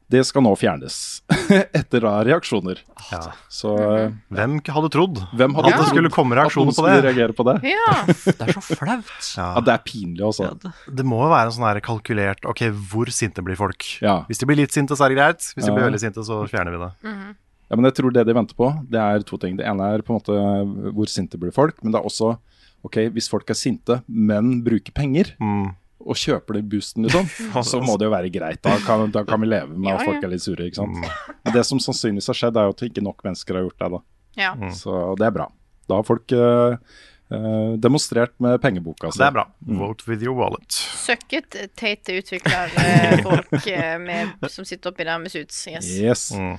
Det 0.10 0.24
skal 0.26 0.42
nå 0.42 0.56
fjernes, 0.58 0.96
etter 1.78 2.02
da 2.02 2.16
reaksjoner. 2.26 2.80
Ja. 3.12 3.20
Så 3.54 3.76
uh, 3.78 4.08
Hvem 4.34 4.56
hadde 4.66 4.90
trodd 4.96 5.20
hvem 5.38 5.54
hadde 5.54 5.70
at 5.70 5.84
det 5.84 5.90
skulle 5.92 6.10
komme 6.14 6.38
reaksjoner 6.40 6.74
på 6.74 6.86
det? 6.88 7.28
på 7.38 7.46
det? 7.46 7.56
Ja. 7.70 7.92
Det 8.40 8.48
er 8.48 8.56
så 8.58 8.64
flaut. 8.80 9.12
Ja. 9.38 9.52
Ja, 9.54 9.62
det 9.68 9.76
er 9.76 9.84
pinlig, 9.86 10.24
altså. 10.26 10.50
Det 10.90 11.06
må 11.06 11.22
jo 11.22 11.30
være 11.30 11.52
en 11.52 11.56
sånn 11.60 11.68
her 11.68 11.82
kalkulert 11.86 12.48
Ok, 12.50 12.66
hvor 12.90 13.12
sinte 13.14 13.46
blir 13.46 13.60
folk? 13.60 13.86
Ja. 14.02 14.24
Hvis 14.32 14.42
de 14.42 14.50
blir 14.50 14.58
litt 14.64 14.74
sinte, 14.74 14.98
så 14.98 15.06
er 15.06 15.14
det 15.14 15.20
greit. 15.22 15.52
Hvis 15.54 15.68
de 15.68 15.70
Ja. 15.70 15.78
blir 15.78 15.90
veldig 15.92 16.02
sinte, 16.02 16.26
så 16.26 16.42
fjerner 16.50 16.74
vi 16.74 16.82
det. 16.88 17.14
Ja, 17.70 17.76
men 17.78 17.86
jeg 17.86 17.96
tror 18.00 18.12
det 18.16 18.24
de 18.26 18.34
venter 18.34 18.56
på, 18.58 18.70
det 18.90 18.98
er 19.00 19.22
to 19.30 19.38
ting. 19.38 19.58
Det 19.60 19.66
ene 19.70 19.86
er 19.94 20.02
på 20.02 20.14
en 20.14 20.18
måte 20.20 20.94
hvor 20.96 21.10
sinte 21.12 21.38
blir 21.38 21.54
folk, 21.54 21.78
men 21.84 21.94
det 21.94 22.00
er 22.02 22.08
også 22.10 22.32
ok, 22.88 22.96
hvis 23.14 23.28
folk 23.30 23.50
er 23.52 23.58
sinte, 23.60 24.00
men 24.08 24.62
bruker 24.66 24.92
penger, 24.96 25.34
Mm. 25.40 25.76
og 26.00 26.16
kjøper 26.16 26.56
de 26.56 26.62
boosten, 26.72 27.04
liksom, 27.06 27.28
så 27.70 27.82
må 27.84 27.98
det 28.00 28.08
jo 28.08 28.14
være 28.14 28.32
greit. 28.32 28.62
Da 28.64 28.78
kan, 28.86 29.12
da 29.12 29.26
kan 29.28 29.42
vi 29.44 29.50
leve 29.52 29.76
med 29.76 29.92
Ja, 29.92 29.98
at 30.00 30.08
folk 30.08 30.24
er 30.24 30.32
litt 30.32 30.42
sure, 30.46 30.66
ikke 30.70 30.80
sant. 30.80 30.96
Men 31.44 31.54
det 31.54 31.66
som 31.68 31.78
sannsynligvis 31.84 32.32
har 32.32 32.40
skjedd, 32.40 32.58
er 32.58 32.70
jo 32.70 32.76
at 32.78 32.84
ikke 32.88 33.04
nok 33.04 33.22
mennesker 33.28 33.60
har 33.60 33.68
gjort 33.68 33.80
det, 33.84 33.92
da. 33.98 34.02
ja. 34.40 34.54
Mm. 34.56 34.72
Så 34.74 34.98
det 35.20 35.28
er 35.28 35.36
bra. 35.36 35.50
Da 35.90 35.98
har 36.00 36.06
folk 36.08 36.32
eh, 36.38 36.78
eh, 37.36 37.72
demonstrert 37.84 38.34
med 38.40 38.60
pengeboka 38.64 39.12
si. 39.12 39.20
Det 39.20 39.28
er 39.28 39.36
bra. 39.42 39.46
Vote 39.84 40.06
with 40.08 40.24
your 40.24 40.38
wallet. 40.40 40.72
Søkket 41.04 41.58
teite 41.76 42.16
utviklerfolk 42.22 43.68
eh, 43.68 44.48
som 44.48 44.66
sitter 44.70 44.92
oppi 44.94 45.04
der 45.08 45.20
med 45.20 45.32
suits. 45.34 45.66
Yes. 45.68 45.90
Yes. 46.00 46.26
Mm. 46.38 46.56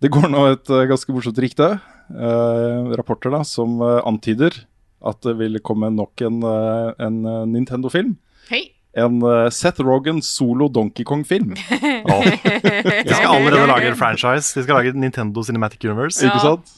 Det 0.00 0.08
går 0.12 0.28
nå 0.32 0.44
et 0.54 0.70
eh, 0.72 0.86
ganske 0.88 1.12
morsomt 1.12 1.38
rykte. 1.44 1.66
eh, 2.10 2.90
rapporter 2.98 3.30
da, 3.34 3.42
som 3.46 3.80
eh, 3.84 4.00
antyder 4.08 4.62
at 5.06 5.20
det 5.24 5.36
vil 5.38 5.58
komme 5.64 5.88
nok 5.94 6.20
en, 6.26 6.40
eh, 6.44 6.92
en 7.06 7.20
Nintendo-film. 7.52 8.16
Hei. 8.50 8.70
En 8.98 9.20
Seth 9.54 9.78
Rogan 9.86 10.18
solo 10.20 10.66
Donkey 10.68 11.04
Kong-film. 11.06 11.52
De 11.54 13.14
skal 13.14 13.36
allerede 13.36 13.68
lage 13.70 13.86
en 13.92 13.94
franchise. 13.96 14.50
De 14.56 14.64
skal 14.64 14.80
lage 14.80 14.96
Nintendo 14.98 15.44
Cinematic 15.46 15.84
Universe. 15.86 16.18
Ikke 16.26 16.40
sant? 16.42 16.72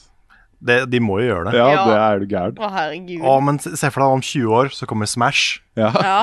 Det, 0.63 0.77
de 0.93 0.99
må 1.03 1.17
jo 1.19 1.25
gjøre 1.31 1.49
det. 1.49 1.57
Ja, 1.57 1.65
Ja. 1.73 1.81
det 1.89 1.95
er 2.03 2.19
du 2.21 2.27
gæren. 2.35 2.59
Å, 2.61 2.69
herregud. 2.71 3.25
Å, 3.27 3.33
men 3.43 3.57
se 3.59 3.89
for 3.91 3.99
deg 4.05 4.13
om 4.19 4.21
20 4.23 4.53
år 4.59 4.69
så 4.77 4.85
kommer 4.87 5.09
Smash. 5.09 5.57
Ja. 5.75 5.89
Ja. 6.05 6.19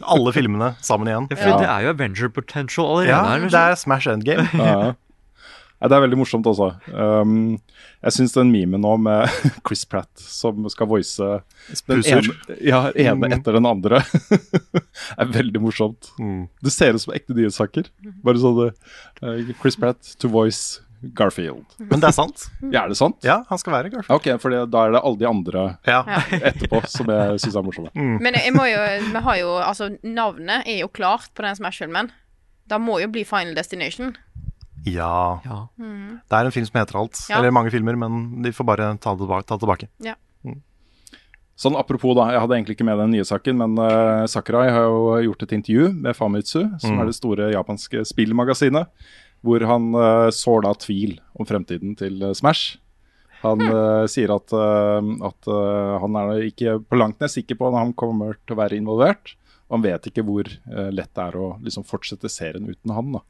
Alle 0.00 0.32
filmene 0.32 0.70
sammen 0.80 1.10
igjen. 1.10 1.26
Ja, 1.34 1.36
for 1.42 1.50
Ja. 1.50 1.58
det 1.58 1.68
er 1.74 1.80
jo 1.88 1.90
Avenger 1.96 2.30
Potential 2.32 2.86
allerede 2.86 3.10
Ja, 3.10 3.24
her. 3.26 3.42
det 3.42 3.50
Liksom. 3.50 3.66
er 3.66 3.74
Smash 3.82 4.08
Endgame. 4.14 4.94
Ja. 5.82 5.88
Det 5.90 5.96
er 5.98 6.04
veldig 6.04 6.18
morsomt 6.20 6.46
også. 6.46 6.68
Um, 6.94 7.58
jeg 8.06 8.14
syns 8.14 8.36
den 8.36 8.52
memen 8.54 8.80
nå 8.84 8.92
med 9.02 9.26
Chris 9.66 9.82
Pratt 9.90 10.10
som 10.22 10.62
skal 10.70 10.86
voice 10.86 11.18
den 11.88 12.04
ene, 12.06 12.36
ja, 12.62 12.84
ene 12.94 13.26
Mm. 13.26 13.34
etter 13.40 13.58
den 13.58 13.66
andre, 13.66 13.98
er 15.20 15.26
veldig 15.34 15.60
morsomt. 15.62 16.12
Mm. 16.22 16.46
Det 16.62 16.72
ser 16.74 16.94
ut 16.94 17.02
som 17.02 17.14
ekte 17.16 17.34
nyhetssaker. 17.34 17.90
Bare 18.22 18.38
sånn 18.38 18.62
uh, 18.70 19.52
Chris 19.60 19.76
Pratt 19.80 20.14
to 20.22 20.30
voice 20.32 20.80
Garfield. 21.18 21.66
Men 21.82 21.98
det 21.98 22.12
er 22.12 22.14
sant. 22.14 22.44
Ja, 22.70 22.84
er 22.84 22.92
det 22.92 22.96
sant? 23.00 23.16
Ja, 23.26 23.40
han 23.48 23.58
skal 23.58 23.74
være 23.74 23.90
Garfield. 23.90 24.14
Ok, 24.14 24.28
for 24.38 24.54
da 24.54 24.84
er 24.86 24.92
det 24.94 25.00
alle 25.02 25.18
de 25.18 25.26
andre 25.26 25.64
Ja. 25.90 26.04
etterpå 26.30 26.78
som 26.86 27.10
jeg 27.10 27.40
syns 27.42 27.56
er 27.58 27.64
morsomme. 27.66 27.90
Men 28.22 28.38
jeg 28.38 28.54
må 28.54 28.68
jo 28.70 28.78
Vi 29.10 29.22
har 29.26 29.40
jo 29.40 29.56
Altså, 29.58 29.88
navnet 30.06 30.62
er 30.70 30.78
jo 30.84 30.88
klart 30.94 31.26
på 31.34 31.42
den 31.42 31.58
Smash-filmen. 31.58 32.12
Da 32.70 32.78
må 32.78 33.00
jo 33.02 33.08
bli 33.10 33.24
Final 33.26 33.58
Destination. 33.58 34.14
Ja. 34.88 35.40
Ja. 35.44 35.58
Det 35.78 36.38
er 36.38 36.48
en 36.48 36.54
film 36.54 36.66
som 36.68 36.80
heter 36.80 36.98
alt. 37.00 37.18
Ja. 37.30 37.38
Eller 37.38 37.54
mange 37.54 37.72
filmer, 37.74 37.96
men 37.98 38.42
de 38.42 38.52
får 38.54 38.66
bare 38.68 38.92
ta 38.98 39.14
det 39.14 39.24
tilbake. 39.24 39.46
Ta 39.46 39.58
det 39.58 39.66
tilbake. 39.66 39.90
Ja. 40.02 40.16
Sånn 41.62 41.76
apropos, 41.78 42.14
da. 42.18 42.30
Jeg 42.32 42.42
hadde 42.42 42.56
egentlig 42.56 42.74
ikke 42.78 42.86
med 42.88 42.98
den 42.98 43.12
nye 43.14 43.26
saken, 43.28 43.58
men 43.60 43.76
uh, 43.78 44.24
Sakurai 44.30 44.70
har 44.72 44.86
jo 44.88 45.18
gjort 45.28 45.44
et 45.44 45.52
intervju 45.58 45.90
med 45.94 46.16
Famitsu, 46.18 46.62
som 46.82 46.98
er 46.98 47.06
det 47.06 47.14
store 47.14 47.50
japanske 47.52 48.02
spillmagasinet, 48.08 48.88
hvor 49.46 49.62
han 49.68 49.90
uh, 49.94 50.30
sår 50.34 50.64
da 50.66 50.72
tvil 50.80 51.18
om 51.38 51.46
fremtiden 51.46 51.94
til 51.98 52.18
uh, 52.24 52.32
Smash. 52.34 52.80
Han 53.44 53.62
uh, 53.62 54.08
sier 54.10 54.30
at, 54.30 54.52
at 54.54 55.48
han 55.98 56.18
er 56.20 56.44
ikke 56.46 56.76
på 56.86 56.98
langt 56.98 57.18
nær 57.18 57.30
sikker 57.30 57.58
på 57.58 57.72
om 57.72 57.74
han 57.74 57.94
kommer 57.98 58.36
til 58.46 58.54
å 58.54 58.60
være 58.60 58.78
involvert. 58.78 59.34
Og 59.66 59.80
han 59.80 59.86
vet 59.86 60.06
ikke 60.06 60.22
hvor 60.22 60.46
lett 60.46 61.10
det 61.10 61.24
er 61.24 61.38
å 61.40 61.48
liksom, 61.64 61.82
fortsette 61.88 62.30
serien 62.30 62.70
uten 62.70 62.94
han. 62.94 63.16
da. 63.16 63.22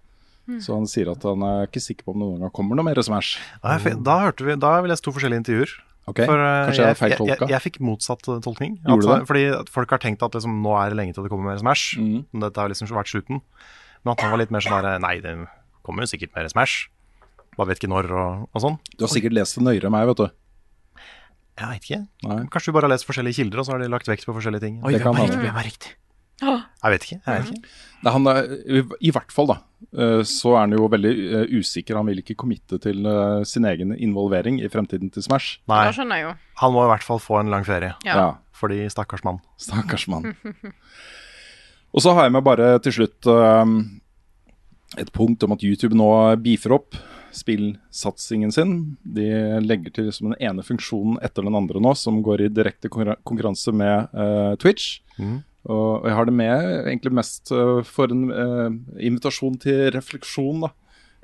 Så 0.62 0.74
han 0.74 0.88
sier 0.90 1.12
at 1.12 1.22
han 1.22 1.43
er 1.47 1.68
ikke 1.68 1.82
sikker 1.82 2.07
på 2.07 2.14
om 2.14 2.18
det 2.20 2.26
noen 2.26 2.45
gang 2.45 2.53
kommer 2.55 2.78
noe 2.78 2.86
mer 2.86 2.99
Smash. 2.99 3.36
Da, 3.62 3.76
da, 3.78 4.16
hørte 4.26 4.47
vi, 4.47 4.57
da 4.59 4.76
har 4.76 4.84
vi 4.84 4.90
lest 4.90 5.05
to 5.07 5.14
forskjellige 5.14 5.45
intervjuer. 5.45 5.74
Ok, 6.11 6.18
For, 6.26 6.34
eh, 6.34 6.64
Kanskje 6.66 6.86
jeg 6.88 7.12
jeg, 7.12 7.26
jeg, 7.30 7.51
jeg 7.53 7.62
fikk 7.62 7.76
motsatt 7.86 8.26
eh, 8.26 8.40
tolkning. 8.43 8.80
Det? 8.82 9.18
Fordi 9.28 9.45
folk 9.70 9.95
har 9.95 10.03
tenkt 10.03 10.24
at 10.26 10.34
liksom, 10.34 10.59
nå 10.64 10.74
er 10.80 10.90
det 10.90 10.99
lenge 10.99 11.14
til 11.14 11.22
det 11.22 11.30
kommer 11.30 11.53
mer 11.53 11.62
Smash. 11.62 11.95
Mm. 12.01 12.24
Dette 12.43 12.59
har 12.59 12.72
liksom 12.72 12.90
vært 12.90 13.12
slutten. 13.12 13.38
Men 14.03 14.16
at 14.16 14.24
han 14.24 14.34
var 14.34 14.43
litt 14.43 14.51
mer 14.51 14.64
sånn 14.66 14.88
Nei, 15.05 15.14
det 15.22 15.36
kommer 15.86 16.03
jo 16.03 16.11
sikkert 16.11 16.34
mer 16.34 16.51
Smash. 16.51 16.88
Bare 17.55 17.70
vet 17.70 17.78
ikke 17.82 17.93
når 17.93 18.11
og, 18.11 18.47
og 18.51 18.64
sånn. 18.64 18.78
Du 18.97 19.07
har 19.07 19.12
sikkert 19.12 19.36
lest 19.36 19.61
det 19.61 19.66
nøyere 19.66 19.86
enn 19.86 19.95
meg, 19.95 20.09
vet 20.11 20.24
du. 20.24 20.28
Jeg 21.61 21.68
veit 21.68 21.86
ikke. 21.86 22.01
Nei. 22.26 22.38
Kanskje 22.51 22.72
du 22.72 22.76
bare 22.78 22.88
har 22.88 22.95
lest 22.97 23.07
forskjellige 23.07 23.38
kilder, 23.38 23.61
og 23.61 23.68
så 23.68 23.74
har 23.76 23.82
de 23.84 23.90
lagt 23.93 24.09
vekt 24.09 24.24
på 24.26 24.34
forskjellige 24.34 24.64
ting. 24.64 24.78
Oi, 24.82 24.95
Det 24.97 25.03
kan 25.05 25.14
hvem 25.14 25.28
riktig. 25.28 25.93
hende. 25.93 26.01
Jeg 26.43 26.93
vet 26.95 27.05
ikke. 27.07 27.18
Jeg 27.26 27.43
vet 27.43 27.51
ikke. 27.55 27.72
Nei, 28.03 28.12
han 28.12 28.26
er, 28.26 28.49
i- 29.01 29.11
hvert 29.14 29.30
fall, 29.32 29.47
da, 29.47 29.57
eh, 29.95 30.22
så 30.26 30.57
er 30.57 30.61
han 30.64 30.72
jo 30.74 30.88
veldig 30.90 31.12
eh, 31.38 31.45
usikker. 31.61 31.95
Han 32.01 32.07
vil 32.11 32.18
ikke 32.22 32.34
committe 32.43 32.80
til 32.82 33.07
eh, 33.07 33.45
sin 33.47 33.64
egen 33.68 33.95
involvering 33.95 34.59
i 34.61 34.68
fremtiden 34.72 35.12
til 35.14 35.22
Smash. 35.22 35.61
Nei, 35.70 35.84
Da 35.86 35.93
skjønner 35.95 36.18
jeg 36.18 36.26
jo. 36.26 36.32
han 36.64 36.72
må 36.74 36.82
i 36.86 36.90
hvert 36.90 37.07
fall 37.07 37.20
få 37.22 37.38
en 37.40 37.51
lang 37.55 37.64
ferie. 37.68 37.95
Ja. 38.05 38.32
Fordi 38.59 38.82
stakkars 38.90 39.22
mann. 39.24 39.38
Stakkars 39.59 40.09
mann. 40.11 40.32
Og 41.95 42.01
så 42.03 42.14
har 42.16 42.24
jeg 42.26 42.32
med 42.32 42.45
bare 42.47 42.78
til 42.82 42.93
slutt 42.97 43.26
et 44.99 45.11
punkt 45.12 45.43
om 45.47 45.53
at 45.55 45.62
YouTube 45.64 45.97
nå 45.97 46.07
beefer 46.43 46.74
opp 46.76 46.97
spillsatsingen 47.32 48.53
sin. 48.53 48.72
De 49.05 49.24
legger 49.64 49.93
til 49.97 50.05
liksom 50.11 50.32
den 50.32 50.40
ene 50.51 50.64
funksjonen 50.66 51.16
etter 51.24 51.45
den 51.47 51.57
andre 51.57 51.80
nå, 51.80 51.95
som 51.97 52.18
går 52.24 52.45
i 52.47 52.51
direkte 52.53 52.90
konkurranse 52.93 53.72
med 53.72 54.11
uh, 54.16 54.53
Twitch. 54.61 54.99
Mhm. 55.18 55.38
Og 55.70 56.06
jeg 56.08 56.14
har 56.18 56.24
det 56.26 56.34
med 56.34 56.86
egentlig 56.90 57.12
mest 57.14 57.52
eh, 57.54 57.82
for 57.86 58.10
en 58.10 58.24
eh, 58.30 58.70
invitasjon 59.06 59.58
til 59.62 59.90
refleksjon, 59.94 60.64
da. 60.66 60.72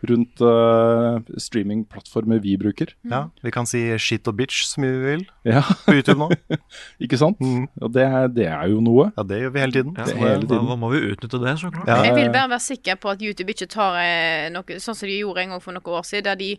rundt 0.06 0.38
eh, 0.46 1.16
streamingplattformer 1.42 2.38
vi 2.44 2.52
bruker. 2.60 2.92
Ja, 3.10 3.24
Vi 3.42 3.50
kan 3.50 3.66
si 3.66 3.80
shit 3.98 4.28
og 4.30 4.36
bitch 4.38 4.60
så 4.68 4.78
mye 4.84 4.92
vi 4.94 5.00
vil 5.16 5.24
Ja, 5.48 5.62
på 5.86 5.96
YouTube 5.96 6.20
nå. 6.22 6.28
ikke 7.02 7.18
sant? 7.18 7.42
Og 7.82 7.90
det, 7.96 8.04
er- 8.06 8.28
det 8.30 8.46
er 8.46 8.68
jo 8.70 8.78
noe. 8.84 9.08
Ja, 9.18 9.24
det 9.26 9.40
gjør 9.42 9.50
vi 9.56 9.60
hele 9.64 9.72
tiden. 9.74 9.96
Ja, 9.98 10.04
Det 10.06 10.14
da, 10.14 10.20
hele 10.22 10.46
tiden. 10.46 10.68
da 10.70 10.76
må 10.78 10.92
vi 10.94 11.02
utnytte 11.10 11.40
det, 11.42 11.56
så 11.58 11.72
klart. 11.74 11.90
Ja. 11.90 11.98
Jeg 12.06 12.14
vil 12.20 12.30
bare 12.38 12.52
være 12.54 12.62
sikker 12.68 12.94
på 13.02 13.10
at 13.10 13.22
YouTube 13.26 13.50
ikke 13.56 13.66
tar 13.74 13.98
eh, 14.04 14.46
noe 14.54 14.78
sånn 14.78 14.94
som 14.94 15.10
de 15.10 15.18
gjorde 15.18 15.42
en 15.48 15.56
gang 15.56 15.64
for 15.66 15.74
noen 15.74 15.98
år 15.98 16.06
siden, 16.06 16.28
der 16.30 16.38
de 16.38 16.52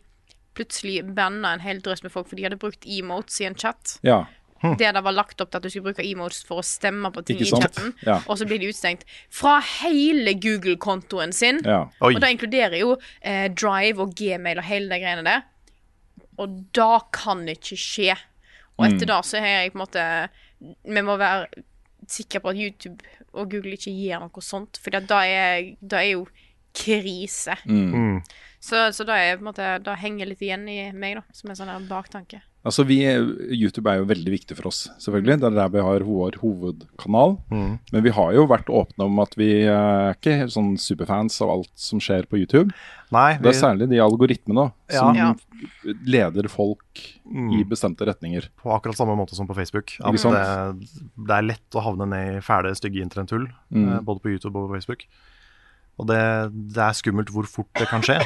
plutselig 0.59 0.97
banna 1.15 1.53
en 1.55 1.61
hel 1.63 1.79
drøss 1.79 2.03
med 2.03 2.11
folk 2.11 2.27
for 2.27 2.35
de 2.35 2.43
hadde 2.43 2.59
brukt 2.59 2.83
emotes 2.89 3.39
i 3.39 3.47
en 3.47 3.55
chat. 3.55 3.95
Ja, 4.03 4.25
Der 4.61 4.91
det 4.93 5.03
var 5.03 5.11
lagt 5.15 5.39
opp 5.41 5.51
til 5.51 5.57
at 5.57 5.63
du 5.63 5.69
skulle 5.69 5.93
bruke 5.93 6.03
emotes 6.03 6.43
for 6.43 6.59
å 6.59 6.65
stemme 6.65 7.11
på 7.15 7.23
ting 7.25 7.39
i 7.39 7.45
chatten, 7.45 7.93
Ja. 8.05 8.17
og 8.27 8.37
så 8.37 8.45
blir 8.45 8.59
de 8.59 8.67
utstengt 8.73 9.05
fra 9.29 9.59
hele 9.61 10.33
Google-kontoen 10.35 11.31
sin. 11.33 11.61
ja. 11.63 11.85
Og 12.01 12.19
det 12.19 12.29
inkluderer 12.35 12.77
jo 12.79 12.97
eh, 13.21 13.47
Drive 13.53 13.99
og 14.03 14.15
Gmail 14.15 14.57
og 14.57 14.63
hele 14.67 14.89
de 14.89 14.99
greiene 14.99 15.23
der. 15.23 15.43
Og 16.37 16.59
da 16.73 16.99
kan 17.11 17.45
det 17.45 17.57
ikke 17.59 17.77
skje. 17.77 18.17
Og 18.77 18.85
Mm. 18.87 18.93
etter 18.95 19.05
da 19.07 19.21
så 19.21 19.39
har 19.39 19.47
jeg 19.47 19.73
på 19.73 19.79
en 19.79 19.85
måte 19.85 20.29
Vi 20.85 21.01
må 21.01 21.17
være 21.17 21.47
sikre 22.07 22.39
på 22.41 22.49
at 22.49 22.55
YouTube 22.57 23.03
og 23.33 23.49
Google 23.51 23.71
ikke 23.77 23.91
gjør 23.93 24.19
noe 24.25 24.41
sånt, 24.41 24.77
for 24.81 24.89
da 24.91 25.19
er, 25.23 25.75
da 25.81 25.97
er 26.01 26.11
jo 26.17 26.27
krise. 26.73 27.55
Mm. 27.67 28.21
Så, 28.59 28.75
så 28.91 29.05
da, 29.05 29.13
er, 29.15 29.37
på 29.37 29.43
en 29.45 29.49
måte, 29.53 29.67
da 29.83 29.95
henger 29.95 30.27
litt 30.27 30.41
igjen 30.41 30.67
i 30.67 30.91
meg, 30.91 31.15
da, 31.19 31.21
som 31.31 31.49
en 31.51 31.55
sånn 31.59 31.87
baktanke. 31.87 32.41
Altså 32.67 32.83
vi, 32.83 32.97
YouTube 33.55 33.87
er 33.87 34.01
jo 34.01 34.07
veldig 34.09 34.31
viktig 34.33 34.55
for 34.57 34.67
oss, 34.67 34.89
selvfølgelig. 34.99 35.37
Det 35.39 35.47
er 35.47 35.53
der 35.55 35.69
vi 35.71 35.79
har 35.79 36.03
vår 36.03 36.35
hovedkanal. 36.41 37.37
Men 37.49 38.03
vi 38.03 38.11
har 38.11 38.33
jo 38.35 38.43
vært 38.51 38.67
åpne 38.67 39.05
om 39.05 39.21
at 39.23 39.31
vi 39.39 39.47
eh, 39.63 39.71
er 39.71 40.17
ikke 40.17 40.33
helt 40.41 40.51
sånn 40.51 40.73
superfans 40.77 41.39
av 41.45 41.53
alt 41.53 41.71
som 41.79 42.01
skjer 42.03 42.27
på 42.27 42.35
YouTube. 42.41 42.73
Nei, 43.15 43.37
Det 43.39 43.53
er 43.53 43.57
særlig 43.61 43.87
de 43.89 44.01
algoritmene 44.03 44.67
som 44.91 45.15
Ja. 45.15 45.29
leder 46.03 46.49
folk 46.51 46.99
i 47.31 47.63
bestemte 47.63 48.05
retninger. 48.05 48.49
på 48.61 48.75
akkurat 48.75 48.97
samme 48.99 49.15
måte 49.15 49.35
som 49.39 49.47
på 49.47 49.55
Facebook. 49.55 49.95
At 50.03 50.13
det, 50.19 50.89
det 51.15 51.35
er 51.39 51.47
lett 51.47 51.71
å 51.79 51.81
havne 51.81 52.05
ned 52.11 52.37
i 52.37 52.43
fæle, 52.43 52.75
stygge 52.75 53.01
internettull, 53.01 53.47
Mm. 53.71 53.87
eh, 53.95 53.99
både 54.01 54.19
på 54.19 54.29
YouTube 54.35 54.55
og 54.59 54.67
på 54.69 54.75
Facebook. 54.75 55.05
Og 55.97 56.07
det, 56.07 56.19
det 56.75 56.77
er 56.83 56.91
skummelt 56.95 57.29
hvor 57.31 57.47
fort 57.47 57.71
det 57.79 57.87
kan 57.87 58.01
skje. 58.01 58.19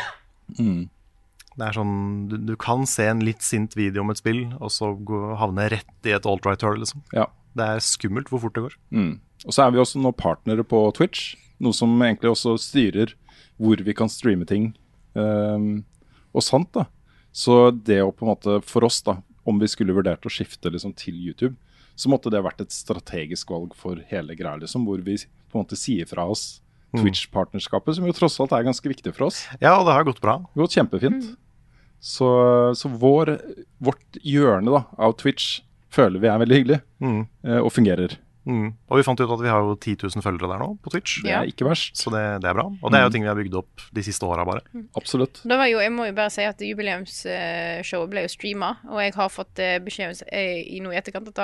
Mm. 0.59 0.89
Det 1.59 1.67
er 1.67 1.77
sånn, 1.77 1.95
du, 2.31 2.37
du 2.49 2.53
kan 2.59 2.87
se 2.89 3.05
en 3.11 3.21
litt 3.25 3.43
sint 3.45 3.75
video 3.77 4.03
om 4.03 4.13
et 4.13 4.21
spill, 4.21 4.45
og 4.57 4.71
så 4.73 4.93
gå, 4.97 5.19
havne 5.39 5.67
rett 5.73 6.09
i 6.09 6.15
et 6.15 6.27
alt-right-hull, 6.29 6.81
liksom. 6.81 7.03
Ja. 7.13 7.27
Det 7.53 7.67
er 7.75 7.83
skummelt 7.85 8.31
hvor 8.33 8.41
fort 8.41 8.55
det 8.57 8.65
går. 8.65 8.77
Mm. 8.95 9.11
Og 9.45 9.53
så 9.53 9.65
er 9.65 9.73
vi 9.73 9.81
også 9.83 10.01
nå 10.01 10.13
partnere 10.17 10.65
på 10.65 10.79
Twitch, 10.97 11.33
noe 11.63 11.75
som 11.77 11.93
egentlig 12.01 12.33
også 12.33 12.55
styrer 12.61 13.13
hvor 13.61 13.81
vi 13.85 13.93
kan 13.95 14.09
streame 14.09 14.47
ting. 14.49 14.71
Um, 15.13 15.83
og 16.33 16.45
sant, 16.45 16.71
da. 16.73 16.87
Så 17.33 17.67
det 17.73 17.99
å 18.01 18.11
på 18.13 18.25
en 18.25 18.33
måte, 18.33 18.57
for 18.65 18.85
oss, 18.87 19.01
da, 19.05 19.19
om 19.45 19.61
vi 19.61 19.69
skulle 19.69 19.95
vurdert 19.95 20.25
å 20.25 20.31
skifte 20.33 20.71
liksom, 20.73 20.95
til 20.97 21.17
YouTube, 21.19 21.55
så 21.93 22.09
måtte 22.09 22.31
det 22.33 22.41
vært 22.41 22.63
et 22.63 22.73
strategisk 22.73 23.53
valg 23.53 23.75
for 23.77 24.01
hele 24.09 24.33
greia, 24.37 24.57
liksom, 24.61 24.87
hvor 24.89 25.01
vi 25.05 25.19
på 25.21 25.59
en 25.59 25.65
måte 25.65 25.77
sier 25.77 26.09
fra 26.09 26.25
oss 26.29 26.63
Twitch-partnerskapet, 26.93 27.97
som 27.97 28.05
jo 28.05 28.13
tross 28.13 28.39
alt 28.41 28.53
er 28.53 28.65
ganske 28.67 28.89
viktig 28.89 29.15
for 29.15 29.27
oss. 29.29 29.43
Ja, 29.57 29.75
og 29.79 29.87
det 29.87 29.95
har 29.95 30.05
gått 30.05 30.21
bra. 30.21 30.39
Gått 30.57 30.75
kjempefint. 30.77 31.31
Så, 32.03 32.27
så 32.75 32.89
vår, 32.99 33.37
vårt 33.79 34.17
hjørne 34.27 34.73
da, 34.73 34.81
av 34.99 35.15
Twitch 35.21 35.61
føler 35.93 36.19
vi 36.19 36.27
er 36.27 36.41
veldig 36.41 36.57
hyggelig, 36.59 36.81
Mm. 36.99 37.21
eh, 37.47 37.59
og 37.63 37.71
fungerer. 37.71 38.17
Mm. 38.43 38.73
Og 38.91 38.97
vi 38.99 39.03
fant 39.07 39.21
ut 39.23 39.29
at 39.31 39.39
vi 39.39 39.47
har 39.47 39.61
jo 39.63 39.75
10 39.79 39.93
000 40.03 40.23
følgere 40.25 40.49
der 40.51 40.59
nå, 40.59 40.65
på 40.83 40.91
Twitch. 40.91 41.21
Det 41.23 41.31
er 41.31 41.47
ikke 41.47 41.63
verst. 41.69 41.95
Så 41.95 42.11
det, 42.11 42.23
det 42.43 42.49
er 42.49 42.57
bra. 42.57 42.65
Og 42.81 42.91
det 42.91 42.99
er 42.99 43.05
jo 43.05 43.11
ting 43.13 43.23
vi 43.23 43.29
har 43.31 43.37
bygd 43.39 43.55
opp 43.61 43.85
de 43.95 44.03
siste 44.03 44.27
åra, 44.27 44.43
bare. 44.43 44.65
Absolutt. 44.99 45.39
Da 45.47 45.55
var 45.61 45.69
jo, 45.71 45.79
jeg 45.79 45.93
må 45.95 46.09
jo 46.09 46.15
bare 46.17 46.33
si 46.33 46.43
at 46.43 46.59
jubileumsshowet 46.59 48.09
ble 48.11 48.25
jo 48.25 48.33
streama, 48.33 48.73
og 48.89 48.99
jeg 48.99 49.15
har 49.15 49.31
fått 49.31 49.61
eh, 49.63 49.77
beskjed 49.85 50.25
eh, 50.27 50.59
i 50.75 50.81
noe 50.83 50.91
i 50.95 50.99
etterkant 50.99 51.31
at 51.31 51.39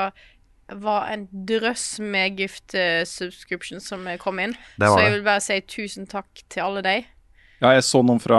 det 0.70 0.78
var 0.84 1.07
en 1.10 1.24
drøss 1.32 1.86
med 2.03 2.36
gift 2.38 2.76
subscriptions 3.10 3.88
som 3.89 4.03
kom 4.22 4.38
inn. 4.43 4.51
Så 4.78 4.99
jeg 5.01 5.16
vil 5.16 5.24
bare 5.26 5.41
si 5.41 5.55
tusen 5.66 6.05
takk 6.05 6.43
til 6.51 6.62
alle 6.68 6.84
de. 6.86 6.97
Ja, 7.64 7.72
jeg 7.74 7.88
så 7.88 8.03
noen 8.05 8.22
fra 8.22 8.38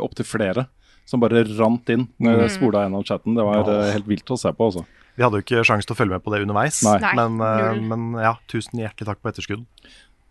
opptil 0.00 0.24
flere 0.26 0.64
som 1.06 1.22
bare 1.22 1.44
rant 1.56 1.92
inn 1.92 2.06
når 2.22 2.44
jeg 2.44 2.54
spola 2.58 2.84
gjennom 2.84 3.04
chatten. 3.06 3.36
Det 3.38 3.46
var 3.46 3.70
eh, 3.72 3.92
helt 3.94 4.08
vilt 4.10 4.32
å 4.34 4.38
se 4.40 4.52
på, 4.52 4.70
altså. 4.70 4.84
Vi 5.16 5.24
hadde 5.24 5.40
jo 5.40 5.46
ikke 5.46 5.64
sjanse 5.64 5.88
til 5.88 5.96
å 5.96 5.98
følge 5.98 6.18
med 6.18 6.24
på 6.24 6.32
det 6.34 6.42
underveis, 6.44 6.82
Nei. 6.84 6.98
Nei, 7.04 7.14
men, 7.22 7.38
eh, 7.46 7.82
men 7.92 8.08
ja, 8.20 8.34
tusen 8.50 8.82
hjertelig 8.82 9.08
takk 9.08 9.22
på 9.22 9.32
etterskudd. 9.32 9.64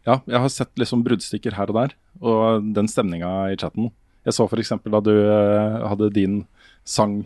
Ja, 0.05 0.19
jeg 0.30 0.41
har 0.43 0.51
sett 0.53 0.73
liksom 0.78 1.01
bruddstykker 1.07 1.55
her 1.57 1.71
og 1.73 1.80
der, 1.80 1.95
og 2.21 2.67
den 2.76 2.89
stemninga 2.91 3.32
i 3.53 3.57
chatten. 3.57 3.89
Jeg 4.26 4.38
så 4.38 4.45
f.eks. 4.45 4.76
da 4.84 5.01
du 5.05 5.13
eh, 5.15 5.80
hadde 5.89 6.11
din 6.13 6.43
sang 6.86 7.23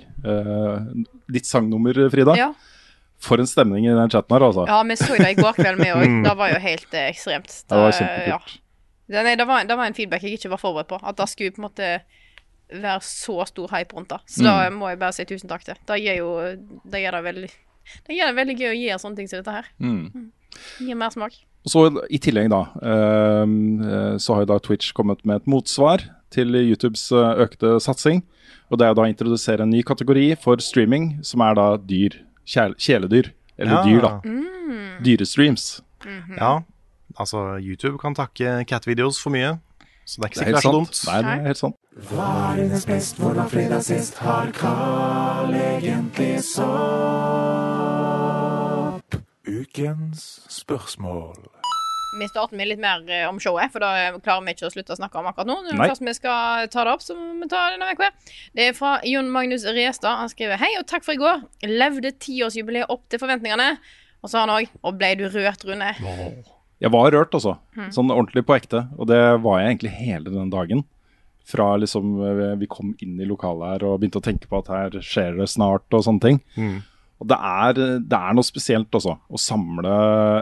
Ditt 1.27 1.47
sangnummer, 1.49 1.97
Frida. 2.13 2.37
Ja. 2.39 2.53
For 3.19 3.41
en 3.41 3.49
stemning 3.49 3.83
i 3.83 3.91
den 3.91 4.11
chatten 4.11 4.31
her, 4.31 4.45
altså. 4.47 4.63
ja, 4.69 4.79
vi 4.87 4.95
så 4.95 5.17
det 5.19 5.33
i 5.33 5.35
går 5.35 5.57
kveld, 5.57 5.81
vi 5.81 5.91
òg. 5.91 6.05
Det 6.23 6.35
var 6.39 6.53
jo 6.53 6.59
helt 6.63 6.93
eh, 6.95 7.09
ekstremt. 7.11 7.51
Det 7.67 7.79
var 7.81 7.91
ja. 8.29 8.37
Det, 9.09 9.23
nei, 9.25 9.33
det, 9.35 9.47
var, 9.49 9.65
det 9.67 9.75
var 9.75 9.89
en 9.89 9.97
feedback 9.97 10.23
jeg 10.23 10.37
ikke 10.37 10.53
var 10.53 10.61
forberedt 10.61 10.91
på. 10.93 10.99
At 11.03 11.17
det 11.19 11.27
skulle 11.27 11.51
på 11.51 11.59
en 11.59 11.67
måte 11.67 11.89
være 12.71 13.01
så 13.01 13.45
stor 13.49 13.67
hype 13.73 13.95
rundt 13.97 14.09
det. 14.09 14.19
Så 14.29 14.43
da 14.45 14.69
må 14.69 14.89
jeg 14.91 14.99
bare 15.01 15.13
si 15.15 15.25
tusen 15.25 15.49
takk 15.49 15.63
til. 15.65 15.75
Det 15.89 15.99
gir 16.03 16.17
jo 16.21 16.29
Det 16.85 17.01
gjør 17.01 17.17
det 17.17 17.23
veldig 17.25 17.49
Det 18.07 18.15
gjør 18.17 18.27
det 18.31 18.35
veldig 18.37 18.55
gøy 18.59 18.69
å 18.69 18.77
gi 18.79 18.89
sånne 19.01 19.15
ting 19.17 19.27
som 19.31 19.39
dette 19.41 19.51
her. 19.55 19.65
Mm. 19.81 20.31
Gir 20.79 20.95
mer 20.95 21.09
smak. 21.09 21.33
Og 21.65 21.71
så 21.73 21.81
I 22.09 22.19
tillegg 22.23 22.49
da, 22.49 22.61
ehm, 22.81 23.81
eh, 23.83 24.17
så 24.21 24.33
har 24.35 24.41
jo 24.45 24.51
da 24.53 24.59
Twitch 24.59 24.93
kommet 24.93 25.25
med 25.25 25.41
et 25.41 25.47
motsvar 25.49 26.05
til 26.31 26.53
YouTubes 26.55 27.11
eh, 27.11 27.41
økte 27.45 27.79
satsing. 27.83 28.21
Og 28.71 28.77
det 28.77 28.85
er 28.87 28.93
da 28.93 29.01
å 29.03 29.09
introdusere 29.09 29.65
en 29.65 29.69
ny 29.73 29.81
kategori 29.83 30.37
for 30.39 30.61
streaming, 30.61 31.17
som 31.25 31.41
er 31.41 31.55
da 31.55 31.77
dyr. 31.77 32.19
Kjæledyr. 32.45 33.31
Eller 33.57 33.73
Ja. 33.73 33.83
dyr, 33.83 34.01
da. 34.01 34.21
Dyrestreams. 35.03 35.81
Ja, 36.37 36.61
altså 37.17 37.57
YouTube 37.59 37.97
kan 37.99 38.15
takke 38.15 38.63
catvideos 38.69 39.19
for 39.21 39.31
mye, 39.31 39.59
så 40.09 40.17
det 40.17 40.25
er 40.25 40.29
ikke 40.29 40.39
er 40.39 40.45
sikkert 40.45 40.55
det 40.55 40.57
er 40.57 40.65
så 40.65 40.71
dumt. 40.73 40.97
Nei, 41.05 41.17
det 41.21 41.29
er 41.29 41.43
helt 41.45 41.59
sant. 41.59 41.75
Varenes 42.09 42.85
best, 42.89 43.19
hvordan 43.21 43.49
fredag 43.51 43.83
sist 43.85 44.17
har 44.23 44.49
Carl 44.57 45.53
egentlig 45.53 46.43
sopp? 46.47 46.69
Ukens 49.45 50.23
spørsmål. 50.49 51.37
Vi 52.17 52.25
starter 52.31 52.57
med 52.57 52.71
litt 52.71 52.81
mer 52.81 53.05
eh, 53.05 53.29
om 53.29 53.37
showet, 53.37 53.69
for 53.69 53.85
da 53.85 54.17
klarer 54.17 54.41
vi 54.47 54.51
ikke 54.55 54.65
å 54.65 54.73
slutte 54.73 54.95
å 54.95 54.97
snakke 54.97 55.21
om 55.21 55.29
akkurat 55.29 55.45
nå. 55.51 55.61
Når 55.67 55.77
Nei. 55.77 55.89
først 55.91 56.01
vi 56.07 56.13
skal 56.17 56.65
ta 56.73 56.81
det 56.87 56.93
opp, 56.97 57.05
så 57.05 57.13
må 57.13 57.37
vi 57.43 57.49
ta 57.51 57.67
det 57.67 57.77
denne 57.77 57.93
uka. 57.93 58.09
Det 58.57 58.63
er 58.65 58.73
fra 58.77 58.97
Jon 59.05 59.29
Magnus 59.29 59.63
Restad. 59.69 60.17
Han 60.23 60.31
skriver 60.31 60.57
Hei 60.57 60.71
og 60.81 60.87
takk 60.89 61.05
for 61.05 61.13
i 61.13 61.21
går. 61.21 61.45
Levde 61.69 62.09
tiårsjubileet 62.17 62.89
opp 62.89 63.05
til 63.13 63.21
forventningene. 63.21 63.75
Og 64.23 64.27
så 64.31 64.41
har 64.41 64.49
han 64.49 64.57
òg 64.57 64.65
Og 64.81 64.97
ble 64.97 65.13
du 65.21 65.29
rørt, 65.29 65.61
Rune? 65.69 65.93
Jeg 66.79 66.93
var 66.95 67.11
rørt, 67.11 67.33
altså. 67.35 67.57
Sånn 67.91 68.11
ordentlig 68.13 68.45
på 68.47 68.55
ekte. 68.55 68.85
Og 68.95 69.09
det 69.11 69.19
var 69.43 69.59
jeg 69.59 69.73
egentlig 69.73 69.91
hele 69.97 70.31
den 70.31 70.51
dagen. 70.53 70.85
Fra 71.49 71.73
liksom 71.81 72.13
eh, 72.23 72.55
vi 72.61 72.69
kom 72.71 72.93
inn 73.03 73.19
i 73.19 73.27
lokalet 73.27 73.73
her 73.73 73.85
og 73.89 73.99
begynte 73.99 74.21
å 74.21 74.25
tenke 74.25 74.47
på 74.47 74.61
at 74.61 74.69
her 74.71 74.99
skjer 75.03 75.39
det 75.41 75.49
snart 75.51 75.87
og 75.97 76.05
sånne 76.05 76.23
ting. 76.23 76.39
Og 77.19 77.27
det 77.27 77.35
er, 77.35 77.79
det 77.99 78.15
er 78.15 78.35
noe 78.37 78.47
spesielt 78.47 78.95
også, 78.95 79.17
å 79.27 79.39
samle 79.41 79.95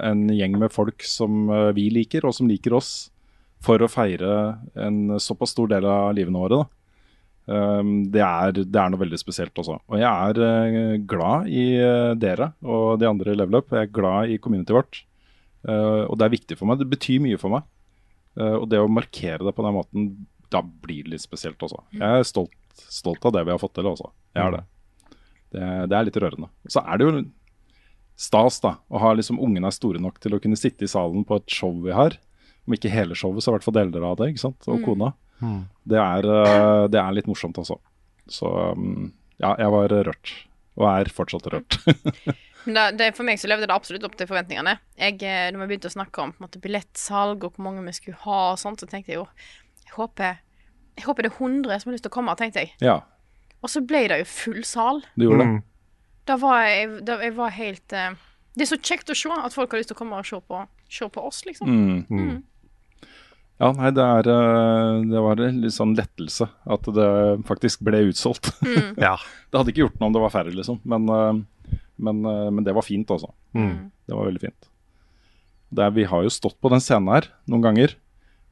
en 0.06 0.28
gjeng 0.30 0.60
med 0.62 0.74
folk 0.74 1.02
som 1.08 1.48
eh, 1.50 1.72
vi 1.78 1.88
liker, 1.96 2.28
og 2.28 2.36
som 2.38 2.50
liker 2.52 2.76
oss, 2.78 3.10
for 3.66 3.82
å 3.82 3.90
feire 3.90 4.60
en 4.78 5.16
såpass 5.18 5.56
stor 5.56 5.72
del 5.72 5.88
av 5.90 6.12
livene 6.14 6.38
våre. 6.44 6.60
da. 6.62 6.74
Um, 7.48 8.12
det, 8.12 8.20
er, 8.22 8.52
det 8.60 8.76
er 8.78 8.92
noe 8.92 9.00
veldig 9.00 9.18
spesielt 9.18 9.58
også. 9.58 9.80
Og 9.88 9.98
jeg 9.98 10.06
er 10.06 10.42
eh, 10.44 10.98
glad 11.08 11.48
i 11.50 11.66
dere 12.20 12.52
og 12.68 13.00
de 13.02 13.08
andre 13.10 13.34
i 13.34 13.40
Level 13.40 13.64
Up. 13.64 13.72
Jeg 13.72 13.88
er 13.88 13.96
glad 13.98 14.36
i 14.36 14.38
communityet 14.44 14.78
vårt. 14.78 15.00
Eh, 15.68 16.03
og 16.07 16.15
det 16.20 16.28
er 16.28 16.36
viktig 16.36 16.57
for 16.59 16.70
meg. 16.70 16.80
Det 16.82 16.89
betyr 16.91 17.24
mye 17.24 17.39
for 17.41 17.53
meg. 17.53 17.68
Eh, 18.39 18.55
og 18.55 18.68
det 18.72 18.80
å 18.82 18.89
markere 18.91 19.43
det 19.45 19.55
på 19.57 19.65
den 19.65 19.76
måten, 19.76 20.09
da 20.53 20.61
blir 20.63 21.03
det 21.05 21.15
litt 21.15 21.26
spesielt 21.26 21.61
også. 21.63 21.82
Jeg 21.97 22.22
er 22.22 22.28
stolt, 22.28 22.55
stolt 22.88 23.26
av 23.28 23.36
det 23.36 23.43
vi 23.47 23.53
har 23.53 23.61
fått 23.61 23.76
til 23.78 23.89
også. 23.89 24.11
Jeg 24.38 24.45
er 24.45 24.57
det. 24.57 24.63
Det, 25.55 25.65
det 25.91 25.97
er 25.97 26.07
litt 26.07 26.22
rørende. 26.22 26.49
Så 26.72 26.84
er 26.84 26.99
det 26.99 27.07
jo 27.07 27.26
stas 28.18 28.61
da, 28.63 28.78
å 28.89 29.01
ha 29.01 29.11
liksom 29.13 29.39
ungene 29.43 29.70
er 29.70 29.76
store 29.76 30.01
nok 30.01 30.18
til 30.24 30.34
å 30.34 30.41
kunne 30.41 30.57
sitte 30.57 30.88
i 30.88 30.89
salen 30.89 31.26
på 31.28 31.38
et 31.38 31.53
show 31.53 31.76
vi 31.84 31.93
har. 31.95 32.18
Om 32.68 32.76
ikke 32.76 32.91
hele 32.91 33.15
showet, 33.15 33.43
så 33.43 33.51
i 33.51 33.57
hvert 33.57 33.68
fall 33.68 33.78
deler 33.78 34.07
av 34.07 34.18
det. 34.20 34.32
ikke 34.34 34.47
sant? 34.47 34.68
Og 34.72 34.82
kona. 34.84 35.13
Det, 35.88 35.99
er, 36.01 36.26
eh, 36.26 36.88
det 36.91 36.99
er 36.99 37.15
litt 37.15 37.30
morsomt, 37.30 37.59
altså. 37.61 37.78
Så 38.28 38.49
ja, 39.39 39.53
jeg 39.53 39.72
var 39.72 39.93
rørt. 40.09 40.34
Og 40.78 40.88
er 40.89 41.09
fortsatt 41.13 41.47
rørt. 41.53 41.80
Men 42.68 42.76
det, 42.76 42.86
det, 42.99 43.05
for 43.15 43.24
meg 43.28 43.39
så 43.39 43.47
levde 43.47 43.70
det 43.70 43.76
absolutt 43.76 44.03
opp 44.03 44.18
til 44.20 44.28
forventningene. 44.28 44.74
Jeg, 44.99 45.22
eh, 45.24 45.47
når 45.55 45.61
vi 45.61 45.68
begynte 45.72 45.88
å 45.88 45.93
snakke 45.95 46.20
om 46.24 46.34
på 46.36 46.41
en 46.41 46.47
måte, 46.49 46.59
billettsalg 46.63 47.45
og 47.47 47.55
hvor 47.55 47.63
mange 47.70 47.86
vi 47.86 47.95
skulle 47.95 48.20
ha, 48.26 48.39
og 48.51 48.59
sånt, 48.59 48.84
så 48.84 48.89
tenkte 48.91 49.13
jeg 49.13 49.22
jo 49.22 49.28
jeg 49.88 49.93
håper, 49.95 50.41
jeg 50.99 51.05
håper 51.07 51.24
det 51.24 51.32
er 51.32 51.38
100 51.39 51.80
som 51.80 51.89
har 51.89 51.95
lyst 51.95 52.03
til 52.03 52.11
å 52.11 52.18
komme, 52.18 52.36
tenkte 52.36 52.65
jeg. 52.65 52.74
ja, 52.84 52.97
Og 53.63 53.72
så 53.72 53.80
ble 53.88 54.03
det 54.11 54.20
jo 54.20 54.28
full 54.34 54.59
sal. 54.68 54.99
Det 55.15 55.30
gjorde 55.30 55.45
det. 55.45 55.49
Mm. 55.53 55.61
Da 56.28 56.36
var 56.41 56.59
jeg, 56.68 56.89
da, 57.07 57.15
jeg 57.24 57.38
var 57.38 57.53
helt 57.55 57.95
uh, 57.95 58.20
Det 58.51 58.65
er 58.65 58.70
så 58.74 58.80
kjekt 58.84 59.13
å 59.13 59.15
se 59.15 59.32
at 59.32 59.55
folk 59.55 59.72
har 59.72 59.80
lyst 59.80 59.93
til 59.93 59.95
å 59.95 60.01
komme 60.01 60.20
og 60.20 60.28
se 60.28 60.41
på, 60.43 60.59
se 60.91 61.07
på 61.07 61.24
oss, 61.24 61.39
liksom. 61.47 61.72
Mm. 62.11 62.43
Ja, 63.57 63.72
nei, 63.74 63.89
det, 63.95 64.03
er, 64.03 64.28
eh, 64.30 64.99
det 65.09 65.22
var 65.24 65.39
en 65.41 65.61
litt 65.63 65.74
sånn 65.74 65.95
lettelse 65.97 66.45
at 66.70 66.89
det 66.93 67.09
faktisk 67.47 67.82
ble 67.88 68.03
utsolgt. 68.11 68.51
Mm. 68.61 68.91
Ja. 69.07 69.15
det 69.49 69.57
hadde 69.57 69.74
ikke 69.74 69.88
gjort 69.88 69.97
noe 70.01 70.11
om 70.11 70.18
det 70.18 70.22
var 70.28 70.34
færre, 70.36 70.53
liksom. 70.53 70.78
Men, 70.86 71.07
eh, 71.09 71.80
men, 71.98 72.24
eh, 72.26 72.48
men 72.54 72.64
det 72.68 72.74
var 72.78 72.86
fint, 72.86 73.10
altså. 73.14 73.32
Mm. 73.58 73.91
Det 74.08 74.16
var 74.16 74.30
veldig 74.30 74.41
fint. 74.48 74.70
Det 75.70 75.84
er, 75.84 75.91
vi 75.98 76.06
har 76.08 76.24
jo 76.24 76.32
stått 76.32 76.56
på 76.64 76.70
den 76.72 76.80
scenen 76.84 77.12
her 77.12 77.28
noen 77.52 77.66
ganger 77.66 77.98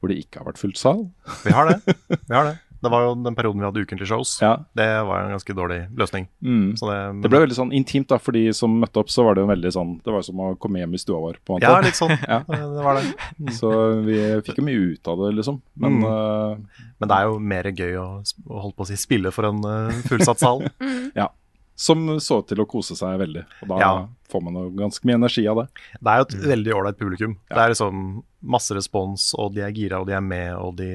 hvor 0.01 0.11
det 0.11 0.19
ikke 0.21 0.41
har 0.41 0.49
vært 0.51 0.59
fullt 0.61 0.77
sal. 0.77 1.05
Vi 1.45 1.53
har 1.55 1.71
det. 1.71 1.95
Vi 2.29 2.35
har 2.35 2.49
det. 2.51 2.57
Det 2.85 2.89
var 2.91 3.01
jo 3.01 3.13
den 3.17 3.33
perioden 3.33 3.61
vi 3.63 3.65
hadde 3.65 3.81
ukentlige 3.81 4.05
shows. 4.11 4.35
Ja. 4.43 4.51
Det 4.77 4.85
var 5.07 5.23
en 5.23 5.31
ganske 5.33 5.53
dårlig 5.57 5.77
løsning. 5.97 6.27
Mm. 6.45 6.75
Så 6.77 6.85
det, 6.91 6.97
Det 7.23 7.31
ble 7.31 7.39
veldig 7.41 7.55
sånn 7.57 7.71
intimt, 7.73 8.05
da, 8.11 8.19
for 8.21 8.35
de 8.35 8.43
som 8.53 8.75
møtte 8.77 8.99
opp, 9.01 9.09
så 9.09 9.23
var 9.25 9.33
det 9.33 9.41
jo 9.41 9.47
veldig 9.49 9.71
sånn 9.73 9.93
Det 10.05 10.11
var 10.13 10.19
jo 10.21 10.27
som 10.27 10.41
å 10.43 10.49
komme 10.61 10.83
hjem 10.83 10.93
i 10.93 10.99
stua 11.01 11.17
vår, 11.23 11.39
på 11.41 11.55
en 11.55 11.63
måte. 11.63 11.71
Ja, 11.71 11.79
litt 11.81 11.97
sånn. 11.97 12.13
Ja. 12.35 12.37
Det 12.45 12.83
var 12.85 12.99
det. 12.99 13.55
Så 13.57 13.71
vi 14.05 14.19
fikk 14.45 14.59
jo 14.61 14.67
mye 14.67 14.83
ut 14.91 15.09
av 15.15 15.23
det, 15.23 15.31
liksom. 15.39 15.57
Men 15.81 15.97
Mm. 15.97 16.05
uh, 16.05 16.85
Men 17.01 17.09
det 17.09 17.17
er 17.17 17.25
jo 17.31 17.39
mer 17.55 17.71
gøy 17.71 17.97
å, 18.03 18.05
å 18.21 18.61
holde 18.67 18.75
på 18.77 18.85
å 18.85 18.91
si 18.91 18.99
spille 19.01 19.33
for 19.33 19.49
en 19.49 19.65
uh, 19.65 19.89
fullsatt 20.11 20.43
sal. 20.43 20.61
ja. 21.23 21.31
Som 21.75 22.05
så 22.23 22.37
ut 22.39 22.47
til 22.47 22.61
å 22.63 22.67
kose 22.71 22.95
seg 22.95 23.17
veldig. 23.19 23.41
Og 23.63 23.67
da 23.73 23.77
Ja. 23.81 24.07
får 24.31 24.41
man 24.45 24.59
ganske 24.77 25.03
mye 25.05 25.17
energi 25.19 25.45
av 25.51 25.57
det. 25.57 25.67
Det 26.01 26.07
er 26.13 26.17
jo 26.21 26.25
et 26.29 26.35
veldig 26.49 26.73
ålreit 26.73 26.97
publikum. 26.97 27.37
Det 27.49 27.57
er 27.57 27.69
liksom 27.73 28.23
masse 28.41 28.71
respons, 28.77 29.33
og 29.37 29.53
de 29.55 29.61
er 29.61 29.71
gira, 29.75 29.99
og 29.99 30.07
de 30.07 30.13
er 30.13 30.21
med, 30.21 30.53
og 30.55 30.75
de 30.77 30.87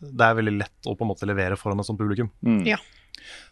Det 0.00 0.20
er 0.22 0.34
veldig 0.38 0.58
lett 0.60 0.86
å 0.86 0.94
på 0.96 1.02
en 1.02 1.10
måte 1.10 1.26
levere 1.26 1.56
foran 1.58 1.80
et 1.80 1.86
sånt 1.86 1.98
publikum. 1.98 2.30
Mm. 2.44 2.64
Ja. 2.66 2.76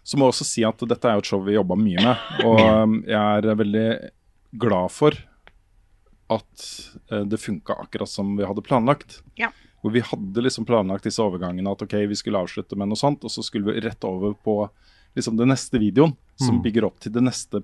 Så 0.04 0.16
må 0.16 0.26
jeg 0.28 0.34
også 0.34 0.44
si 0.46 0.62
at 0.64 0.78
dette 0.78 1.04
er 1.08 1.14
jo 1.18 1.18
et 1.18 1.24
show 1.26 1.42
vi 1.44 1.54
jobba 1.58 1.76
mye 1.76 2.02
med, 2.02 2.16
og 2.44 2.60
um, 2.60 3.02
jeg 3.06 3.44
er 3.44 3.54
veldig 3.54 4.10
glad 4.58 4.90
for 4.90 5.12
at 6.30 6.64
eh, 7.10 7.24
det 7.26 7.38
funka 7.40 7.74
akkurat 7.82 8.08
som 8.08 8.36
vi 8.38 8.44
hadde 8.46 8.62
planlagt. 8.62 9.20
Ja. 9.36 9.50
Hvor 9.82 9.90
vi 9.92 10.00
hadde 10.04 10.42
liksom 10.44 10.66
planlagt 10.68 11.04
disse 11.08 11.22
overgangene 11.22 11.70
at 11.72 11.82
ok, 11.82 11.94
vi 12.06 12.14
skulle 12.18 12.38
avslutte 12.38 12.76
med 12.78 12.88
noe 12.90 12.98
sånt, 13.00 13.24
og 13.24 13.30
så 13.32 13.42
skulle 13.42 13.72
vi 13.72 13.80
rett 13.82 14.04
over 14.06 14.34
på 14.34 14.56
liksom 15.16 15.36
den 15.36 15.48
neste 15.48 15.78
videoen, 15.78 16.16
som 16.38 16.56
Mm. 16.58 16.62
bygger 16.62 16.84
opp 16.86 16.98
til 17.00 17.12
det 17.12 17.22
neste 17.22 17.62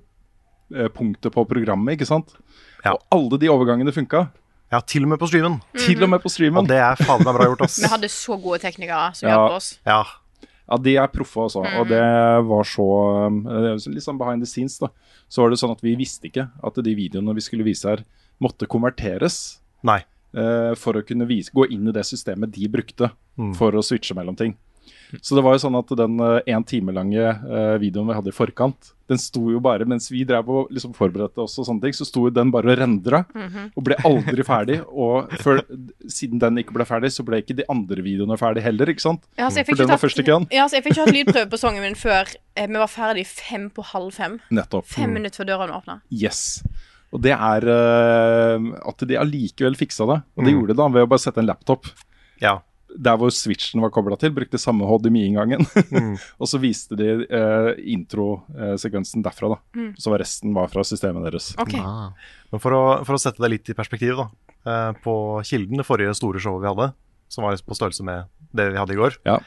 eh, 0.74 0.88
punktet 0.88 1.32
på 1.32 1.46
programmet, 1.46 1.94
ikke 1.96 2.06
sant? 2.06 2.34
Ja. 2.84 2.92
Og 2.94 3.02
alle 3.12 3.38
de 3.38 3.46
overgangene 3.48 3.92
funka. 3.94 4.30
Ja, 4.72 4.80
til 4.80 5.04
og 5.04 5.08
med 5.10 5.18
på 5.20 5.28
streamen. 5.30 5.60
Til 5.78 6.02
og 6.02 6.10
med 6.10 6.20
på 6.22 6.28
streamen. 6.28 6.58
Og 6.58 6.66
det 6.66 6.76
er 6.82 6.96
faen 6.98 7.22
meg 7.22 7.34
bra 7.36 7.44
gjort, 7.46 7.60
ass. 7.62 7.78
Vi 7.84 7.86
hadde 7.88 8.08
så 8.10 8.34
gode 8.42 8.58
teknikere 8.58 9.14
som 9.14 9.28
Ja. 9.28 9.36
hjalp 9.36 9.56
oss. 9.60 9.78
Ja. 9.86 10.02
Ja, 10.68 10.76
de 10.82 10.96
er 10.96 11.06
proffe 11.06 11.38
også, 11.46 11.62
Mm. 11.62 11.78
og 11.80 11.86
det 11.86 12.02
var 12.48 12.64
så 12.66 12.86
det 13.44 13.70
er 13.70 13.76
jo 13.78 13.92
Litt 13.94 14.02
sånn 14.02 14.18
behind 14.18 14.42
the 14.42 14.46
scenes, 14.46 14.78
da. 14.80 14.88
Så 15.30 15.42
var 15.42 15.50
det 15.50 15.58
sånn 15.60 15.70
at 15.70 15.80
vi 15.80 15.94
visste 15.94 16.26
ikke 16.26 16.50
at 16.64 16.74
de 16.82 16.94
videoene 16.96 17.32
vi 17.34 17.40
skulle 17.40 17.62
vise 17.62 17.84
her, 17.88 18.02
måtte 18.42 18.66
konverteres 18.66 19.60
Nei. 19.84 20.00
eh, 20.34 20.74
for 20.74 20.94
å 20.94 21.06
kunne 21.06 21.26
vise, 21.28 21.50
gå 21.54 21.70
inn 21.70 21.86
i 21.88 21.92
det 21.92 22.02
systemet 22.04 22.50
de 22.50 22.66
brukte 22.66 23.12
Mm. 23.38 23.54
for 23.54 23.70
å 23.70 23.82
switche 23.84 24.14
mellom 24.16 24.36
ting. 24.36 24.56
Så 25.22 25.36
det 25.36 25.42
var 25.44 25.54
jo 25.54 25.60
sånn 25.62 25.76
at 25.78 25.90
den 25.98 26.18
uh, 26.20 26.40
en 26.46 26.64
time 26.66 26.92
lange 26.92 27.20
eh, 27.22 27.76
videoen 27.78 28.08
vi 28.08 28.14
hadde 28.16 28.32
i 28.32 28.34
forkant, 28.34 28.92
den 29.06 29.18
sto 29.22 29.44
jo 29.52 29.60
bare 29.62 29.86
mens 29.86 30.08
vi 30.10 30.24
drev 30.26 30.48
og 30.50 30.70
liksom 30.74 30.92
forberedte 30.96 31.38
oss 31.44 31.54
og 31.62 31.66
sånne 31.68 31.84
ting, 31.84 31.94
så 31.94 32.02
sto 32.08 32.24
jo 32.26 32.32
den 32.34 32.50
bare 32.50 32.72
og 32.72 32.78
rendra 32.80 33.20
Mhm. 33.34 33.68
og 33.76 33.84
ble 33.86 33.94
aldri 34.08 34.42
ferdig. 34.42 34.80
Og 34.90 35.30
før, 35.38 35.60
siden 36.10 36.40
den 36.42 36.58
ikke 36.58 36.74
ble 36.74 36.84
ferdig, 36.84 37.12
så 37.14 37.22
ble 37.24 37.38
ikke 37.42 37.54
de 37.56 37.64
andre 37.70 38.02
videoene 38.02 38.36
ferdig 38.40 38.62
heller, 38.66 38.86
ikke 38.90 39.04
sant? 39.06 39.22
Ja, 39.38 39.46
så 39.48 39.60
jeg 39.62 39.66
For 39.66 39.72
fikk 39.72 39.78
den 39.78 39.86
ikke 39.86 39.92
var 39.92 39.96
tatt- 39.96 40.04
først 40.08 40.18
i 40.18 40.26
køen. 40.26 40.48
Ja, 40.50 40.66
så 40.66 40.74
jeg 40.80 40.84
fikk 40.88 40.96
ikke 40.96 41.06
hatt 41.06 41.14
lydprøve 41.14 41.50
på 41.54 41.58
sangen 41.62 41.82
min 41.86 41.94
før 41.94 42.34
eh, 42.56 42.66
vi 42.66 42.74
var 42.82 42.90
ferdig 42.90 43.26
fem 43.30 43.70
på 43.70 43.84
halv 43.94 44.10
fem. 44.12 44.40
Nettopp. 44.50 44.86
Fem 44.90 45.12
minutter 45.14 45.44
før 45.44 45.52
døren 45.54 45.70
åpna. 45.78 46.00
Yes. 46.10 46.64
Og 47.14 47.22
det 47.22 47.30
er 47.38 47.62
uh, 47.70 48.58
at 48.90 49.06
de 49.06 49.14
allikevel 49.16 49.76
fiksa 49.78 50.04
det. 50.10 50.18
Og 50.36 50.44
det 50.44 50.50
Mm. 50.52 50.58
gjorde 50.58 50.74
de 50.74 50.80
da 50.82 50.88
ved 50.88 51.06
å 51.06 51.08
bare 51.08 51.22
sette 51.22 51.38
en 51.38 51.46
laptop 51.46 51.86
Ja. 52.42 52.58
Der 52.98 53.16
hvor 53.20 53.30
switchen 53.34 53.82
var 53.84 53.90
kobla 53.94 54.16
til. 54.20 54.32
Brukte 54.36 54.58
samme 54.60 54.86
HDMI-inngangen. 54.88 55.64
Mm. 55.92 56.14
og 56.40 56.48
så 56.50 56.60
viste 56.62 56.96
de 56.98 57.08
eh, 57.26 57.70
introsekvensen 57.96 59.24
derfra, 59.24 59.54
da. 59.54 59.58
Mm. 59.76 59.90
Så 60.00 60.12
var 60.12 60.22
resten 60.22 60.54
var 60.56 60.70
fra 60.72 60.84
systemet 60.86 61.26
deres. 61.28 61.50
Okay. 61.60 61.80
Ah. 61.82 62.10
Men 62.52 62.62
for 62.62 62.76
å, 62.76 62.82
for 63.06 63.16
å 63.18 63.20
sette 63.22 63.42
det 63.44 63.52
litt 63.52 63.70
i 63.72 63.76
perspektiv, 63.78 64.16
da. 64.22 64.28
eh, 64.66 64.90
På 65.04 65.16
Kilden, 65.46 65.80
det 65.80 65.86
forrige 65.88 66.14
store 66.16 66.40
showet 66.42 66.64
vi 66.64 66.70
hadde, 66.72 66.90
som 67.32 67.44
var 67.46 67.56
på 67.66 67.76
størrelse 67.78 68.06
med 68.06 68.28
det 68.56 68.70
vi 68.72 68.78
hadde 68.80 68.94
i 68.96 69.00
går, 69.00 69.18
Ja. 69.26 69.40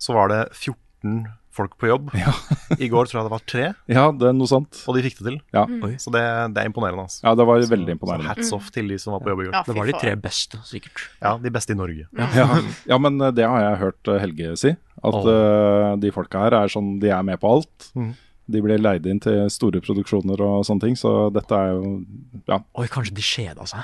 så 0.00 0.14
var 0.16 0.32
det 0.32 0.40
14 0.56 1.26
folk 1.56 1.74
på 1.80 1.88
jobb. 1.88 2.10
I 2.84 2.88
går 2.92 3.08
tror 3.08 3.18
jeg 3.20 3.26
det 3.26 3.32
var 3.32 3.44
tre, 3.48 3.64
Ja, 3.90 4.04
det 4.12 4.28
er 4.30 4.36
noe 4.36 4.50
sånt. 4.50 4.82
og 4.86 4.96
de 4.98 5.02
fikk 5.06 5.18
det 5.22 5.26
til. 5.30 5.38
Ja, 5.56 5.64
Så 6.02 6.12
det, 6.14 6.22
det 6.54 6.62
er 6.62 6.68
imponerende. 6.70 7.06
Altså. 7.08 7.22
ja 7.24 7.34
det 7.34 7.46
var 7.48 7.62
Så- 7.64 7.72
veldig 7.72 7.88
Så 7.92 7.96
imponerende. 7.98 8.28
hats 8.30 8.52
off 8.56 8.70
til 8.74 8.88
de 8.92 8.98
som 9.02 9.16
var 9.16 9.20
på 9.24 9.32
jobb 9.32 9.40
i 9.40 9.48
går. 9.48 9.54
Ja, 9.56 9.62
Det 9.66 9.76
var 9.76 9.86
de 9.90 9.92
faen. 9.96 10.00
tre 10.04 10.14
beste, 10.28 10.60
sikkert. 10.68 11.08
Ja, 11.22 11.36
De 11.38 11.50
beste 11.50 11.72
i 11.72 11.78
Norge. 11.80 12.06
Ja, 12.16 12.60
ja, 12.86 12.98
men 12.98 13.20
eh, 13.20 13.30
det 13.32 13.44
har 13.48 13.60
jeg 13.64 13.80
hørt 13.86 14.08
eh, 14.14 14.20
Helge 14.20 14.52
si. 14.60 14.76
At 15.02 15.26
eh, 15.32 15.96
de 16.02 16.10
folka 16.12 16.44
her 16.46 16.54
er 16.62 16.68
sånn, 16.72 16.98
de 17.00 17.08
er 17.10 17.22
med 17.22 17.40
på 17.40 17.50
alt. 17.56 17.90
Mhm. 17.96 18.14
De 18.48 18.60
blir 18.62 18.78
leid 18.78 19.04
inn 19.10 19.18
til 19.18 19.48
store 19.50 19.80
produksjoner 19.82 20.38
og 20.38 20.60
sånne 20.64 20.80
ting, 20.84 20.94
så 20.94 21.32
dette 21.34 21.50
er 21.50 21.72
jo 21.74 22.04
Ja. 22.46 22.60
Oi, 22.78 22.86
kanskje 22.86 23.14
de 23.16 23.24
kjeda 23.26 23.66
seg. 23.66 23.82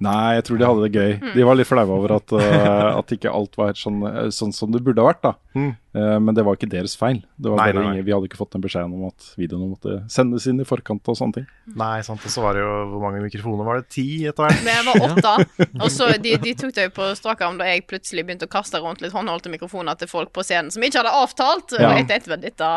Nei, 0.00 0.36
jeg 0.38 0.44
tror 0.46 0.56
de 0.60 0.64
hadde 0.64 0.86
det 0.86 0.96
gøy. 0.96 1.10
Mm. 1.20 1.32
De 1.36 1.44
var 1.44 1.56
litt 1.58 1.68
flaue 1.68 1.92
over 1.92 2.14
at, 2.16 2.32
uh, 2.32 2.96
at 2.96 3.10
ikke 3.12 3.28
alt 3.36 3.58
var 3.60 3.74
sånn, 3.76 3.98
eh, 4.08 4.30
sånn 4.32 4.54
som 4.56 4.70
det 4.72 4.80
burde 4.86 5.02
ha 5.02 5.10
vært. 5.10 5.20
da. 5.26 5.32
Mm. 5.52 5.74
Uh, 5.92 6.16
men 6.24 6.36
det 6.38 6.44
var 6.46 6.56
ikke 6.56 6.70
deres 6.72 6.94
feil. 6.96 7.18
Det 7.36 7.50
var 7.52 7.60
Nei, 7.60 7.66
bare 7.74 7.84
nei, 7.84 7.92
nei. 7.98 8.04
Vi 8.06 8.14
hadde 8.14 8.30
ikke 8.30 8.38
fått 8.40 8.54
den 8.56 8.64
beskjeden 8.64 8.94
om 8.96 9.04
at 9.10 9.28
videoene 9.36 9.68
måtte 9.74 9.98
sendes 10.08 10.46
inn 10.48 10.62
i 10.62 10.66
forkant 10.68 11.04
og 11.12 11.18
sånne 11.20 11.36
ting. 11.40 11.46
Nei, 11.76 12.00
sant. 12.06 12.24
Og 12.24 12.32
så 12.32 12.40
var 12.46 12.56
det 12.56 12.64
jo 12.64 12.72
Hvor 12.94 13.04
mange 13.04 13.20
mikrofoner 13.26 13.68
var 13.68 13.82
det? 13.82 13.88
Ti 13.92 14.06
etter 14.32 14.48
hvert? 14.48 14.64
Vi 14.64 14.76
var 14.88 15.06
åtte. 15.10 15.68
Og 15.84 15.88
så 15.92 16.08
de, 16.16 16.36
de 16.48 16.54
tok 16.62 16.72
det 16.78 16.88
jo 16.88 16.94
på 16.96 17.10
strak 17.20 17.44
arm 17.44 17.60
da 17.60 17.68
jeg 17.68 17.84
plutselig 17.90 18.24
begynte 18.24 18.48
å 18.48 18.54
kaste 18.56 18.80
rundt 18.80 19.04
litt 19.04 19.12
håndholdte 19.12 19.52
mikrofoner 19.52 20.00
til 20.00 20.08
folk 20.08 20.32
på 20.32 20.46
scenen 20.48 20.72
som 20.72 20.80
ikke 20.86 21.02
hadde 21.02 21.12
avtalt. 21.24 21.76
Og 21.76 21.84
Ja. 21.84 21.92
Etter, 22.00 22.16
etter 22.22 22.36
vel 22.38 22.40
dette 22.48 22.70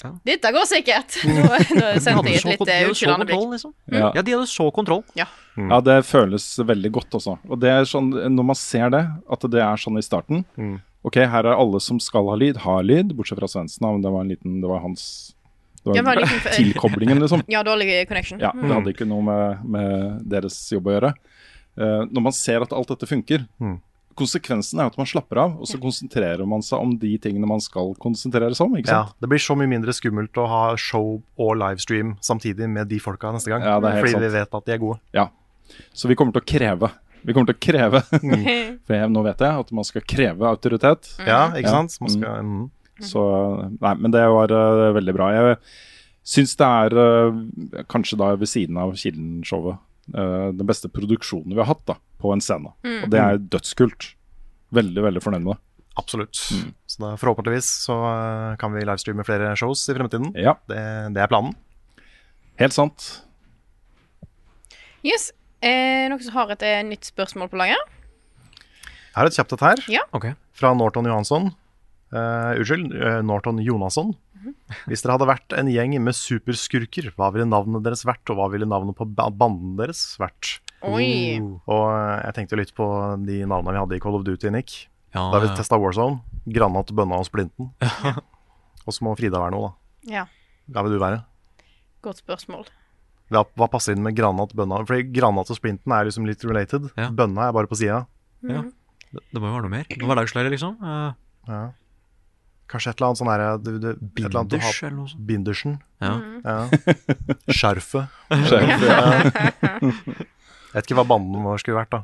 Ja. 0.00 0.14
Dette 0.24 0.48
går 0.56 0.64
sikkert. 0.64 1.18
Nå, 1.28 1.44
nå 1.44 1.88
sendte 2.00 2.30
jeg 2.32 2.40
så, 2.40 2.48
et 2.48 2.54
litt 2.54 2.64
de 2.64 2.72
hadde 2.72 2.80
så 2.80 2.88
unnskyldende 2.94 3.26
blikk. 3.28 3.42
liksom. 3.52 3.74
Ja. 3.92 4.08
Ja, 4.16 4.22
de 4.24 4.32
hadde 4.38 4.48
så 4.48 4.70
kontroll. 4.72 5.02
Ja. 5.18 5.26
Mm. 5.60 5.70
Ja, 5.74 5.80
det 5.84 5.96
føles 6.08 6.44
veldig 6.64 6.90
godt 6.92 7.10
også. 7.18 7.38
Og 7.50 7.58
det 7.60 7.70
er 7.70 7.84
sånn, 7.88 8.10
når 8.34 8.44
man 8.52 8.56
ser 8.56 8.90
det, 8.94 9.02
at 9.30 9.40
det 9.50 9.60
er 9.60 9.76
sånn 9.76 9.98
i 10.00 10.04
starten 10.06 10.44
Mm. 10.56 10.78
Ok, 11.02 11.16
her 11.16 11.46
er 11.48 11.56
alle 11.56 11.80
som 11.80 11.98
skal 11.98 12.26
ha 12.28 12.34
lyd, 12.36 12.58
har 12.60 12.82
lyd, 12.84 13.14
bortsett 13.16 13.38
fra 13.40 13.48
Svendsen, 13.48 13.80
men 13.86 14.02
det 14.04 14.10
var 14.12 14.20
en 14.20 14.28
liten 14.28 14.60
Det 14.60 14.68
var 14.68 14.80
hans 14.84 15.34
Det 15.84 15.94
Det 15.94 16.02
var 16.04 16.14
var 16.16 16.22
liten- 16.26 16.52
tilkoblingen, 16.60 17.18
liksom. 17.20 17.42
Ja, 17.48 17.62
dårlig 17.62 18.06
connection. 18.08 18.38
Ja, 18.40 18.52
Det 18.52 18.68
hadde 18.68 18.92
ikke 18.92 19.06
noe 19.08 19.22
med, 19.24 19.64
med 19.64 20.28
deres 20.28 20.58
jobb 20.72 20.86
å 20.90 20.96
gjøre. 21.00 21.14
Uh, 21.80 22.04
når 22.12 22.20
man 22.22 22.32
ser 22.36 22.60
at 22.60 22.72
alt 22.72 22.88
dette 22.88 23.06
funker, 23.08 23.46
Mm. 23.60 23.78
konsekvensen 24.14 24.80
er 24.82 24.90
at 24.90 24.98
man 24.98 25.06
slapper 25.08 25.38
av, 25.40 25.54
og 25.62 25.64
så 25.70 25.78
konsentrerer 25.80 26.44
man 26.46 26.60
seg 26.60 26.78
om 26.82 26.90
de 26.98 27.16
tingene 27.16 27.46
man 27.48 27.60
skal 27.64 27.94
konsentrere 27.94 28.52
seg 28.54 28.66
om. 28.66 28.76
ikke 28.76 28.90
sant? 28.92 29.08
Ja. 29.08 29.16
Det 29.22 29.28
blir 29.30 29.40
så 29.40 29.56
mye 29.56 29.70
mindre 29.70 29.94
skummelt 29.96 30.36
å 30.36 30.46
ha 30.50 30.76
show 30.76 31.22
og 31.38 31.56
livestream 31.56 32.18
samtidig 32.20 32.68
med 32.68 32.88
de 32.90 32.98
folka 33.00 33.32
neste 33.32 33.48
gang. 33.48 33.62
Ja, 33.64 33.78
det 33.80 33.88
er 33.88 33.96
helt 33.96 34.04
fordi 34.04 34.12
sant. 34.18 34.26
vi 34.26 34.36
vet 34.36 34.54
at 34.60 34.66
de 34.66 34.72
er 34.76 34.82
gode. 34.82 35.00
Så 35.92 36.08
vi 36.10 36.16
kommer 36.18 36.32
til 36.36 36.42
å 36.42 36.48
kreve. 36.50 36.90
Vi 37.22 37.34
kommer 37.36 37.52
til 37.52 37.58
å 37.58 37.62
kreve, 37.66 38.00
for 38.86 38.94
jeg, 38.96 39.10
nå 39.12 39.22
vet 39.26 39.42
jeg 39.44 39.64
at 39.64 39.72
man 39.76 39.84
skal 39.84 40.04
kreve 40.08 40.46
autoritet. 40.48 41.10
Ja, 41.26 41.50
ikke 41.52 41.66
Ja. 41.68 41.74
sant? 41.82 41.96
Man 42.00 42.14
skal, 42.14 42.44
mm. 42.46 42.68
Så 43.04 43.20
Nei, 43.80 43.94
men 43.96 44.12
det 44.12 44.22
var 44.28 44.52
uh, 44.52 44.90
veldig 44.96 45.14
bra. 45.16 45.28
Jeg 45.36 45.56
syns 46.30 46.52
det 46.60 46.66
er 46.68 46.96
uh, 46.96 47.38
kanskje 47.92 48.18
da 48.20 48.34
ved 48.36 48.48
siden 48.48 48.76
av 48.80 48.92
Kilden-showet 49.00 49.78
uh, 50.16 50.50
den 50.52 50.66
beste 50.68 50.88
produksjonen 50.92 51.52
vi 51.54 51.60
har 51.62 51.68
hatt 51.70 51.84
da, 51.88 51.96
på 52.20 52.32
en 52.34 52.42
scene. 52.44 52.72
Mm. 52.84 52.98
Og 53.04 53.12
det 53.14 53.20
er 53.24 53.40
dødskult. 53.56 54.10
Veldig, 54.76 55.02
veldig 55.08 55.22
fornøyd 55.24 55.44
med 55.46 55.54
det. 55.56 55.60
Absolutt. 56.00 56.36
Så 56.88 57.00
da, 57.02 57.14
forhåpentligvis 57.20 57.66
så 57.88 57.96
kan 58.60 58.72
vi 58.72 58.84
livestreame 58.86 59.24
flere 59.26 59.50
shows 59.58 59.82
i 59.90 59.96
fremtiden. 59.96 60.30
Ja, 60.38 60.54
Det, 60.70 60.78
det 61.16 61.20
er 61.24 61.28
planen. 61.32 61.56
helt 62.60 62.76
sant. 62.76 63.08
Yes. 65.04 65.30
Eh, 65.62 66.06
noen 66.08 66.22
som 66.24 66.32
har 66.38 66.52
et 66.54 66.62
eh, 66.64 66.82
nytt 66.88 67.04
spørsmål 67.10 67.50
på 67.52 67.58
laget? 67.60 67.80
Jeg 69.10 69.18
har 69.18 69.26
et 69.28 69.36
kjapt 69.36 69.52
et 69.56 69.60
her, 69.66 69.82
Ja. 69.92 70.02
Ok. 70.16 70.30
fra 70.56 70.72
Norton 70.74 71.04
Johansson. 71.04 71.50
Eh, 72.12 72.52
unnskyld, 72.60 72.94
eh, 72.96 73.20
Norton 73.22 73.58
Jonasson. 73.62 74.14
Hvis 74.88 75.02
dere 75.02 75.18
hadde 75.18 75.26
vært 75.28 75.52
en 75.58 75.68
gjeng 75.68 75.98
med 76.00 76.14
superskurker, 76.16 77.10
hva 77.18 77.28
ville 77.34 77.44
navnet 77.44 77.82
deres 77.84 78.04
vært, 78.08 78.22
og 78.30 78.38
hva 78.38 78.46
ville 78.50 78.64
navnet 78.66 78.96
på 78.96 79.04
ba- 79.04 79.28
banden 79.30 79.76
deres 79.76 80.16
vært? 80.18 80.60
Oi. 80.82 81.36
Og 81.68 81.84
eh, 81.92 82.22
jeg 82.24 82.34
tenkte 82.38 82.56
jo 82.56 82.60
litt 82.62 82.72
på 82.74 82.86
de 83.26 83.42
navnene 83.44 83.74
vi 83.76 83.82
hadde 83.82 83.96
i 83.98 84.00
Call 84.00 84.16
of 84.16 84.24
Duty, 84.24 84.48
Nick. 84.50 84.86
Ja, 85.14 85.26
Da 85.34 85.40
vi 85.42 85.50
ja. 85.50 85.56
testa 85.58 85.76
Warzone. 85.78 86.22
Granat, 86.48 86.86
Bønna 86.94 87.18
og 87.20 87.26
Splinten. 87.28 87.72
og 88.86 88.94
så 88.94 89.02
må 89.04 89.12
Frida 89.18 89.38
være 89.42 89.52
noe, 89.52 89.68
da. 89.68 90.12
Ja, 90.14 90.24
Hva 90.70 90.86
vil 90.86 90.96
du 90.96 91.02
være? 91.02 91.24
godt 92.00 92.22
spørsmål. 92.24 92.64
Hva, 93.30 93.44
hva 93.54 93.68
passer 93.70 93.94
inn 93.94 94.02
med 94.02 94.16
Granat, 94.18 94.54
Bønna? 94.58 94.80
Fordi 94.88 95.04
Granat 95.14 95.50
og 95.52 95.58
Splinten 95.58 95.92
er 95.94 96.08
liksom 96.08 96.26
litt 96.26 96.42
related. 96.46 96.88
Ja. 96.98 97.10
Bønna 97.14 97.46
er 97.48 97.54
bare 97.54 97.70
på 97.70 97.78
sida. 97.78 98.04
Det, 98.42 98.56
det 99.14 99.38
må 99.42 99.46
jo 99.50 99.54
være 99.54 99.66
noe 99.68 99.74
mer. 99.76 99.86
Noe 100.00 100.10
hverdagslære, 100.10 100.50
liksom. 100.54 100.74
Uh. 100.82 101.12
Ja. 101.50 101.60
Kanskje 102.70 102.92
et 102.92 103.00
eller 103.00 103.08
annet 103.08 103.18
sånn 103.18 103.30
herre 103.32 103.46
du, 103.58 103.70
du, 103.82 103.88
eller 104.20 104.44
Binders 104.46 104.82
noe 104.94 105.08
sånt. 105.10 105.22
Bindersen. 105.26 105.78
Ja. 106.02 106.12
Ja. 106.44 106.58
Skjerfet. 107.60 108.20
Sjef, 108.46 108.84
ja. 108.86 108.98
Jeg 110.70 110.76
vet 110.76 110.86
ikke 110.86 111.00
hva 111.00 111.06
banden 111.10 111.42
vår 111.42 111.58
skulle 111.58 111.80
vært, 111.80 111.96
da. 111.96 112.02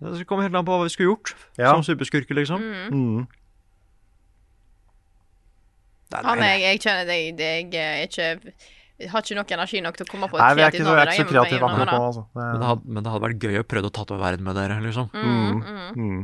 Det 0.00 0.24
kommer 0.28 0.46
helt 0.46 0.56
an 0.56 0.64
på 0.64 0.72
hva 0.72 0.84
vi 0.86 0.92
skulle 0.92 1.10
gjort 1.10 1.34
Ja. 1.60 1.74
som 1.74 1.84
superskurker, 1.84 2.36
liksom. 2.36 2.64
Mm. 2.92 3.26
Nei, 6.16 6.30
Han 6.30 6.42
nei, 6.42 6.48
er, 6.54 6.64
jeg 6.64 6.82
kjenner 6.86 7.06
deg, 7.10 7.30
det 7.38 7.52
jeg 7.76 7.84
er 7.84 8.10
ikke 8.10 8.56
jeg 8.96 9.10
har 9.12 9.20
ikke 9.20 9.36
nok 9.36 9.50
energi 9.52 9.80
nok 9.84 9.96
til 9.98 10.06
å 10.06 10.08
komme 10.08 10.26
på 10.32 10.38
et 10.38 10.40
Nei, 10.40 10.52
vi 10.56 10.62
er 10.64 10.70
ikke 10.72 10.78
kreativt 10.80 10.86
navn 10.88 10.96
jeg 10.96 11.06
er 11.06 11.10
ikke 11.12 11.28
så 11.28 11.32
kreative 11.34 11.66
akkurat 11.68 11.90
nå, 11.92 12.04
altså. 12.06 12.22
Men 12.32 12.60
det, 12.62 12.68
hadde, 12.70 12.94
men 12.96 13.04
det 13.04 13.10
hadde 13.12 13.24
vært 13.26 13.42
gøy 13.44 13.58
å 13.60 13.64
prøve 13.68 13.90
å 13.90 13.94
tatovere 13.98 14.22
verden 14.24 14.46
med 14.46 14.56
dere, 14.56 14.78
liksom. 14.80 15.10
mm. 15.12 15.98
Mm. 16.00 16.22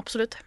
Absolutt. 0.00 0.38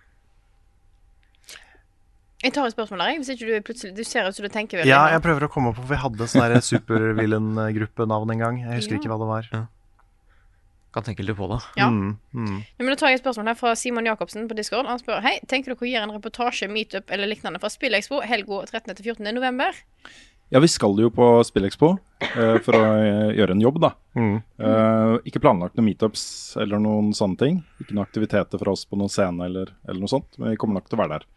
Jeg 2.41 2.55
tar 2.55 2.65
et 2.65 2.73
spørsmål 2.73 3.03
der, 3.03 3.19
hvis 3.22 3.30
ikke 3.35 3.47
du 3.51 3.65
plutselig 3.68 3.93
Du 3.93 4.01
ser 4.07 4.26
ut 4.26 4.34
som 4.34 4.45
du 4.45 4.49
tenker 4.49 4.81
veldig 4.81 4.89
Ja, 4.89 5.03
jeg 5.13 5.22
prøver 5.22 5.45
å 5.45 5.51
komme 5.53 5.76
på, 5.76 5.84
for 5.84 5.93
vi 5.93 5.99
hadde 6.01 6.27
sånn 6.31 6.55
supervillain-gruppenavn 6.72 8.34
en 8.34 8.41
gang. 8.41 8.57
Jeg 8.63 8.80
husker 8.81 8.97
Ja. 8.97 9.01
ikke 9.03 9.11
hva 9.13 9.19
det 9.22 9.30
var. 9.30 9.68
Kan 10.91 11.05
tenke 11.07 11.23
litt 11.23 11.38
på 11.38 11.47
det. 11.47 11.59
Ja. 11.80 11.88
Mm. 11.88 12.18
Mm. 12.35 12.57
Ja, 12.59 12.84
men 12.84 12.91
Da 12.91 12.97
tar 12.99 13.13
jeg 13.13 13.22
et 13.22 13.23
spørsmål 13.23 13.53
her 13.53 13.59
fra 13.59 13.76
Simon 13.80 14.09
Jacobsen 14.09 14.49
på 14.49 14.57
Discord. 14.57 14.89
Han 14.91 14.99
spør 14.99 15.22
Hei, 15.23 15.38
tenker 15.47 15.72
dere 15.72 15.85
å 15.85 15.91
gjøre 15.91 16.09
en 16.09 16.18
reportasje, 16.18 16.68
meetup 16.72 17.13
eller 17.15 17.31
lignende 17.31 17.61
fra 17.63 17.72
Spillekspo 17.72 18.19
helga 18.27 18.65
13.-14. 18.68 19.23
november? 19.31 19.80
Ja, 20.51 20.59
vi 20.59 20.68
skal 20.68 20.99
jo 20.99 21.07
på 21.15 21.27
Spillekspo 21.47 21.93
uh, 21.95 22.57
for 22.59 22.76
å 22.76 22.81
eh, 22.99 23.30
gjøre 23.38 23.55
en 23.55 23.63
jobb, 23.63 23.77
da. 23.80 23.93
Mm. 24.19 24.34
Uh, 24.59 25.13
ikke 25.23 25.39
planlagt 25.39 25.77
noen 25.80 25.88
meetups 25.88 26.26
eller 26.59 26.81
noen 26.84 27.13
sånne 27.15 27.39
ting. 27.39 27.61
Ikke 27.80 27.95
noen 27.95 28.03
aktiviteter 28.03 28.59
fra 28.59 28.73
oss 28.76 28.84
på 28.84 28.99
noen 28.99 29.13
scene 29.13 29.47
eller, 29.47 29.72
eller 29.88 30.03
noe 30.03 30.11
sånt. 30.11 30.35
Men 30.35 30.51
vi 30.51 30.59
kommer 30.59 30.81
nok 30.81 30.91
til 30.91 30.99
å 30.99 31.03
være 31.05 31.22
der. 31.22 31.30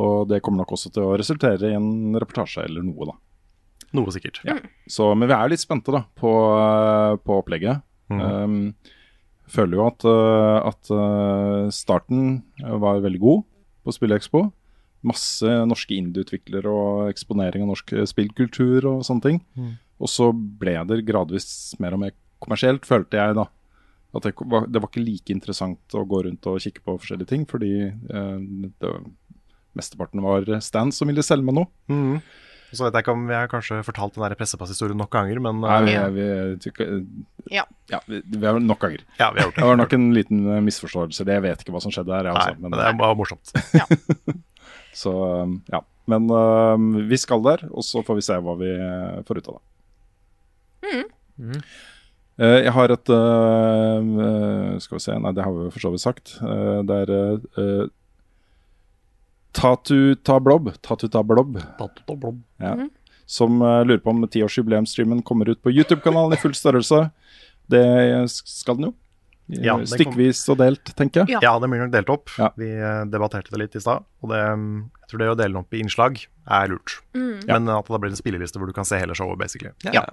Og 0.00 0.30
det 0.32 0.40
kommer 0.40 0.64
nok 0.64 0.72
også 0.78 0.90
til 0.94 1.04
å 1.04 1.18
resultere 1.20 1.70
i 1.70 1.76
en 1.76 2.16
reportasje 2.16 2.64
eller 2.64 2.88
noe, 2.88 3.12
da. 3.12 3.18
Noe 3.94 4.14
sikkert. 4.14 4.40
Ja. 4.48 4.56
Så, 4.90 5.12
men 5.14 5.30
vi 5.30 5.36
er 5.36 5.52
litt 5.52 5.62
spente 5.62 5.92
da 5.94 6.02
på, 6.18 6.32
eh, 6.56 7.16
på 7.22 7.36
opplegget. 7.42 7.84
Um, 8.12 8.74
føler 9.50 9.78
jo 9.78 9.86
at, 9.86 10.04
eh, 10.08 10.58
at 10.70 10.92
eh, 10.94 11.70
starten 11.74 12.42
var 12.60 13.02
veldig 13.04 13.20
god 13.22 13.42
på 13.84 13.94
SpillExpo. 13.96 14.44
Masse 15.04 15.56
norske 15.68 15.96
indie-utviklere 15.98 16.70
og 16.70 17.10
eksponering 17.10 17.64
av 17.64 17.74
norsk 17.74 17.92
eh, 17.92 18.06
spillkultur 18.08 18.86
og 18.88 19.02
sånne 19.06 19.26
ting. 19.26 19.42
Og 20.00 20.10
så 20.10 20.30
ble 20.32 20.78
det 20.88 21.04
gradvis 21.08 21.74
mer 21.82 21.96
og 21.96 22.02
mer 22.06 22.16
kommersielt, 22.44 22.88
følte 22.88 23.20
jeg 23.20 23.36
da. 23.38 23.48
At 24.14 24.28
det 24.28 24.34
var, 24.38 24.68
det 24.70 24.80
var 24.80 24.90
ikke 24.90 25.02
like 25.04 25.34
interessant 25.34 25.96
å 25.98 26.04
gå 26.06 26.22
rundt 26.26 26.46
og 26.46 26.62
kikke 26.62 26.84
på 26.86 26.96
forskjellige 27.02 27.30
ting, 27.32 27.44
fordi 27.50 27.74
eh, 27.90 28.40
det, 28.80 28.94
mesteparten 29.74 30.22
var 30.24 30.48
stands 30.62 31.00
som 31.00 31.10
ville 31.10 31.24
selge 31.26 31.46
meg 31.46 31.58
noe. 31.58 31.70
Mm. 31.90 32.18
Så 32.74 32.84
vet 32.86 32.96
jeg 32.96 33.04
ikke 33.04 33.14
om 33.14 33.24
vi 33.28 33.36
har 33.36 33.48
kanskje 33.50 33.80
fortalt 33.86 34.16
den 34.16 34.24
der 34.26 34.34
pressepasshistorien 34.38 34.98
nok 34.98 35.10
ganger, 35.14 35.40
men 35.44 35.62
Nei, 35.62 35.78
vi, 35.86 35.94
eh, 35.94 36.10
vi, 36.58 36.72
vi, 36.74 36.98
Ja. 37.54 37.64
ja, 37.92 38.00
vi, 38.10 38.20
vi 38.26 38.44
har 38.46 38.58
nok 38.60 38.80
ganger. 38.84 39.02
ja, 39.20 39.30
vi 39.34 39.40
har 39.42 39.48
gjort 39.50 39.60
Det 39.60 39.68
var 39.70 39.80
nok 39.80 39.96
en 39.96 40.06
liten 40.16 40.44
eh, 40.50 40.60
misforståelse. 40.66 41.26
Det 41.28 41.38
jeg 41.38 41.44
vet 41.46 41.64
ikke 41.64 41.74
hva 41.76 41.82
som 41.84 41.94
skjedde 41.94 42.14
her. 42.16 42.30
jeg, 42.30 42.34
Nei, 42.34 42.44
altså, 42.50 42.60
men 42.62 42.78
det 42.78 42.92
var 43.02 43.18
morsomt. 43.18 43.54
Så 45.04 45.10
um, 45.42 45.56
ja. 45.72 45.80
Men 46.06 46.28
uh, 46.30 46.76
vi 47.08 47.16
skal 47.18 47.40
der, 47.42 47.64
og 47.72 47.82
så 47.82 48.02
får 48.04 48.18
vi 48.20 48.24
se 48.26 48.36
hva 48.44 48.54
vi 48.60 48.68
eh, 48.76 49.22
får 49.26 49.40
ut 49.40 49.48
av 49.48 49.56
det. 49.56 49.64
Eh, 52.38 52.60
jeg 52.66 52.72
har 52.74 52.92
et 52.92 53.10
eh, 53.14 54.08
eh, 54.26 54.78
Skal 54.82 54.98
vi 54.98 55.02
se 55.04 55.14
Nei, 55.22 55.32
det 55.36 55.44
har 55.46 55.54
vi 55.54 55.70
for 55.74 55.82
så 55.84 55.92
vidt 55.94 56.02
sagt. 56.04 56.34
Eh, 56.42 56.80
det 56.86 56.98
er 57.06 57.12
Tatu 59.54 60.14
ta 60.14 60.40
blob. 60.40 60.72
Tatu 60.82 61.08
ta 61.08 61.22
blob. 61.22 61.58
Ja. 62.62 62.74
Som 63.26 63.62
uh, 63.62 63.80
lurer 63.86 64.02
på 64.04 64.12
om 64.12 64.26
tiårsjubileumsstreamen 64.28 65.22
kommer 65.22 65.48
ut 65.48 65.62
på 65.62 65.72
YouTube-kanalen 65.72 66.36
i 66.36 66.40
full 66.42 66.56
størrelse. 66.58 67.06
Det 67.70 67.86
skal 68.34 68.80
den 68.80 68.90
jo. 68.90 68.94
Ja, 69.46 69.76
Stykkvis 69.84 70.40
og 70.52 70.56
delt, 70.60 70.88
tenker 70.96 71.24
jeg. 71.24 71.40
Ja, 71.44 71.52
det 71.60 71.68
blir 71.68 71.82
nok 71.82 71.92
delt 71.92 72.10
opp. 72.12 72.32
Ja. 72.40 72.48
Vi 72.56 72.70
eh, 72.72 73.02
debatterte 73.12 73.52
det 73.52 73.60
litt 73.60 73.74
i 73.76 73.82
stad. 73.84 74.06
Og 74.24 74.30
det, 74.32 74.40
mm, 74.40 74.78
jeg 75.02 75.10
tror 75.10 75.20
det 75.20 75.28
å 75.32 75.36
dele 75.36 75.52
den 75.52 75.60
opp 75.60 75.76
i 75.76 75.82
innslag 75.84 76.16
er 76.24 76.70
lurt. 76.72 76.96
Mm. 77.16 77.42
Men 77.50 77.74
at 77.74 77.90
det 77.92 78.00
blir 78.00 78.14
en 78.14 78.20
spilleliste 78.20 78.60
hvor 78.60 78.70
du 78.70 78.76
kan 78.76 78.88
se 78.88 79.00
hele 79.00 79.16
showet, 79.16 79.36
basically. 79.40 79.74
Ja. 79.84 80.06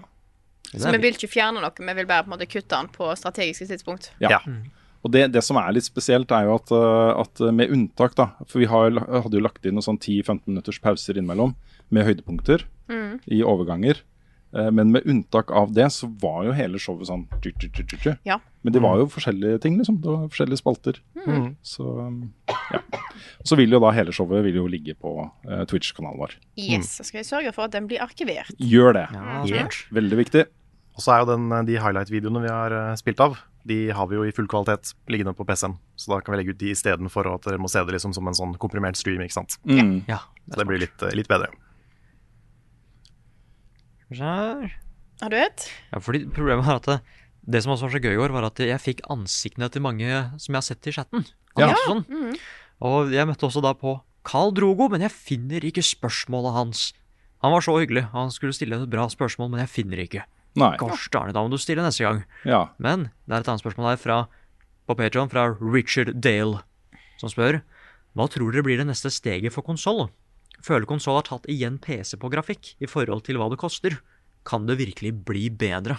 Så 0.71 0.91
vi 0.91 0.99
vil 1.03 1.15
ikke 1.15 1.31
fjerne 1.31 1.63
noe, 1.63 1.71
vi 1.71 1.95
vil 1.95 2.07
bare 2.07 2.25
på 2.25 2.31
en 2.31 2.35
måte 2.35 2.47
kutte 2.47 2.75
den 2.75 2.91
på 2.91 3.07
strategiske 3.19 3.67
tidspunkt. 3.71 4.11
Ja. 4.23 4.39
Og 5.01 5.11
det, 5.13 5.27
det 5.33 5.41
som 5.43 5.57
er 5.57 5.71
litt 5.73 5.87
spesielt, 5.87 6.31
er 6.31 6.45
jo 6.45 6.57
at, 6.59 6.71
uh, 6.75 7.21
at 7.23 7.41
med 7.53 7.73
unntak, 7.73 8.13
da 8.19 8.31
For 8.45 8.61
vi 8.61 8.69
har, 8.69 8.93
hadde 8.93 9.39
jo 9.39 9.41
lagt 9.43 9.65
inn 9.65 9.73
noen 9.79 9.87
sånn 9.87 9.97
10-15 10.01 10.43
minutters 10.45 10.81
pauser 10.83 11.17
innimellom 11.17 11.55
med 11.89 12.05
høydepunkter 12.07 12.67
Mm. 12.91 13.19
i 13.31 13.41
overganger. 13.43 14.01
Eh, 14.51 14.71
men 14.71 14.91
med 14.91 15.05
unntak 15.07 15.51
av 15.51 15.73
det, 15.73 15.87
så 15.95 16.09
var 16.21 16.43
jo 16.47 16.55
hele 16.55 16.79
showet 16.81 17.07
sånn 17.07 17.23
tju, 17.43 17.53
tju, 17.55 17.83
tju. 17.87 18.15
Ja. 18.27 18.39
Men 18.65 18.75
det 18.75 18.81
var 18.83 18.99
jo 18.99 19.07
forskjellige 19.09 19.61
ting, 19.63 19.77
liksom. 19.79 20.01
Det 20.03 20.11
var 20.11 20.25
forskjellige 20.27 20.59
spalter. 20.59 20.99
Mm. 21.25 21.55
Så 21.65 21.85
um, 21.87 22.17
ja. 22.49 22.81
Så 23.47 23.57
vil 23.57 23.71
jo 23.73 23.79
da 23.81 23.93
hele 23.95 24.13
showet 24.13 24.43
vil 24.45 24.59
jo 24.59 24.67
ligge 24.69 24.93
på 24.99 25.13
uh, 25.23 25.63
Twitch-kanalen 25.69 26.19
vår. 26.19 26.35
Yes, 26.59 26.91
så 26.99 27.05
skal 27.07 27.21
jeg 27.23 27.29
sørge 27.29 27.53
for 27.55 27.69
at 27.69 27.77
den 27.77 27.87
blir 27.89 28.03
arkivert. 28.03 28.51
Gjør 28.59 28.99
det. 28.99 29.07
smart. 29.47 29.79
Veldig 29.97 30.19
viktig. 30.19 30.43
Og 30.97 31.05
så 31.05 31.15
er 31.15 31.23
jo 31.23 31.31
den, 31.31 31.47
de 31.65 31.79
highlight-videoene 31.79 32.43
vi 32.43 32.51
har 32.51 32.75
eh, 32.75 32.91
spilt 32.99 33.21
av, 33.23 33.37
de 33.67 33.77
har 33.93 34.07
vi 34.09 34.17
jo 34.17 34.23
i 34.25 34.33
full 34.33 34.47
kvalitet 34.49 34.93
liggende 35.11 35.33
på 35.37 35.45
PC-en. 35.45 35.75
Så 35.99 36.11
da 36.13 36.19
kan 36.21 36.33
vi 36.33 36.39
legge 36.41 36.55
ut 36.55 36.61
de 36.61 36.71
istedenfor 36.73 37.27
at 37.33 37.45
dere 37.45 37.61
må 37.61 37.69
se 37.69 37.83
det 37.85 37.93
liksom 37.93 38.13
som 38.17 38.27
en 38.27 38.37
sånn 38.37 38.55
komprimert 38.61 38.97
stream, 38.97 39.21
ikke 39.21 39.37
sant. 39.37 39.57
Mm. 39.69 40.03
Ja, 40.09 40.21
Så 40.49 40.57
det 40.61 40.67
blir 40.69 40.81
litt, 40.81 41.01
eh, 41.05 41.13
litt 41.17 41.29
bedre. 41.29 41.51
Skjær. 44.11 44.71
Har 45.21 45.29
du 45.29 45.37
et? 45.37 45.67
Ja, 45.93 45.99
fordi 46.01 46.25
problemet 46.33 46.67
er 46.67 46.79
at 46.79 46.89
det, 46.89 46.97
det 47.53 47.61
som 47.63 47.73
også 47.75 47.87
var 47.87 47.93
så 47.95 48.01
gøy 48.01 48.15
i 48.15 48.21
år, 48.21 48.33
var 48.33 48.47
at 48.49 48.59
jeg 48.63 48.81
fikk 48.81 49.03
ansiktene 49.13 49.69
til 49.71 49.83
mange 49.85 50.09
som 50.41 50.55
jeg 50.55 50.57
har 50.57 50.67
sett 50.67 50.89
i 50.89 50.95
chatten. 50.95 51.27
Ja. 51.57 51.69
Andersson. 51.69 52.35
Og 52.81 53.13
jeg 53.13 53.27
møtte 53.29 53.45
også 53.47 53.61
da 53.63 53.75
på 53.77 53.99
Carl 54.27 54.53
Drogo, 54.57 54.89
men 54.89 55.05
jeg 55.05 55.13
finner 55.13 55.63
ikke 55.65 55.83
spørsmålet 55.85 56.55
hans. 56.57 56.83
Han 57.41 57.53
var 57.53 57.63
så 57.65 57.73
hyggelig, 57.77 58.07
han 58.13 58.33
skulle 58.33 58.53
stille 58.53 58.77
et 58.77 58.89
bra 58.89 59.07
spørsmål, 59.09 59.49
men 59.53 59.63
jeg 59.63 59.71
finner 59.73 60.01
ikke. 60.03 60.25
Nei. 60.59 60.73
It, 60.75 61.11
da 61.15 61.43
må 61.43 61.51
du 61.51 61.59
stille 61.61 61.83
neste 61.85 62.03
gang. 62.03 62.23
Ja. 62.47 62.65
Men 62.81 63.09
det 63.23 63.37
er 63.37 63.43
et 63.43 63.51
annet 63.51 63.63
spørsmål 63.63 63.93
her 63.93 64.01
fra, 64.01 64.17
på 64.89 64.97
Patreon 64.99 65.31
fra 65.31 65.45
Richard 65.61 66.11
Dale, 66.19 66.63
som 67.21 67.31
spør 67.31 67.61
Hva 68.17 68.27
tror 68.27 68.51
dere 68.51 68.65
blir 68.65 68.81
det 68.81 68.89
neste 68.89 69.11
steget 69.13 69.55
for 69.55 69.63
konsoll? 69.63 70.09
Føler 70.61 70.89
konsoll 70.89 71.21
har 71.21 71.27
tatt 71.29 71.47
igjen 71.49 71.79
PC 71.81 72.17
på 72.21 72.29
grafikk 72.33 72.75
i 72.83 72.89
forhold 72.89 73.23
til 73.25 73.39
hva 73.39 73.47
det 73.53 73.61
koster? 73.61 73.95
Kan 74.45 74.67
det 74.67 74.79
virkelig 74.81 75.13
bli 75.25 75.47
bedre? 75.49 75.95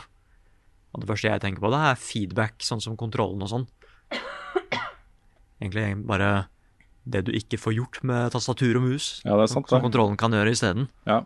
Og 0.92 1.00
det 1.02 1.08
første 1.08 1.30
jeg 1.30 1.40
tenker 1.42 1.64
på, 1.64 1.70
det 1.72 1.80
er 1.88 2.00
feedback, 2.00 2.58
sånn 2.60 2.82
som 2.84 2.98
kontrollen 3.00 3.42
og 3.46 3.48
sånn. 3.48 3.66
Egentlig 5.62 5.86
bare 6.04 6.30
det 7.08 7.24
du 7.26 7.32
ikke 7.34 7.58
får 7.58 7.74
gjort 7.78 8.00
med 8.06 8.34
tastatur 8.34 8.78
og 8.78 8.84
mus, 8.86 9.06
Ja, 9.24 9.34
det 9.40 9.48
sant, 9.50 9.70
som 9.70 9.82
kontrollen 9.82 10.18
kan 10.20 10.34
gjøre 10.34 10.52
isteden. 10.54 10.88
Ja. 11.08 11.22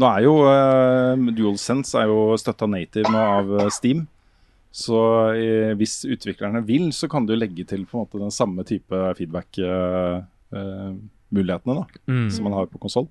Nå 0.00 0.06
er 0.10 0.20
jo 0.26 0.32
uh, 0.42 1.14
DualSense 1.36 1.94
er 2.00 2.06
jo 2.10 2.34
støtta 2.40 2.66
native 2.66 3.06
nå 3.14 3.20
av 3.38 3.46
eh, 3.60 3.68
Steam. 3.70 4.00
Så 4.74 4.96
uh, 4.98 5.72
hvis 5.78 6.00
utviklerne 6.10 6.64
vil, 6.66 6.88
så 6.96 7.06
kan 7.10 7.26
du 7.28 7.34
legge 7.38 7.64
til 7.70 7.84
på 7.86 7.94
en 7.94 8.02
måte 8.06 8.18
den 8.22 8.34
samme 8.34 8.62
type 8.66 8.96
feedback-mulighetene 9.20 11.74
da, 11.78 11.84
Mm. 12.10 12.28
som 12.30 12.44
man 12.48 12.56
har 12.58 12.66
på 12.70 12.78
konsoll. 12.82 13.06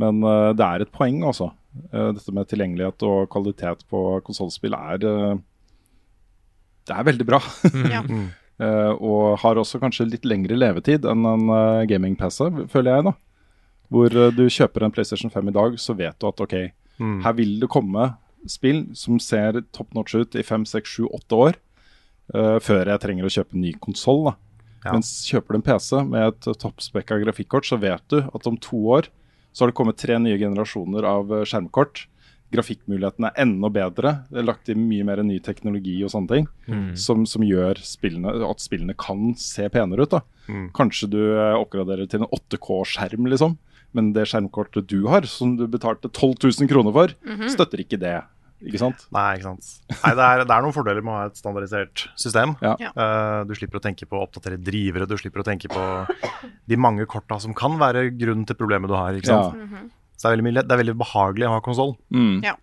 Men 0.00 0.14
det 0.56 0.64
er 0.64 0.80
et 0.80 0.92
poeng, 0.94 1.18
altså. 1.28 1.50
Dette 1.92 2.32
med 2.32 2.48
tilgjengelighet 2.48 3.02
og 3.04 3.26
kvalitet 3.30 3.82
på 3.90 3.98
konsollspill 4.24 4.72
er 4.78 4.96
Det 5.02 6.94
er 6.96 7.04
veldig 7.10 7.26
bra. 7.28 7.40
Ja. 7.96 8.02
Eh, 8.60 8.92
og 9.00 9.38
har 9.40 9.56
også 9.56 9.78
kanskje 9.80 10.04
litt 10.10 10.26
lengre 10.28 10.52
levetid 10.58 11.06
enn 11.08 11.24
en 11.24 11.46
uh, 11.48 11.80
gaming-PC, 11.88 12.68
føler 12.68 12.92
jeg. 12.98 13.04
da 13.08 13.12
Hvor 13.90 14.06
eh, 14.14 14.30
du 14.36 14.44
kjøper 14.48 14.84
en 14.86 14.92
PlayStation 14.94 15.30
5 15.32 15.48
i 15.50 15.54
dag, 15.56 15.78
så 15.82 15.96
vet 15.98 16.18
du 16.20 16.28
at 16.30 16.40
ok, 16.46 16.58
Mm. 17.00 17.22
her 17.24 17.32
vil 17.32 17.54
det 17.62 17.68
komme 17.72 18.02
spill 18.46 18.82
som 18.94 19.16
ser 19.18 19.62
top 19.72 19.94
notch 19.96 20.12
ut 20.14 20.34
i 20.36 20.42
5, 20.44 20.66
6, 20.68 20.84
7, 21.00 21.06
8 21.16 21.36
år, 21.46 21.54
uh, 22.34 22.58
før 22.60 22.90
jeg 22.92 23.00
trenger 23.00 23.24
å 23.24 23.32
kjøpe 23.32 23.56
en 23.56 23.62
ny 23.64 23.72
konsoll. 23.80 24.34
Ja. 24.84 24.92
Mens 24.92 25.08
kjøper 25.24 25.56
du 25.56 25.58
en 25.60 25.64
PC 25.64 26.02
med 26.04 26.26
et 26.28 26.58
toppspekka 26.60 27.16
grafikkort, 27.24 27.64
så 27.64 27.78
vet 27.80 28.04
du 28.12 28.18
at 28.20 28.46
om 28.46 28.58
to 28.60 28.76
år 28.98 29.08
så 29.52 29.64
har 29.64 29.72
det 29.72 29.78
kommet 29.80 29.96
tre 29.96 30.18
nye 30.20 30.36
generasjoner 30.38 31.08
av 31.08 31.32
eh, 31.32 31.46
skjermkort. 31.48 32.04
Grafikkmulighetene 32.52 33.30
er 33.30 33.42
enda 33.44 33.70
bedre. 33.72 34.12
Det 34.28 34.40
er 34.42 34.46
lagt 34.48 34.68
inn 34.72 34.84
mye 34.90 35.04
mer 35.06 35.22
ny 35.24 35.38
teknologi 35.40 35.96
og 36.04 36.10
sånne 36.12 36.32
ting. 36.34 36.46
Som, 36.98 37.24
som 37.24 37.42
gjør 37.46 37.78
spillene, 37.80 38.32
at 38.44 38.60
spillene 38.60 38.96
kan 38.98 39.32
se 39.38 39.68
penere 39.72 40.04
ut. 40.04 40.10
da. 40.16 40.20
Mm. 40.50 40.68
Kanskje 40.76 41.08
du 41.12 41.20
eh, 41.32 41.56
oppgraderer 41.56 42.08
til 42.10 42.24
en 42.24 42.28
8K-skjerm, 42.28 43.28
liksom. 43.30 43.56
Men 43.96 44.12
det 44.14 44.26
skjermkortet 44.30 44.86
du 44.90 45.00
har, 45.10 45.26
som 45.26 45.56
du 45.58 45.64
betalte 45.70 46.10
12 46.12 46.36
000 46.60 46.68
kroner 46.70 46.94
for, 46.94 47.14
støtter 47.50 47.82
ikke 47.82 47.98
det. 47.98 48.18
Ikke 48.60 48.80
sant? 48.82 49.06
Nei, 49.14 49.38
ikke 49.38 49.46
sant. 49.48 49.68
Nei, 49.88 50.10
det 50.18 50.24
er, 50.26 50.42
det 50.44 50.52
er 50.52 50.64
noen 50.66 50.74
fordeler 50.76 51.00
med 51.04 51.14
å 51.14 51.16
ha 51.16 51.28
et 51.30 51.38
standardisert 51.40 52.02
system. 52.20 52.52
Ja. 52.60 52.74
Eh, 52.76 53.38
du 53.48 53.54
slipper 53.56 53.80
å 53.80 53.82
tenke 53.84 54.04
på 54.06 54.18
å 54.18 54.26
oppdatere 54.26 54.58
drivere, 54.60 55.08
du 55.08 55.16
slipper 55.18 55.40
å 55.40 55.46
tenke 55.46 55.70
på 55.72 55.84
de 56.68 56.78
mange 56.78 57.06
korta 57.08 57.38
som 57.40 57.56
kan 57.56 57.78
være 57.80 58.10
grunnen 58.20 58.44
til 58.48 58.58
problemet 58.60 58.92
du 58.92 58.96
har. 58.98 59.16
ikke 59.16 59.32
sant? 59.32 59.56
Ja. 59.56 59.82
Så 60.12 60.26
det 60.26 60.28
er, 60.28 60.34
veldig 60.36 60.46
mye, 60.50 60.60
det 60.60 60.76
er 60.76 60.82
veldig 60.82 60.96
behagelig 61.00 61.48
å 61.48 61.54
ha 61.54 61.64
konsoll. 61.64 61.94
Mm. 62.12 62.42
Ja. 62.44 62.54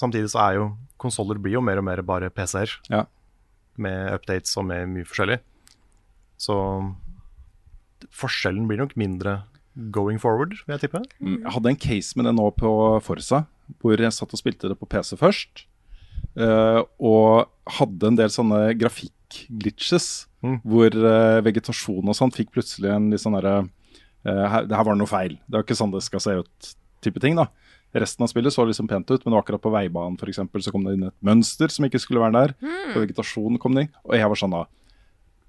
Samtidig 0.00 0.32
så 0.32 0.40
er 0.46 0.56
jo 0.56 0.66
konsoller 1.02 1.36
blir 1.42 1.58
jo 1.58 1.64
mer 1.64 1.82
og 1.82 1.84
mer 1.84 2.00
bare 2.06 2.32
PC-er. 2.32 2.72
Ja. 2.88 3.04
med 3.76 4.12
updates 4.12 4.56
og 4.60 4.66
med 4.68 4.88
mye 4.92 5.06
forskjellig. 5.08 5.38
Så 6.40 6.56
forskjellen 8.12 8.66
blir 8.68 8.80
nok 8.82 8.96
mindre 9.00 9.42
going 9.92 10.18
forward, 10.20 10.56
vil 10.66 10.74
jeg 10.76 10.84
tippe. 10.86 11.00
Mm, 11.20 11.42
Jeg 11.42 11.52
hadde 11.54 11.70
en 11.72 11.80
case 11.80 12.16
med 12.18 12.26
det 12.28 12.34
nå 12.36 12.48
på 12.58 12.72
Forsa, 13.04 13.44
hvor 13.80 13.96
jeg 13.96 14.12
satt 14.12 14.32
og 14.34 14.40
spilte 14.40 14.68
det 14.68 14.78
på 14.78 14.88
PC 14.90 15.16
først. 15.20 15.64
Uh, 16.36 16.80
og 17.00 17.48
hadde 17.78 18.08
en 18.08 18.16
del 18.16 18.30
sånne 18.32 18.72
grafikk-glitches, 18.80 20.26
hvor 20.64 20.90
uh, 20.96 21.40
vegetasjon 21.44 22.08
og 22.08 22.16
sånt 22.18 22.36
fikk 22.38 22.52
plutselig 22.56 22.90
en 22.90 23.10
litt 23.12 23.22
sånn 23.22 23.36
derre 23.36 23.60
uh, 24.26 24.46
her, 24.50 24.64
Det 24.66 24.76
her 24.76 24.86
var 24.88 24.96
noe 24.98 25.10
feil. 25.10 25.36
Det 25.46 25.58
var 25.58 25.66
ikke 25.66 25.78
sånn 25.78 25.92
det 25.94 26.02
skal 26.04 26.24
se 26.24 26.38
ut, 26.42 26.72
type 27.04 27.20
ting. 27.22 27.36
da. 27.38 27.48
Resten 27.92 28.24
av 28.24 28.30
spillet 28.32 28.54
så 28.54 28.64
liksom 28.64 28.88
pent 28.88 29.10
ut, 29.12 29.24
men 29.26 29.36
akkurat 29.36 29.60
på 29.60 29.72
veibanen 29.72 30.16
for 30.20 30.30
eksempel, 30.32 30.62
så 30.64 30.72
kom 30.72 30.84
det 30.86 30.96
inn 30.96 31.10
et 31.10 31.18
mønster 31.24 31.68
som 31.72 31.84
ikke 31.84 32.00
skulle 32.00 32.22
være 32.24 32.38
der. 32.38 32.54
Mm. 32.64 32.94
På 32.94 33.02
vegetasjonen 33.04 33.60
kom 33.60 33.76
det 33.76 33.86
inn. 33.86 33.92
Og 34.08 34.16
jeg 34.16 34.32
var 34.32 34.40
sånn 34.40 34.56
da 34.56 34.62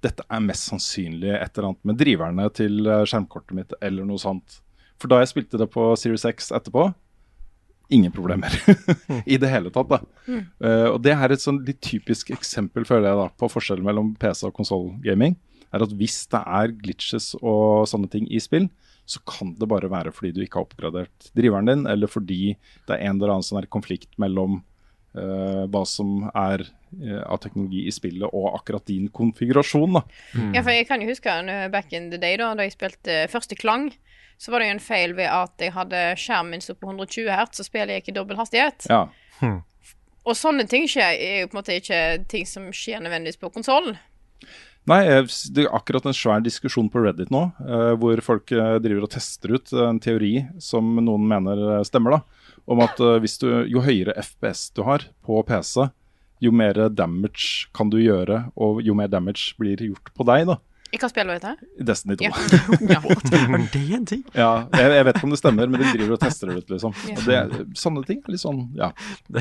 Dette 0.04 0.26
er 0.28 0.44
mest 0.44 0.68
sannsynlig 0.68 1.32
et 1.32 1.56
eller 1.56 1.70
annet 1.70 1.88
med 1.88 1.98
driverne 2.00 2.48
til 2.56 2.84
eh, 2.84 3.06
skjermkortet 3.08 3.56
mitt 3.56 3.74
eller 3.80 4.06
noe 4.08 4.20
sånt. 4.20 4.60
For 5.00 5.10
da 5.10 5.22
jeg 5.22 5.32
spilte 5.32 5.60
det 5.60 5.70
på 5.72 5.86
Series 5.98 6.26
X 6.28 6.52
etterpå, 6.54 6.90
ingen 7.92 8.12
problemer 8.12 8.52
i 9.26 9.38
det 9.40 9.50
hele 9.50 9.72
tatt. 9.72 9.90
da. 9.90 10.00
Mm. 10.26 10.44
Uh, 10.62 10.88
og 10.94 11.00
det 11.04 11.14
er 11.16 11.34
et 11.34 11.42
sånn 11.42 11.60
litt 11.66 11.82
typisk 11.84 12.32
eksempel 12.34 12.86
føler 12.88 13.10
jeg 13.10 13.20
da, 13.20 13.26
på 13.40 13.50
forskjellen 13.52 13.86
mellom 13.86 14.14
PC 14.20 14.46
og 14.48 14.54
konsollgaming. 14.56 15.36
Er 15.74 15.84
at 15.84 15.92
hvis 15.98 16.22
det 16.30 16.40
er 16.40 16.74
glitches 16.78 17.32
og 17.40 17.88
sånne 17.90 18.10
ting 18.12 18.28
i 18.30 18.40
spill, 18.42 18.68
så 19.04 19.20
kan 19.28 19.52
det 19.58 19.68
bare 19.68 19.90
være 19.92 20.14
fordi 20.16 20.32
du 20.32 20.40
ikke 20.44 20.60
har 20.60 20.68
oppgradert 20.68 21.26
driveren 21.36 21.68
din, 21.68 21.82
eller 21.90 22.08
fordi 22.08 22.54
det 22.86 22.94
er 22.94 23.02
en 23.04 23.18
eller 23.18 23.34
annen 23.34 23.44
sånn 23.44 23.66
konflikt 23.72 24.14
mellom 24.22 24.62
uh, 25.18 25.64
hva 25.68 25.84
som 25.88 26.30
er 26.30 26.64
av 27.26 27.40
teknologi 27.42 27.84
i 27.88 27.92
spillet 27.94 28.28
og 28.30 28.54
akkurat 28.54 28.86
din 28.88 29.08
konfigurasjon. 29.12 29.98
da. 29.98 30.04
Ja, 30.54 30.62
for 30.62 30.72
jeg 30.74 30.88
kan 30.88 31.02
jo 31.02 31.10
huske 31.10 31.34
uh, 31.48 31.66
back 31.72 31.92
in 31.92 32.10
the 32.12 32.20
day, 32.20 32.38
da 32.40 32.52
da 32.54 32.66
jeg 32.66 32.76
spilte 32.76 33.24
første 33.32 33.58
Klang, 33.58 33.90
så 34.38 34.52
var 34.52 34.60
det 34.60 34.68
jo 34.68 34.76
en 34.76 34.82
feil 34.82 35.14
ved 35.16 35.30
at 35.30 35.62
jeg 35.62 35.74
hadde 35.74 36.02
skjermen 36.20 36.58
min 36.58 36.64
på 36.64 36.90
120 36.90 37.30
hertz, 37.30 37.60
og 37.62 37.68
spillet 37.68 38.00
gikk 38.00 38.12
i 38.12 38.16
dobbel 38.18 38.40
hastighet. 38.40 38.88
Ja. 38.90 39.06
Og 40.24 40.36
sånne 40.38 40.66
ting 40.68 40.88
skjer, 40.88 41.14
er 41.20 41.42
jo 41.42 41.50
på 41.50 41.56
en 41.56 41.60
måte 41.60 41.78
ikke 41.78 42.00
ting 42.32 42.48
som 42.48 42.70
skjer 42.74 43.02
nødvendigvis 43.04 43.40
på 43.40 43.52
konsollen. 43.54 43.98
Nei, 44.88 45.00
det 45.56 45.64
er 45.64 45.72
akkurat 45.72 46.04
en 46.04 46.16
svær 46.16 46.42
diskusjon 46.44 46.90
på 46.92 47.00
Reddit 47.00 47.30
nå, 47.32 47.46
eh, 47.64 47.92
hvor 48.00 48.20
folk 48.24 48.52
eh, 48.52 48.76
driver 48.84 49.06
og 49.06 49.14
tester 49.14 49.54
ut 49.56 49.72
en 49.80 50.00
teori 50.02 50.34
som 50.60 50.90
noen 51.00 51.24
mener 51.28 51.62
eh, 51.78 51.84
stemmer, 51.88 52.18
da. 52.18 52.50
Om 52.68 52.82
at 52.84 53.00
eh, 53.00 53.16
hvis 53.24 53.38
du, 53.40 53.48
jo 53.70 53.84
høyere 53.84 54.16
FPS 54.20 54.66
du 54.76 54.82
har 54.84 55.06
på 55.24 55.40
PC, 55.48 55.86
jo 56.44 56.52
mer 56.54 56.78
damage 56.92 57.66
kan 57.76 57.90
du 57.92 57.98
gjøre, 58.02 58.44
og 58.56 58.80
jo 58.84 58.94
mer 58.98 59.10
damage 59.12 59.54
blir 59.60 59.80
gjort 59.90 60.12
på 60.16 60.26
deg, 60.28 60.46
da. 60.52 60.60
I 60.94 60.98
hva 61.02 61.08
spiller 61.10 61.34
du 61.34 61.42
dette? 61.42 61.68
I 61.82 61.84
Destiny 61.88 62.14
2. 62.20 62.28
Ja. 62.86 63.00
Er 63.34 63.64
det 63.72 63.82
en 63.96 64.04
ting? 64.06 64.22
Ja, 64.36 64.50
jeg, 64.70 64.92
jeg 64.94 65.06
vet 65.08 65.18
ikke 65.18 65.26
om 65.26 65.34
det 65.34 65.40
stemmer, 65.40 65.70
men 65.70 65.82
de 65.82 65.90
driver 65.90 66.14
og 66.14 66.22
tester 66.22 66.52
det 66.52 66.60
ut, 66.60 66.70
liksom. 66.70 66.94
Ja. 67.10 67.16
Og 67.18 67.24
det, 67.26 67.64
sånne 67.80 68.04
ting 68.06 68.20
er 68.22 68.34
litt 68.34 68.42
sånn, 68.44 68.60
ja. 68.78 68.92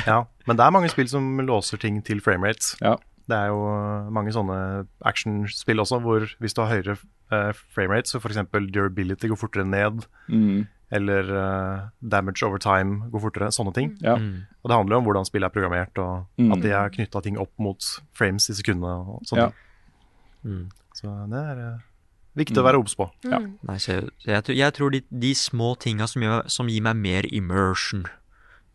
Ja, 0.07 0.23
men 0.49 0.57
det 0.57 0.65
er 0.65 0.73
mange 0.73 0.89
spill 0.89 1.11
som 1.11 1.27
låser 1.45 1.81
ting 1.83 1.99
til 2.07 2.23
framerates. 2.25 2.73
Ja. 2.81 2.95
Det 3.29 3.37
er 3.37 3.53
jo 3.53 3.59
mange 4.11 4.33
sånne 4.35 4.57
actionspill 5.07 5.79
også, 5.83 6.01
hvor 6.03 6.25
hvis 6.43 6.57
du 6.57 6.63
har 6.63 6.73
høyere 6.73 6.97
uh, 6.97 7.51
framerate, 7.75 8.09
så 8.09 8.19
f.eks. 8.19 8.41
durability 8.73 9.29
går 9.31 9.39
fortere 9.39 9.67
ned, 9.69 10.07
Mm. 10.27 10.65
Eller 10.93 11.29
uh, 11.33 11.87
damage 12.05 12.43
over 12.45 12.61
time 12.61 13.07
går 13.09 13.23
fortere, 13.23 13.49
sånne 13.55 13.73
ting. 13.73 13.95
Ja. 14.03 14.13
Og 14.15 14.69
det 14.69 14.77
handler 14.77 14.95
jo 14.95 15.01
om 15.01 15.07
hvordan 15.07 15.25
spillet 15.25 15.49
er 15.49 15.55
programmert, 15.55 15.97
og 15.97 16.27
Mm. 16.37 16.51
at 16.53 16.61
de 16.61 16.69
har 16.75 16.89
knytta 16.93 17.21
ting 17.25 17.37
opp 17.41 17.51
mot 17.57 17.81
frames 18.13 18.45
i 18.49 18.53
sekundene 18.53 18.93
og 19.15 19.23
sånne 19.25 19.47
Ja. 19.47 19.51
ting. 20.43 20.69
Så 20.93 21.09
det 21.31 21.39
er 21.39 21.61
uh, 21.73 21.79
viktig 22.37 22.57
å 22.61 22.65
være 22.65 22.79
obs 22.81 22.95
på. 22.99 23.09
Ja. 23.25 23.39
Nei, 23.39 23.77
så 23.81 23.95
jeg, 23.97 24.09
jeg, 24.27 24.43
tror- 24.43 24.57
jeg 24.59 24.73
tror 24.77 24.91
de, 24.93 25.01
de 25.09 25.33
små 25.33 25.73
tinga 25.79 26.07
som, 26.07 26.21
som 26.47 26.69
gir 26.69 26.81
meg 26.85 26.95
mer 27.01 27.27
immersion, 27.33 28.05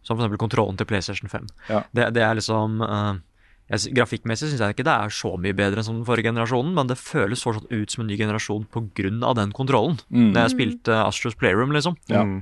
som 0.02 0.18
eksempel 0.18 0.38
kontrollen 0.40 0.76
til 0.78 0.86
PlayStation 0.88 1.28
5, 1.30 1.46
Ja. 1.68 1.82
det, 1.94 2.08
det 2.14 2.22
er 2.24 2.34
liksom 2.38 2.80
eh, 2.82 3.14
jeg, 3.68 3.92
Grafikkmessig 3.96 4.48
syns 4.48 4.62
jeg 4.64 4.74
ikke 4.76 4.84
det 4.88 4.94
er 4.94 5.10
så 5.12 5.34
mye 5.36 5.52
bedre 5.56 5.82
enn 5.82 5.84
som 5.86 5.98
den 5.98 6.06
forrige 6.08 6.30
generasjonen, 6.30 6.70
men 6.76 6.88
det 6.88 6.96
føles 7.00 7.42
fortsatt 7.44 7.68
ut 7.68 7.90
som 7.92 8.04
en 8.04 8.08
ny 8.08 8.16
generasjon 8.16 8.64
pga. 8.72 9.34
den 9.36 9.52
kontrollen. 9.52 9.98
Mm. 10.08 10.30
Når 10.32 10.40
jeg 10.46 10.54
spilte 10.54 10.96
Astros 11.04 11.36
Playroom, 11.36 11.72
liksom. 11.76 11.96
Ja. 12.08 12.22
Mm. 12.24 12.38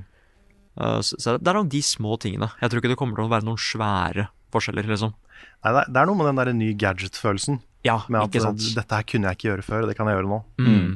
Eh, 0.79 0.99
så, 1.03 1.17
så 1.19 1.37
det 1.37 1.47
er 1.51 1.57
nok 1.59 1.69
de 1.73 1.81
små 1.83 2.15
tingene. 2.21 2.47
Jeg 2.61 2.69
tror 2.71 2.79
ikke 2.83 2.93
det 2.93 2.99
kommer 3.01 3.19
til 3.19 3.25
å 3.27 3.33
være 3.33 3.43
noen 3.49 3.59
svære 3.59 4.29
forskjeller, 4.55 4.87
liksom. 4.87 5.11
Nei, 5.65 5.73
det, 5.73 5.81
er, 5.83 5.99
er 5.99 6.07
noe 6.07 6.15
med 6.21 6.29
den 6.31 6.39
der 6.39 6.53
nye 6.55 6.77
gadget-følelsen. 6.79 7.59
Ja, 7.85 7.99
Med 8.09 8.21
at 8.23 8.31
ikke 8.31 8.45
sant. 8.47 8.63
uh, 8.63 8.75
dette 8.79 8.95
her 9.01 9.05
kunne 9.07 9.27
jeg 9.29 9.37
ikke 9.37 9.49
gjøre 9.51 9.65
før, 9.67 9.85
det 9.89 9.97
kan 9.99 10.07
jeg 10.09 10.17
gjøre 10.17 10.31
nå. 10.31 10.39
Mm. 10.63 10.95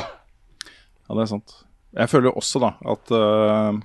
Ja, 0.00 1.14
det 1.14 1.22
er 1.22 1.30
sant. 1.30 1.52
Jeg 1.96 2.10
føler 2.10 2.28
jo 2.30 2.34
også 2.40 2.60
da 2.64 2.72
at 2.92 3.12
uh, 3.14 3.76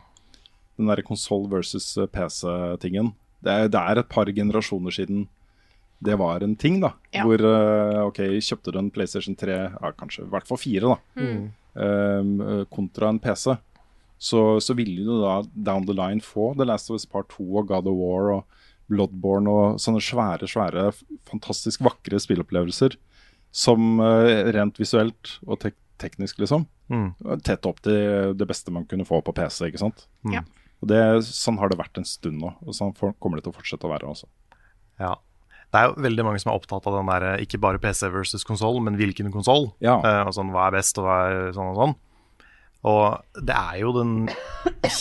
den 0.79 0.89
derre 0.89 1.03
konsoll 1.05 1.45
versus 1.51 1.91
PC-tingen 2.11 3.11
det, 3.45 3.51
er- 3.53 3.69
det 3.71 3.79
er 3.81 4.01
et 4.01 4.09
par 4.11 4.25
generasjoner 4.31 4.93
siden 4.95 5.27
det 6.03 6.15
var 6.17 6.41
en 6.43 6.55
ting, 6.55 6.79
da. 6.81 6.93
Ja. 7.13 7.23
Hvor 7.27 7.39
øh, 7.45 8.05
OK, 8.07 8.17
kjøpte 8.41 8.71
du 8.73 8.79
en 8.79 8.89
PlayStation 8.91 9.35
3, 9.37 9.57
ja, 9.69 9.91
kanskje 9.97 10.23
i 10.25 10.29
hvert 10.31 10.47
fall 10.49 10.57
4, 10.57 10.81
da, 10.89 10.97
Mm. 11.21 11.51
øh, 11.77 12.65
kontra 12.73 13.09
en 13.09 13.19
PC, 13.19 13.55
så, 14.21 14.41
så 14.61 14.73
ville 14.77 15.03
du 15.05 15.21
da 15.21 15.41
down 15.71 15.85
the 15.85 15.93
line 15.97 16.21
få 16.21 16.53
The 16.57 16.65
Last 16.65 16.89
of 16.91 16.95
Us 16.99 17.05
Part 17.05 17.29
2 17.37 17.45
og 17.61 17.67
God 17.67 17.87
of 17.87 17.95
War 17.97 18.31
og 18.35 18.45
Bloodborne 18.91 19.47
og 19.49 19.79
sånne 19.79 20.01
svære, 20.03 20.49
svære, 20.51 20.91
fantastisk 21.29 21.81
vakre 21.85 22.19
spillopplevelser 22.19 22.97
som 23.51 23.99
øh, 24.03 24.51
rent 24.53 24.77
visuelt 24.81 25.37
og 25.47 25.59
tek 25.63 25.77
teknisk, 26.01 26.39
liksom, 26.41 26.67
Mm. 26.91 27.13
tett 27.45 27.63
opp 27.69 27.77
til 27.85 28.33
det 28.35 28.45
beste 28.49 28.67
man 28.75 28.83
kunne 28.83 29.05
få 29.07 29.21
på 29.23 29.31
PC. 29.31 29.69
ikke 29.69 29.79
sant? 29.79 30.07
Mm. 30.27 30.33
Ja. 30.33 30.41
Og 30.81 30.89
det, 30.89 30.97
Sånn 31.23 31.55
har 31.61 31.69
det 31.71 31.77
vært 31.79 31.95
en 32.01 32.03
stund 32.03 32.41
nå, 32.41 32.49
og 32.67 32.73
sånn 32.75 32.91
for, 32.97 33.13
kommer 33.21 33.37
det 33.39 33.45
til 33.45 33.53
å 33.53 33.55
fortsette 33.55 33.87
å 33.87 33.91
være. 33.93 34.09
også. 34.11 34.25
Ja. 34.99 35.13
Det 35.71 35.79
er 35.79 35.87
jo 35.87 36.03
veldig 36.03 36.23
mange 36.27 36.39
som 36.43 36.51
er 36.51 36.59
opptatt 36.59 36.87
av 36.89 36.97
den 36.97 37.09
der, 37.09 37.25
ikke 37.45 37.59
bare 37.63 37.79
PC 37.79 38.09
versus 38.11 38.43
konsoll, 38.47 38.81
men 38.83 38.97
hvilken 38.99 39.31
konsoll. 39.31 39.69
Ja. 39.83 39.99
Uh, 40.03 40.31
sånn, 40.35 40.51
hva 40.51 40.67
er 40.67 40.75
best, 40.75 40.99
og 40.99 41.07
hva 41.07 41.19
er 41.29 41.53
sånn 41.55 41.71
og 41.71 41.79
sånn. 41.79 41.95
Og 42.91 43.45
det 43.45 43.55
er 43.55 43.77
jo 43.83 43.93
den 43.95 44.13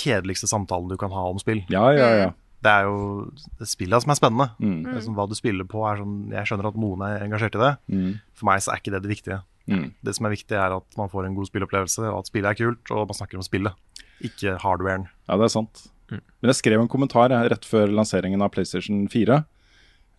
kjedeligste 0.01 0.47
samtalen 0.51 0.91
du 0.93 0.97
kan 1.01 1.13
ha 1.15 1.25
om 1.31 1.41
spill. 1.43 1.65
Ja, 1.73 1.89
ja, 1.97 2.11
ja. 2.27 2.31
Det 2.61 2.73
er 2.73 2.89
jo 2.91 3.31
det 3.57 3.69
spillet 3.71 4.05
som 4.05 4.13
er 4.13 4.19
spennende. 4.19 4.51
Mm. 4.61 4.81
Det 4.85 4.97
er 4.99 5.05
sånn, 5.07 5.17
hva 5.17 5.25
du 5.31 5.37
spiller 5.37 5.65
på 5.69 5.81
er 5.89 6.03
sånn 6.03 6.17
Jeg 6.35 6.51
skjønner 6.51 6.69
at 6.69 6.81
noen 6.81 7.05
er 7.07 7.23
engasjert 7.25 7.57
i 7.57 7.63
det. 7.63 7.71
Mm. 7.89 8.11
For 8.37 8.51
meg 8.51 8.61
så 8.61 8.75
er 8.75 8.83
ikke 8.83 8.93
det 8.93 9.01
det 9.07 9.13
viktige. 9.15 9.39
Mm. 9.71 9.87
Det 10.05 10.15
som 10.17 10.29
er 10.29 10.35
viktig, 10.35 10.57
er 10.59 10.75
at 10.77 10.99
man 11.01 11.09
får 11.13 11.29
en 11.29 11.39
god 11.39 11.49
spillopplevelse, 11.49 12.05
og 12.11 12.19
at 12.21 12.29
spillet 12.29 12.53
er 12.53 12.59
kult, 12.59 12.93
og 12.93 13.09
man 13.09 13.17
snakker 13.17 13.41
om 13.41 13.47
spillet, 13.47 14.05
ikke 14.29 14.59
hardwaren. 14.61 15.09
Ja, 15.31 15.39
det 15.41 15.49
er 15.49 15.55
sant. 15.55 15.87
Men 16.11 16.51
jeg 16.51 16.59
skrev 16.59 16.83
en 16.83 16.91
kommentar 16.91 17.33
rett 17.33 17.67
før 17.69 17.93
lanseringen 17.95 18.43
av 18.45 18.51
PlayStation 18.53 19.05
4. 19.09 19.41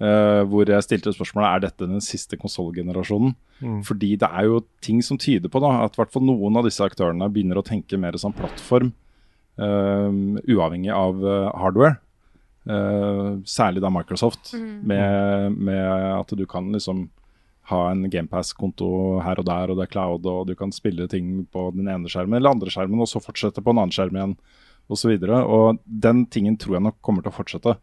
eh, 0.02 0.41
hvor 0.49 0.69
jeg 0.69 0.86
stilte 0.86 1.14
spørsmålet 1.15 1.48
er 1.49 1.64
dette 1.68 1.90
den 1.90 2.03
siste 2.03 2.40
konsollgenerasjonen. 2.41 3.36
Mm. 3.61 3.80
Fordi 3.88 4.15
det 4.19 4.30
er 4.30 4.49
jo 4.49 4.64
ting 4.84 5.02
som 5.06 5.19
tyder 5.22 5.52
på 5.52 5.61
da, 5.64 5.76
at 5.86 5.95
i 5.95 6.02
hvert 6.02 6.14
fall 6.14 6.26
noen 6.26 6.57
av 6.60 6.68
disse 6.68 6.84
aktørene 6.84 7.30
begynner 7.32 7.61
å 7.61 7.65
tenke 7.65 7.99
mer 8.02 8.18
som 8.22 8.34
plattform, 8.36 8.94
uh, 9.61 10.10
uavhengig 10.49 10.90
av 10.95 11.22
uh, 11.22 11.52
hardware. 11.61 11.99
Eh, 12.69 13.40
særlig 13.49 13.82
da 13.82 13.90
Microsoft, 13.90 14.53
med, 14.53 15.56
med 15.57 15.86
at 16.14 16.30
du 16.38 16.44
kan 16.45 16.68
liksom 16.72 17.07
ha 17.72 17.80
en 17.90 18.03
GamePass-konto 18.11 19.22
her 19.26 19.40
og 19.41 19.48
der, 19.48 19.72
og 19.72 19.80
det 19.80 19.88
er 19.88 19.94
cloud, 19.94 20.28
og 20.30 20.49
du 20.49 20.53
kan 20.60 20.73
spille 20.76 21.07
ting 21.10 21.48
på 21.52 21.69
den 21.73 21.90
ene 21.90 22.11
skjermen 22.11 22.38
eller 22.38 22.53
andre 22.53 22.73
skjermen, 22.73 23.02
og 23.02 23.10
så 23.10 23.22
fortsette 23.23 23.64
på 23.64 23.73
en 23.73 23.82
annen 23.82 23.95
skjerm 23.95 24.18
igjen, 24.18 24.36
osv. 24.91 25.14
Og, 25.15 25.53
og 25.56 25.82
den 25.86 26.26
tingen 26.30 26.60
tror 26.61 26.78
jeg 26.78 26.86
nok 26.90 26.99
kommer 27.06 27.26
til 27.26 27.34
å 27.34 27.38
fortsette. 27.38 27.76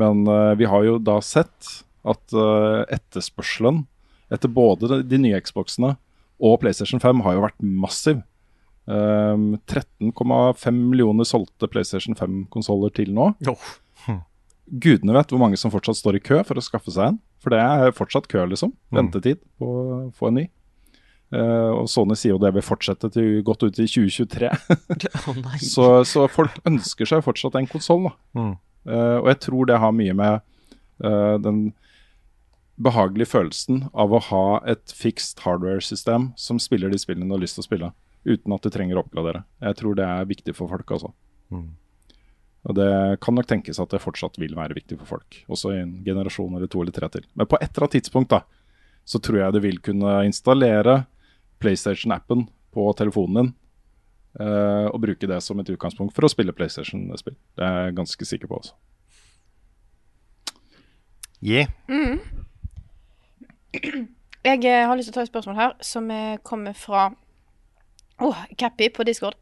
Men 0.00 0.26
eh, 0.26 0.52
vi 0.60 0.68
har 0.70 0.84
jo 0.86 0.98
da 1.02 1.18
sett 1.24 1.72
at 2.04 2.36
eh, 2.36 2.80
etterspørselen 2.96 3.84
etter 4.32 4.50
både 4.50 5.02
de, 5.06 5.18
nye 5.20 5.40
Xboxene 5.44 5.94
og 6.42 6.58
PlayStation 6.62 7.00
5 7.02 7.22
har 7.24 7.36
jo 7.36 7.44
vært 7.44 7.60
massiv. 7.62 8.22
Um, 8.84 9.54
13,5 9.70 10.74
millioner 10.74 11.24
solgte 11.28 11.68
PlayStation 11.70 12.16
5-konsoller 12.18 12.92
til 12.96 13.14
nå. 13.16 13.30
Gudene 14.64 15.14
vet 15.14 15.30
hvor 15.32 15.40
mange 15.40 15.58
som 15.60 15.72
fortsatt 15.72 16.00
står 16.00 16.18
i 16.18 16.24
kø 16.24 16.40
for 16.48 16.58
å 16.58 16.64
skaffe 16.64 16.92
seg 16.92 17.12
en. 17.12 17.22
For 17.44 17.54
det 17.54 17.60
er 17.60 17.94
fortsatt 17.96 18.28
kø, 18.32 18.42
liksom. 18.50 18.72
Ventetid 18.96 19.40
på 19.60 19.70
å 19.70 20.02
få 20.16 20.30
en 20.30 20.40
ny. 20.40 20.44
Uh, 21.34 21.80
og 21.80 21.88
Sony 21.90 22.16
sier 22.18 22.34
jo 22.34 22.40
det 22.42 22.52
vil 22.54 22.64
fortsette 22.64 23.08
til 23.14 23.40
godt 23.46 23.64
ut 23.64 23.78
i 23.82 23.88
2023. 23.90 24.50
Å 25.30 25.34
nei. 25.40 25.58
så, 25.72 25.88
så 26.06 26.26
folk 26.30 26.56
ønsker 26.68 27.08
seg 27.10 27.24
fortsatt 27.26 27.56
en 27.58 27.68
konsoll. 27.70 28.06
Mm. 28.36 28.54
Uh, 28.88 29.22
og 29.22 29.30
jeg 29.32 29.40
tror 29.46 29.68
det 29.70 29.80
har 29.80 29.96
mye 29.96 30.14
med 30.16 30.40
uh, 31.04 31.36
den 31.40 31.66
behagelige 32.74 33.30
følelsen 33.30 33.84
av 33.94 34.12
å 34.12 34.22
ha 34.30 34.46
et 34.70 34.92
fixed 34.94 35.44
hardware-system 35.44 36.32
som 36.40 36.58
spiller 36.62 36.90
de 36.90 36.98
spillene 36.98 37.30
du 37.30 37.36
har 37.36 37.44
lyst 37.44 37.58
til 37.58 37.64
å 37.64 37.68
spille, 37.68 37.90
uten 38.26 38.54
at 38.56 38.66
du 38.66 38.72
trenger 38.74 38.98
å 38.98 39.04
oppgradere. 39.04 39.44
Jeg 39.62 39.78
tror 39.78 39.96
det 39.98 40.08
er 40.08 40.28
viktig 40.30 40.56
for 40.58 40.72
folk, 40.72 40.90
altså. 40.96 41.12
Mm. 41.54 41.70
Og 42.64 42.76
det 42.78 42.92
kan 43.22 43.36
nok 43.36 43.48
tenkes 43.48 43.78
at 43.82 43.92
det 43.92 44.02
fortsatt 44.02 44.38
vil 44.40 44.56
være 44.56 44.76
viktig 44.76 44.96
for 45.02 45.16
folk. 45.16 45.42
Også 45.52 45.74
i 45.74 45.82
en 45.82 45.98
generasjon 46.06 46.56
eller 46.56 46.70
to 46.72 46.80
eller 46.80 46.96
tre 46.96 47.10
til. 47.12 47.26
Men 47.36 47.48
på 47.48 47.58
et 47.60 47.68
eller 47.68 47.86
annet 47.86 47.96
tidspunkt, 47.98 48.32
da, 48.32 48.40
så 49.04 49.20
tror 49.20 49.42
jeg 49.42 49.54
du 49.54 49.60
vil 49.60 49.82
kunne 49.84 50.16
installere 50.24 51.02
PlayStation-appen 51.60 52.46
på 52.74 52.86
telefonen 52.98 53.36
din. 53.36 53.52
Eh, 54.40 54.86
og 54.90 55.00
bruke 55.02 55.28
det 55.30 55.42
som 55.42 55.60
et 55.60 55.70
utgangspunkt 55.70 56.14
for 56.16 56.26
å 56.26 56.32
spille 56.32 56.54
PlayStation-spill. 56.56 57.36
Det 57.56 57.66
er 57.66 57.88
jeg 57.88 57.96
ganske 58.00 58.28
sikker 58.28 58.50
på. 58.50 58.60
også. 58.62 58.74
Yeah. 61.44 61.68
Jeg 64.44 64.64
eh, 64.64 64.86
har 64.86 64.96
lyst 64.96 65.08
til 65.08 65.14
å 65.14 65.18
ta 65.18 65.24
et 65.24 65.32
spørsmål 65.32 65.56
her, 65.56 65.76
som 65.84 66.10
eh, 66.12 66.38
kommer 66.44 66.76
fra 66.76 67.10
Åh, 68.22 68.44
Cappy 68.56 68.88
på 68.94 69.04
Discord. 69.04 69.34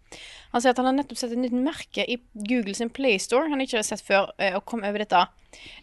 Han 0.53 0.63
sier 0.63 0.73
at 0.73 0.79
han 0.81 0.89
har 0.89 0.97
nettopp 0.97 1.19
sett 1.21 1.33
et 1.35 1.41
nytt 1.41 1.53
merke 1.57 2.05
i 2.09 2.19
Google 2.49 2.75
sin 2.77 2.91
Playstore 2.93 3.51
han 3.53 3.61
ikke 3.61 3.79
har 3.79 3.87
sett 3.87 4.05
før, 4.05 4.33
eh, 4.39 4.55
og 4.57 4.65
kom 4.69 4.85
over 4.85 5.05
dette. 5.05 5.27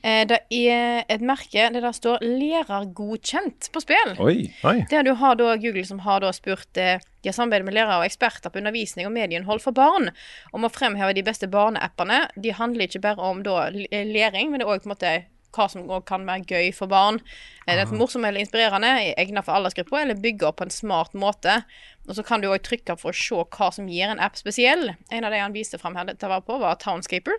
Eh, 0.02 0.26
Det 0.26 0.40
er 0.50 1.06
et 1.10 1.22
merke 1.22 1.70
der 1.74 1.82
det 1.82 1.94
står 1.96 2.20
'lærergodkjent' 2.26 3.70
på 3.72 3.82
spill. 3.82 4.16
Oi! 4.20 4.50
Oi. 4.64 4.86
Der 4.90 5.04
du 5.04 5.14
har 5.14 5.36
da 5.36 5.56
Google 5.58 5.86
som 5.86 6.00
har 6.00 6.20
da 6.20 6.32
spurt 6.32 6.78
eh, 6.78 7.00
De 7.22 7.30
har 7.30 7.34
samarbeidet 7.34 7.66
med 7.66 7.74
lærere 7.74 8.00
og 8.00 8.06
eksperter 8.06 8.50
på 8.50 8.58
undervisning 8.62 9.06
og 9.06 9.12
medieinnhold 9.12 9.60
for 9.62 9.72
barn 9.72 10.10
om 10.54 10.64
å 10.64 10.70
fremheve 10.72 11.14
de 11.14 11.24
beste 11.24 11.48
barneappene. 11.52 12.30
De 12.42 12.54
handler 12.54 12.88
ikke 12.88 13.02
bare 13.02 13.20
om 13.20 13.44
da 13.44 13.70
læring, 13.70 14.50
men 14.50 14.60
det 14.60 14.66
er 14.68 14.72
òg 14.72 14.82
på 14.82 14.90
en 14.90 14.96
måte 14.96 15.26
hva 15.52 15.66
som 15.70 15.86
kan 16.06 16.26
være 16.26 16.46
gøy 16.46 16.74
for 16.74 16.88
barn. 16.88 17.20
Er 17.68 17.76
Det 17.76 17.88
er 17.92 17.98
morsomt 17.98 18.26
eller 18.26 18.40
inspirerende, 18.40 19.14
egnet 19.18 19.46
for 19.46 19.54
aldersgrupper, 19.54 20.02
eller 20.02 20.16
bygge 20.16 20.48
opp 20.48 20.58
på 20.58 20.64
en 20.68 20.70
smart 20.70 21.14
måte. 21.14 21.64
Og 22.10 22.18
så 22.18 22.26
kan 22.26 22.42
du 22.42 22.50
òg 22.50 22.64
trykke 22.66 22.98
for 22.98 23.14
å 23.14 23.18
se 23.18 23.38
hva 23.38 23.70
som 23.74 23.90
gir 23.90 24.10
en 24.10 24.22
app 24.24 24.38
spesiell. 24.40 24.96
En 25.14 25.28
av 25.28 25.34
de 25.34 25.42
han 25.44 25.54
viste 25.54 25.78
frem 25.78 25.98
her 25.98 26.10
dette 26.10 26.30
var 26.30 26.42
på, 26.46 26.58
var 26.62 26.80
Townscaper. 26.82 27.38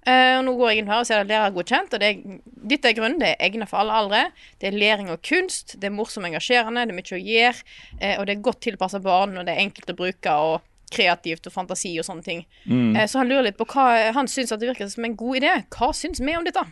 Uh, 0.00 0.40
nå 0.40 0.54
går 0.56 0.70
jeg 0.70 0.80
inn 0.80 0.88
her 0.88 1.02
og 1.02 1.08
ser 1.10 1.20
at 1.20 1.28
lærergodkjent, 1.28 1.92
og 1.92 2.00
det 2.00 2.08
er, 2.08 2.38
dette 2.72 2.88
er 2.88 2.96
grunnen. 2.96 3.18
Det 3.20 3.34
er 3.34 3.44
egnet 3.44 3.68
for 3.68 3.82
alle 3.82 3.98
aldre. 3.98 4.22
Det 4.56 4.70
er 4.70 4.78
læring 4.80 5.12
og 5.12 5.20
kunst. 5.26 5.76
Det 5.76 5.90
er 5.90 5.92
morsomt 5.92 6.24
og 6.24 6.30
engasjerende. 6.30 6.86
Det 6.88 6.94
er 6.94 6.96
mye 6.96 7.18
å 7.18 7.20
gjøre. 7.20 7.68
Uh, 8.00 8.14
og 8.14 8.24
det 8.24 8.34
er 8.34 8.46
godt 8.48 8.62
tilpassa 8.64 9.02
barn, 9.04 9.36
og 9.36 9.44
det 9.44 9.54
er 9.54 9.64
enkelt 9.66 9.92
å 9.92 10.00
bruke. 10.00 10.40
og 10.50 10.66
kreativt 10.90 11.44
og 11.46 11.52
fantasi 11.54 11.92
og 12.00 12.02
sånne 12.02 12.24
ting. 12.26 12.40
Eh, 12.66 13.04
så 13.06 13.20
han 13.20 13.28
lurer 13.30 13.44
litt 13.46 13.58
på 13.60 13.62
hva 13.70 14.10
Han 14.10 14.26
syns 14.26 14.50
at 14.50 14.58
det 14.58 14.72
virker 14.72 14.88
som 14.90 15.04
en 15.06 15.14
god 15.14 15.36
idé. 15.38 15.52
Hva 15.70 15.92
syns 15.94 16.18
vi 16.18 16.34
om 16.34 16.42
dette? 16.42 16.64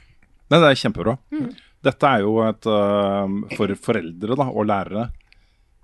Nei, 0.51 0.59
det 0.59 0.73
er 0.73 0.81
kjempebra. 0.81 1.15
Dette 1.87 2.11
er 2.11 2.25
jo 2.25 2.33
et 2.43 2.67
for 3.55 3.75
foreldre 3.79 4.35
da, 4.41 4.49
og 4.51 4.67
lærere 4.67 5.05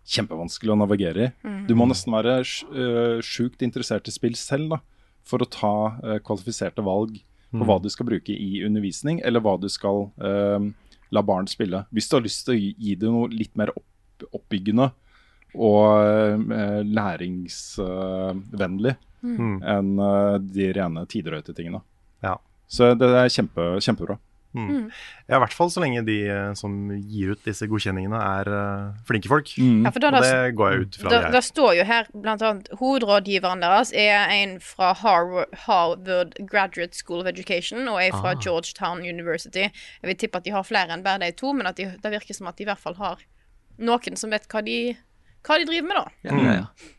kjempevanskelig 0.04 0.74
å 0.74 0.80
navigere 0.80 1.28
i. 1.28 1.30
Du 1.68 1.74
må 1.78 1.84
nesten 1.88 2.14
være 2.14 2.40
øh, 2.42 3.18
sjukt 3.24 3.62
interessert 3.64 4.08
i 4.10 4.14
spill 4.14 4.36
selv 4.38 4.74
da, 4.74 4.78
for 5.24 5.40
å 5.40 5.48
ta 5.48 5.76
uh, 6.04 6.18
kvalifiserte 6.20 6.82
valg 6.84 7.16
på 7.54 7.64
hva 7.64 7.78
du 7.80 7.88
skal 7.92 8.06
bruke 8.08 8.32
i 8.34 8.64
undervisning, 8.66 9.20
eller 9.24 9.40
hva 9.40 9.54
du 9.60 9.68
skal 9.72 10.08
uh, 10.20 10.60
la 11.14 11.22
barn 11.24 11.46
spille. 11.48 11.84
Hvis 11.94 12.08
du 12.10 12.16
har 12.18 12.26
lyst 12.26 12.44
til 12.44 12.54
å 12.54 12.58
gi, 12.58 12.74
gi 12.76 12.94
det 13.00 13.08
noe 13.08 13.28
litt 13.32 13.54
mer 13.56 13.70
opp, 13.72 13.86
oppbyggende 14.34 14.90
og 15.54 15.86
uh, 16.50 16.82
læringsvennlig 16.84 18.96
enn 19.24 20.00
øh, 20.00 20.36
de 20.52 20.68
rene 20.76 21.04
tidrøyte-tingene. 21.08 21.80
Ja. 22.24 22.36
Så 22.68 22.92
det 22.98 23.08
er 23.08 23.32
kjempe, 23.32 23.62
kjempebra. 23.84 24.18
Ja, 24.54 25.38
I 25.38 25.40
hvert 25.42 25.54
fall 25.56 25.70
så 25.72 25.82
lenge 25.82 26.04
de 26.06 26.16
eh, 26.30 26.52
som 26.58 26.74
gir 26.94 27.32
ut 27.34 27.42
disse 27.46 27.66
godkjenningene, 27.70 28.20
er 28.40 28.50
eh, 28.54 29.02
flinke 29.08 29.30
folk. 29.30 29.50
Ja, 29.58 29.90
for 29.90 30.04
da, 30.04 30.12
Og 30.14 30.22
det 30.22 30.54
går 30.58 30.70
jeg 30.74 30.84
ut 30.84 30.98
fra 31.00 31.10
da, 31.10 31.20
de 31.34 31.40
er. 31.40 31.46
står 31.48 31.72
jo 31.80 31.86
her 31.88 32.10
blant 32.14 32.44
annet 32.46 32.70
hovedrådgiveren 32.80 33.64
deres 33.64 33.92
er 33.92 34.30
en 34.36 34.56
fra 34.62 34.92
Harvard, 35.00 35.52
Harvard 35.66 36.34
Graduate 36.50 36.94
School 36.94 37.24
of 37.24 37.30
Education 37.32 37.88
og 37.90 37.98
en 38.02 38.14
fra 38.14 38.34
Georgetown 38.38 39.02
University. 39.02 39.66
Jeg 39.66 40.10
vil 40.12 40.16
tippe 40.22 40.38
at 40.38 40.46
de 40.46 40.54
har 40.54 40.62
flere 40.66 40.94
enn 40.94 41.02
bare 41.04 41.24
de 41.24 41.32
to, 41.34 41.52
men 41.52 41.66
at 41.66 41.76
de, 41.80 41.90
det 42.02 42.14
virker 42.14 42.34
som 42.38 42.46
at 42.50 42.56
de 42.58 42.66
i 42.66 42.70
hvert 42.70 42.80
fall 42.82 42.94
har 43.00 43.22
noen 43.82 44.16
som 44.16 44.30
vet 44.30 44.46
hva 44.52 44.62
de, 44.62 44.94
hva 45.42 45.58
de 45.58 45.66
driver 45.66 45.88
med, 45.90 45.96
da. 45.98 46.06
Ja, 46.30 46.36
ja, 46.38 46.58
ja. 46.62 46.90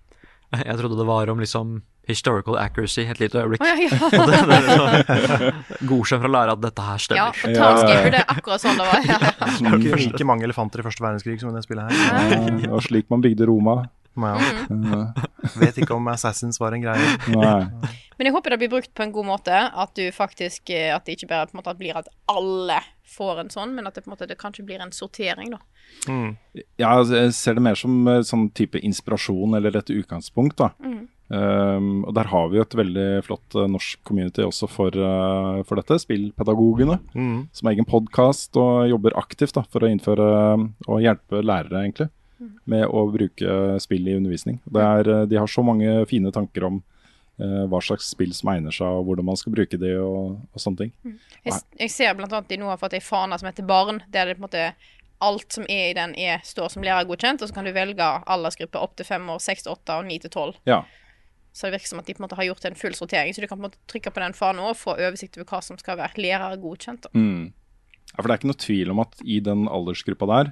Jeg 0.65 0.77
trodde 0.79 0.97
det 0.99 1.07
var 1.07 1.29
om 1.31 1.39
liksom 1.41 1.77
historical 2.07 2.57
accuracy 2.61 3.05
et 3.05 3.19
lite 3.19 3.41
øyeblikk. 3.41 3.61
Oh, 3.61 3.67
ja, 3.67 3.75
ja. 3.81 3.89
Det 5.65 5.81
Godkjent 5.89 6.21
for 6.21 6.29
å 6.29 6.33
lære 6.35 6.55
at 6.55 6.63
dette 6.63 6.85
her 6.85 6.95
ja, 6.95 7.03
stemmer. 7.05 7.37
for 7.41 7.57
Townscaper, 7.57 8.09
det 8.13 8.21
er 8.21 8.31
akkurat 8.37 8.63
sånn 8.63 8.79
det 8.79 8.87
var. 8.89 9.05
Ja, 9.11 9.19
ja. 9.21 9.33
Det 9.35 9.69
var 9.69 9.83
ikke 9.83 10.01
like 10.01 10.27
mange 10.27 10.47
elefanter 10.47 10.81
i 10.81 10.85
første 10.85 11.05
verdenskrig 11.05 11.37
som 11.41 11.51
i 11.51 11.57
det 11.57 11.65
spillet 11.65 11.91
her. 11.91 12.49
Det 12.61 12.71
var 12.71 12.85
slik 12.85 13.11
man 13.13 13.23
bygde 13.25 13.47
Roma. 13.49 13.83
Ja. 14.15 14.39
Mm. 14.69 15.11
Vet 15.59 15.77
ikke 15.81 15.95
om 15.97 16.07
Assassins 16.07 16.59
var 16.61 16.75
en 16.75 16.83
greie. 16.85 17.15
Nei. 17.35 17.91
Men 18.15 18.29
jeg 18.29 18.35
håper 18.35 18.53
det 18.53 18.59
blir 18.63 18.71
brukt 18.71 18.93
på 18.95 19.03
en 19.03 19.11
god 19.15 19.27
måte. 19.27 19.55
At 19.75 19.95
du 19.99 20.05
faktisk 20.15 20.71
eh, 20.71 20.93
At 20.95 21.05
det 21.05 21.17
ikke 21.17 21.33
bare 21.33 21.49
på 21.49 21.57
en 21.57 21.59
måte 21.59 21.75
blir 21.79 21.97
at 21.99 22.07
alle 22.31 22.79
får 23.15 23.43
en 23.43 23.51
sånn, 23.53 23.75
men 23.75 23.87
at 23.87 23.97
det 23.97 24.05
på 24.05 24.09
en 24.09 24.15
måte 24.15 24.27
det 24.29 24.37
kanskje 24.39 24.65
blir 24.65 24.81
en 24.81 24.93
sortering, 24.95 25.51
da. 25.53 25.59
Ja, 26.79 26.95
altså, 26.95 27.19
jeg 27.19 27.35
ser 27.37 27.57
det 27.57 27.65
mer 27.67 27.77
som 27.79 28.07
eh, 28.09 28.23
sånn 28.25 28.47
type 28.57 28.79
inspirasjon 28.81 29.57
eller 29.59 29.77
et 29.77 29.91
utgangspunkt. 29.93 30.57
da. 30.63 30.71
Um, 31.27 32.03
og 32.05 32.13
der 32.13 32.27
har 32.29 32.49
vi 32.51 32.59
jo 32.59 32.63
et 32.65 32.75
veldig 32.77 33.05
flott 33.25 33.55
uh, 33.57 33.65
norsk 33.71 34.01
community 34.05 34.43
også 34.45 34.69
for, 34.69 34.93
uh, 34.93 35.63
for 35.65 35.79
dette. 35.79 35.97
Spillpedagogene, 36.03 36.99
som 37.15 37.69
har 37.69 37.73
egen 37.73 37.87
podkast 37.89 38.57
og 38.61 38.85
jobber 38.91 39.17
aktivt 39.17 39.55
da, 39.57 39.65
for 39.71 39.85
å 39.85 39.89
innføre 39.89 40.27
eh, 40.35 40.65
og 40.85 41.01
hjelpe 41.01 41.41
lærere 41.41 41.81
egentlig 41.81 42.11
med 42.69 42.83
å 42.85 43.05
bruke 43.09 43.79
spill 43.81 44.09
i 44.11 44.17
undervisning. 44.17 44.59
Det 44.69 44.83
er, 44.83 45.09
de 45.25 45.37
har 45.39 45.49
så 45.49 45.63
mange 45.65 46.03
fine 46.09 46.29
tanker 46.35 46.67
om 46.67 46.81
uh, 47.41 47.63
hva 47.71 47.79
slags 47.81 48.11
spill 48.13 48.33
som 48.35 48.51
egner 48.53 48.75
seg, 48.75 48.85
og 48.85 49.07
hvordan 49.07 49.29
man 49.31 49.39
skal 49.39 49.55
bruke 49.55 49.79
det 49.81 49.95
og, 49.97 50.35
og 50.51 50.61
sånne 50.61 50.83
ting. 50.83 51.15
Jeg, 51.47 51.61
jeg 51.79 51.93
ser 51.93 52.13
annet 52.13 52.51
de 52.51 52.59
nå 52.61 52.69
har 52.69 52.81
fått 52.81 52.97
ei 52.99 53.01
fane 53.01 53.39
som 53.39 53.49
heter 53.49 53.65
Barn, 53.65 54.03
der 54.13 54.29
det 54.29 54.37
på 54.37 54.43
en 54.43 54.49
måte 54.49 54.67
alt 55.23 55.55
som 55.55 55.65
er 55.71 55.89
i 55.89 55.95
den, 55.97 56.13
er, 56.19 56.43
står 56.45 56.75
som 56.75 56.85
lærergodkjent, 56.85 57.41
og 57.41 57.49
så 57.49 57.55
kan 57.55 57.65
du 57.65 57.71
velge 57.73 58.03
aldersgruppe 58.03 58.83
opp 58.83 58.93
til 58.99 59.07
fem 59.07 59.25
år, 59.31 59.41
seks 59.41 59.65
til 59.65 59.73
åtte 59.73 59.95
og 59.95 60.05
ni 60.11 60.19
til 60.21 60.33
tolv. 60.33 60.59
Ja. 60.69 60.83
Så 61.55 61.67
det 61.67 61.77
virker 61.77 61.93
som 61.93 62.01
at 62.01 62.09
de 62.09 62.13
på 62.15 62.19
en 62.19 62.25
måte 62.25 62.35
har 62.35 62.49
gjort 62.49 62.65
en 62.67 62.75
full 62.75 62.95
sortering, 62.97 63.31
så 63.31 63.39
du 63.39 63.47
kan 63.47 63.55
på 63.55 63.63
en 63.63 63.69
måte 63.69 63.79
trykke 63.91 64.11
på 64.11 64.19
den 64.19 64.35
fanen 64.35 64.63
og 64.65 64.75
få 64.75 64.97
oversikt 64.97 65.37
over 65.39 65.47
hva 65.47 65.61
som 65.63 65.79
skal 65.79 65.99
være 66.01 66.19
lærergodkjent. 66.19 67.07
da. 67.07 67.11
Mm. 67.15 67.53
Ja, 68.11 68.17
for 68.19 68.27
det 68.27 68.33
er 68.33 68.41
ikke 68.41 68.51
noe 68.51 68.63
tvil 68.65 68.91
om 68.91 69.01
at 69.03 69.23
i 69.23 69.39
den 69.43 69.65
aldersgruppa 69.71 70.27
der, 70.31 70.51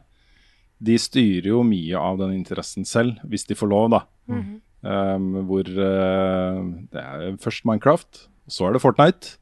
de 0.84 0.96
styrer 1.00 1.50
jo 1.52 1.62
mye 1.68 2.00
av 2.00 2.20
den 2.20 2.34
interessen 2.36 2.88
selv, 2.88 3.20
hvis 3.28 3.46
de 3.50 3.56
får 3.56 3.72
lov, 3.72 3.90
da. 3.94 4.02
um, 4.32 5.28
hvor 5.48 5.68
uh, 5.68 6.64
det 6.92 7.04
er 7.04 7.38
først 7.44 7.68
Minecraft, 7.68 8.26
så 8.52 8.68
er 8.68 8.76
det 8.76 8.84
Fortnite, 8.84 9.38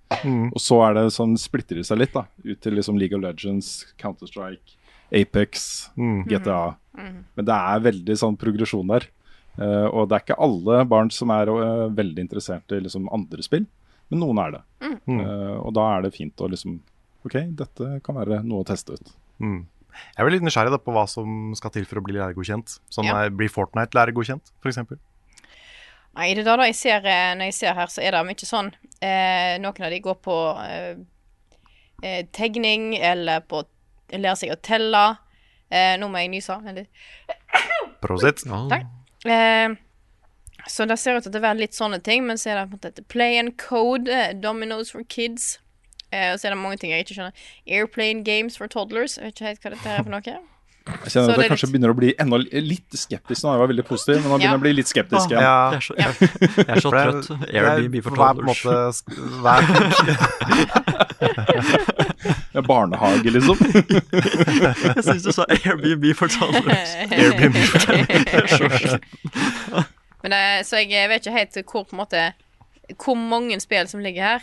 og 0.53 0.59
så 0.61 0.81
er 0.85 0.97
det 0.97 1.07
sånn 1.15 1.33
splitter 1.41 1.79
det 1.79 1.87
seg 1.87 2.01
litt, 2.01 2.13
da. 2.13 2.27
Ut 2.45 2.61
til 2.61 2.77
liksom 2.77 2.99
League 3.01 3.17
of 3.17 3.23
Legends, 3.23 3.71
Counter-Strike, 4.01 4.77
Apex, 5.17 5.89
GTA. 6.29 6.75
Men 7.37 7.47
det 7.47 7.57
er 7.57 7.87
veldig 7.89 8.17
sånn 8.21 8.37
progresjon 8.39 8.93
der. 8.93 9.07
Eh, 9.61 9.87
og 9.91 10.07
det 10.09 10.17
er 10.17 10.25
ikke 10.25 10.39
alle 10.41 10.79
barn 10.89 11.11
som 11.13 11.31
er 11.35 11.51
eh, 11.53 11.83
veldig 11.97 12.23
interessert 12.25 12.73
i 12.73 12.81
liksom 12.81 13.09
andre 13.13 13.45
spill, 13.45 13.67
men 14.11 14.23
noen 14.23 14.41
er 14.41 14.55
det. 14.57 14.63
Eh, 14.81 15.57
og 15.59 15.75
da 15.77 15.87
er 15.95 16.07
det 16.07 16.15
fint 16.15 16.41
å 16.41 16.49
liksom 16.51 16.79
OK, 17.27 17.37
dette 17.59 17.99
kan 18.05 18.17
være 18.17 18.41
noe 18.47 18.63
å 18.63 18.67
teste 18.67 18.97
ut. 18.97 19.13
Jeg 19.41 20.17
er 20.17 20.25
vel 20.25 20.37
litt 20.37 20.45
nysgjerrig 20.45 20.71
da, 20.73 20.79
på 20.81 20.93
hva 20.95 21.03
som 21.09 21.51
skal 21.57 21.73
til 21.75 21.85
for 21.85 21.99
å 21.99 22.05
bli 22.05 22.15
lærergodkjent. 22.17 22.79
Sånn 22.89 23.05
Ja. 23.09 23.27
Blir 23.29 23.51
Fortnite 23.51 23.97
lærergodkjent, 23.97 24.53
f.eks.? 24.63 24.79
Nei, 26.11 26.33
det 26.35 26.41
er 26.41 26.47
da, 26.47 26.55
da 26.59 26.67
jeg 26.67 26.75
ser, 26.75 27.05
når 27.37 27.51
jeg 27.51 27.57
ser 27.59 27.77
her, 27.77 27.91
så 27.91 28.01
er 28.03 28.15
det 28.15 28.23
mye 28.27 28.47
sånn 28.47 28.71
eh, 28.99 29.59
Noen 29.63 29.85
av 29.85 29.93
de 29.93 29.99
går 30.03 30.17
på 30.25 30.37
eh, 30.65 32.25
tegning, 32.35 32.95
eller 32.97 33.45
på 33.47 33.61
lære 34.11 34.39
seg 34.41 34.55
å 34.55 34.59
telle. 34.63 35.03
Eh, 35.71 35.93
nå 35.99 36.09
må 36.11 36.19
jeg 36.23 36.33
nyse. 36.33 36.57
Prosit. 38.03 38.43
Takk. 38.43 38.89
Eh, 39.25 39.73
så 40.67 40.85
det 40.85 40.97
ser 41.01 41.17
ut 41.17 41.25
til 41.25 41.37
å 41.37 41.43
være 41.43 41.63
litt 41.63 41.77
sånne 41.77 42.01
ting, 42.05 42.25
men 42.27 42.37
så 42.37 42.51
er 42.51 42.59
det 42.59 42.69
på 42.69 42.77
en 42.77 42.85
måte 42.85 43.07
play 43.09 43.39
and 43.41 43.57
code, 43.61 44.11
eh, 44.11 44.33
Dominoes 44.37 44.93
for 44.93 45.03
kids. 45.03 45.59
Eh, 46.11 46.33
og 46.33 46.39
så 46.39 46.47
er 46.47 46.55
det 46.55 46.61
mange 46.61 46.77
ting 46.77 46.91
jeg 46.91 47.05
ikke 47.05 47.17
skjønner. 47.17 47.45
Airplane 47.67 48.23
games 48.27 48.57
for 48.59 48.67
toddlers. 48.67 49.17
Jeg 49.17 49.31
vet 49.31 49.37
ikke 49.37 49.47
helt 49.49 49.61
hva 49.65 49.75
dette 49.75 49.93
er 49.95 50.03
for 50.03 50.13
noe. 50.13 50.39
Jeg 50.81 51.11
kjenner 51.13 51.29
at 51.29 51.35
det 51.37 51.43
jeg 51.45 51.51
kanskje 51.51 51.65
litt- 51.67 51.73
begynner 51.75 51.91
å 51.93 51.95
bli 51.97 52.09
enda 52.19 52.37
litt 52.41 52.91
skeptisk 52.97 53.43
nå. 53.45 53.51
Jeg 53.53 53.59
var 53.61 53.69
veldig 53.69 53.85
positiv, 53.85 54.15
men 54.23 54.27
nå 54.31 54.35
begynner 54.37 54.55
jeg 54.55 54.59
å 54.59 54.63
bli 54.63 54.73
litt 54.79 54.89
skeptisk 54.89 55.27
igjen. 55.29 55.43
Ja, 55.45 55.71
Jeg 55.71 55.77
er 55.77 55.81
så, 55.85 55.93
jeg, 55.97 56.11
jeg 56.57 56.65
er 56.67 56.79
så 56.81 56.89
trøtt. 56.91 57.25
Airbnb 57.53 57.95
for 58.01 58.11
hver 58.17 58.31
en 58.31 58.37
toddlers. 58.41 58.47
måte 58.49 58.73
hver, 59.45 59.61
barnehage, 62.71 63.29
liksom. 63.31 63.57
Jeg 64.95 65.03
syns 65.05 65.23
du 65.23 65.31
sa 65.35 65.45
Airbnb 65.53 66.05
for 66.17 66.27
toddlers. 66.33 66.91
Airbnb 67.11 67.55
Men 70.21 70.33
eh, 70.37 70.59
Så 70.67 70.77
jeg 70.83 71.09
vet 71.09 71.21
ikke 71.25 71.37
helt 71.37 71.55
hvor 71.71 71.85
på 71.87 71.95
en 71.95 72.01
måte 72.03 72.25
Hvor 73.01 73.15
mange 73.17 73.57
spill 73.63 73.87
som 73.89 74.01
ligger 74.03 74.21
her. 74.35 74.41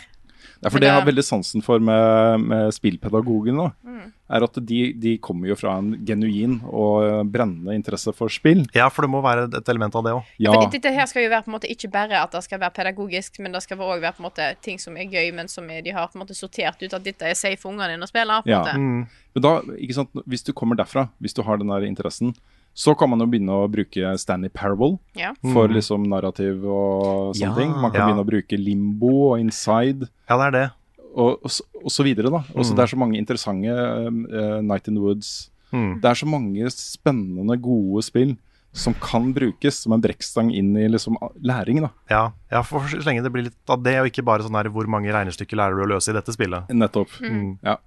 Det 0.59 0.67
er 0.67 0.69
for 0.73 0.79
det, 0.79 0.87
det 0.87 0.89
jeg 0.89 0.97
har 0.99 1.05
veldig 1.07 1.23
sansen 1.23 1.61
for 1.63 1.79
med, 1.79 2.39
med 2.47 2.73
spillpedagogene, 2.75 3.71
Mm. 3.83 4.11
er 4.29 4.43
at 4.45 4.57
de, 4.65 4.93
de 4.93 5.17
kommer 5.17 5.47
jo 5.49 5.55
fra 5.57 5.77
en 5.79 6.05
genuin 6.05 6.59
og 6.69 7.25
brennende 7.31 7.73
interesse 7.75 8.13
for 8.15 8.29
spill. 8.29 8.65
Ja, 8.75 8.87
for 8.93 9.01
det 9.01 9.09
må 9.09 9.21
være 9.25 9.47
et 9.57 9.69
element 9.71 9.95
av 9.95 10.03
det 10.05 10.13
òg. 10.13 10.23
Ja, 10.39 10.51
For 10.53 10.69
dette 10.69 10.91
her 10.93 11.05
skal 11.09 11.23
jo 11.25 11.29
være 11.33 11.43
på 11.47 11.51
en 11.51 11.55
måte 11.57 11.71
ikke 11.71 11.89
bare 11.91 12.21
at 12.21 12.31
det 12.35 12.43
skal 12.45 12.59
være 12.61 12.75
pedagogisk, 12.77 13.39
men 13.39 13.51
det 13.55 13.63
skal 13.65 13.77
òg 13.81 14.01
være 14.03 14.13
på 14.17 14.23
en 14.23 14.29
måte 14.29 14.49
ting 14.61 14.77
som 14.79 14.95
er 14.97 15.09
gøy, 15.09 15.31
men 15.33 15.47
som 15.47 15.67
er, 15.69 15.81
de 15.81 15.91
har 15.95 16.07
på 16.07 16.19
en 16.19 16.23
måte 16.25 16.37
sortert 16.37 16.81
ut 16.83 16.93
at 16.93 17.03
dette 17.03 17.25
er 17.25 17.33
safe 17.33 17.57
for 17.61 17.71
ungene 17.73 17.95
dine 17.95 18.05
å 18.05 18.11
spille. 18.11 18.41
på 18.43 18.47
en 18.47 18.51
Ja. 18.53 18.61
måte. 18.63 19.07
Men 19.35 19.41
da, 19.45 19.61
ikke 19.77 19.93
sant, 19.95 20.09
hvis 20.27 20.43
du 20.43 20.53
kommer 20.53 20.75
derfra, 20.75 21.09
hvis 21.21 21.33
du 21.33 21.41
har 21.43 21.57
den 21.57 21.67
der 21.67 21.85
interessen, 21.87 22.35
så 22.73 22.95
kan 22.97 23.09
man 23.09 23.19
jo 23.19 23.25
begynne 23.27 23.51
å 23.51 23.67
bruke 23.71 24.17
Stanley 24.19 24.49
Parable 24.49 24.99
Ja. 25.15 25.33
for 25.53 25.67
liksom 25.67 26.03
narrativ 26.07 26.63
og 26.65 27.35
sånne 27.35 27.41
Ja. 27.41 27.55
ting. 27.55 27.71
Man 27.71 27.91
kan 27.91 28.01
Ja. 28.01 28.07
begynne 28.07 28.23
å 28.25 28.29
bruke 28.29 28.57
Limbo 28.57 29.31
og 29.33 29.39
Inside 29.39 30.07
Ja, 30.29 30.37
det 30.37 30.47
er 30.47 30.51
det. 30.51 30.71
og, 31.15 31.39
og, 31.43 31.49
så- 31.51 31.65
og 31.83 31.89
så 31.91 32.03
videre, 32.03 32.29
da. 32.31 32.43
Også 32.55 32.75
Det 32.75 32.79
er 32.83 32.95
så 32.95 32.97
mange 32.97 33.17
interessante 33.17 33.67
uh, 33.67 34.61
Night 34.61 34.87
in 34.87 34.95
the 34.95 35.01
Woods. 35.01 35.49
Mm. 35.73 36.01
Det 36.01 36.05
er 36.09 36.15
så 36.15 36.25
mange 36.27 36.65
spennende, 36.71 37.61
gode 37.61 38.03
spill 38.03 38.37
som 38.71 38.93
kan 38.93 39.33
brukes 39.33 39.73
som 39.81 39.93
en 39.93 40.01
brekkstang 40.01 40.53
inn 40.55 40.75
i 40.77 40.87
liksom 40.87 41.15
læring, 41.43 41.81
da. 41.81 41.89
Ja, 42.09 42.31
ja, 42.51 42.61
for 42.61 42.81
så 42.81 43.03
lenge 43.03 43.23
det 43.23 43.31
blir 43.33 43.43
litt 43.45 43.53
av 43.69 43.81
det, 43.83 43.95
og 43.99 44.05
ikke 44.07 44.23
bare 44.23 44.41
sånn 44.43 44.53
her 44.55 44.69
hvor 44.69 44.85
mange 44.87 45.11
regnestykker 45.11 45.57
lærer 45.57 45.75
du 45.75 45.83
å 45.85 45.95
løse 45.97 46.09
i 46.09 46.13
dette 46.13 46.31
spillet. 46.31 46.67
Nettopp. 46.69 47.09
Mm. 47.19 47.57
Ja. 47.63 47.77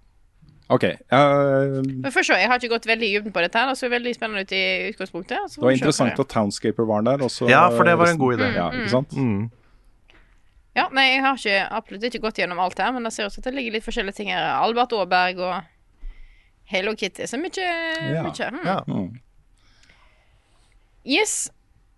OK. 0.73 0.85
Uh, 1.13 1.81
Men 1.85 2.13
først 2.15 2.31
så, 2.31 2.37
Jeg 2.41 2.49
har 2.49 2.61
ikke 2.61 2.73
gått 2.73 2.87
veldig 2.89 3.09
i 3.09 3.17
dybden 3.19 3.35
på 3.35 3.43
dette, 3.45 3.59
her, 3.59 3.73
det 3.73 3.79
så 3.81 3.91
veldig 3.93 4.15
spennende 4.17 4.45
ut 4.47 4.53
i 4.57 4.63
utgangspunktet. 4.93 5.51
så 5.53 5.61
det 5.61 5.67
var 5.67 5.77
interessant 5.77 6.21
at 6.25 6.31
Townscaper 6.33 6.87
var 6.89 7.03
der. 7.09 7.25
Også, 7.27 7.49
Ja, 7.51 7.67
for 7.71 7.85
det 7.89 7.97
var 8.01 8.13
en 8.13 8.21
god 8.23 8.39
idé. 8.39 8.53
Ja, 8.57 8.71
ikke 8.73 8.95
sant? 8.95 9.13
Mm. 9.13 9.51
Ja, 10.75 10.87
nei, 10.89 11.05
jeg 11.11 11.21
har 11.21 11.37
ikke, 11.37 11.57
absolutt 11.77 12.05
ikke 12.09 12.23
gått 12.25 12.39
gjennom 12.41 12.61
alt 12.65 12.79
her, 12.81 12.93
men 12.97 13.05
det 13.05 13.13
ser 13.13 13.29
ut 13.29 13.35
som 13.35 13.43
at 13.45 13.51
det 13.51 13.55
ligger 13.59 13.75
litt 13.77 13.85
forskjellige 13.85 14.17
ting 14.17 14.31
her. 14.33 14.47
Albert 14.57 14.95
Aaberg 14.97 15.43
og 15.45 15.59
Hello 16.73 16.95
Kitty. 16.97 17.27
Så 17.29 17.37
mye, 17.37 17.67
Ja. 18.15 18.23
mye. 18.25 18.49
Mm. 18.55 18.63
Ja. 18.65 18.79
Mm. 18.89 19.21
Yes. 21.05 21.51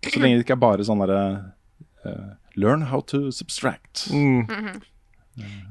Så 0.03 0.19
lenge 0.19 0.39
det 0.41 0.45
ikke 0.45 0.57
er 0.57 0.63
bare 0.65 0.83
sånn 0.85 0.99
derre 0.99 1.53
uh, 2.05 2.33
Learn 2.55 2.81
how 2.91 2.99
to 3.01 3.31
subtract. 3.31 4.07
Mm. 4.11 4.81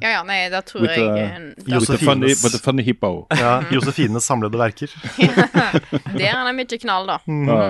Ja, 0.03 0.11
ja, 0.19 0.23
nei, 0.29 0.49
da 0.53 0.61
tror 0.67 0.83
With 0.85 0.93
jeg 0.93 1.07
the- 1.09 1.25
eh, 1.25 1.79
With 1.79 1.87
the 1.89 1.99
funny, 2.05 2.27
with 2.35 2.53
the 2.53 2.61
funny 2.61 2.83
hippo. 2.85 3.27
Ja, 3.41 3.63
Josefines 3.73 4.27
samlede 4.29 4.59
verker. 4.61 4.93
Der 6.19 6.31
er 6.35 6.45
det 6.45 6.55
mye 6.59 6.79
knall, 6.83 7.07
da. 7.09 7.19
Ja. 7.27 7.61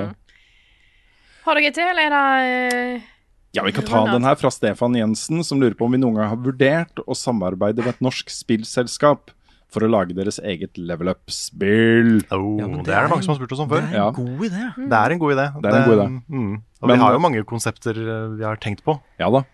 Har 1.45 1.61
dere 1.61 1.71
til, 1.77 1.85
eller 1.93 2.09
er 2.09 2.15
det 2.15 2.75
eh, 2.97 3.11
Ja, 3.55 3.63
Vi 3.63 3.73
kan 3.77 3.85
ta 3.87 4.01
den 4.11 4.25
her 4.27 4.35
fra 4.41 4.51
Stefan 4.51 4.97
Jensen, 4.99 5.45
som 5.47 5.61
lurer 5.63 5.77
på 5.79 5.87
om 5.87 5.93
vi 5.95 6.01
noen 6.03 6.17
gang 6.19 6.33
har 6.33 6.41
vurdert 6.43 6.99
å 7.07 7.15
samarbeide 7.15 7.85
med 7.85 7.93
et 7.95 8.01
norsk 8.03 8.33
spillselskap 8.35 9.31
for 9.75 9.83
å 9.87 9.91
lage 9.91 10.15
deres 10.15 10.39
eget 10.43 10.79
level 10.79 11.11
up-spill. 11.11 12.21
Oh, 12.35 12.59
Ja, 12.61 12.67
det, 12.71 12.83
det 12.87 12.95
er 12.95 13.07
det 13.07 13.11
mange 13.11 13.25
som 13.27 13.33
har 13.35 13.39
spurt 13.41 13.55
oss 13.55 13.63
om 13.63 13.71
før. 13.71 13.83
Det 13.91 13.99
er 13.99 14.07
en 14.07 14.15
god 14.19 14.45
idé. 14.49 14.67
Det 14.79 14.99
er 15.01 15.15
en 15.15 15.23
god 15.23 15.33
idé. 15.35 15.47
Det 15.63 15.71
er 15.71 15.79
en 15.79 15.89
god 15.89 15.97
idé. 15.99 16.07
Mm. 16.31 16.53
Og 16.83 16.89
Men- 16.89 16.95
vi 16.99 17.03
har 17.05 17.13
jo 17.17 17.23
mange 17.23 17.43
konsepter 17.55 17.99
eh, 18.03 18.29
vi 18.39 18.45
har 18.47 18.57
tenkt 18.63 18.83
på. 18.87 18.99
Ja 19.23 19.31
da. 19.35 19.45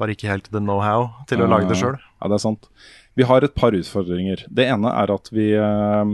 Bare 0.00 0.16
ikke 0.16 0.30
helt 0.30 0.48
the 0.48 0.62
know-how 0.62 1.10
til 1.28 1.44
å 1.44 1.50
lage 1.50 1.68
det 1.70 1.78
sjøl. 1.80 2.00
Ja, 2.00 2.30
det 2.32 2.38
er 2.38 2.42
sant. 2.48 2.70
Vi 3.18 3.26
har 3.28 3.44
et 3.44 3.54
par 3.58 3.76
utfordringer. 3.76 4.46
Det 4.48 4.64
ene 4.70 4.90
er 4.96 5.10
at 5.12 5.28
vi 5.34 5.50
eh, 5.58 6.12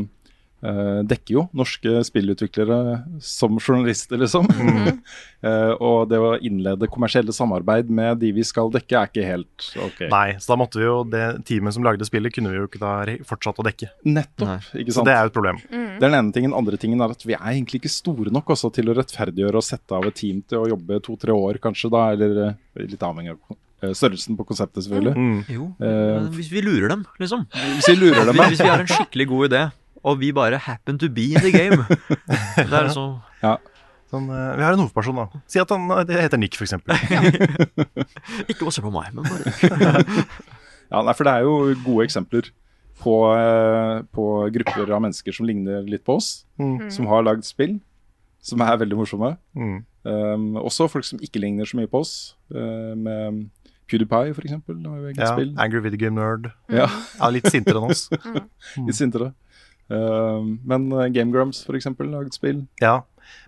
eh, 0.66 1.00
dekker 1.06 1.34
jo 1.36 1.44
norske 1.56 2.00
spillutviklere 2.08 2.78
som 3.22 3.60
journalister, 3.60 4.20
liksom. 4.22 4.48
Eh, 5.46 5.72
og 5.84 6.08
det 6.10 6.18
å 6.18 6.32
innlede 6.42 6.88
kommersielle 6.90 7.30
samarbeid 7.30 7.90
med 7.92 8.16
de 8.18 8.32
vi 8.34 8.42
skal 8.42 8.72
dekke, 8.74 8.96
er 8.98 9.10
ikke 9.10 9.26
helt 9.28 9.66
ok. 9.84 10.00
Nei, 10.10 10.32
så 10.42 10.54
da 10.54 10.56
måtte 10.58 10.80
vi 10.80 10.88
jo 10.88 10.96
det 11.06 11.20
teamet 11.46 11.76
som 11.76 11.84
lagde 11.86 12.08
spillet, 12.08 12.34
kunne 12.34 12.50
vi 12.50 12.58
jo 12.58 12.66
ikke 12.66 12.80
da 12.82 12.94
fortsatt 13.28 13.60
å 13.62 13.66
dekke. 13.68 13.92
Nettopp. 14.08 14.72
ikke 14.72 14.96
sant? 14.96 14.96
Så 14.96 15.04
det 15.06 15.14
er 15.14 15.20
jo 15.28 15.30
et 15.30 15.36
problem. 15.36 15.60
Det 15.68 16.00
er 16.00 16.08
den 16.08 16.18
ene 16.18 16.34
tingen. 16.34 16.50
Den 16.50 16.58
andre 16.64 16.80
tingen 16.82 17.04
er 17.04 17.14
at 17.14 17.22
vi 17.22 17.36
er 17.36 17.44
egentlig 17.52 17.84
ikke 17.84 17.92
store 17.94 18.34
nok 18.34 18.50
også 18.56 18.72
til 18.74 18.90
å 18.90 18.96
rettferdiggjøre 18.98 19.60
og 19.60 19.68
sette 19.68 20.00
av 20.00 20.08
et 20.08 20.18
team 20.18 20.42
til 20.48 20.64
å 20.64 20.72
jobbe 20.72 20.98
to-tre 21.06 21.36
år, 21.36 21.60
kanskje, 21.62 21.92
da. 21.94 22.08
Eller 22.16 22.56
litt 22.80 23.06
avhengig 23.06 23.36
av 23.36 23.60
størrelsen 23.94 24.36
på 24.38 24.44
konseptet, 24.48 24.84
selvfølgelig. 24.84 25.14
Mm. 25.16 25.44
Jo, 25.54 25.68
uh, 25.80 26.26
hvis 26.34 26.50
vi 26.52 26.60
lurer 26.64 26.88
dem, 26.88 27.04
liksom. 27.20 27.46
Hvis 27.52 27.88
vi 27.92 27.96
lurer 28.00 28.24
dem, 28.24 28.36
ja. 28.40 28.48
hvis 28.48 28.62
vi 28.62 28.68
har 28.72 28.82
en 28.82 28.90
skikkelig 28.90 29.28
god 29.28 29.48
idé, 29.52 29.62
og 30.06 30.20
vi 30.20 30.32
bare 30.32 30.58
happen 30.58 30.98
to 30.98 31.08
be 31.10 31.32
in 31.34 31.40
the 31.42 31.50
game 31.50 31.82
Det 32.56 32.70
er 32.72 32.86
liksom 32.86 33.16
Sånn, 34.06 34.28
eh, 34.30 34.52
vi 34.54 34.62
har 34.62 34.76
en 34.76 34.78
hovedperson, 34.84 35.16
da. 35.18 35.40
Si 35.50 35.58
at 35.58 35.72
han 35.74 35.88
eh, 35.90 36.04
det 36.06 36.20
heter 36.22 36.38
Nick, 36.38 36.54
f.eks. 36.54 36.76
Ikke 38.52 38.68
også 38.68 38.78
se 38.78 38.84
på 38.84 38.92
meg, 38.94 39.08
men 39.16 39.26
bare 39.26 40.22
Ja, 40.92 41.00
nei, 41.02 41.14
for 41.18 41.26
det 41.26 41.32
er 41.32 41.42
jo 41.42 41.74
gode 41.82 42.04
eksempler 42.06 42.52
på, 43.02 43.16
eh, 43.34 44.04
på 44.14 44.26
grupper 44.54 44.92
av 44.94 45.02
mennesker 45.02 45.34
som 45.34 45.48
ligner 45.48 45.82
litt 45.90 46.04
på 46.06 46.20
oss, 46.20 46.44
Mm. 46.56 46.86
som 46.94 47.10
har 47.10 47.26
lagd 47.26 47.42
spill, 47.44 47.80
som 48.40 48.62
er 48.62 48.78
veldig 48.78 48.96
morsomme. 48.96 49.34
Mm. 49.58 49.80
Um, 50.06 50.46
også 50.62 50.86
folk 50.88 51.04
som 51.04 51.18
ikke 51.18 51.42
ligner 51.42 51.66
så 51.66 51.76
mye 51.80 51.90
på 51.90 52.04
oss, 52.06 52.36
Uh, 52.46 52.94
med 52.94 53.48
PewDiePie 53.88 54.34
for 54.34 54.42
eksempel, 54.46 54.78
har 54.86 54.98
jo 55.02 55.10
eget 55.12 55.20
Ja, 55.22 55.32
spill. 55.34 55.52
Angry 55.62 55.80
Video 55.84 55.98
Game 56.04 56.16
Nerd. 56.20 56.50
Ja, 56.68 56.86
Ja, 57.20 57.28
litt 57.30 57.46
sintere 57.52 57.78
enn 57.82 57.90
oss. 57.94 58.08
litt 58.86 58.98
sintere. 58.98 59.32
Uh, 59.90 60.42
men 60.66 60.88
uh, 60.92 61.04
Game 61.14 61.30
Grumps 61.30 61.60
for 61.64 61.76
eksempel, 61.78 62.08
laget 62.10 62.34
spill. 62.34 62.64
Ja, 62.82 63.02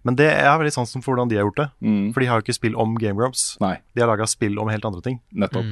Men 0.07 0.15
det 0.19 0.27
jeg 0.29 0.47
har 0.47 0.59
veldig 0.59 0.73
sansen 0.75 1.03
for 1.03 1.15
hvordan 1.15 1.29
de 1.31 1.37
har 1.39 1.45
gjort 1.49 1.59
det. 1.59 1.67
Mm. 1.83 2.13
For 2.15 2.23
de 2.23 2.29
har 2.31 2.39
jo 2.39 2.45
ikke 2.47 2.55
spill 2.57 2.77
om 2.79 2.95
Game 2.99 3.19
Grumps. 3.19 3.57
Nei, 3.63 3.77
De 3.95 4.03
har 4.03 4.09
laga 4.11 4.27
spill 4.31 4.59
om 4.59 4.71
helt 4.71 4.85
andre 4.87 5.03
ting. 5.03 5.19
nettopp. 5.35 5.67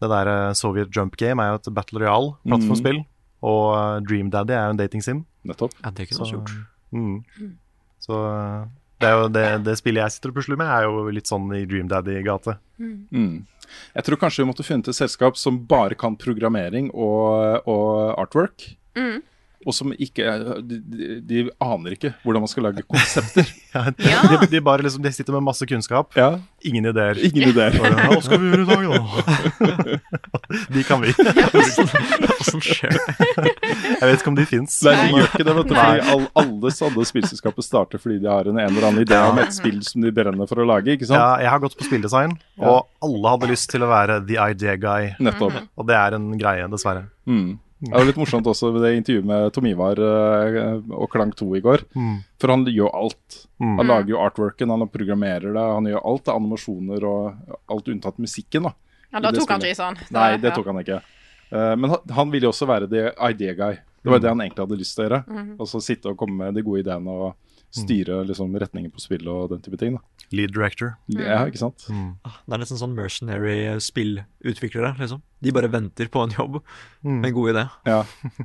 Det 0.00 0.10
der 0.12 0.28
eh, 0.32 0.52
Soviet 0.56 0.88
Jump 0.96 1.16
Game 1.20 1.40
er 1.44 1.52
jo 1.54 1.60
et 1.60 1.68
Battle 1.76 2.00
Royale-plattformspill. 2.04 2.98
Og 3.48 3.62
eh, 3.76 4.00
Dream 4.08 4.28
Daddy 4.32 4.52
er 4.56 4.66
jo 4.68 4.74
en 4.74 4.80
dating-sim. 4.80 5.22
nettopp. 5.48 5.72
Ja, 5.84 5.90
det 5.96 6.08
kunne 6.10 6.18
Så, 6.18 6.24
vi 6.28 6.36
gjort. 6.36 6.52
mm. 6.92 7.54
så 8.04 8.20
eh, 8.28 8.66
det, 9.02 9.08
er 9.08 9.18
jo 9.18 9.28
det, 9.32 9.44
det 9.66 9.76
spillet 9.80 10.04
jeg 10.04 10.14
sitter 10.14 10.32
og 10.32 10.38
pusler 10.38 10.60
med, 10.60 10.70
er 10.72 10.86
jo 10.86 11.04
litt 11.12 11.28
sånn 11.28 11.50
i 11.56 11.64
Dream 11.68 11.90
Daddy-gate. 11.90 12.56
Mm. 12.80 13.44
Jeg 13.96 14.06
tror 14.06 14.20
kanskje 14.20 14.44
vi 14.44 14.48
måtte 14.50 14.66
funnet 14.66 14.88
et 14.92 14.98
selskap 14.98 15.38
som 15.40 15.58
bare 15.68 15.98
kan 15.98 16.16
programmering 16.20 16.88
og, 16.94 17.66
og 17.68 18.14
artwork. 18.22 18.70
Og 19.66 19.74
som 19.74 19.90
ikke 19.90 20.22
de, 20.62 20.76
de, 20.78 21.06
de 21.26 21.40
aner 21.62 21.96
ikke 21.96 22.12
hvordan 22.22 22.44
man 22.44 22.50
skal 22.50 22.68
lage 22.68 22.84
konsepter. 22.86 23.48
Ja, 23.76 24.38
de, 24.40 24.46
de, 24.50 24.60
bare 24.64 24.82
liksom, 24.86 25.02
de 25.02 25.12
sitter 25.12 25.34
med 25.34 25.42
masse 25.44 25.66
kunnskap, 25.68 26.14
ja, 26.16 26.38
ingen 26.64 26.86
ideer. 26.86 27.18
Ingen 27.26 27.50
ideer. 27.50 27.74
Hva 28.08 28.20
skal 28.24 28.40
vi 28.40 28.48
gjøre 28.48 28.62
i 28.62 28.68
dag, 28.70 28.84
da? 28.88 29.98
de 30.72 30.84
kan 30.86 31.02
vi. 31.02 31.12
Åssen 32.36 32.62
skjer 32.64 32.94
det? 32.96 33.16
Jeg 33.36 34.00
vet 34.00 34.22
ikke 34.22 34.32
om 34.32 34.38
de 34.38 34.46
fins. 34.48 34.78
Nei, 34.86 34.94
de 35.02 35.18
gjør 35.18 35.28
ikke 35.28 35.48
det, 35.48 35.56
vet 35.58 35.72
du. 35.72 35.76
All, 36.14 36.24
alle 36.40 36.72
sånne 36.72 37.06
spillselskaper 37.10 37.66
starter 37.66 38.02
fordi 38.02 38.20
de 38.22 38.30
har 38.32 38.48
en, 38.48 38.62
en 38.62 38.70
eller 38.70 38.88
annen 38.88 39.04
idé 39.04 39.20
om 39.26 39.42
et 39.42 39.52
spill 39.56 39.82
som 39.86 40.04
de 40.06 40.14
brenner 40.14 40.48
for 40.48 40.62
å 40.62 40.68
lage, 40.68 40.96
ikke 40.96 41.10
sant? 41.10 41.20
Ja, 41.20 41.28
jeg 41.44 41.52
har 41.52 41.62
gått 41.66 41.76
på 41.78 41.88
spilldesign, 41.88 42.38
og 42.62 42.86
alle 43.04 43.36
hadde 43.36 43.52
lyst 43.52 43.70
til 43.74 43.84
å 43.84 43.92
være 43.92 44.22
the 44.28 44.40
idea 44.40 44.78
guy. 44.80 45.12
Nettopp. 45.20 45.60
Og 45.76 45.88
det 45.90 46.00
er 46.00 46.16
en 46.16 46.32
greie, 46.40 46.66
dessverre. 46.72 47.06
Mm. 47.28 47.56
Det 47.78 47.92
var 47.92 48.06
litt 48.08 48.16
morsomt 48.16 48.46
også 48.48 48.70
ved 48.72 48.86
det 48.86 48.92
intervjuet 48.96 49.26
med 49.28 49.50
Tom 49.52 49.66
Ivar 49.68 50.00
eh, 50.00 50.78
og 50.96 51.10
Klang 51.12 51.34
2 51.36 51.48
i 51.58 51.60
går. 51.64 51.84
Mm. 51.92 52.14
For 52.40 52.52
han 52.54 52.64
gjør 52.72 52.94
alt. 52.96 53.40
Mm. 53.60 53.74
Han 53.82 53.90
lager 53.90 54.14
jo 54.14 54.22
artworken, 54.22 54.72
han 54.72 54.88
programmerer 54.92 55.52
det, 55.52 55.64
han 55.76 55.90
gjør 55.90 56.06
alt. 56.12 56.24
Det 56.24 56.32
er 56.32 56.40
animasjoner 56.40 57.06
og 57.10 57.52
alt 57.76 57.90
unntatt 57.92 58.22
musikken. 58.22 58.70
da. 58.70 58.72
Ja, 59.12 59.20
da 59.20 59.28
det 59.28 59.42
tok 59.42 59.52
han 59.52 59.66
ikke 59.68 59.80
sånn. 59.82 60.00
Nei, 60.16 60.30
det 60.40 60.54
tok 60.56 60.70
han 60.72 60.80
ikke. 60.80 61.02
Eh, 61.50 61.74
men 61.76 61.92
han, 61.92 62.14
han 62.16 62.32
ville 62.32 62.48
jo 62.48 62.54
også 62.54 62.70
være 62.70 62.88
the 62.92 63.10
idea 63.28 63.58
guy. 63.58 63.82
Det 64.06 64.12
var 64.14 64.22
det 64.22 64.30
han 64.30 64.40
egentlig 64.44 64.62
hadde 64.62 64.78
lyst 64.80 64.96
til 64.96 65.04
å 65.04 65.08
gjøre. 65.08 65.20
Og 65.58 65.68
så 65.68 65.82
sitte 65.82 66.12
og 66.12 66.18
komme 66.20 66.46
med 66.46 66.56
de 66.56 66.64
gode 66.64 66.84
ideene 66.84 67.12
og 67.12 67.34
styre 67.74 68.22
liksom, 68.28 68.54
retningen 68.56 68.90
på 68.94 69.00
spillet 69.02 69.28
og 69.28 69.50
den 69.50 69.60
type 69.64 69.76
ting. 69.80 69.96
da. 69.98 70.00
Lead 70.32 70.50
director. 70.56 70.94
Ja, 71.12 71.44
ikke 71.46 71.58
sant? 71.60 71.84
Det 71.86 72.54
er 72.54 72.58
nesten 72.58 72.78
sånn 72.80 72.94
mercenary 72.96 73.76
spillutviklere, 73.78 74.96
liksom. 74.98 75.20
De 75.44 75.52
bare 75.52 75.68
venter 75.70 76.08
på 76.10 76.22
en 76.24 76.32
jobb 76.32 76.62
Mm. 77.06 77.20
med 77.20 77.28
en 77.28 77.34
god 77.36 77.50
idé. 77.52 77.62
Ja. 77.86 77.98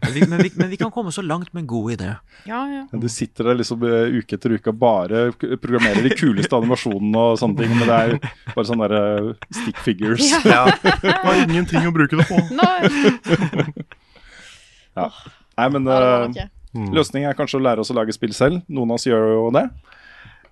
Men 0.04 0.12
vi, 0.14 0.22
men, 0.30 0.42
vi, 0.44 0.52
men 0.56 0.70
vi 0.70 0.78
kan 0.78 0.92
komme 0.94 1.10
så 1.12 1.24
langt 1.26 1.50
med 1.54 1.64
en 1.64 1.68
god 1.72 1.92
idé. 1.96 2.12
Ja, 2.46 2.60
ja. 2.70 2.84
Du 2.94 3.08
sitter 3.10 3.44
der 3.50 3.56
liksom 3.58 3.82
eh, 3.88 4.12
uke 4.20 4.36
etter 4.38 4.54
uke 4.54 4.70
og 4.70 4.78
bare 4.78 5.32
programmerer 5.34 6.04
de 6.06 6.12
kuleste 6.14 6.54
animasjonene 6.60 7.18
og 7.32 7.40
sånne 7.42 7.58
ting, 7.64 7.74
men 7.80 7.88
det 7.90 7.98
er 7.98 8.54
bare 8.54 8.68
sånne 8.70 8.90
der, 8.92 9.32
eh, 9.32 9.34
stick 9.64 9.78
figures. 9.82 10.28
Ja. 10.46 10.68
Det 11.02 11.16
var 11.26 11.42
ingenting 11.42 11.88
å 11.90 11.94
bruke 11.96 12.20
det 12.22 12.28
på. 12.30 12.38
Nei, 12.54 13.82
Nei, 15.58 15.68
men 15.74 15.86
ja, 15.90 16.48
noe. 16.74 16.92
løsningen 16.96 17.30
er 17.30 17.38
kanskje 17.38 17.60
å 17.60 17.66
lære 17.66 17.80
oss 17.84 17.92
å 17.92 17.98
lage 17.98 18.14
spill 18.16 18.34
selv. 18.34 18.62
Noen 18.70 18.92
av 18.94 19.00
oss 19.02 19.06
gjør 19.10 19.28
jo 19.36 19.50
det. 19.56 19.70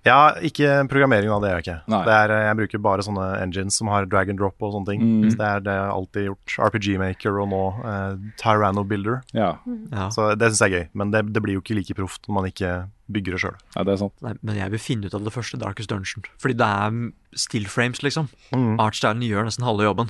Ja, 0.00 0.32
ikke 0.40 0.88
programmering 0.88 1.28
av 1.28 1.42
det 1.42 1.50
gjør 1.50 1.58
jeg 1.60 1.64
ikke. 1.66 1.80
Det 2.06 2.12
er, 2.14 2.30
eh, 2.32 2.44
jeg 2.46 2.56
bruker 2.56 2.80
bare 2.80 3.02
sånne 3.04 3.24
engines 3.42 3.76
som 3.76 3.90
har 3.92 4.06
drag 4.08 4.30
and 4.32 4.38
drop 4.40 4.56
og 4.64 4.72
sånne 4.72 4.88
ting. 4.88 5.02
Mm. 5.04 5.26
Så 5.28 5.36
det 5.36 5.48
er 5.50 5.60
det 5.66 5.74
jeg 5.76 5.90
alltid 5.92 6.24
gjort. 6.30 6.54
RPG 6.70 6.86
Maker 7.02 7.36
og 7.42 7.50
nå 7.50 7.60
eh, 7.84 8.14
Tyranno 8.40 8.84
Builder. 8.88 9.20
Ja, 9.36 9.58
Ja. 9.92 10.08
Så 10.08 10.30
det 10.40 10.48
syns 10.54 10.62
jeg 10.64 10.72
er 10.72 10.78
gøy. 10.78 10.88
Men 10.94 11.10
det, 11.12 11.20
det 11.34 11.42
blir 11.44 11.58
jo 11.58 11.60
ikke 11.60 11.76
like 11.76 11.94
proft 11.98 12.24
når 12.28 12.34
man 12.38 12.48
ikke 12.48 12.70
bygger 13.12 13.36
det 13.36 13.40
sjøl. 13.44 13.56
ja 13.76 13.84
det 13.84 13.92
er 13.92 14.00
sant. 14.06 14.14
Nei, 14.24 14.32
men 14.40 14.56
jeg 14.56 14.70
vil 14.70 14.78
finne 14.80 15.04
ut 15.10 15.14
av 15.14 15.24
det 15.28 15.32
første 15.36 15.60
Darkest 15.60 15.90
Dungeon. 15.92 16.24
Fordi 16.40 16.56
det 16.56 16.70
er 16.80 17.12
still 17.36 17.68
frames, 17.68 18.00
liksom. 18.00 18.30
Mm. 18.56 18.78
Artstylen 18.80 19.20
gjør 19.20 19.44
nesten 19.50 19.68
halve 19.68 19.84
jobben. 19.84 20.08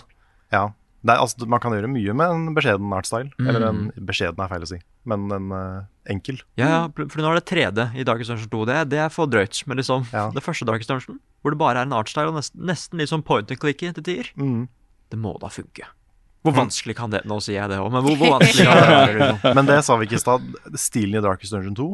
Ja. 0.54 0.68
Er, 1.06 1.16
altså, 1.16 1.46
man 1.48 1.60
kan 1.62 1.72
gjøre 1.72 1.88
mye 1.88 2.12
med 2.12 2.32
en 2.34 2.54
beskjeden 2.56 2.90
artstyle. 2.92 3.30
Mm. 3.40 3.46
Eller 3.48 3.62
en 3.70 3.78
beskjeden 4.04 4.42
er 4.44 4.50
feil 4.52 4.66
å 4.66 4.68
si, 4.68 4.78
men 5.08 5.30
en 5.32 5.46
uh, 5.54 5.78
enkel. 6.12 6.42
Ja, 6.60 6.66
ja, 6.68 6.80
for 6.92 7.22
nå 7.24 7.30
er 7.30 7.38
det 7.40 7.46
3D 7.48 7.86
i 7.96 8.04
Darkest 8.04 8.28
Dungeon 8.34 8.50
2. 8.52 8.64
Det, 8.68 8.74
er- 8.82 8.90
det 8.92 8.98
er 9.06 9.08
for 9.14 9.30
drøyt. 9.32 9.62
Men 9.70 9.80
liksom, 9.80 10.04
det 10.36 10.42
første 10.44 10.68
Darkest 10.68 10.92
Dungeon, 10.92 11.16
hvor 11.40 11.54
det 11.56 11.60
bare 11.62 11.80
er 11.80 11.88
en 11.88 11.96
artstyle 11.96 12.28
og 12.28 12.36
nesten, 12.36 12.60
nesten 12.68 13.00
litt 13.00 13.08
sånn 13.12 13.24
point 13.24 13.48
and 13.50 13.60
click 13.62 13.80
til 13.80 13.96
tider, 13.96 14.28
Mm. 14.36 14.68
det 15.10 15.18
må 15.18 15.32
da 15.40 15.48
funke. 15.48 15.88
Hvor 16.44 16.54
vanskelig 16.56 16.94
kan 16.96 17.10
det 17.12 17.24
Nå 17.28 17.36
sier 17.44 17.58
jeg 17.62 17.68
det 17.68 17.76
òg, 17.80 17.90
men 17.92 18.00
hvor, 18.04 18.14
hvor 18.20 18.30
vanskelig 18.38 18.64
kan 18.68 18.78
det 18.80 18.86
være? 18.92 19.16
Liksom? 19.18 19.54
Men 19.58 19.66
det 19.72 19.80
sa 19.84 19.96
vi 20.00 20.06
ikke 20.08 20.16
i 20.20 20.22
stad. 20.22 20.46
Stilen 20.80 21.18
i 21.20 21.24
Darkest 21.24 21.52
Dungeon 21.56 21.74
2, 21.76 21.88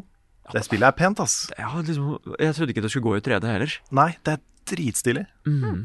det 0.55 0.61
spillet 0.67 0.87
er 0.87 0.95
pent, 0.95 1.19
ass. 1.23 1.49
Ja, 1.59 1.73
liksom, 1.83 2.19
jeg 2.39 2.55
trodde 2.55 2.71
ikke 2.75 2.83
det 2.85 2.91
skulle 2.93 3.07
gå 3.09 3.17
i 3.19 3.25
3D 3.27 3.47
heller. 3.51 3.73
Nei, 3.99 4.13
det 4.27 4.37
er 4.37 4.43
dritstilig. 4.71 5.25
Mm. 5.47 5.81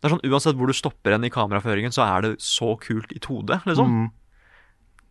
Det 0.00 0.08
er 0.08 0.12
sånn, 0.16 0.24
Uansett 0.28 0.56
hvor 0.58 0.68
du 0.70 0.76
stopper 0.76 1.14
en 1.16 1.24
i 1.24 1.30
kameraføringen, 1.32 1.92
så 1.94 2.04
er 2.04 2.26
det 2.26 2.32
så 2.44 2.74
kult 2.82 3.12
i 3.16 3.20
2D, 3.22 3.62
liksom. 3.66 3.92
Mm. 3.92 4.10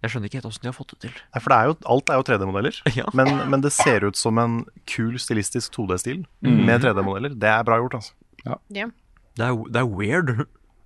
Jeg 0.06 0.12
skjønner 0.14 0.30
ikke 0.30 0.38
helt 0.38 0.46
åssen 0.52 0.62
de 0.62 0.70
har 0.70 0.76
fått 0.78 0.92
det 0.94 1.00
til. 1.08 1.14
Nei, 1.34 1.42
for 1.42 1.50
det 1.50 1.58
er 1.58 1.70
jo, 1.72 1.76
alt 1.96 2.12
er 2.14 2.20
jo 2.20 2.26
3D-modeller. 2.28 2.76
Men, 3.18 3.32
men 3.50 3.64
det 3.64 3.72
ser 3.74 4.06
ut 4.06 4.20
som 4.20 4.38
en 4.38 4.60
kul 4.92 5.16
stilistisk 5.22 5.74
2D-stil 5.80 6.26
Mm. 6.46 6.60
med 6.68 6.84
3D-modeller. 6.86 7.34
Det 7.42 7.50
er 7.50 7.64
bra 7.66 7.80
gjort, 7.82 7.96
altså. 7.98 8.14
Ja. 8.46 8.60
Det 8.70 9.48
er, 9.48 9.58
det 9.74 9.82
er 9.82 9.90
weird. 9.90 10.30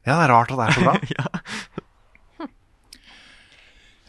Ja, 0.07 0.15
det 0.15 0.23
er 0.23 0.31
rart 0.31 0.53
at 0.55 0.61
det 0.61 0.69
er 0.69 0.77
så 0.77 0.85
bra. 0.87 0.95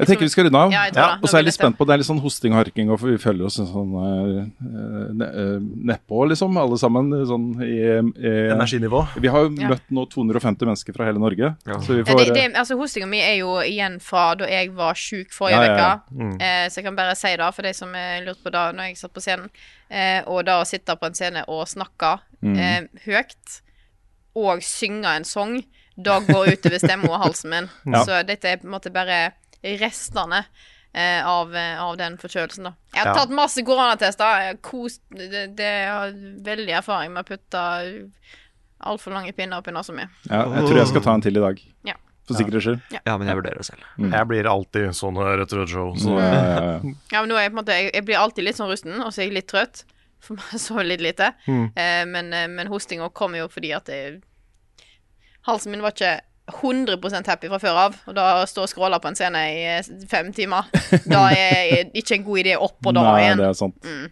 Jeg 0.00 0.08
tenker 0.08 0.24
vi 0.26 0.32
skal 0.32 0.46
runde 0.48 0.60
av. 0.64 0.72
Ja, 0.74 0.82
ja. 0.94 1.06
og 1.20 1.28
så 1.28 1.36
er 1.36 1.42
jeg 1.44 1.50
litt 1.50 1.56
spent 1.58 1.76
på 1.78 1.86
Det 1.86 1.92
er 1.94 2.00
litt 2.02 2.08
sånn 2.08 2.20
hosting 2.24 2.54
og 2.56 2.62
harking, 2.64 2.90
og 2.90 3.00
vi 3.04 3.18
føler 3.20 3.44
oss 3.46 3.58
sånn 3.60 3.92
uh, 3.92 5.60
nedpå, 5.60 6.24
liksom, 6.30 6.56
alle 6.60 6.78
sammen. 6.80 7.10
Sånn 7.28 7.46
i, 7.64 7.76
i 8.24 8.32
Energinivå. 8.54 9.02
Vi 9.20 9.28
har 9.32 9.46
jo 9.46 9.50
Ja. 9.60 9.68
møtt 9.74 9.86
nå 9.92 10.04
250 10.10 10.66
mennesker 10.68 10.96
fra 10.96 11.04
hele 11.08 11.20
Norge. 11.22 11.52
Så 11.84 11.98
vi 11.98 12.04
får 12.08 12.22
det, 12.24 12.34
det, 12.34 12.44
altså 12.56 12.76
Hostinga 12.80 13.06
mi 13.10 13.20
er 13.20 13.36
jo 13.40 13.56
igjen 13.60 13.98
fra 14.00 14.34
da 14.40 14.48
jeg 14.48 14.70
var 14.76 14.94
sjuk 14.98 15.32
forrige 15.34 15.58
Ja, 15.60 15.64
ja, 15.64 15.76
ja. 15.76 15.94
uke. 15.96 16.16
Mm. 16.24 16.34
Eh, 16.40 16.66
så 16.70 16.80
jeg 16.80 16.84
kan 16.88 16.96
bare 16.96 17.16
si 17.18 17.34
det, 17.36 17.50
for 17.54 17.62
de 17.68 17.72
som 17.76 17.94
eh, 17.94 18.20
lurte 18.24 18.42
på 18.46 18.50
det 18.54 18.64
når 18.78 18.90
jeg 18.90 18.96
satt 19.02 19.12
på 19.16 19.20
scenen. 19.24 19.50
Eh, 19.90 20.22
og 20.26 20.44
da 20.46 20.60
å 20.62 20.66
sitte 20.68 20.96
på 20.96 21.06
en 21.10 21.14
scene 21.18 21.44
og 21.48 21.66
snakke 21.68 22.18
Mm. 22.40 22.54
eh, 22.56 22.86
høyt 23.04 23.58
og 24.34 24.62
synge 24.64 25.04
en 25.12 25.24
sang, 25.28 25.58
da 26.00 26.14
går 26.24 26.54
utover 26.54 26.78
stemmen 26.80 27.10
og 27.10 27.18
halsen 27.20 27.50
min. 27.52 27.66
Ja. 27.92 28.00
Så 28.06 28.22
dette 28.24 28.48
er 28.48 28.56
på 28.62 28.64
en 28.64 28.72
måte 28.72 28.88
bare 28.94 29.34
restene. 29.62 30.44
Eh, 30.92 31.22
av, 31.22 31.54
eh, 31.54 31.78
av 31.78 31.96
den 32.00 32.16
forkjølelsen, 32.18 32.64
da. 32.66 32.72
Jeg 32.92 33.04
har 33.04 33.12
Ja. 33.14 33.20
tatt 33.20 33.30
masse 33.30 33.62
koronatester. 33.62 34.24
Jeg 34.40 34.46
har 34.48 34.56
kost 34.56 35.00
det, 35.14 35.54
det 35.54 35.58
jeg 35.62 35.86
har 35.88 36.10
veldig 36.42 36.72
erfaring 36.80 37.12
med 37.14 37.22
å 37.24 37.28
putte 37.28 38.10
altfor 38.82 39.12
lange 39.14 39.30
pinner 39.36 39.60
oppi 39.60 39.70
nesa 39.70 39.92
mi. 39.94 40.02
Ja, 40.28 40.46
jeg 40.50 40.64
tror 40.66 40.80
jeg 40.80 40.88
skal 40.88 41.04
ta 41.04 41.14
en 41.14 41.20
til 41.20 41.36
i 41.36 41.40
dag. 41.44 41.60
Ja. 41.86 41.94
For 42.26 42.34
sikkerhets 42.34 42.64
skyld. 42.66 42.80
Ja, 43.06 43.16
men 43.18 43.28
jeg 43.28 43.36
vurderer 43.38 43.58
det 43.58 43.66
selv. 43.66 43.84
Mm. 43.98 44.10
Jeg 44.14 44.26
blir 44.30 44.44
alltid 44.50 44.90
sånn 44.98 45.16
her 45.16 45.38
etter 45.44 45.62
et 45.62 45.68
show. 45.68 45.92
Så. 45.94 46.16
Ja, 46.18 46.32
ja, 46.32 46.60
ja. 46.60 46.94
Ja, 47.12 47.20
men 47.22 47.28
nå 47.30 47.36
er 47.38 47.42
jeg 47.46 47.52
på 47.52 47.58
en 47.58 47.64
måte 47.64 47.76
Jeg, 47.76 47.92
jeg 47.94 48.04
blir 48.06 48.18
alltid 48.18 48.44
litt 48.44 48.56
sånn 48.58 48.70
rusten, 48.70 49.00
og 49.00 49.12
så 49.12 49.20
er 49.22 49.28
jeg 49.28 49.34
litt 49.38 49.48
trøtt. 49.50 49.84
For 50.26 50.34
meg 50.36 50.58
så 50.60 50.82
litt 50.84 51.00
lite. 51.00 51.30
Mm. 51.46 51.70
Eh, 51.76 52.04
men, 52.04 52.32
eh, 52.34 52.46
men 52.48 52.66
hostinga 52.68 53.08
kom 53.14 53.34
jo 53.38 53.46
fordi 53.48 53.70
at 53.76 53.86
jeg, 53.86 54.20
halsen 55.46 55.70
min 55.70 55.80
var 55.82 55.94
ikke 55.94 56.20
100% 56.52 57.26
happy 57.30 57.48
fra 57.52 57.58
før 57.62 57.78
av. 57.86 57.96
Og 58.10 58.14
da 58.16 58.26
stå 58.50 58.64
og 58.66 58.70
skråle 58.72 58.98
på 59.02 59.08
en 59.10 59.18
scene 59.18 59.42
i 59.54 59.60
eh, 59.78 59.90
fem 60.10 60.32
timer, 60.36 60.68
da 61.12 61.26
er 61.34 61.90
det 61.90 62.02
ikke 62.04 62.18
en 62.18 62.24
god 62.26 62.42
idé 62.44 62.56
opp 62.58 62.86
og 62.90 62.94
da 62.96 63.04
Nei, 63.08 63.22
igjen. 63.24 63.38
det 63.42 63.48
er 63.48 63.58
sant. 63.58 63.78
Mm. 63.84 64.08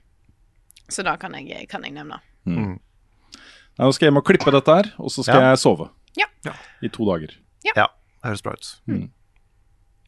Så 0.89 1.05
da 1.05 1.17
kan 1.21 1.35
jeg, 1.37 1.67
kan 1.69 1.85
jeg 1.85 1.93
nevne. 1.99 2.21
Mm. 2.49 2.77
Nei, 2.79 3.85
nå 3.87 3.93
skal 3.95 4.07
jeg 4.09 4.13
hjem 4.13 4.21
og 4.23 4.27
klippe 4.27 4.53
dette 4.55 4.75
her, 4.81 4.89
og 4.99 5.11
så 5.15 5.23
skal 5.27 5.43
Ja. 5.43 5.51
jeg 5.53 5.59
sove. 5.63 5.91
Ja. 6.19 6.55
I 6.83 6.89
to 6.95 7.05
dager. 7.05 7.35
Ja. 7.67 7.73
Ja, 7.77 7.87
høres 8.25 8.41
bra 8.43 8.55
ut. 8.57 8.69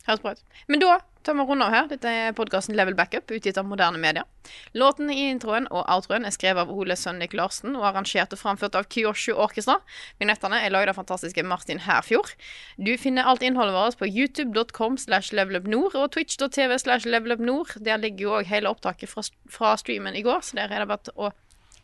Høres 0.07 0.23
bra 0.23 0.33
ut. 0.33 0.41
Men 0.71 0.81
da 0.83 0.97
tar 1.23 1.35
vi 1.35 1.45
runde 1.47 1.67
av 1.67 1.75
her. 1.75 1.89
Dette 1.91 2.11
er 2.11 2.37
podkasten 2.37 2.77
Level 2.79 2.97
Backup, 2.99 3.31
utgitt 3.31 3.59
av 3.61 3.67
moderne 3.69 4.01
media. 4.01 4.25
Låten 4.73 5.11
i 5.13 5.29
introen 5.31 5.67
og 5.71 5.85
outroen 5.85 6.25
er 6.27 6.35
skrevet 6.35 6.65
av 6.65 6.73
Ole 6.73 6.97
Sønnik 6.99 7.35
Larsen 7.37 7.77
og 7.79 7.85
arrangert 7.89 8.33
og 8.35 8.41
framført 8.41 8.79
av 8.79 8.89
Kyoshu 8.93 9.35
Orkestra. 9.35 9.79
Vignettene 10.23 10.63
er 10.65 10.73
laget 10.75 10.95
av 10.95 11.01
fantastiske 11.01 11.45
Martin 11.47 11.83
Herfjord. 11.85 12.33
Du 12.79 12.95
finner 13.01 13.29
alt 13.29 13.45
innholdet 13.47 13.77
vårt 13.77 14.01
på 14.01 14.09
youtube.com 14.11 14.99
slash 15.01 15.35
levelupnord 15.37 15.99
og 15.99 16.11
twitch.tv 16.17 16.79
slash 16.81 17.09
levelupnord. 17.09 17.77
Der 17.85 18.01
ligger 18.01 18.27
jo 18.27 18.35
òg 18.41 18.51
hele 18.51 18.73
opptaket 18.73 19.13
fra, 19.13 19.27
fra 19.51 19.77
streamen 19.81 20.17
i 20.17 20.25
går, 20.27 20.43
så 20.45 20.61
der 20.61 20.73
er 20.73 20.85
det 20.85 20.91
bare 20.91 21.17
å 21.17 21.33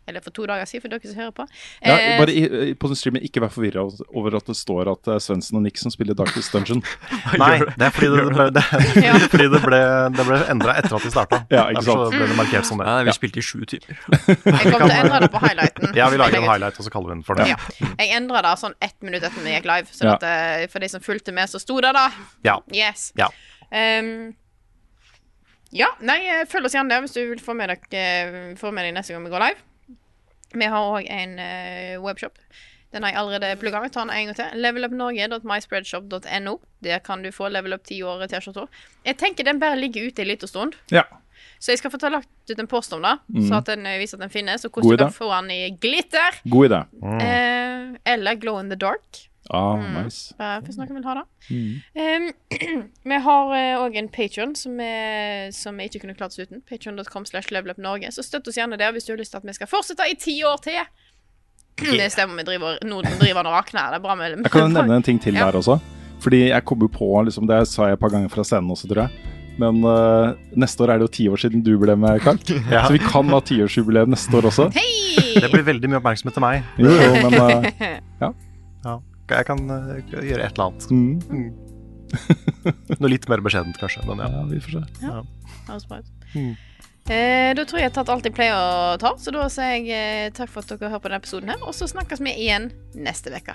Eller 0.06 0.22
for 0.22 0.30
to 0.30 0.46
dager 0.46 0.68
siden, 0.68 0.84
for 0.84 0.92
dere 0.92 1.10
som 1.10 1.18
hører 1.20 1.34
på. 1.34 1.46
Ja, 1.82 1.96
Eh, 1.96 2.18
bare 2.20 2.32
i, 2.32 2.74
på 2.78 2.88
den 2.90 2.98
streamen, 2.98 3.22
ikke 3.26 3.40
vær 3.42 3.50
forvirra 3.50 3.82
over 4.14 4.36
at 4.36 4.46
det 4.46 4.54
står 4.58 4.90
at 4.92 5.00
det 5.08 5.14
er 5.16 5.22
Svendsen 5.24 5.56
og 5.58 5.62
Nixon 5.64 5.90
spiller 5.90 6.14
Darkest 6.14 6.52
Dungeon. 6.54 6.82
Nei, 7.42 7.58
det 7.64 7.88
er 7.88 7.94
fordi 7.94 8.10
det 8.12 8.26
ble, 8.28 8.46
det, 8.54 8.62
fordi 9.32 9.48
det 9.54 9.62
ble, 9.64 9.80
det 10.16 10.26
ble 10.28 10.38
endra 10.52 10.76
etter 10.78 10.96
at 10.98 11.06
vi 11.06 11.12
starta. 11.14 11.40
Ja, 11.50 11.66
ikke 11.72 11.82
Derfor 11.82 12.04
sant? 12.04 12.14
så 12.14 12.20
ble 12.20 12.30
det 12.30 12.38
markert 12.38 12.68
som 12.68 12.82
det. 12.82 12.88
Ja, 12.90 13.02
vi 13.08 13.16
spilte 13.16 13.42
i 13.42 13.46
sju 13.48 13.64
timer. 13.66 13.98
jeg 14.06 14.38
kommer 14.70 14.86
til 14.86 14.94
å 14.94 15.00
endre 15.00 15.20
det 15.26 15.32
på 15.34 15.42
highlighten. 15.42 15.92
Ja, 15.98 16.08
vi 16.12 16.22
lager 16.22 16.40
en 16.42 16.48
highlight, 16.50 16.78
og 16.78 16.86
så 16.86 16.94
kaller 16.94 17.12
vi 17.12 17.18
den 17.18 17.26
for 17.26 17.40
det. 17.40 17.50
Ja. 17.50 17.58
Jeg 17.98 18.14
endra 18.20 18.44
det 18.46 18.54
sånn 18.62 18.76
ett 18.84 18.96
minutt 19.02 19.26
etter 19.26 19.42
vi 19.42 19.54
gikk 19.56 19.68
live. 19.72 19.90
Sånn 19.96 20.14
at 20.14 20.26
eh, 20.26 20.66
For 20.72 20.84
de 20.84 20.90
som 20.92 21.02
fulgte 21.04 21.34
med, 21.34 21.50
så 21.50 21.60
sto 21.62 21.80
det 21.82 21.92
da. 21.96 22.08
Ja. 22.46 22.60
Yes. 22.74 23.10
Ja. 23.18 23.30
Um, 23.72 24.34
ja, 25.74 25.88
nei, 26.06 26.20
eh, 26.30 26.44
følg 26.48 26.68
oss 26.68 26.76
gjerne 26.76 26.92
der 26.92 27.02
hvis 27.04 27.16
du 27.16 27.22
vil 27.32 27.40
få 27.42 27.56
med 27.58 27.72
deg, 27.72 27.86
eh, 27.90 28.36
få 28.60 28.70
med 28.74 28.86
deg 28.86 28.94
neste 28.96 29.16
gang 29.16 29.24
vi 29.26 29.32
går 29.32 29.42
live. 29.48 29.64
Vi 30.56 30.64
har 30.72 30.88
òg 30.96 31.06
en 31.10 31.38
eh, 31.38 31.96
webshop. 32.02 32.38
Den 32.94 33.02
har 33.02 33.10
jeg 33.12 33.18
allerede 33.20 33.56
plugga 33.60 33.80
Jeg 33.82 33.92
tar 33.92 34.06
den 34.06 34.14
en 34.14 34.26
gang 34.30 34.36
til. 34.38 34.60
Levelupnorge.myspreadshop.no. 34.62 36.56
Der 36.84 36.98
kan 37.04 37.22
du 37.22 37.30
få 37.34 37.48
Level 37.52 37.74
Up 37.74 37.84
10 37.84 38.02
år 38.06 38.26
T-skjorter. 38.30 38.66
Jeg 39.04 39.16
tenker 39.20 39.44
den 39.44 39.60
bare 39.60 39.76
ligger 39.76 40.06
ute 40.08 40.22
en 40.22 40.28
liten 40.30 40.48
stund. 40.48 40.72
Ja. 40.90 41.02
Så 41.60 41.72
jeg 41.72 41.78
skal 41.80 41.90
få 41.92 41.98
ta 42.00 42.08
lagt 42.12 42.28
ut 42.50 42.58
en 42.60 42.66
post 42.68 42.92
om 42.92 43.02
det, 43.02 43.18
Mm. 43.28 43.48
så 43.48 43.54
at 43.58 43.66
den 43.66 43.86
eh, 43.86 43.98
viser 43.98 44.16
at 44.16 44.22
den 44.26 44.30
finnes. 44.32 44.64
Og 44.64 44.70
hvordan 44.72 44.98
du 44.98 45.04
kan 45.04 45.12
få 45.12 45.30
den 45.40 45.50
i 45.50 45.70
glitter. 45.80 46.40
God 46.48 46.70
idé. 46.70 46.80
Eh, 47.22 47.96
eller 48.14 48.34
glow 48.40 48.60
in 48.60 48.68
the 48.70 48.76
dark. 48.76 49.28
Ah, 49.50 49.76
Mm. 49.76 50.04
nice. 50.04 50.34
Eh, 50.40 50.58
Hvis 50.66 50.76
noen 50.78 50.94
vil 50.94 51.04
ha 51.04 51.14
det. 51.14 51.24
Mm. 51.50 51.82
Um, 51.96 52.84
vi 53.12 53.18
har 53.26 53.52
òg 53.84 53.96
en 53.96 54.08
Patrion 54.08 54.54
som, 54.58 54.78
som 55.52 55.76
vi 55.78 55.88
ikke 55.88 56.00
kunne 56.04 56.14
klart 56.18 56.32
oss 56.34 56.38
uten. 56.42 56.62
Patrion.com 56.68 57.24
slash 57.26 57.52
levelupnorge. 57.54 58.10
Så 58.12 58.24
støtt 58.26 58.48
oss 58.48 58.56
gjerne 58.58 58.78
der 58.80 58.92
hvis 58.92 59.04
du 59.06 59.12
har 59.14 59.18
lyst 59.20 59.30
til 59.36 59.38
at 59.42 59.46
vi 59.46 59.52
skal 59.56 59.70
fortsette 59.70 60.06
i 60.10 60.16
ti 60.18 60.38
år 60.44 60.58
til. 60.64 60.80
Det 62.00 62.08
stemmer, 62.12 62.36
vi 62.40 62.46
driver, 62.48 62.78
nå 62.88 63.02
driver 63.20 63.44
og 63.46 63.52
rakner. 63.60 63.90
Det 63.92 64.00
er 64.00 64.04
bra 64.08 64.14
med 64.16 64.38
Jeg 64.42 64.50
kan 64.54 64.72
nevne 64.72 64.96
en 64.96 65.02
ting 65.06 65.18
til 65.20 65.34
Ja. 65.36 65.50
der 65.50 65.58
også. 65.60 65.78
Fordi 66.24 66.46
jeg 66.48 66.64
kom 66.64 66.80
jo 66.80 66.88
på, 66.88 67.08
liksom, 67.28 67.46
det 67.46 67.66
sa 67.68 67.90
jeg 67.90 67.98
et 67.98 68.00
par 68.00 68.08
ganger 68.14 68.30
fra 68.32 68.42
scenen 68.42 68.70
også, 68.72 68.88
tror 68.88 69.02
jeg. 69.04 69.32
Men 69.60 69.78
uh, 69.84 70.32
neste 70.56 70.80
år 70.84 70.90
er 70.94 70.98
det 71.00 71.06
jo 71.06 71.12
ti 71.16 71.26
år 71.32 71.36
siden 71.40 71.62
du 71.64 71.78
ble 71.80 71.94
med, 71.96 72.18
Karl. 72.24 72.36
Ja. 72.72 72.82
Så 72.88 72.92
vi 72.96 73.00
kan 73.04 73.28
ha 73.32 73.38
tiårsjubileum 73.40 74.10
neste 74.12 74.32
år 74.36 74.48
også. 74.50 74.66
Det 74.72 75.48
blir 75.52 75.64
veldig 75.64 75.88
mye 75.92 76.00
oppmerksomhet 76.00 76.34
til 76.36 76.44
meg. 76.44 76.64
Jo, 76.80 76.90
jo, 76.92 77.12
men 77.28 77.36
eh. 77.40 77.70
Ja. 77.80 77.94
Jeg 79.30 79.48
kan 79.48 79.62
eh, 79.70 79.96
gjøre 80.12 80.44
et 80.46 80.58
eller 80.58 80.68
annet. 80.68 80.86
Mm. 80.90 81.50
Noe 83.00 83.10
litt 83.10 83.26
mer 83.30 83.42
beskjedent, 83.44 83.78
kanskje. 83.80 84.04
Men 84.08 84.22
ja. 84.22 84.44
vi 84.50 84.62
får 84.62 84.78
se. 84.78 84.84
Ja. 85.02 85.22
Ja. 85.66 86.00
Mm. 86.36 86.52
Eh, 87.06 87.52
da 87.54 87.62
tror 87.62 87.78
jeg 87.78 87.86
jeg 87.86 87.90
har 87.92 87.96
tatt 88.00 88.10
alt 88.10 88.26
jeg 88.26 88.34
pleier 88.34 88.56
å 88.58 88.94
ta, 88.98 89.12
så 89.22 89.30
da 89.34 89.46
sier 89.52 89.76
jeg 89.78 89.90
eh, 89.94 90.30
takk 90.34 90.50
for 90.50 90.62
at 90.62 90.72
dere 90.74 90.90
hører 90.90 91.02
på 91.02 91.10
denne 91.10 91.20
episoden 91.22 91.52
her, 91.52 91.60
og 91.62 91.74
så 91.76 91.86
snakkes 91.90 92.22
vi 92.22 92.34
igjen 92.46 92.72
neste 92.98 93.30
uke. 93.30 93.54